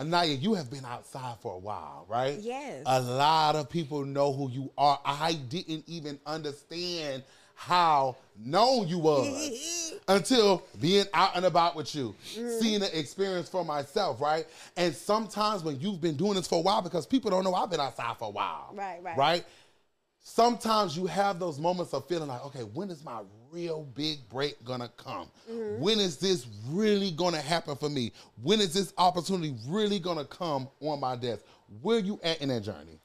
Anaya, 0.00 0.32
you 0.32 0.54
have 0.54 0.70
been 0.70 0.86
outside 0.86 1.36
for 1.40 1.54
a 1.54 1.58
while, 1.58 2.06
right? 2.08 2.38
Yes. 2.40 2.84
A 2.86 3.00
lot 3.02 3.54
of 3.54 3.68
people 3.68 4.02
know 4.06 4.32
who 4.32 4.50
you 4.50 4.72
are. 4.78 4.98
I 5.04 5.34
didn't 5.34 5.84
even 5.86 6.18
understand 6.24 7.22
how 7.54 8.16
known 8.42 8.88
you 8.88 8.98
was 8.98 9.92
until 10.08 10.64
being 10.80 11.04
out 11.12 11.36
and 11.36 11.44
about 11.44 11.76
with 11.76 11.94
you, 11.94 12.14
Mm. 12.38 12.58
seeing 12.58 12.80
the 12.80 12.98
experience 12.98 13.50
for 13.50 13.62
myself, 13.62 14.22
right? 14.22 14.46
And 14.78 14.94
sometimes 14.96 15.62
when 15.62 15.78
you've 15.78 16.00
been 16.00 16.16
doing 16.16 16.34
this 16.34 16.46
for 16.48 16.60
a 16.60 16.62
while, 16.62 16.80
because 16.80 17.04
people 17.06 17.30
don't 17.30 17.44
know 17.44 17.54
I've 17.54 17.70
been 17.70 17.80
outside 17.80 18.16
for 18.16 18.28
a 18.28 18.30
while, 18.30 18.70
Right, 18.72 19.02
right. 19.02 19.18
right? 19.18 19.44
Sometimes 20.22 20.96
you 20.96 21.06
have 21.06 21.38
those 21.38 21.58
moments 21.58 21.92
of 21.92 22.06
feeling 22.08 22.28
like, 22.28 22.44
okay, 22.46 22.60
when 22.62 22.88
is 22.90 23.04
my 23.04 23.20
real 23.50 23.86
big 23.94 24.28
break 24.28 24.62
gonna 24.64 24.90
come? 24.96 25.28
Mm-hmm. 25.50 25.80
When 25.80 25.98
is 25.98 26.16
this 26.16 26.46
really 26.68 27.10
gonna 27.10 27.40
happen 27.40 27.76
for 27.76 27.88
me? 27.88 28.12
When 28.42 28.60
is 28.60 28.74
this 28.74 28.92
opportunity 28.98 29.54
really 29.66 29.98
gonna 29.98 30.24
come 30.24 30.68
on 30.80 31.00
my 31.00 31.16
desk? 31.16 31.44
Where 31.82 31.98
you 31.98 32.20
at 32.22 32.40
in 32.40 32.48
that 32.48 32.62
journey? 32.62 32.98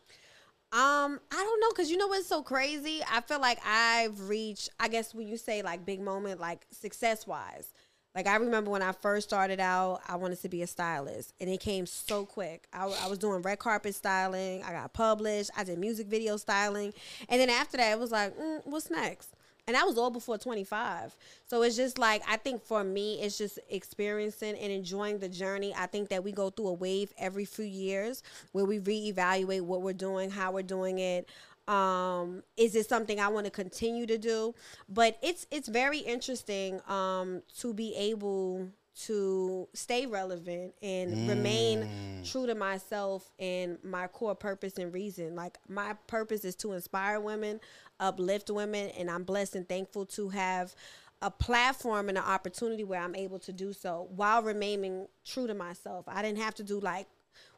Um, 0.72 1.20
I 1.32 1.36
don't 1.36 1.62
know, 1.62 1.70
cause 1.72 1.89
you 1.89 1.98
know 1.98 2.08
what's 2.08 2.28
so 2.28 2.41
crazy? 2.41 3.02
I 3.10 3.22
feel 3.22 3.39
like 3.39 3.60
I've 3.66 4.28
reached. 4.28 4.70
I 4.80 4.88
guess 4.89 5.14
when 5.14 5.28
you 5.28 5.38
say 5.38 5.62
like 5.62 5.86
big 5.86 6.02
moment, 6.02 6.39
like 6.39 6.66
success 6.72 7.26
wise, 7.26 7.72
like 8.16 8.28
I 8.28 8.38
remember 8.38 8.72
when 8.72 8.82
I 8.82 8.93
first 8.93 9.28
started 9.28 9.60
out, 9.60 10.02
I 10.08 10.16
wanted 10.16 10.41
to 10.41 10.50
be 10.50 10.62
a 10.62 10.68
stylist, 10.68 11.34
and 11.39 11.50
it 11.50 11.60
came 11.60 11.86
so 11.86 12.26
quick. 12.26 12.68
I, 12.74 12.86
I 13.04 13.08
was 13.08 13.20
doing 13.20 13.41
red 13.41 13.60
carpet 13.60 13.93
styling. 13.93 14.64
I 14.64 14.72
got 14.72 14.93
published. 14.93 15.52
I 15.56 15.66
did 15.66 15.78
music 15.80 16.08
video 16.08 16.38
styling, 16.38 16.93
and 17.30 17.41
then 17.41 17.50
after 17.50 17.78
that, 17.78 17.91
it 17.91 18.00
was 18.00 18.12
like, 18.12 18.38
mm, 18.38 18.62
what's 18.66 18.89
next? 18.89 19.35
And 19.68 19.76
that 19.76 19.86
was 19.88 19.97
all 19.97 20.11
before 20.11 20.38
25. 20.38 21.16
So 21.47 21.63
it's 21.63 21.76
just 21.76 21.97
like, 21.97 22.22
I 22.30 22.38
think 22.38 22.61
for 22.61 22.84
me, 22.84 23.20
it's 23.22 23.38
just 23.38 23.57
experiencing 23.70 24.55
and 24.55 24.72
enjoying 24.72 25.20
the 25.20 25.30
journey. 25.30 25.74
I 25.76 25.88
think 25.88 26.09
that 26.09 26.24
we 26.24 26.32
go 26.32 26.51
through 26.51 26.68
a 26.68 26.74
wave 26.74 27.11
every 27.18 27.45
few 27.45 27.66
years 27.66 28.22
where 28.51 28.66
we 28.66 28.80
reevaluate 28.80 29.61
what 29.61 29.82
we're 29.82 29.93
doing, 29.93 30.30
how 30.30 30.51
we're 30.51 30.61
doing 30.61 30.99
it. 30.99 31.28
Um, 31.68 32.43
is 32.57 32.76
it 32.76 32.88
something 32.88 33.20
I 33.20 33.28
want 33.30 33.45
to 33.45 33.51
continue 33.51 34.05
to 34.05 34.20
do? 34.20 34.53
But 34.88 35.18
it's 35.24 35.47
it's 35.49 35.68
very 35.68 35.97
interesting 35.97 36.80
um, 36.88 37.41
to 37.57 37.74
be 37.74 37.95
able 37.95 38.68
to 38.97 39.68
stay 39.74 40.05
relevant 40.05 40.74
and 40.82 41.28
remain 41.28 41.86
true 42.24 42.47
to 42.47 42.55
myself 42.55 43.30
and 43.39 43.78
my 43.84 44.07
core 44.07 44.36
purpose 44.36 44.78
and 44.78 44.93
reason. 44.93 45.36
Like 45.36 45.57
my 45.68 45.93
purpose 46.07 46.45
is 46.45 46.55
to 46.57 46.72
inspire 46.72 47.20
women, 47.20 47.59
uplift 48.00 48.50
women, 48.50 48.89
and 48.98 49.10
I'm 49.10 49.24
blessed 49.24 49.56
and 49.56 49.68
thankful 49.68 50.06
to 50.08 50.30
have 50.30 50.76
a 51.22 51.32
platform 51.32 52.10
and 52.10 52.18
an 52.18 52.24
opportunity 52.24 52.84
where 52.84 53.02
I'm 53.02 53.16
able 53.16 53.39
to 53.39 53.54
do 53.54 53.74
so 53.74 54.08
while 54.16 54.43
remaining 54.43 55.08
true 55.26 55.48
to 55.48 55.54
myself. 55.54 56.06
I 56.08 56.22
didn't 56.22 56.39
have 56.39 56.56
to 56.56 56.64
do 56.64 56.80
like 56.80 57.08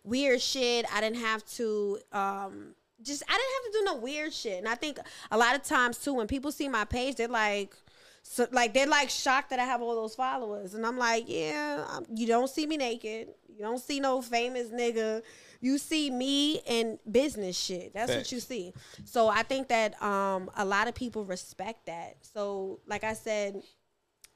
weird 0.03 0.41
shit. 0.41 0.85
I 0.93 1.01
didn't 1.01 1.17
have 1.17 1.45
to 1.55 1.99
um 2.11 2.75
just 3.01 3.23
I 3.27 3.33
didn't 3.33 3.53
have 3.55 3.71
to 3.71 3.79
do 3.79 3.85
no 3.85 3.95
weird 3.95 4.33
shit. 4.33 4.59
And 4.59 4.67
I 4.67 4.75
think 4.75 4.99
a 5.31 5.37
lot 5.37 5.55
of 5.55 5.63
times 5.63 5.97
too 5.97 6.13
when 6.13 6.27
people 6.27 6.51
see 6.51 6.69
my 6.69 6.85
page 6.85 7.15
they're 7.15 7.27
like 7.27 7.73
so 8.29 8.47
like 8.51 8.73
they're 8.73 8.87
like 8.87 9.09
shocked 9.09 9.49
that 9.51 9.59
I 9.59 9.63
have 9.63 9.81
all 9.81 9.95
those 9.95 10.15
followers, 10.15 10.73
and 10.73 10.85
I'm 10.85 10.97
like, 10.97 11.25
yeah, 11.27 11.85
I'm, 11.89 12.05
you 12.13 12.27
don't 12.27 12.49
see 12.49 12.67
me 12.67 12.75
naked, 12.75 13.29
you 13.47 13.59
don't 13.59 13.79
see 13.79 13.99
no 14.01 14.21
famous 14.21 14.67
nigga, 14.67 15.21
you 15.61 15.77
see 15.77 16.09
me 16.09 16.61
in 16.65 16.99
business 17.09 17.57
shit. 17.57 17.93
That's 17.93 18.11
Facts. 18.11 18.17
what 18.25 18.31
you 18.31 18.39
see. 18.39 18.73
So 19.05 19.27
I 19.27 19.43
think 19.43 19.67
that 19.69 20.01
um 20.01 20.49
a 20.55 20.65
lot 20.65 20.87
of 20.87 20.95
people 20.95 21.25
respect 21.25 21.85
that. 21.87 22.17
So 22.21 22.79
like 22.87 23.03
I 23.03 23.13
said, 23.13 23.61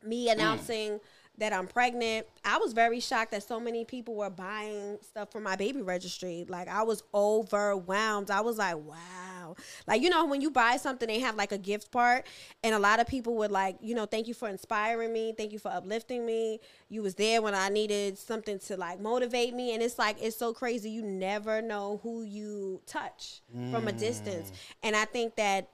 me 0.03 0.29
announcing 0.29 0.99
that 1.37 1.53
I'm 1.53 1.67
pregnant, 1.67 2.27
I 2.45 2.57
was 2.57 2.73
very 2.73 2.99
shocked 2.99 3.31
that 3.31 3.43
so 3.43 3.59
many 3.59 3.85
people 3.85 4.15
were 4.15 4.29
buying 4.29 4.97
stuff 5.01 5.31
for 5.31 5.39
my 5.39 5.55
baby 5.55 5.81
registry. 5.81 6.45
Like 6.47 6.67
I 6.67 6.83
was 6.83 7.03
overwhelmed. 7.13 8.29
I 8.29 8.41
was 8.41 8.57
like, 8.57 8.77
wow. 8.77 9.40
Like 9.87 10.01
you 10.01 10.09
know 10.09 10.25
when 10.25 10.41
you 10.41 10.51
buy 10.51 10.77
something 10.77 11.07
they 11.07 11.19
have 11.19 11.35
like 11.35 11.51
a 11.51 11.57
gift 11.57 11.91
part 11.91 12.25
and 12.63 12.73
a 12.75 12.79
lot 12.79 12.99
of 12.99 13.07
people 13.07 13.35
would 13.37 13.51
like, 13.51 13.77
you 13.81 13.95
know, 13.95 14.05
thank 14.05 14.27
you 14.27 14.33
for 14.33 14.47
inspiring 14.47 15.11
me, 15.13 15.33
thank 15.37 15.51
you 15.51 15.59
for 15.59 15.69
uplifting 15.69 16.25
me. 16.25 16.59
You 16.89 17.01
was 17.01 17.15
there 17.15 17.41
when 17.41 17.55
I 17.55 17.69
needed 17.69 18.17
something 18.17 18.59
to 18.59 18.77
like 18.77 18.99
motivate 18.99 19.53
me 19.53 19.73
and 19.73 19.81
it's 19.81 19.97
like 19.99 20.17
it's 20.21 20.37
so 20.37 20.53
crazy 20.53 20.89
you 20.89 21.03
never 21.03 21.61
know 21.61 21.99
who 22.03 22.23
you 22.23 22.81
touch 22.85 23.41
from 23.71 23.87
a 23.87 23.91
distance. 23.91 24.51
And 24.83 24.95
I 24.95 25.05
think 25.05 25.35
that 25.35 25.69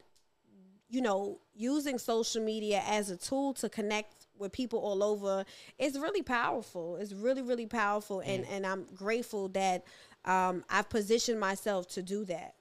you 0.90 1.02
know, 1.02 1.40
using 1.54 1.98
social 1.98 2.42
media 2.42 2.82
as 2.88 3.10
a 3.10 3.18
tool 3.18 3.54
to 3.56 3.68
connect 3.68 4.28
with 4.38 4.52
people 4.52 4.80
all 4.80 5.04
over 5.04 5.44
is 5.78 6.00
really 6.00 6.22
powerful. 6.22 6.96
It's 6.98 7.14
really, 7.14 7.42
really 7.42 7.66
powerful. 7.66 8.22
And, 8.22 8.46
and 8.46 8.66
I'm 8.66 8.86
grateful 8.96 9.50
that 9.50 9.84
um, 10.26 10.64
I've 10.70 10.90
positioned 10.90 11.40
myself 11.40 11.88
to 11.90 12.02
do 12.02 12.24
that, 12.26 12.54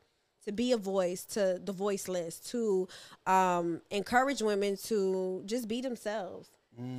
to 0.47 0.53
be 0.53 0.73
a 0.73 0.77
voice 0.77 1.25
to 1.25 1.61
the 1.63 1.73
voiceless, 1.73 2.39
to 2.39 2.89
um, 3.27 3.81
encourage 3.91 4.41
women 4.43 4.77
to 4.85 5.43
just 5.45 5.69
be 5.69 5.81
themselves. 5.81 6.49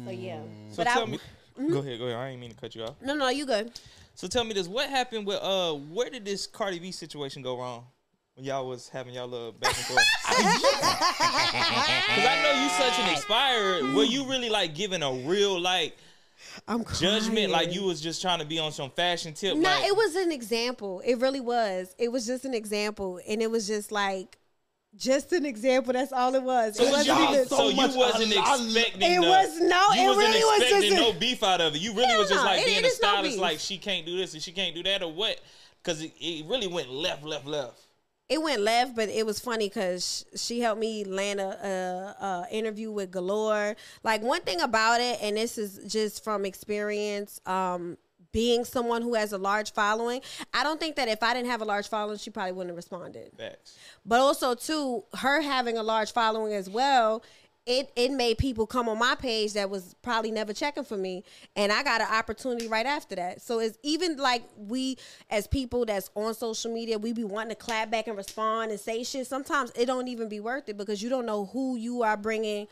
So, 0.06 0.12
yeah. 0.12 0.42
So 0.72 0.78
but 0.78 0.88
tell 0.88 1.04
I, 1.04 1.06
me, 1.06 1.20
go 1.56 1.80
ahead, 1.80 2.00
go 2.00 2.06
ahead. 2.06 2.18
I 2.18 2.30
ain't 2.30 2.42
mean 2.42 2.52
to 2.52 2.56
cut 2.56 2.76
you 2.76 2.84
off. 2.84 2.96
no, 3.02 3.16
no, 3.16 3.30
you 3.30 3.46
good. 3.46 3.80
So 4.16 4.28
tell 4.28 4.44
me 4.44 4.54
this: 4.54 4.68
What 4.68 4.90
happened 4.90 5.28
with 5.28 5.40
uh? 5.42 5.74
Where 5.74 6.10
did 6.10 6.26
this 6.26 6.48
Cardi 6.48 6.80
B 6.80 6.92
situation 6.92 7.42
go 7.42 7.58
wrong? 7.60 7.86
when 8.38 8.46
y'all 8.46 8.68
was 8.68 8.88
having 8.90 9.16
y'all 9.16 9.28
little 9.28 9.52
back 9.52 9.76
and 9.76 9.86
forth? 9.86 9.98
Because 12.08 12.30
I 12.30 12.42
know 12.44 12.64
you 12.64 12.70
such 12.70 13.00
an 13.00 13.10
expired. 13.12 13.96
Were 13.96 14.04
you 14.04 14.30
really 14.30 14.50
like 14.50 14.76
giving 14.76 15.02
a 15.02 15.12
real 15.12 15.60
like 15.60 15.98
I'm 16.68 16.84
judgment? 16.86 17.52
Like 17.52 17.74
you 17.74 17.84
was 17.84 18.00
just 18.02 18.22
trying 18.22 18.40
to 18.40 18.46
be 18.46 18.60
on 18.60 18.72
some 18.72 18.90
fashion 18.92 19.34
tip? 19.34 19.56
No, 19.56 19.62
like, 19.70 19.86
it 19.86 19.96
was 19.96 20.16
an 20.16 20.32
example. 20.32 21.02
It 21.06 21.16
really 21.20 21.40
was. 21.42 21.96
It 21.98 22.12
was 22.12 22.26
just 22.26 22.46
an 22.46 22.54
example, 22.54 23.20
and 23.28 23.42
it 23.42 23.50
was 23.52 23.68
just 23.68 23.92
like, 23.92 24.38
just 24.96 25.32
an 25.34 25.46
example. 25.46 25.94
That's 25.94 26.12
all 26.14 26.34
it 26.36 26.42
was. 26.44 26.78
So, 26.78 26.84
it 26.84 26.92
wasn't 26.92 27.08
y'all 27.20 27.34
even. 27.34 27.46
so, 27.48 27.56
so 27.58 27.70
you 27.70 27.78
wasn't 27.98 28.38
I- 28.38 28.52
I- 28.52 28.56
expecting. 28.64 29.02
It 29.12 29.22
the- 29.22 29.28
was 29.28 29.60
no, 29.60 29.88
You 29.94 30.02
it 30.02 30.16
wasn't 30.16 30.18
really 30.18 30.44
was 30.44 30.62
expecting 30.62 30.90
just 30.90 31.02
a- 31.02 31.12
no 31.14 31.20
beef 31.20 31.44
out 31.44 31.62
of 31.62 31.76
it. 31.76 31.82
You 31.82 31.92
really 31.94 32.08
Hell 32.08 32.20
was 32.20 32.30
just 32.30 32.44
like 32.46 32.62
it- 32.62 32.66
being 32.66 32.80
it 32.80 32.84
a 32.86 32.88
is 32.88 33.02
no 33.02 33.08
stylist. 33.10 33.38
like 33.38 33.60
she 33.60 33.78
can't 33.78 34.06
do 34.06 34.18
this 34.18 34.34
and 34.34 34.42
she 34.42 34.52
can't 34.52 34.74
do 34.74 34.84
that, 34.84 35.04
or 35.04 35.12
what? 35.12 35.40
Because 35.84 36.02
it, 36.02 36.14
it 36.20 36.46
really 36.48 36.68
went 36.68 36.90
left, 36.90 37.24
left, 37.24 37.46
left. 37.46 37.80
It 38.30 38.42
went 38.42 38.62
left, 38.62 38.96
but 38.96 39.10
it 39.10 39.26
was 39.26 39.40
funny 39.40 39.70
because 39.70 40.26
she 40.36 40.60
helped 40.60 40.82
me 40.82 41.06
land 41.06 41.40
a, 41.40 42.16
a, 42.22 42.26
a 42.26 42.48
interview 42.52 42.92
with 42.92 43.12
Galore. 43.12 43.76
Like 44.04 44.22
one 44.22 44.42
thing 44.42 44.60
about 44.60 45.00
it, 45.00 45.20
and 45.22 45.38
this 45.38 45.58
is 45.58 45.80
just 45.92 46.24
from 46.24 46.46
experience, 46.46 47.40
um, 47.46 47.98
being 48.34 48.66
someone 48.66 49.02
who 49.02 49.14
has 49.14 49.32
a 49.32 49.38
large 49.38 49.72
following. 49.72 50.22
I 50.54 50.64
don't 50.64 50.80
think 50.80 50.98
that 50.98 51.08
if 51.08 51.24
I 51.24 51.34
didn't 51.34 51.50
have 51.50 51.62
a 51.62 51.66
large 51.66 51.88
following, 51.88 52.18
she 52.18 52.30
probably 52.30 52.52
wouldn't 52.52 52.72
have 52.72 52.76
responded. 52.76 53.32
Facts. 53.38 53.78
But 54.06 54.20
also 54.20 54.54
too, 54.54 55.06
her 55.16 55.42
having 55.42 55.78
a 55.78 55.84
large 55.84 56.12
following 56.12 56.54
as 56.54 56.70
well, 56.70 57.24
it 57.68 57.92
it 57.96 58.12
made 58.12 58.38
people 58.38 58.66
come 58.66 58.88
on 58.88 58.98
my 58.98 59.16
page 59.16 59.54
that 59.54 59.70
was 59.70 59.94
probably 60.02 60.32
never 60.32 60.54
checking 60.54 60.86
for 60.86 60.98
me, 60.98 61.24
and 61.56 61.72
I 61.72 61.84
got 61.84 62.02
an 62.02 62.08
opportunity 62.10 62.68
right 62.68 62.86
after 62.86 63.16
that. 63.18 63.42
So 63.42 63.60
it's 63.60 63.78
even 63.84 64.16
like 64.18 64.44
we 64.58 64.98
as 65.30 65.46
people 65.48 65.86
that's 65.86 66.10
on 66.16 66.34
social 66.34 66.74
media, 66.74 66.98
we 66.98 67.14
be 67.14 67.26
wanting 67.26 67.50
to 67.50 67.56
clap 67.56 67.92
back 67.92 68.08
and 68.08 68.16
respond 68.16 68.72
and 68.72 68.80
say 68.80 69.04
shit. 69.04 69.28
Sometimes 69.28 69.72
it 69.76 69.86
don't 69.86 70.08
even 70.08 70.30
be 70.30 70.40
worth 70.40 70.70
it 70.70 70.78
because 70.78 71.04
you 71.04 71.10
don't 71.10 71.26
know 71.26 71.46
who 71.46 71.76
you 71.76 72.04
are 72.04 72.16
bringing 72.18 72.68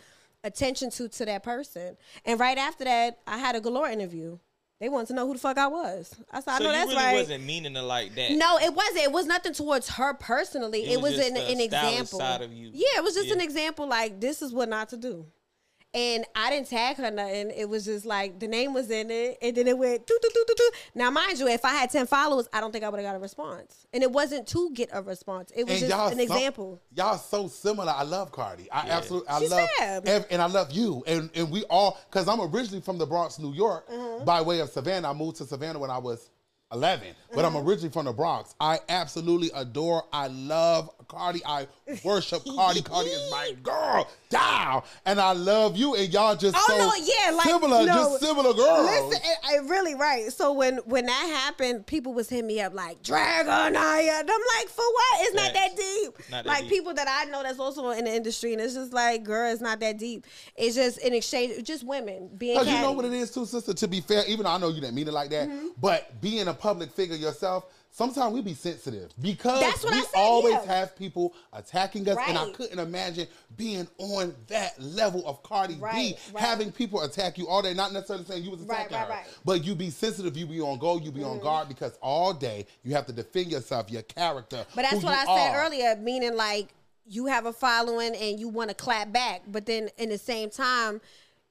attention 0.46 0.89
to 0.91 1.10
to 1.10 1.26
that 1.26 1.43
person. 1.43 1.98
And 2.26 2.39
right 2.39 2.58
after 2.58 2.86
that, 2.86 3.20
I 3.28 3.38
had 3.38 3.56
a 3.56 3.62
galore 3.62 3.89
interview. 3.89 4.38
They 4.80 4.89
wanted 4.89 5.07
to 5.07 5.13
know 5.13 5.26
who 5.26 5.34
the 5.34 5.39
fuck 5.39 5.57
I 5.57 5.67
was. 5.67 6.13
I 6.32 6.41
said, 6.41 6.51
I 6.55 6.59
know 6.59 6.71
that's 6.71 6.89
really 6.91 6.95
right. 7.03 7.13
wasn't 7.15 7.45
meaning 7.45 7.73
to 7.76 7.82
like 7.82 8.13
that. 8.15 8.32
No, 8.32 8.57
it 8.57 8.73
wasn't. 8.73 8.97
It 9.05 9.11
was 9.11 9.26
nothing 9.26 9.53
towards 9.53 9.89
her 9.91 10.13
personally. 10.15 10.84
It 10.84 10.93
It, 10.93 11.01
was 11.01 11.15
was, 11.17 11.28
an, 11.28 11.38
an 11.38 11.59
example. 11.61 12.19
side 12.19 12.41
of 12.41 12.51
you. 12.51 12.71
Yeah, 12.73 12.97
it 12.97 13.03
was 13.03 13.13
just 13.15 13.28
Yeah. 13.28 13.36
an 13.36 13.41
example. 13.41 13.88
Like 13.88 14.19
this 14.19 14.41
is 14.41 14.51
what 14.51 14.67
not 14.67 14.89
to 14.89 14.97
do. 14.97 15.28
And 15.96 16.26
I 16.36 16.50
didn't 16.50 16.70
tag 16.70 16.98
her 16.98 17.10
nothing. 17.10 17.52
It 17.56 17.70
was 17.70 17.86
just 17.86 18.06
like 18.06 18.38
the 18.39 18.48
name 18.50 18.74
was 18.74 18.91
in 18.91 19.10
it, 19.10 19.38
and 19.41 19.56
then 19.56 19.68
it 19.68 19.78
went 19.78 20.06
doo, 20.06 20.20
doo, 20.22 20.30
doo, 20.34 20.43
doo, 20.48 20.54
doo. 20.58 20.70
Now, 20.93 21.10
mind 21.10 21.39
you, 21.39 21.48
if 21.48 21.64
I 21.64 21.70
had 21.70 21.89
ten 21.89 22.06
followers, 22.06 22.50
I 22.52 22.60
don't 22.60 22.72
think 22.74 22.84
I 22.84 22.89
would 22.89 23.00
have 23.00 23.08
got 23.10 23.16
a 23.16 23.20
response. 23.20 23.88
And 23.93 24.04
it 24.04 24.12
wasn't 24.12 24.46
to 24.50 24.72
get 24.74 24.89
a 24.91 25.02
response. 25.02 25.52
It 25.56 25.64
was 25.68 25.82
And 25.82 25.89
just 25.89 26.12
an 26.14 26.18
so- 26.18 26.24
example. 26.24 26.82
Y'all 26.93 27.18
so 27.18 27.48
similar. 27.48 27.93
I 27.96 28.04
love 28.04 28.32
Cardi. 28.34 28.70
I 28.72 28.89
absolutely, 28.89 29.30
I 29.30 29.39
She's 29.39 29.52
love, 29.52 29.70
fab. 29.78 30.08
ev- 30.08 30.28
and 30.30 30.41
I 30.41 30.48
love 30.48 30.72
you. 30.72 31.02
And 31.08 31.30
and 31.34 31.50
we 31.50 31.64
all, 31.70 31.98
because 32.10 32.28
I'm 32.28 32.41
originally 32.41 32.82
from 32.82 32.98
the 32.98 33.06
Bronx, 33.06 33.39
New 33.39 33.54
York, 33.54 33.89
Mm-hmm. 33.89 34.26
by 34.26 34.41
way 34.41 34.60
of 34.60 34.70
Savannah. 34.70 35.10
I 35.10 35.14
moved 35.14 35.38
to 35.38 35.46
Savannah 35.46 35.80
when 35.80 35.89
I 35.89 35.98
was 35.98 36.30
11, 36.72 37.07
but 37.34 37.45
Mm-hmm. 37.45 37.57
I'm 37.57 37.68
originally 37.68 37.91
from 37.91 38.05
the 38.05 38.13
Bronx. 38.13 38.55
I 38.59 38.80
absolutely 38.88 39.51
adore. 39.53 40.03
I 40.13 40.28
love 40.28 40.89
Cardi. 41.07 41.41
I 41.45 41.68
worship 42.03 42.43
Cardi. 42.55 42.82
Cardi 42.82 43.09
is 43.09 43.30
my 43.32 43.53
girl. 43.61 44.09
Down. 44.30 44.84
And 45.05 45.20
I 45.20 45.34
love 45.34 45.76
you. 45.76 45.95
And 45.95 46.11
y'all 46.13 46.36
just 46.36 46.55
Oh 46.57 46.66
so 46.68 46.78
no, 46.78 46.93
yeah, 46.95 47.36
like 47.36 47.45
similar, 47.45 47.86
no, 47.86 47.93
just 47.93 48.20
similar 48.22 48.53
girls. 48.53 48.89
Listen, 48.89 49.22
it, 49.24 49.53
it 49.53 49.70
really 49.70 49.95
right. 49.95 50.32
So 50.32 50.53
when 50.53 50.78
when 50.86 51.05
that 51.07 51.41
happened, 51.43 51.86
people 51.88 52.13
was 52.13 52.30
hitting 52.30 52.47
me 52.47 52.61
up 52.61 52.74
like 52.74 53.03
Dragonaya, 53.03 54.20
and 54.22 54.30
I'm 54.32 54.41
like, 54.57 54.70
for 54.70 54.86
what? 54.86 55.22
It's 55.22 55.36
not 55.36 55.53
that 55.53 55.76
deep. 55.76 55.95
Not 56.38 56.46
like 56.46 56.62
deep. 56.64 56.70
people 56.70 56.94
that 56.94 57.08
I 57.10 57.30
know 57.30 57.44
that's 57.44 57.60
also 57.60 57.90
in 57.92 58.06
the 58.06 58.14
industry, 58.16 58.54
and 58.54 58.62
it's 58.62 58.74
just 58.74 58.94
like, 58.94 59.24
girl, 59.24 59.52
it's 59.52 59.62
not 59.62 59.80
that 59.80 59.98
deep. 59.98 60.26
It's 60.56 60.76
just 60.76 60.98
an 61.00 61.14
exchange, 61.14 61.64
just 61.64 61.84
women 61.86 62.30
being. 62.38 62.58
Because 62.60 62.72
you 62.74 62.80
know 62.82 62.92
what 62.92 63.06
it 63.06 63.14
is 63.14 63.32
too, 63.32 63.46
sister. 63.46 63.74
To 63.74 63.88
be 63.88 64.02
fair, 64.02 64.24
even 64.28 64.44
though 64.44 64.52
I 64.52 64.58
know 64.58 64.70
you 64.70 64.82
didn't 64.82 64.96
mean 64.96 65.08
it 65.08 65.14
like 65.14 65.30
that, 65.30 65.48
Mm-hmm. 65.50 65.68
but 65.80 66.20
being 66.22 66.48
a 66.48 66.54
public 66.54 66.92
figure 66.92 67.16
yourself, 67.16 67.66
sometimes 67.96 68.34
we 68.34 68.41
be 68.41 68.54
sensitive 68.54 69.14
because 69.22 69.62
That's 69.62 69.84
what 69.84 69.93
we 69.93 70.00
I 70.00 70.04
said, 70.04 70.10
always 70.16 70.54
yeah. 70.54 70.66
have 70.66 70.96
people 70.98 71.34
attacking 71.54 72.08
us, 72.10 72.18
and 72.28 72.38
I 72.38 72.50
couldn't 72.52 72.78
imagine 72.78 73.28
being 73.56 73.88
on 73.98 74.36
that 74.48 74.80
level 74.82 75.26
of 75.26 75.41
Cardi 75.43 75.76
B, 75.76 75.80
Right, 75.80 76.20
right. 76.34 76.43
having 76.43 76.72
people 76.74 77.02
attack 77.04 77.38
you 77.38 77.48
all 77.48 77.62
day. 77.62 77.74
Not 77.74 77.93
necessarily 77.93 78.26
saying 78.26 78.43
you 78.43 78.52
was 78.52 78.60
Right, 78.62 78.88
attacking 78.88 78.98
right, 78.98 79.04
her, 79.06 79.10
right. 79.14 79.26
Mm-hmm. 79.26 79.41
but 79.46 79.64
you 79.64 79.76
be 79.76 79.89
sensitive, 79.89 80.36
you 80.36 80.46
be 80.46 80.60
on 80.60 80.78
go, 80.78 81.00
you 81.00 81.12
be 81.12 81.24
on 81.24 81.39
guard 81.39 81.70
because 81.70 81.98
all 82.02 82.34
day 82.34 82.66
you 82.84 82.93
have 82.93 83.06
to 83.06 83.14
defend 83.14 83.52
yourself, 83.52 83.89
your 83.89 84.02
character. 84.02 84.66
But 84.76 84.82
that's 84.89 85.02
what 85.02 85.14
I 85.14 85.26
said 85.26 85.56
earlier, 85.56 85.96
meaning 85.96 86.36
like 86.36 86.74
you 87.08 87.28
have 87.28 87.46
a 87.46 87.54
following 87.54 88.14
and 88.16 88.39
you 88.39 88.50
want 88.50 88.70
to 88.72 88.76
clap 88.76 89.14
back, 89.14 89.43
but 89.48 89.66
then 89.66 89.89
in 89.98 90.10
the 90.10 90.18
same 90.18 90.50
time, 90.50 91.00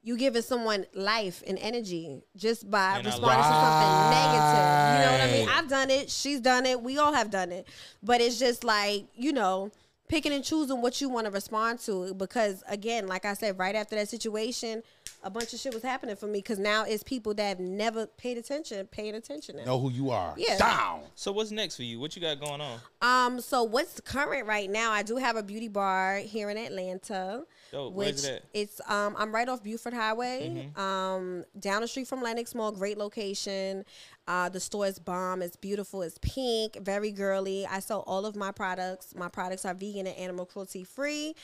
you 0.05 0.15
giving 0.17 0.43
someone 0.43 0.85
life 0.93 1.41
and 1.47 1.57
energy 1.57 2.21
just 2.37 2.69
by 2.69 2.97
And 2.97 3.05
responding 3.07 3.39
to 3.39 3.43
something 3.43 3.91
negative. 4.11 4.85
You 4.93 4.99
know 5.01 5.11
what 5.11 5.21
I 5.21 5.31
mean? 5.33 5.49
I've 5.49 5.67
done 5.67 5.89
it. 5.89 6.11
She's 6.11 6.39
done 6.39 6.67
it. 6.67 6.79
We 6.79 6.99
all 6.99 7.11
have 7.11 7.31
done 7.31 7.51
it. 7.51 7.67
But 8.03 8.21
it's 8.21 8.39
just 8.39 8.63
like 8.63 9.07
you 9.15 9.33
know. 9.33 9.71
Picking 10.07 10.33
and 10.33 10.43
choosing 10.43 10.83
what 10.83 11.01
you 11.01 11.09
want 11.09 11.25
to 11.25 11.31
respond 11.31 11.79
to 11.79 12.13
because 12.13 12.63
again, 12.69 13.07
like 13.07 13.25
I 13.25 13.33
said, 13.33 13.57
right 13.57 13.73
after 13.73 13.95
that 13.95 14.07
situation, 14.07 14.83
a 15.25 15.29
bunch 15.31 15.51
of 15.53 15.59
shit 15.59 15.73
was 15.73 15.81
happening 15.81 16.15
for 16.15 16.27
me 16.27 16.37
because 16.37 16.59
now 16.59 16.85
it's 16.85 17.01
people 17.01 17.33
that 17.33 17.47
have 17.47 17.59
never 17.59 18.05
paid 18.05 18.37
attention, 18.37 18.85
paying 18.87 19.15
attention 19.15 19.57
now. 19.57 19.65
Know 19.65 19.79
who 19.79 19.89
you 19.89 20.11
are. 20.11 20.35
Yeah. 20.37 20.57
Down. 20.57 21.01
So 21.15 21.31
what's 21.31 21.49
next 21.49 21.75
for 21.75 21.81
you? 21.83 21.99
What 21.99 22.15
you 22.15 22.21
got 22.21 22.39
going 22.39 22.61
on? 22.61 22.79
Um, 23.01 23.41
so 23.41 23.63
what's 23.63 23.99
current 24.01 24.45
right 24.45 24.69
now? 24.69 24.91
I 24.91 25.01
do 25.01 25.17
have 25.17 25.35
a 25.35 25.41
beauty 25.41 25.67
bar 25.67 26.17
here 26.17 26.51
in 26.51 26.57
Atlanta. 26.57 27.43
Dope. 27.71 27.93
Which 27.93 28.05
Where's 28.05 28.25
it 28.25 28.33
at? 28.35 28.43
it's 28.53 28.79
um 28.87 29.15
I'm 29.17 29.33
right 29.33 29.49
off 29.49 29.63
Buford 29.63 29.93
Highway. 29.95 30.69
Mm. 30.75 30.79
Um 30.79 31.45
down 31.59 31.81
the 31.81 31.87
street 31.87 32.07
from 32.07 32.21
Lenox 32.21 32.53
Mall, 32.53 32.71
great 32.71 32.97
location. 32.97 33.83
Uh 34.27 34.49
the 34.49 34.59
store 34.59 34.85
is 34.85 34.99
bomb, 34.99 35.41
it's 35.41 35.55
beautiful, 35.55 36.03
it's 36.03 36.19
pink, 36.21 36.77
very 36.79 37.11
girly. 37.11 37.65
I 37.65 37.79
sell 37.79 38.03
all 38.05 38.27
of 38.27 38.35
my 38.35 38.51
products. 38.51 39.15
My 39.15 39.27
products 39.27 39.65
are 39.65 39.73
vegan 39.73 40.05
and 40.05 40.15
animal 40.17 40.45
cruelty 40.45 40.83
free. 40.83 41.35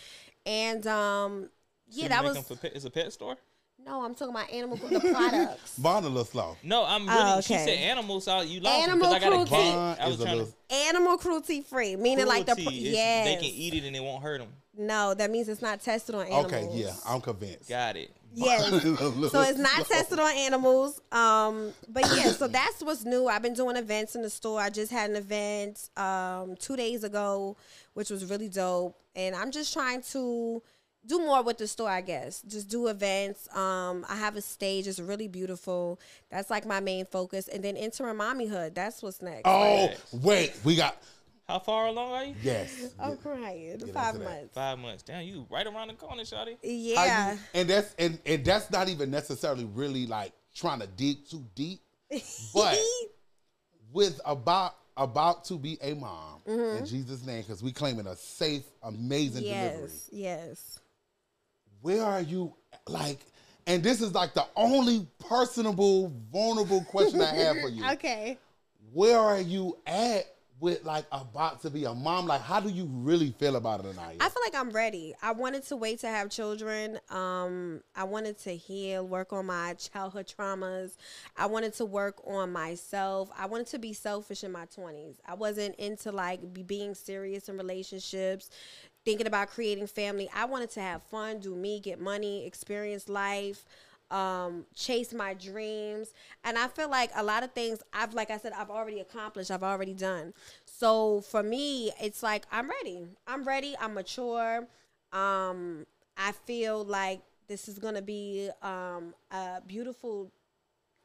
And 0.46 0.86
um 0.86 1.50
yeah, 1.90 2.04
You 2.04 2.10
that 2.10 2.24
make 2.24 2.28
was 2.28 2.36
them 2.36 2.44
for 2.44 2.62
pet, 2.62 2.72
it's 2.76 2.86
a 2.86 2.92
pet 2.92 3.12
store. 3.12 3.36
No, 3.86 4.04
I'm 4.06 4.14
talking 4.14 4.34
about 4.36 4.52
animal 4.52 4.78
the 4.78 5.00
products. 5.00 5.76
Von 5.80 6.04
a 6.04 6.08
little 6.08 6.24
slow. 6.26 6.56
No, 6.64 6.86
I'm 6.86 7.08
really. 7.08 7.42
She 7.42 7.54
okay. 7.56 7.66
said 7.66 7.78
animals. 7.80 8.26
So 8.26 8.42
you 8.42 8.60
lost 8.60 8.78
me 8.78 8.84
Animal 8.84 9.08
'cause 9.08 9.16
I 9.16 9.20
got 9.20 9.28
a 9.28 9.32
cruelty. 9.32 9.52
cat. 9.52 9.74
Von 9.74 9.98
I 10.00 10.08
was 10.08 10.20
a 10.20 10.24
trying 10.24 10.38
little. 10.38 10.54
to. 10.70 10.76
animal 10.76 11.18
cruelty 11.18 11.62
free, 11.62 11.96
meaning 11.96 12.28
like 12.28 12.46
the 12.46 12.56
pro- 12.56 12.72
yes. 12.72 13.26
They 13.28 13.36
can 13.36 13.46
eat 13.46 13.74
it 13.74 13.84
and 13.86 13.96
it 13.96 14.04
won't 14.04 14.22
hurt 14.24 14.40
them. 14.40 14.50
No, 14.78 15.14
that 15.14 15.30
means 15.32 15.50
it's 15.50 15.62
not 15.62 15.82
tested 15.82 16.16
on 16.16 16.26
animals. 16.28 16.46
Okay, 16.46 16.70
yeah, 16.74 16.94
I'm 17.08 17.22
convinced. 17.22 17.68
Got 17.70 17.98
it. 17.98 18.12
Yes. 18.34 18.70
so 18.70 19.42
it's 19.42 19.60
not 19.60 19.86
tested 19.88 20.18
on 20.20 20.32
animals. 20.32 21.02
Um, 21.12 21.74
but 21.90 22.04
yeah, 22.16 22.32
so 22.32 22.48
that's 22.48 22.82
what's 22.82 23.04
new. 23.04 23.28
I've 23.28 23.42
been 23.42 23.54
doing 23.54 23.76
events 23.76 24.16
in 24.16 24.22
the 24.22 24.30
store. 24.30 24.62
I 24.62 24.70
just 24.70 24.90
had 24.92 25.10
an 25.10 25.18
event 25.18 25.90
um, 25.98 26.56
two 26.58 26.78
days 26.78 27.04
ago, 27.04 27.58
which 27.94 28.10
was 28.10 28.24
really 28.30 28.48
dope. 28.48 28.96
And 29.18 29.36
I'm 29.36 29.52
just 29.52 29.74
trying 29.74 30.02
to 30.14 30.64
do 31.06 31.20
more 31.20 31.42
with 31.44 31.58
the 31.58 31.68
store, 31.68 31.90
I 31.90 32.02
guess. 32.02 32.42
Just 32.48 32.70
do 32.70 32.88
events. 32.88 33.48
Um, 33.56 34.06
I 34.08 34.16
have 34.16 34.36
a 34.36 34.42
stage. 34.42 34.88
It's 34.88 35.00
really 35.00 35.28
beautiful. 35.28 36.00
That's 36.30 36.50
like 36.50 36.66
my 36.66 36.80
main 36.80 37.06
focus. 37.06 37.48
And 37.48 37.64
then 37.64 37.76
interim 37.76 38.18
mommyhood. 38.20 38.76
That's 38.76 39.02
what's 39.02 39.22
next. 39.22 39.42
Oh, 39.46 39.88
Facts. 39.88 40.14
wait, 40.14 40.54
we 40.64 40.76
got 40.76 40.98
How 41.48 41.60
far 41.60 41.88
along 41.88 42.12
are 42.12 42.26
you? 42.26 42.36
yes. 42.44 42.94
I'm 43.00 43.18
crying. 43.18 43.72
into 43.72 43.88
Five 43.88 44.20
months. 44.20 44.54
Five 44.54 44.78
months. 44.80 45.04
Damn, 45.04 45.24
you 45.26 45.48
right 45.50 45.66
around 45.66 45.88
the 45.88 45.96
corner, 45.96 46.22
Shotty. 46.24 46.58
Yeah. 46.62 47.34
you- 47.34 47.40
and 47.56 47.70
that's 47.70 47.96
and 47.98 48.20
and 48.26 48.46
that's 48.46 48.70
not 48.70 48.88
even 48.88 49.10
necessarily 49.10 49.66
really 49.66 50.06
like 50.06 50.34
trying 50.54 50.82
to 50.82 50.88
dig 50.88 51.26
too 51.28 51.44
deep, 51.56 51.82
but 52.54 52.78
with 53.92 54.20
about 54.26 54.76
about 54.98 55.46
to 55.46 55.56
be 55.58 55.78
a 55.82 55.94
mom 55.96 56.42
in 56.46 56.86
Jesus' 56.86 57.26
name, 57.26 57.42
because 57.42 57.64
we 57.64 57.72
claiming 57.72 58.08
a 58.08 58.16
safe, 58.16 58.64
amazing 58.84 59.44
delivery. 59.44 59.90
yes. 59.90 60.10
Yes. 60.12 60.80
Where 61.82 62.04
are 62.04 62.22
you? 62.22 62.54
Like, 62.88 63.20
and 63.68 63.84
this 63.84 64.02
is 64.02 64.14
like 64.14 64.34
the 64.34 64.46
only 64.56 65.08
personable, 65.20 66.14
vulnerable 66.32 66.84
question 66.86 67.22
I 67.22 67.34
have 67.34 67.58
for 67.62 67.70
you. 67.70 67.84
Okay. 67.92 68.38
Where 68.94 69.18
are 69.18 69.40
you 69.40 69.78
at 69.88 70.26
with 70.60 70.84
like 70.86 71.06
about 71.12 71.62
to 71.64 71.70
be 71.70 71.86
a 71.86 71.94
mom? 71.94 72.28
Like, 72.28 72.42
how 72.42 72.60
do 72.60 72.70
you 72.70 72.86
really 72.92 73.34
feel 73.40 73.56
about 73.56 73.80
it, 73.80 73.88
Anaya? 73.88 74.18
I 74.20 74.30
feel 74.30 74.42
like 74.46 74.56
I'm 74.56 74.70
ready. 74.70 75.16
I 75.22 75.32
wanted 75.32 75.64
to 75.68 75.76
wait 75.76 76.00
to 76.02 76.08
have 76.08 76.30
children. 76.30 77.00
Um, 77.10 77.82
I 77.96 78.04
wanted 78.04 78.38
to 78.40 78.56
heal, 78.56 79.06
work 79.06 79.34
on 79.34 79.48
my 79.48 79.74
childhood 79.74 80.32
traumas. 80.38 80.98
I 81.36 81.48
wanted 81.48 81.74
to 81.76 81.86
work 81.86 82.22
on 82.28 82.52
myself. 82.52 83.30
I 83.38 83.48
wanted 83.48 83.68
to 83.68 83.80
be 83.80 83.94
selfish 83.94 84.44
in 84.44 84.52
my 84.52 84.66
20s. 84.66 85.16
I 85.26 85.34
wasn't 85.34 85.76
into 85.76 86.12
like 86.12 86.42
being 86.68 86.94
serious 86.94 87.50
in 87.50 87.58
relationships, 87.58 88.50
thinking 89.06 89.28
about 89.28 89.50
creating 89.50 89.88
family. 89.88 90.30
I 90.36 90.46
wanted 90.46 90.72
to 90.72 90.82
have 90.82 91.04
fun, 91.04 91.40
do 91.40 91.56
me, 91.56 91.80
get 91.80 92.00
money, 92.00 92.46
experience 92.46 93.10
life 93.10 93.66
um 94.10 94.66
chase 94.76 95.14
my 95.14 95.34
dreams 95.34 96.12
and 96.44 96.58
i 96.58 96.68
feel 96.68 96.90
like 96.90 97.10
a 97.16 97.24
lot 97.24 97.44
of 97.44 97.52
things 97.54 97.80
i've 97.94 98.14
like 98.14 98.30
i 98.30 98.38
said 98.38 98.52
i've 98.58 98.70
already 98.70 99.00
accomplished 99.00 99.50
i've 99.50 99.64
already 99.64 99.94
done 99.94 100.34
So 100.66 101.22
for 101.22 101.44
me, 101.44 101.92
it's 102.02 102.24
like 102.24 102.46
I'm 102.52 102.70
ready. 102.70 103.06
I'm 103.28 103.44
ready. 103.44 103.76
I'm 103.80 103.94
mature. 103.94 104.68
Um, 105.14 105.86
I 106.18 106.32
feel 106.46 106.84
like 106.84 107.22
this 107.48 107.68
is 107.70 107.78
gonna 107.80 108.02
be 108.02 108.50
um, 108.64 109.14
a 109.32 109.62
beautiful 109.66 110.32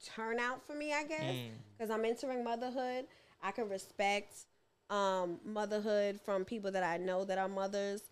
turnout 0.05 0.67
for 0.67 0.75
me, 0.75 0.93
I 0.93 1.05
guess, 1.05 1.37
because 1.77 1.91
I'm 1.91 2.05
entering 2.05 2.45
motherhood. 2.45 3.07
I 3.43 3.51
can 3.53 3.69
respect 3.69 4.35
um, 4.91 5.41
motherhood 5.45 6.21
from 6.25 6.45
people 6.45 6.71
that 6.73 6.83
I 6.83 6.97
know 6.97 7.25
that 7.25 7.39
are 7.39 7.49
mothers. 7.49 8.03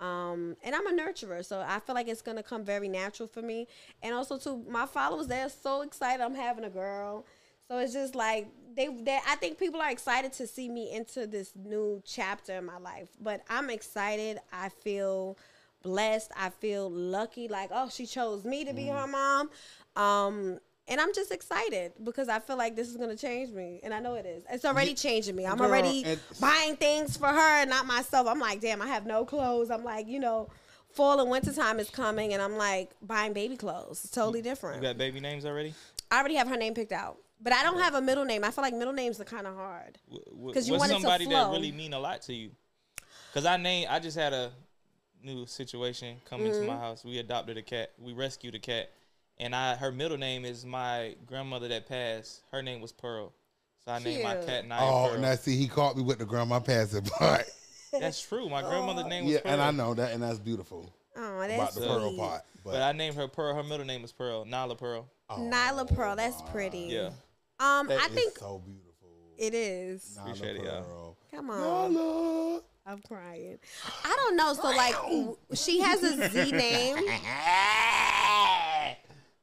Um, 0.00 0.56
and 0.62 0.74
I'm 0.74 0.86
a 0.86 0.92
nurturer, 0.92 1.44
so 1.44 1.64
I 1.66 1.80
feel 1.80 1.94
like 1.94 2.06
it's 2.06 2.22
gonna 2.22 2.42
come 2.42 2.64
very 2.64 2.88
natural 2.88 3.28
for 3.28 3.42
me. 3.42 3.66
And 4.02 4.14
also, 4.14 4.38
to 4.38 4.64
my 4.68 4.86
followers, 4.86 5.26
they're 5.26 5.48
so 5.48 5.82
excited 5.82 6.22
I'm 6.22 6.34
having 6.34 6.64
a 6.64 6.70
girl. 6.70 7.26
So 7.66 7.78
it's 7.78 7.92
just 7.92 8.14
like 8.14 8.46
they, 8.74 8.86
they, 8.86 9.18
I 9.26 9.34
think 9.36 9.58
people 9.58 9.80
are 9.80 9.90
excited 9.90 10.32
to 10.34 10.46
see 10.46 10.68
me 10.68 10.92
into 10.92 11.26
this 11.26 11.52
new 11.56 12.00
chapter 12.06 12.54
in 12.54 12.64
my 12.64 12.78
life. 12.78 13.08
But 13.20 13.42
I'm 13.50 13.70
excited. 13.70 14.38
I 14.52 14.68
feel 14.68 15.36
blessed. 15.82 16.30
I 16.36 16.50
feel 16.50 16.88
lucky. 16.90 17.48
Like, 17.48 17.70
oh, 17.72 17.88
she 17.90 18.06
chose 18.06 18.44
me 18.44 18.64
to 18.64 18.72
be 18.72 18.86
her 18.86 19.06
mom. 19.06 19.50
Um, 19.96 20.60
and 20.88 21.00
I'm 21.00 21.12
just 21.14 21.30
excited 21.30 21.92
because 22.02 22.28
I 22.28 22.38
feel 22.38 22.56
like 22.56 22.74
this 22.76 22.88
is 22.88 22.96
gonna 22.96 23.16
change 23.16 23.50
me, 23.50 23.80
and 23.82 23.92
I 23.94 24.00
know 24.00 24.14
it 24.14 24.26
is. 24.26 24.44
It's 24.50 24.64
already 24.64 24.94
changing 24.94 25.36
me. 25.36 25.46
I'm 25.46 25.58
Girl, 25.58 25.68
already 25.68 26.06
buying 26.40 26.76
things 26.76 27.16
for 27.16 27.28
her, 27.28 27.66
not 27.66 27.86
myself. 27.86 28.26
I'm 28.26 28.40
like, 28.40 28.60
damn, 28.60 28.80
I 28.82 28.86
have 28.88 29.06
no 29.06 29.24
clothes. 29.24 29.70
I'm 29.70 29.84
like, 29.84 30.06
you 30.08 30.18
know, 30.18 30.48
fall 30.92 31.20
and 31.20 31.30
winter 31.30 31.52
time 31.52 31.78
is 31.78 31.90
coming, 31.90 32.32
and 32.32 32.42
I'm 32.42 32.56
like 32.56 32.90
buying 33.02 33.32
baby 33.32 33.56
clothes. 33.56 34.00
It's 34.04 34.10
totally 34.10 34.42
different. 34.42 34.76
You 34.82 34.88
got 34.88 34.98
baby 34.98 35.20
names 35.20 35.44
already? 35.44 35.74
I 36.10 36.18
already 36.20 36.36
have 36.36 36.48
her 36.48 36.56
name 36.56 36.74
picked 36.74 36.92
out, 36.92 37.18
but 37.40 37.52
I 37.52 37.62
don't 37.62 37.78
have 37.80 37.94
a 37.94 38.00
middle 38.00 38.24
name. 38.24 38.42
I 38.44 38.50
feel 38.50 38.62
like 38.62 38.74
middle 38.74 38.94
names 38.94 39.20
are 39.20 39.24
kind 39.24 39.46
of 39.46 39.54
hard. 39.54 39.98
'Cause 40.52 40.66
you 40.68 40.74
want 40.74 40.90
it 40.90 40.94
to 40.94 41.00
somebody 41.00 41.26
that 41.26 41.50
really 41.50 41.72
mean 41.72 41.92
a 41.92 41.98
lot 41.98 42.22
to 42.22 42.32
you? 42.32 42.50
Because 43.30 43.44
I 43.44 43.58
name, 43.58 43.86
I 43.90 43.98
just 43.98 44.16
had 44.16 44.32
a 44.32 44.52
new 45.22 45.44
situation 45.46 46.16
come 46.24 46.40
into 46.40 46.58
Mm-hmm. 46.58 46.66
my 46.66 46.76
house. 46.78 47.04
We 47.04 47.18
adopted 47.18 47.56
a 47.58 47.62
cat. 47.62 47.90
We 47.98 48.12
rescued 48.14 48.54
a 48.54 48.58
cat, 48.58 48.90
and 49.40 49.54
I 49.54 49.74
her 49.76 49.90
middle 49.92 50.16
name 50.18 50.44
is 50.44 50.64
my 50.64 51.14
grandmother 51.26 51.68
that 51.68 51.88
passed. 51.88 52.42
Her 52.52 52.62
name 52.62 52.80
was 52.80 52.92
Pearl, 52.92 53.32
so 53.84 53.92
I 53.92 53.98
named 54.00 54.24
my 54.24 54.34
Cute. 54.34 54.46
cat 54.46 54.66
Naya 54.66 54.80
Oh, 54.82 55.08
Pearl. 55.12 55.20
now 55.20 55.34
see, 55.34 55.56
he 55.56 55.66
caught 55.68 55.96
me 55.96 56.02
with 56.02 56.18
the 56.18 56.24
grandma 56.26 56.60
passing 56.60 57.02
part. 57.04 57.44
That's 57.92 58.20
true. 58.20 58.48
My 58.48 58.60
grandmother's 58.62 59.06
name 59.06 59.24
was 59.24 59.34
yeah, 59.34 59.40
Pearl. 59.40 59.52
and 59.52 59.62
I 59.62 59.70
know 59.70 59.94
that, 59.94 60.12
and 60.12 60.22
that's 60.22 60.38
beautiful 60.38 60.92
Oh, 61.16 61.36
about 61.40 61.48
that's 61.48 61.74
the 61.74 61.80
sweet. 61.80 61.88
pearl 61.88 62.12
part. 62.16 62.42
But, 62.62 62.72
But 62.72 62.82
I 62.82 62.92
named 62.92 63.16
her 63.16 63.26
Pearl. 63.28 63.54
Her 63.54 63.62
middle 63.62 63.86
name 63.86 64.04
is 64.04 64.12
Pearl. 64.12 64.44
Nala 64.44 64.76
Pearl. 64.76 65.08
Nyla 65.30 65.92
Pearl, 65.94 66.14
that's 66.14 66.42
pretty. 66.50 66.80
Yeah. 66.90 67.10
Um, 67.60 67.86
that 67.88 67.98
I 68.00 68.06
is 68.06 68.12
think 68.12 68.36
so 68.38 68.62
beautiful. 68.64 69.08
it 69.38 69.54
is. 69.54 70.18
Nyla 70.20 70.26
Appreciate 70.26 70.56
it, 70.56 70.64
y'all. 70.64 70.82
Pearl. 70.82 71.16
Come 71.32 71.50
on. 71.50 71.94
Nyla. 71.94 72.62
I'm 72.86 72.98
crying. 73.02 73.58
I 74.04 74.14
don't 74.16 74.36
know. 74.36 74.52
So 74.54 74.70
like, 74.70 74.94
w- 74.94 75.36
she 75.54 75.80
has 75.80 76.02
a 76.02 76.28
Z 76.28 76.52
name. 76.52 76.96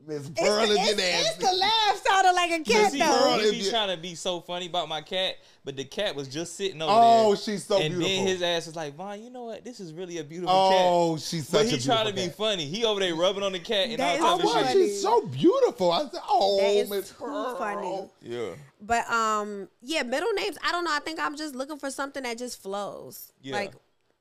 Miss 0.08 0.30
Pearl 0.30 0.64
is 0.64 0.70
your 0.70 0.96
it's 0.98 1.36
the 1.38 1.44
nasty. 1.44 1.58
laugh 1.60 2.02
sounded 2.08 2.32
like 2.34 2.52
a 2.52 2.64
cat 2.64 2.92
See, 2.92 3.00
though. 3.00 3.38
is 3.40 3.52
he 3.52 3.64
be 3.64 3.70
trying 3.70 3.96
to 3.96 4.02
be 4.02 4.14
so 4.16 4.40
funny 4.40 4.68
about 4.68 4.88
my 4.88 5.02
cat, 5.02 5.36
but 5.64 5.76
the 5.76 5.84
cat 5.86 6.16
was 6.16 6.28
just 6.28 6.56
sitting 6.56 6.82
over 6.82 6.92
Oh, 6.94 7.00
there. 7.00 7.26
Oh, 7.32 7.36
she's 7.36 7.64
so 7.66 7.78
and 7.82 7.94
beautiful. 7.96 8.06
And 8.18 8.20
then 8.20 8.28
his 8.28 8.42
ass 8.42 8.68
is 8.68 8.76
like, 8.76 8.96
Von, 8.96 9.22
you 9.24 9.30
know 9.30 9.46
what? 9.46 9.64
This 9.66 9.80
is 9.80 9.94
really 9.94 10.20
a 10.20 10.24
beautiful 10.24 10.54
cat. 10.70 10.78
Oh, 10.82 11.18
she's 11.18 11.48
such 11.48 11.66
But 11.66 11.74
a 11.74 11.78
he 11.78 11.84
trying 11.84 12.08
to 12.08 12.14
be 12.14 12.28
funny. 12.30 12.66
He 12.66 12.86
over 12.86 13.00
there 13.00 13.16
rubbing 13.16 13.44
on 13.44 13.52
the 13.54 13.60
cat 13.60 13.88
and 13.90 13.98
That 14.00 14.20
all 14.22 14.40
is 14.40 14.46
Oh, 14.46 14.60
of 14.60 14.66
shit. 14.68 14.72
she's 14.74 15.02
so 15.02 15.26
beautiful. 15.28 15.92
I 15.92 16.02
said, 16.10 16.22
oh, 16.30 16.58
That 16.62 16.68
is 16.70 16.90
Miss 16.90 17.10
too 17.10 17.16
Pearl. 17.20 17.56
funny. 17.58 18.10
Yeah. 18.22 18.50
But 18.82 19.10
um, 19.10 19.68
yeah, 19.82 20.04
middle 20.04 20.32
names. 20.34 20.58
I 20.64 20.72
don't 20.72 20.84
know. 20.84 20.94
I 20.94 21.00
think 21.00 21.20
I'm 21.20 21.36
just 21.36 21.56
looking 21.56 21.78
for 21.78 21.90
something 21.90 22.22
that 22.24 22.38
just 22.38 22.62
flows. 22.62 23.32
Yeah. 23.42 23.56
Like 23.56 23.74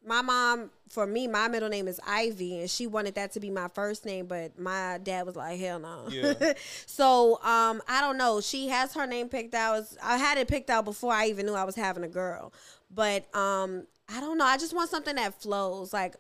my 0.07 0.23
mom, 0.23 0.71
for 0.89 1.07
me, 1.07 1.27
my 1.27 1.49
middle 1.49 1.69
name 1.69 1.89
is 1.89 2.01
Ivy, 2.07 2.61
and 2.61 2.71
she 2.71 2.87
wanted 2.87 3.15
that 3.15 3.33
to 3.33 3.41
be 3.41 3.51
my 3.51 3.69
first 3.69 4.05
name, 4.05 4.27
but 4.27 4.59
my 4.59 4.99
dad 5.03 5.27
was 5.27 5.37
like, 5.37 5.59
hell 5.59 5.79
no. 5.79 6.09
Yeah. 6.11 6.53
so 6.87 7.43
um, 7.43 7.83
I 7.89 8.01
don't 8.01 8.19
know. 8.19 8.41
She 8.41 8.69
has 8.69 8.95
her 8.95 9.07
name 9.07 9.29
picked 9.29 9.55
out. 9.55 9.85
I 10.03 10.19
had 10.19 10.39
it 10.39 10.49
picked 10.49 10.71
out 10.71 10.85
before 10.85 11.13
I 11.13 11.27
even 11.27 11.47
knew 11.47 11.55
I 11.55 11.65
was 11.65 11.75
having 11.75 12.05
a 12.05 12.09
girl. 12.09 12.53
But 12.91 13.35
um, 13.35 13.87
I 14.15 14.21
don't 14.21 14.39
know. 14.39 14.45
I 14.45 14.57
just 14.59 14.75
want 14.75 14.91
something 14.91 15.17
that 15.17 15.41
flows. 15.41 15.93
Like 15.93 16.17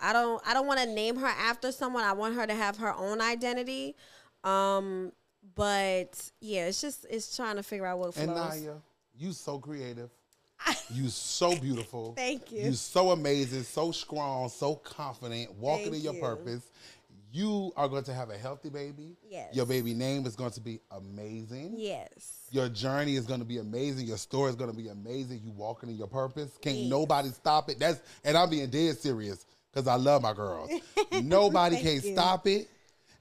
I 0.00 0.12
don't. 0.12 0.42
I 0.46 0.54
don't 0.54 0.66
want 0.66 0.80
to 0.80 0.86
name 0.86 1.16
her 1.16 1.26
after 1.26 1.72
someone. 1.72 2.04
I 2.04 2.12
want 2.12 2.34
her 2.34 2.46
to 2.46 2.54
have 2.54 2.78
her 2.78 2.94
own 2.94 3.20
identity. 3.20 3.96
Um, 4.44 5.12
but 5.54 6.30
yeah, 6.40 6.66
it's 6.66 6.80
just 6.80 7.06
it's 7.08 7.34
trying 7.34 7.56
to 7.56 7.62
figure 7.62 7.86
out 7.86 7.98
what 7.98 8.14
flows. 8.14 8.26
And 8.26 8.36
Naya, 8.36 8.74
you 9.16 9.32
so 9.32 9.58
creative. 9.58 10.10
You 10.92 11.08
so 11.08 11.56
beautiful. 11.56 12.14
Thank 12.16 12.50
you. 12.50 12.62
You 12.64 12.72
so 12.72 13.10
amazing, 13.12 13.62
so 13.62 13.92
strong, 13.92 14.48
so 14.48 14.74
confident, 14.74 15.52
walking 15.54 15.84
Thank 15.92 15.96
in 15.96 16.00
your 16.02 16.14
you. 16.14 16.20
purpose. 16.20 16.62
You 17.32 17.72
are 17.76 17.88
going 17.88 18.02
to 18.04 18.12
have 18.12 18.30
a 18.30 18.36
healthy 18.36 18.70
baby. 18.70 19.16
Yes. 19.28 19.54
Your 19.54 19.66
baby 19.66 19.94
name 19.94 20.26
is 20.26 20.34
going 20.34 20.50
to 20.50 20.60
be 20.60 20.80
amazing. 20.90 21.74
Yes. 21.76 22.48
Your 22.50 22.68
journey 22.68 23.14
is 23.14 23.24
going 23.24 23.38
to 23.38 23.46
be 23.46 23.58
amazing. 23.58 24.08
Your 24.08 24.16
story 24.16 24.50
is 24.50 24.56
going 24.56 24.70
to 24.70 24.76
be 24.76 24.88
amazing. 24.88 25.40
You 25.44 25.52
walking 25.52 25.90
in 25.90 25.96
your 25.96 26.08
purpose. 26.08 26.50
Can't 26.60 26.76
Yes. 26.76 26.90
nobody 26.90 27.28
stop 27.28 27.70
it. 27.70 27.78
That's 27.78 28.00
and 28.24 28.36
I'm 28.36 28.50
being 28.50 28.68
dead 28.68 28.98
serious 28.98 29.46
because 29.72 29.86
I 29.86 29.94
love 29.94 30.22
my 30.22 30.32
girls. 30.32 30.70
nobody 31.22 31.76
can 31.76 31.94
you. 31.94 32.00
stop 32.00 32.48
it. 32.48 32.68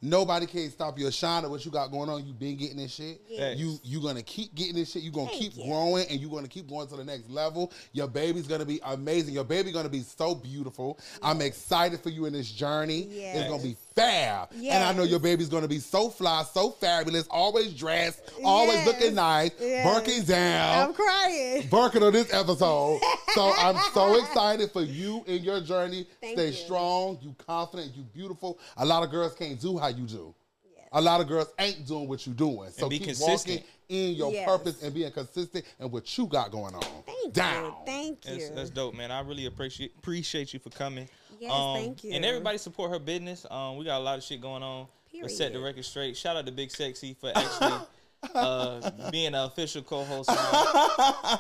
Nobody 0.02 0.45
can 0.45 0.70
stop 0.72 0.97
your 0.97 1.12
shine 1.12 1.43
of 1.43 1.52
what 1.52 1.66
you 1.66 1.72
got 1.72 1.91
going 1.91 2.10
on. 2.10 2.26
You've 2.26 2.39
been 2.39 2.56
getting 2.56 2.78
this 2.78 2.93
shit. 2.93 3.22
Yes. 3.30 3.58
You 3.58 3.78
you 3.84 4.02
gonna 4.02 4.22
keep 4.24 4.56
getting 4.56 4.76
this 4.76 4.91
shit. 4.91 5.04
You're 5.04 5.12
gonna 5.12 5.28
Thank 5.28 5.39
keep 5.41 5.58
you. 5.58 5.66
growing 5.66 6.06
and 6.10 6.20
you're 6.20 6.30
gonna 6.32 6.47
keep 6.47 6.70
going 6.70 6.88
to 6.88 6.95
the 6.95 7.04
next 7.04 7.30
level. 7.30 7.72
Your 7.91 8.08
baby's 8.08 8.47
gonna 8.47 8.66
be 8.66 8.80
amazing. 8.86 9.34
Your 9.34 9.43
baby 9.43 9.72
gonna 9.72 9.89
be 9.89 10.02
so 10.02 10.36
beautiful. 10.36 10.97
I'm 11.22 11.41
excited 11.41 12.00
for 12.00 12.10
you 12.10 12.26
in 12.26 12.34
this 12.34 12.50
journey. 12.50 13.02
It's 13.12 13.50
gonna 13.50 13.62
be 13.62 13.76
fab. 13.95 14.50
And 14.54 14.84
I 14.84 14.93
know 14.93 15.04
your 15.04 15.20
baby's 15.20 15.50
gonna 15.50 15.68
be 15.68 15.80
so 15.80 16.10
fly, 16.10 16.43
so 16.54 16.70
fabulous, 16.72 17.28
always 17.30 17.74
dressed, 17.74 18.22
always 18.43 18.76
Yes. 18.78 18.88
looking 18.88 19.16
nice, 19.16 19.52
Yes. 19.60 20.26
Down. 20.28 20.88
I'm 20.89 20.93
crying. 20.93 21.68
Birkin 21.70 22.04
on 22.04 22.14
this 22.14 22.34
episode. 22.34 23.02
so 23.34 23.54
I'm 23.56 23.78
so 23.94 24.16
excited 24.20 24.72
for 24.72 24.82
you 24.82 25.24
in 25.28 25.44
your 25.44 25.62
journey. 25.62 26.06
Thank 26.22 26.38
Stay 26.38 26.48
you. 26.48 26.54
strong, 26.54 27.18
you 27.22 27.36
confident, 27.46 27.94
you 27.96 28.04
beautiful. 28.04 28.60
A 28.78 28.86
lot 28.86 29.04
of 29.04 29.12
girls 29.12 29.34
can't 29.36 29.60
do 29.60 29.78
how 29.78 29.88
you 29.88 30.06
do. 30.06 30.34
Yes. 30.76 30.88
A 30.92 31.02
lot 31.02 31.22
of 31.22 31.28
girls 31.28 31.48
ain't 31.60 31.86
doing 31.88 32.08
what 32.08 32.26
you're 32.26 32.36
doing. 32.36 32.70
So 32.72 32.90
be 32.90 32.98
keep 32.98 33.08
consistent. 33.08 33.62
walking 33.62 33.64
in 33.90 34.14
your 34.16 34.32
Yes. 34.32 34.48
purpose 34.48 34.84
and 34.84 34.94
being 34.94 35.12
consistent 35.12 35.66
and 35.80 35.92
what 35.92 36.18
you 36.18 36.26
got 36.28 36.52
going 36.52 36.76
on. 36.76 36.82
Thank 37.06 37.34
Down. 37.34 37.66
you. 37.66 37.74
Thank 37.86 38.26
you. 38.28 38.32
That's, 38.38 38.50
that's 38.52 38.70
dope, 38.70 38.94
man. 38.96 39.12
I 39.12 39.22
really 39.22 39.46
appreciate 39.46 39.94
appreciate 39.98 40.54
you 40.54 40.60
for 40.60 40.70
coming. 40.70 41.08
Yes, 41.40 41.52
Um, 41.52 41.76
thank 41.78 42.04
you. 42.04 42.12
And 42.14 42.26
everybody 42.26 42.58
support 42.58 42.92
her 42.92 43.00
business. 43.00 43.46
Um, 43.50 43.78
we 43.78 43.86
got 43.86 44.00
a 44.00 44.04
lot 44.04 44.18
of 44.18 44.24
shit 44.24 44.42
going 44.42 44.62
on. 44.64 44.88
Let's 45.22 45.36
set 45.36 45.54
the 45.54 45.60
record 45.60 45.84
straight. 45.86 46.16
Shout 46.16 46.36
out 46.38 46.46
to 46.46 46.52
Big 46.52 46.70
Sexy 46.72 47.14
for 47.20 47.32
actually 47.36 47.74
uh, 48.36 49.10
being 49.12 49.28
an 49.28 49.36
official 49.36 49.82
co-host. 49.82 50.30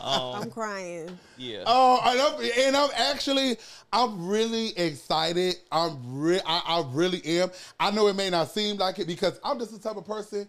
Um, 0.01 0.43
I'm 0.43 0.51
crying. 0.51 1.17
yeah. 1.37 1.63
Oh, 1.65 1.99
and 2.05 2.21
I'm, 2.21 2.65
and 2.67 2.75
I'm 2.77 2.89
actually, 2.95 3.57
I'm 3.91 4.27
really 4.27 4.69
excited. 4.77 5.55
I'm 5.71 5.97
re- 6.19 6.41
I, 6.45 6.61
I 6.65 6.83
really 6.91 7.23
am. 7.25 7.51
I 7.79 7.91
know 7.91 8.07
it 8.07 8.15
may 8.15 8.29
not 8.29 8.49
seem 8.49 8.77
like 8.77 8.99
it 8.99 9.07
because 9.07 9.39
I'm 9.43 9.59
just 9.59 9.71
the 9.73 9.79
type 9.79 9.97
of 9.97 10.05
person. 10.05 10.47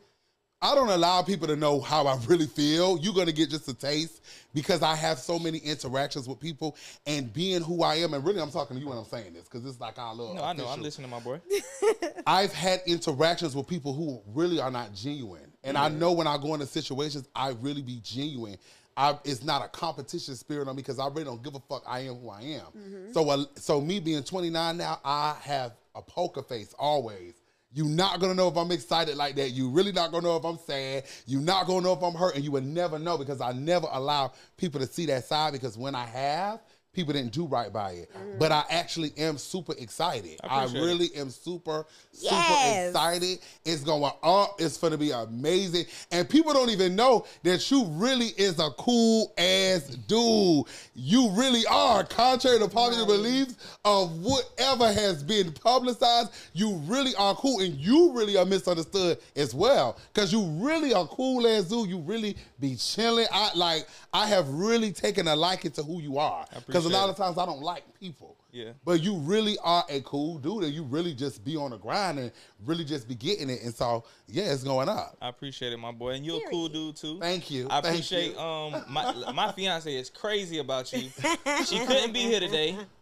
I 0.62 0.74
don't 0.74 0.90
allow 0.90 1.22
people 1.22 1.46
to 1.48 1.56
know 1.56 1.80
how 1.80 2.06
I 2.06 2.18
really 2.26 2.46
feel. 2.46 2.98
You're 2.98 3.14
gonna 3.14 3.32
get 3.32 3.48
just 3.50 3.66
a 3.68 3.74
taste 3.74 4.22
because 4.52 4.82
I 4.82 4.94
have 4.94 5.18
so 5.18 5.38
many 5.38 5.58
interactions 5.58 6.28
with 6.28 6.38
people 6.38 6.76
and 7.06 7.32
being 7.32 7.62
who 7.62 7.82
I 7.82 7.94
am. 7.96 8.12
And 8.12 8.22
really, 8.24 8.40
I'm 8.40 8.50
talking 8.50 8.76
to 8.76 8.82
you 8.82 8.88
when 8.88 8.98
I'm 8.98 9.04
saying 9.06 9.32
this 9.32 9.44
because 9.44 9.64
it's 9.64 9.80
like 9.80 9.98
our 9.98 10.14
little. 10.14 10.34
no, 10.34 10.44
I 10.44 10.52
know. 10.52 10.68
I'm 10.68 10.82
listening 10.82 11.08
to 11.08 11.16
my 11.16 11.20
boy. 11.20 11.40
I've 12.26 12.52
had 12.52 12.82
interactions 12.86 13.56
with 13.56 13.66
people 13.68 13.94
who 13.94 14.20
really 14.34 14.60
are 14.60 14.70
not 14.70 14.92
genuine. 14.94 15.49
And 15.62 15.76
I 15.76 15.88
know 15.88 16.12
when 16.12 16.26
I 16.26 16.38
go 16.38 16.54
into 16.54 16.66
situations, 16.66 17.28
I 17.34 17.50
really 17.60 17.82
be 17.82 18.00
genuine. 18.02 18.56
I, 18.96 19.18
it's 19.24 19.42
not 19.42 19.64
a 19.64 19.68
competition 19.68 20.34
spirit 20.34 20.68
on 20.68 20.76
me 20.76 20.82
because 20.82 20.98
I 20.98 21.06
really 21.08 21.24
don't 21.24 21.42
give 21.42 21.54
a 21.54 21.60
fuck. 21.60 21.82
I 21.86 22.00
am 22.00 22.16
who 22.16 22.30
I 22.30 22.40
am. 22.42 23.12
So, 23.12 23.28
uh, 23.28 23.44
so 23.56 23.80
me 23.80 24.00
being 24.00 24.22
29 24.22 24.76
now, 24.76 25.00
I 25.04 25.36
have 25.42 25.72
a 25.94 26.02
poker 26.02 26.42
face 26.42 26.74
always. 26.78 27.34
You're 27.72 27.86
not 27.86 28.18
gonna 28.18 28.34
know 28.34 28.48
if 28.48 28.56
I'm 28.56 28.72
excited 28.72 29.16
like 29.16 29.36
that. 29.36 29.50
You 29.50 29.68
really 29.70 29.92
not 29.92 30.10
gonna 30.10 30.26
know 30.26 30.36
if 30.36 30.44
I'm 30.44 30.58
sad. 30.58 31.04
You're 31.26 31.40
not 31.40 31.68
gonna 31.68 31.82
know 31.82 31.92
if 31.92 32.02
I'm 32.02 32.14
hurt, 32.14 32.34
and 32.34 32.42
you 32.42 32.50
will 32.50 32.62
never 32.62 32.98
know 32.98 33.16
because 33.16 33.40
I 33.40 33.52
never 33.52 33.86
allow 33.92 34.32
people 34.56 34.80
to 34.80 34.88
see 34.88 35.06
that 35.06 35.24
side. 35.24 35.52
Because 35.52 35.78
when 35.78 35.94
I 35.94 36.04
have, 36.06 36.60
people 36.92 37.12
didn't 37.12 37.32
do 37.32 37.46
right 37.46 37.72
by 37.72 37.92
it. 37.92 38.10
Mm. 38.12 38.38
But 38.38 38.52
I 38.52 38.64
actually 38.68 39.12
am 39.16 39.38
super 39.38 39.74
excited. 39.78 40.40
I, 40.42 40.64
appreciate 40.64 40.84
really 40.84 41.14
am 41.16 41.30
super, 41.30 41.86
super 42.12 42.34
Yes. 42.34 42.88
excited. 42.88 43.38
It's 43.64 43.82
going 43.82 44.04
up. 44.04 44.18
Uh, 44.22 44.46
it's 44.58 44.76
going 44.76 44.92
to 44.92 44.98
be 44.98 45.12
amazing. 45.12 45.86
And 46.10 46.28
people 46.28 46.52
don't 46.52 46.70
even 46.70 46.96
know 46.96 47.26
that 47.44 47.70
you 47.70 47.84
really 47.90 48.28
is 48.36 48.58
a 48.58 48.70
cool 48.70 49.32
ass 49.38 49.82
dude. 50.08 50.64
You 50.94 51.30
really 51.30 51.64
are. 51.70 52.04
Contrary 52.04 52.58
to 52.58 52.68
popular 52.68 53.06
beliefs 53.06 53.54
of 53.84 54.20
whatever 54.20 54.92
has 54.92 55.22
been 55.22 55.52
publicized, 55.52 56.32
you 56.54 56.74
really 56.86 57.14
are 57.16 57.34
cool. 57.36 57.60
And 57.60 57.74
you 57.76 58.12
really 58.12 58.36
are 58.36 58.44
misunderstood 58.44 59.18
as 59.36 59.54
well. 59.54 59.96
Because 60.12 60.32
you 60.32 60.42
really 60.42 60.92
are 60.92 61.06
cool 61.06 61.46
ass 61.46 61.64
dude. 61.64 61.88
You 61.88 61.98
really 61.98 62.36
be 62.60 62.76
chilling. 62.76 63.26
I 63.32 63.50
like 63.54 63.86
I 64.12 64.26
have 64.26 64.48
really 64.48 64.92
taken 64.92 65.28
a 65.28 65.36
liking 65.36 65.70
to 65.72 65.82
who 65.82 66.00
you 66.00 66.18
are. 66.18 66.46
Because 66.66 66.84
a 66.84 66.88
lot 66.88 67.08
it. 67.08 67.12
of 67.12 67.16
times 67.16 67.38
I 67.38 67.46
don't 67.46 67.62
like 67.62 67.84
people. 67.98 68.36
Yeah. 68.52 68.72
But 68.84 69.00
you 69.00 69.16
really 69.16 69.56
are 69.62 69.84
a 69.88 70.00
cool 70.00 70.38
dude 70.38 70.64
and 70.64 70.72
you 70.72 70.82
really 70.82 71.14
just 71.14 71.44
be 71.44 71.56
on 71.56 71.70
the 71.70 71.78
grind 71.78 72.18
and 72.18 72.32
really 72.64 72.84
just 72.84 73.06
be 73.08 73.14
getting 73.14 73.48
it. 73.48 73.62
And 73.62 73.74
so, 73.74 74.04
yeah, 74.26 74.52
it's 74.52 74.64
going 74.64 74.88
up. 74.88 75.16
I 75.20 75.28
appreciate 75.28 75.72
it, 75.72 75.78
my 75.78 75.92
boy, 75.92 76.10
and 76.10 76.26
you're 76.26 76.44
a 76.44 76.50
cool 76.50 76.68
dude 76.68 76.96
too. 76.96 77.18
Thank 77.20 77.50
you. 77.50 77.66
I 77.70 77.80
Thank 77.80 77.94
appreciate 77.94 78.32
you. 78.32 78.40
um 78.40 78.84
my 78.88 79.32
my 79.32 79.52
fiance 79.52 79.94
is 79.94 80.10
crazy 80.10 80.58
about 80.58 80.92
you. 80.92 81.10
She 81.66 81.78
couldn't 81.84 82.12
be 82.12 82.20
here 82.20 82.40
today, 82.40 82.76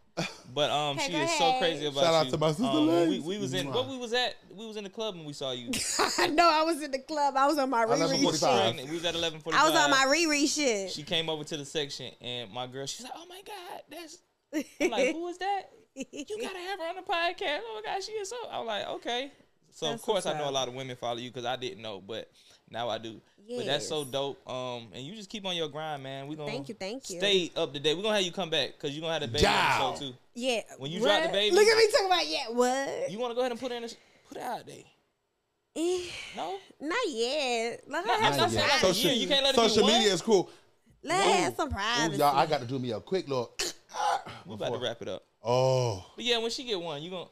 but 0.54 0.70
um 0.70 0.96
Okay, 0.96 1.06
she 1.06 1.12
go 1.12 1.18
is 1.22 1.38
so 1.38 1.58
crazy 1.58 1.86
about 1.86 2.02
Shout 2.04 2.14
out 2.14 2.26
you. 2.26 2.32
to 2.32 2.38
my 2.38 2.48
sister 2.50 2.64
Um, 2.64 3.08
we, 3.08 3.20
we 3.20 3.38
was 3.38 3.54
in 3.54 3.68
what 3.72 3.88
we 3.88 3.96
was 3.98 4.12
at 4.12 4.34
we 4.54 4.66
was 4.66 4.76
in 4.76 4.84
the 4.84 4.90
club 4.90 5.14
and 5.14 5.24
we 5.26 5.32
saw 5.32 5.52
you. 5.52 5.66
no, 6.32 6.48
I 6.50 6.62
was 6.64 6.82
in 6.82 6.90
the 6.90 6.98
club. 6.98 7.34
I 7.36 7.46
was 7.46 7.58
on 7.58 7.70
my 7.70 7.84
love 7.84 7.98
Riri 7.98 8.02
her 8.10 8.14
shit. 8.32 8.40
45. 8.40 8.62
Pregnant. 8.62 8.88
We 8.88 8.94
was 8.96 9.04
at 9.04 9.14
eleven 9.14 9.40
forty 9.40 9.56
I 9.58 9.62
five. 9.62 9.72
was 9.72 9.80
on 9.80 9.90
my 9.90 10.06
Riri 10.06 10.52
shit. 10.52 10.90
She 10.90 11.02
came 11.02 11.28
over 11.28 11.44
to 11.44 11.56
the 11.56 11.64
section 11.64 12.12
and 12.20 12.50
my 12.52 12.66
girl, 12.66 12.86
she's 12.86 13.04
like, 13.04 13.12
"Oh 13.16 13.26
my 13.28 13.40
god, 13.46 13.82
that's." 13.90 14.18
I'm 14.80 14.90
like, 14.90 15.12
"Who 15.14 15.28
is 15.28 15.38
that?" 15.38 15.62
You 15.94 16.04
gotta 16.40 16.58
have 16.58 16.78
her 16.80 16.86
on 16.88 16.96
the 16.96 17.02
podcast. 17.02 17.60
Oh 17.64 17.80
my 17.84 17.92
god, 17.92 18.02
she 18.02 18.12
is 18.12 18.28
so. 18.30 18.36
I 18.50 18.58
was 18.58 18.66
like, 18.66 18.86
"Okay." 18.88 19.32
So 19.70 19.86
of 19.86 19.92
That's 19.92 20.02
course 20.04 20.26
I 20.26 20.30
what's 20.30 20.38
know 20.40 20.44
a 20.46 20.48
up. 20.48 20.54
lot 20.54 20.68
of 20.68 20.74
women 20.74 20.96
follow 20.96 21.18
you 21.18 21.30
because 21.30 21.44
I 21.44 21.56
didn't 21.56 21.82
know, 21.82 22.00
but 22.00 22.30
now 22.70 22.88
I 22.88 22.98
do. 22.98 23.20
But 23.56 23.64
that's 23.64 23.88
so 23.88 24.04
dope. 24.04 24.46
Um, 24.46 24.88
and 24.92 25.02
you 25.06 25.14
just 25.14 25.30
keep 25.30 25.46
on 25.46 25.56
your 25.56 25.68
grind, 25.68 26.02
man. 26.02 26.28
We 26.28 26.36
gonna 26.36 26.50
Thank 26.50 26.68
you, 26.68 26.74
thank 26.74 27.08
you. 27.08 27.18
Stay 27.18 27.50
up 27.56 27.72
to 27.72 27.80
date. 27.80 27.94
We 27.94 28.00
are 28.00 28.02
gonna 28.02 28.16
have 28.16 28.24
you 28.24 28.30
come 28.32 28.50
back 28.50 28.72
because 28.72 28.94
you 28.94 29.00
are 29.02 29.06
gonna 29.06 29.12
have 29.14 29.22
the 29.22 29.28
baby 29.28 29.46
on 29.46 29.54
the 29.54 29.96
show 29.96 30.06
too. 30.10 30.14
yeah. 30.34 30.60
When 30.76 30.90
you 30.90 31.00
drop 31.00 31.22
the 31.22 31.28
baby- 31.30 31.56
Look 31.56 31.66
at 31.66 31.76
me 31.78 31.90
talking 31.90 32.06
about 32.06 32.28
yeah. 32.28 32.48
What? 32.50 33.10
You 33.10 33.18
wanna 33.18 33.34
go 33.34 33.40
ahead 33.40 33.52
and 33.52 33.60
put 33.60 33.72
in, 33.72 33.82
the, 33.82 33.94
put 34.28 34.36
it 34.36 34.42
out 34.42 34.66
there? 34.66 34.76
Eh, 35.76 36.00
No, 36.36 36.56
Not 36.80 36.98
yet. 37.08 37.84
Let 37.88 38.02
her 38.04 38.06
Not- 38.06 38.20
have 38.20 38.36
not 38.36 38.50
some 38.50 38.52
yet. 38.58 38.68
privacy. 38.68 38.86
Social- 39.02 39.16
you 39.18 39.28
can't 39.28 39.44
let 39.44 39.54
it 39.54 39.60
be 39.62 39.68
social 39.68 39.82
one. 39.84 39.92
media 39.92 40.12
is 40.12 40.20
cool. 40.22 40.50
Let 41.02 41.24
her 41.24 41.32
have 41.44 41.54
some 41.56 41.68
Ooh, 41.68 41.72
privacy. 41.72 42.18
y'all, 42.18 42.36
I 42.36 42.46
got 42.46 42.60
to 42.60 42.66
do 42.66 42.78
me 42.78 42.90
a 42.90 43.00
quick 43.00 43.28
little. 43.28 43.54
we 44.46 44.54
about 44.54 44.72
to 44.72 44.78
wrap 44.78 45.00
it 45.00 45.08
up. 45.08 45.22
Oh, 45.42 46.04
But 46.16 46.24
yeah, 46.24 46.36
when 46.38 46.50
she 46.50 46.64
get 46.64 46.80
one, 46.80 47.00
you 47.02 47.10
gonna. 47.10 47.28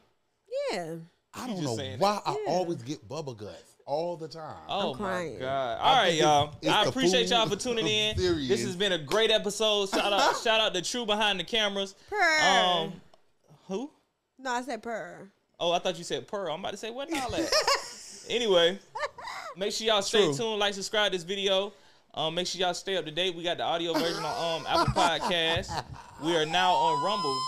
yeah. 0.72 0.94
I 1.34 1.46
don't 1.48 1.62
know 1.62 1.76
saying 1.76 1.98
why 1.98 2.22
I 2.24 2.32
Yeah. 2.46 2.52
always 2.52 2.80
get 2.82 3.06
bubble 3.06 3.34
guts 3.34 3.75
all 3.86 4.16
the 4.16 4.28
time. 4.28 4.56
Oh 4.68 4.92
my 4.94 4.98
crying. 4.98 5.38
god! 5.38 5.78
All 5.80 5.96
right, 5.96 6.14
y'all. 6.14 6.44
it's- 6.44 6.56
it's 6.62 6.70
I 6.72 6.84
appreciate 6.84 7.28
y'all 7.30 7.48
for 7.48 7.56
tuning 7.56 7.86
in. 7.86 8.16
serious. 8.18 8.48
This 8.48 8.62
has 8.64 8.76
been 8.76 8.92
a 8.92 8.98
great 8.98 9.30
episode. 9.30 9.88
Shout 9.88 10.12
out, 10.12 10.36
shout 10.44 10.60
out 10.60 10.74
to 10.74 10.82
True 10.82 11.06
behind 11.06 11.40
the 11.40 11.44
cameras. 11.44 11.94
Purr. 12.10 12.40
Um, 12.40 12.92
who? 13.68 13.90
no, 14.38 14.50
I 14.50 14.62
said 14.62 14.82
purr. 14.82 15.30
Oh, 15.58 15.72
I 15.72 15.78
thought 15.78 15.96
you 15.96 16.04
said 16.04 16.28
Pearl. 16.28 16.52
I'm 16.52 16.60
about 16.60 16.72
to 16.72 16.76
say 16.76 16.90
what 16.90 17.10
all 17.14 17.30
that. 17.30 17.50
anyway, 18.28 18.78
make 19.56 19.72
sure 19.72 19.86
y'all 19.86 20.02
stay 20.02 20.24
True. 20.26 20.34
tuned, 20.34 20.58
like, 20.58 20.74
subscribe 20.74 21.12
this 21.12 21.22
video. 21.22 21.72
Um, 22.12 22.34
make 22.34 22.46
sure 22.46 22.60
y'all 22.60 22.74
stay 22.74 22.96
up 22.98 23.04
to 23.06 23.10
date. 23.10 23.34
We 23.34 23.42
got 23.42 23.56
the 23.56 23.62
audio 23.62 23.92
version 23.94 24.22
on 24.24 24.60
um 24.62 24.66
Apple 24.68 24.92
Podcast. 24.92 25.84
We 26.22 26.36
are 26.36 26.44
now 26.46 26.72
on 26.72 27.04
Rumble. 27.04 27.38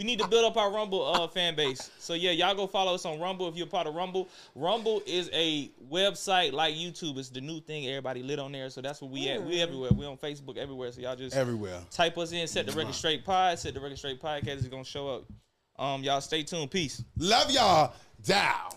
We 0.00 0.06
need 0.06 0.18
to 0.20 0.26
build 0.28 0.46
up 0.46 0.56
our 0.56 0.72
Rumble 0.72 1.06
uh, 1.06 1.28
fan 1.28 1.54
base. 1.54 1.90
So 1.98 2.14
yeah, 2.14 2.30
y'all 2.30 2.54
go 2.54 2.66
follow 2.66 2.94
us 2.94 3.04
on 3.04 3.20
Rumble 3.20 3.46
if 3.48 3.54
you're 3.54 3.66
part 3.66 3.86
of 3.86 3.94
Rumble. 3.94 4.30
Rumble 4.54 5.02
is 5.04 5.28
a 5.34 5.70
website 5.92 6.54
like 6.54 6.74
YouTube. 6.74 7.18
It's 7.18 7.28
the 7.28 7.42
new 7.42 7.60
thing. 7.60 7.86
Everybody 7.86 8.22
lit 8.22 8.38
on 8.38 8.50
there. 8.50 8.70
So 8.70 8.80
that's 8.80 9.02
where 9.02 9.10
we 9.10 9.28
at. 9.28 9.42
We 9.44 9.60
everywhere. 9.60 9.90
We 9.92 10.06
on 10.06 10.16
Facebook 10.16 10.56
everywhere. 10.56 10.90
So 10.92 11.02
y'all 11.02 11.16
just 11.16 11.36
Everywhere. 11.36 11.80
type 11.90 12.16
us 12.16 12.32
in, 12.32 12.46
set 12.48 12.64
the 12.64 12.72
record 12.72 12.94
straight 12.94 13.26
pod, 13.26 13.58
set 13.58 13.74
the 13.74 13.80
record 13.80 13.98
straight 13.98 14.22
podcast 14.22 14.56
is 14.56 14.68
gonna 14.68 14.84
show 14.84 15.06
up. 15.10 15.24
Um, 15.78 16.02
y'all 16.02 16.22
stay 16.22 16.44
tuned. 16.44 16.70
Peace. 16.70 17.04
Love 17.18 17.50
y'all. 17.50 17.92
Down. 18.24 18.70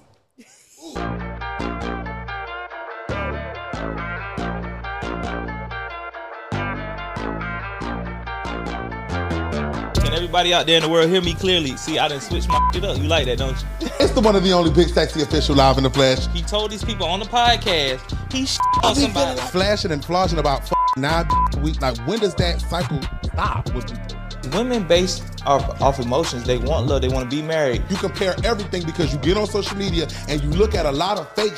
Everybody 10.23 10.53
out 10.53 10.65
there 10.65 10.77
in 10.77 10.83
the 10.83 10.87
world 10.89 11.09
hear 11.09 11.21
me 11.21 11.33
clearly? 11.33 11.75
See, 11.75 11.99
I 11.99 12.07
didn't 12.07 12.23
switch 12.23 12.47
my 12.47 12.69
shit 12.73 12.85
up. 12.85 12.97
You 12.97 13.03
like 13.03 13.25
that, 13.25 13.37
don't 13.37 13.61
you? 13.81 13.89
It's 13.99 14.11
the 14.13 14.21
one 14.21 14.37
of 14.37 14.43
the 14.43 14.53
only 14.53 14.71
big 14.71 14.87
sexy 14.87 15.21
official 15.21 15.53
live 15.55 15.77
in 15.77 15.83
the 15.83 15.89
flesh. 15.89 16.27
He 16.27 16.41
told 16.41 16.71
these 16.71 16.83
people 16.83 17.05
on 17.05 17.19
the 17.19 17.25
podcast 17.25 17.99
he 18.31 18.45
shit 18.45 18.61
on 18.83 18.95
somebody. 18.95 19.37
like 19.37 19.51
flashing 19.51 19.91
and 19.91 20.03
flashing 20.03 20.39
about 20.39 20.61
f- 20.61 20.73
nine 20.95 21.25
a 21.55 21.59
week. 21.59 21.81
Like 21.81 21.97
when 22.07 22.19
does 22.19 22.35
that 22.35 22.61
cycle 22.61 23.01
stop 23.25 23.73
with 23.73 23.87
people? 23.87 24.57
Women 24.57 24.87
based 24.87 25.23
off, 25.45 25.81
off 25.81 25.99
emotions. 25.99 26.45
They 26.45 26.57
want 26.57 26.87
love. 26.87 27.01
They 27.01 27.09
want 27.09 27.29
to 27.29 27.35
be 27.35 27.41
married. 27.41 27.83
You 27.89 27.97
compare 27.97 28.33
everything 28.45 28.85
because 28.85 29.11
you 29.11 29.19
get 29.19 29.35
on 29.35 29.45
social 29.47 29.75
media 29.77 30.07
and 30.29 30.41
you 30.41 30.49
look 30.51 30.73
at 30.73 30.85
a 30.85 30.91
lot 30.91 31.17
of 31.17 31.29
fake 31.33 31.53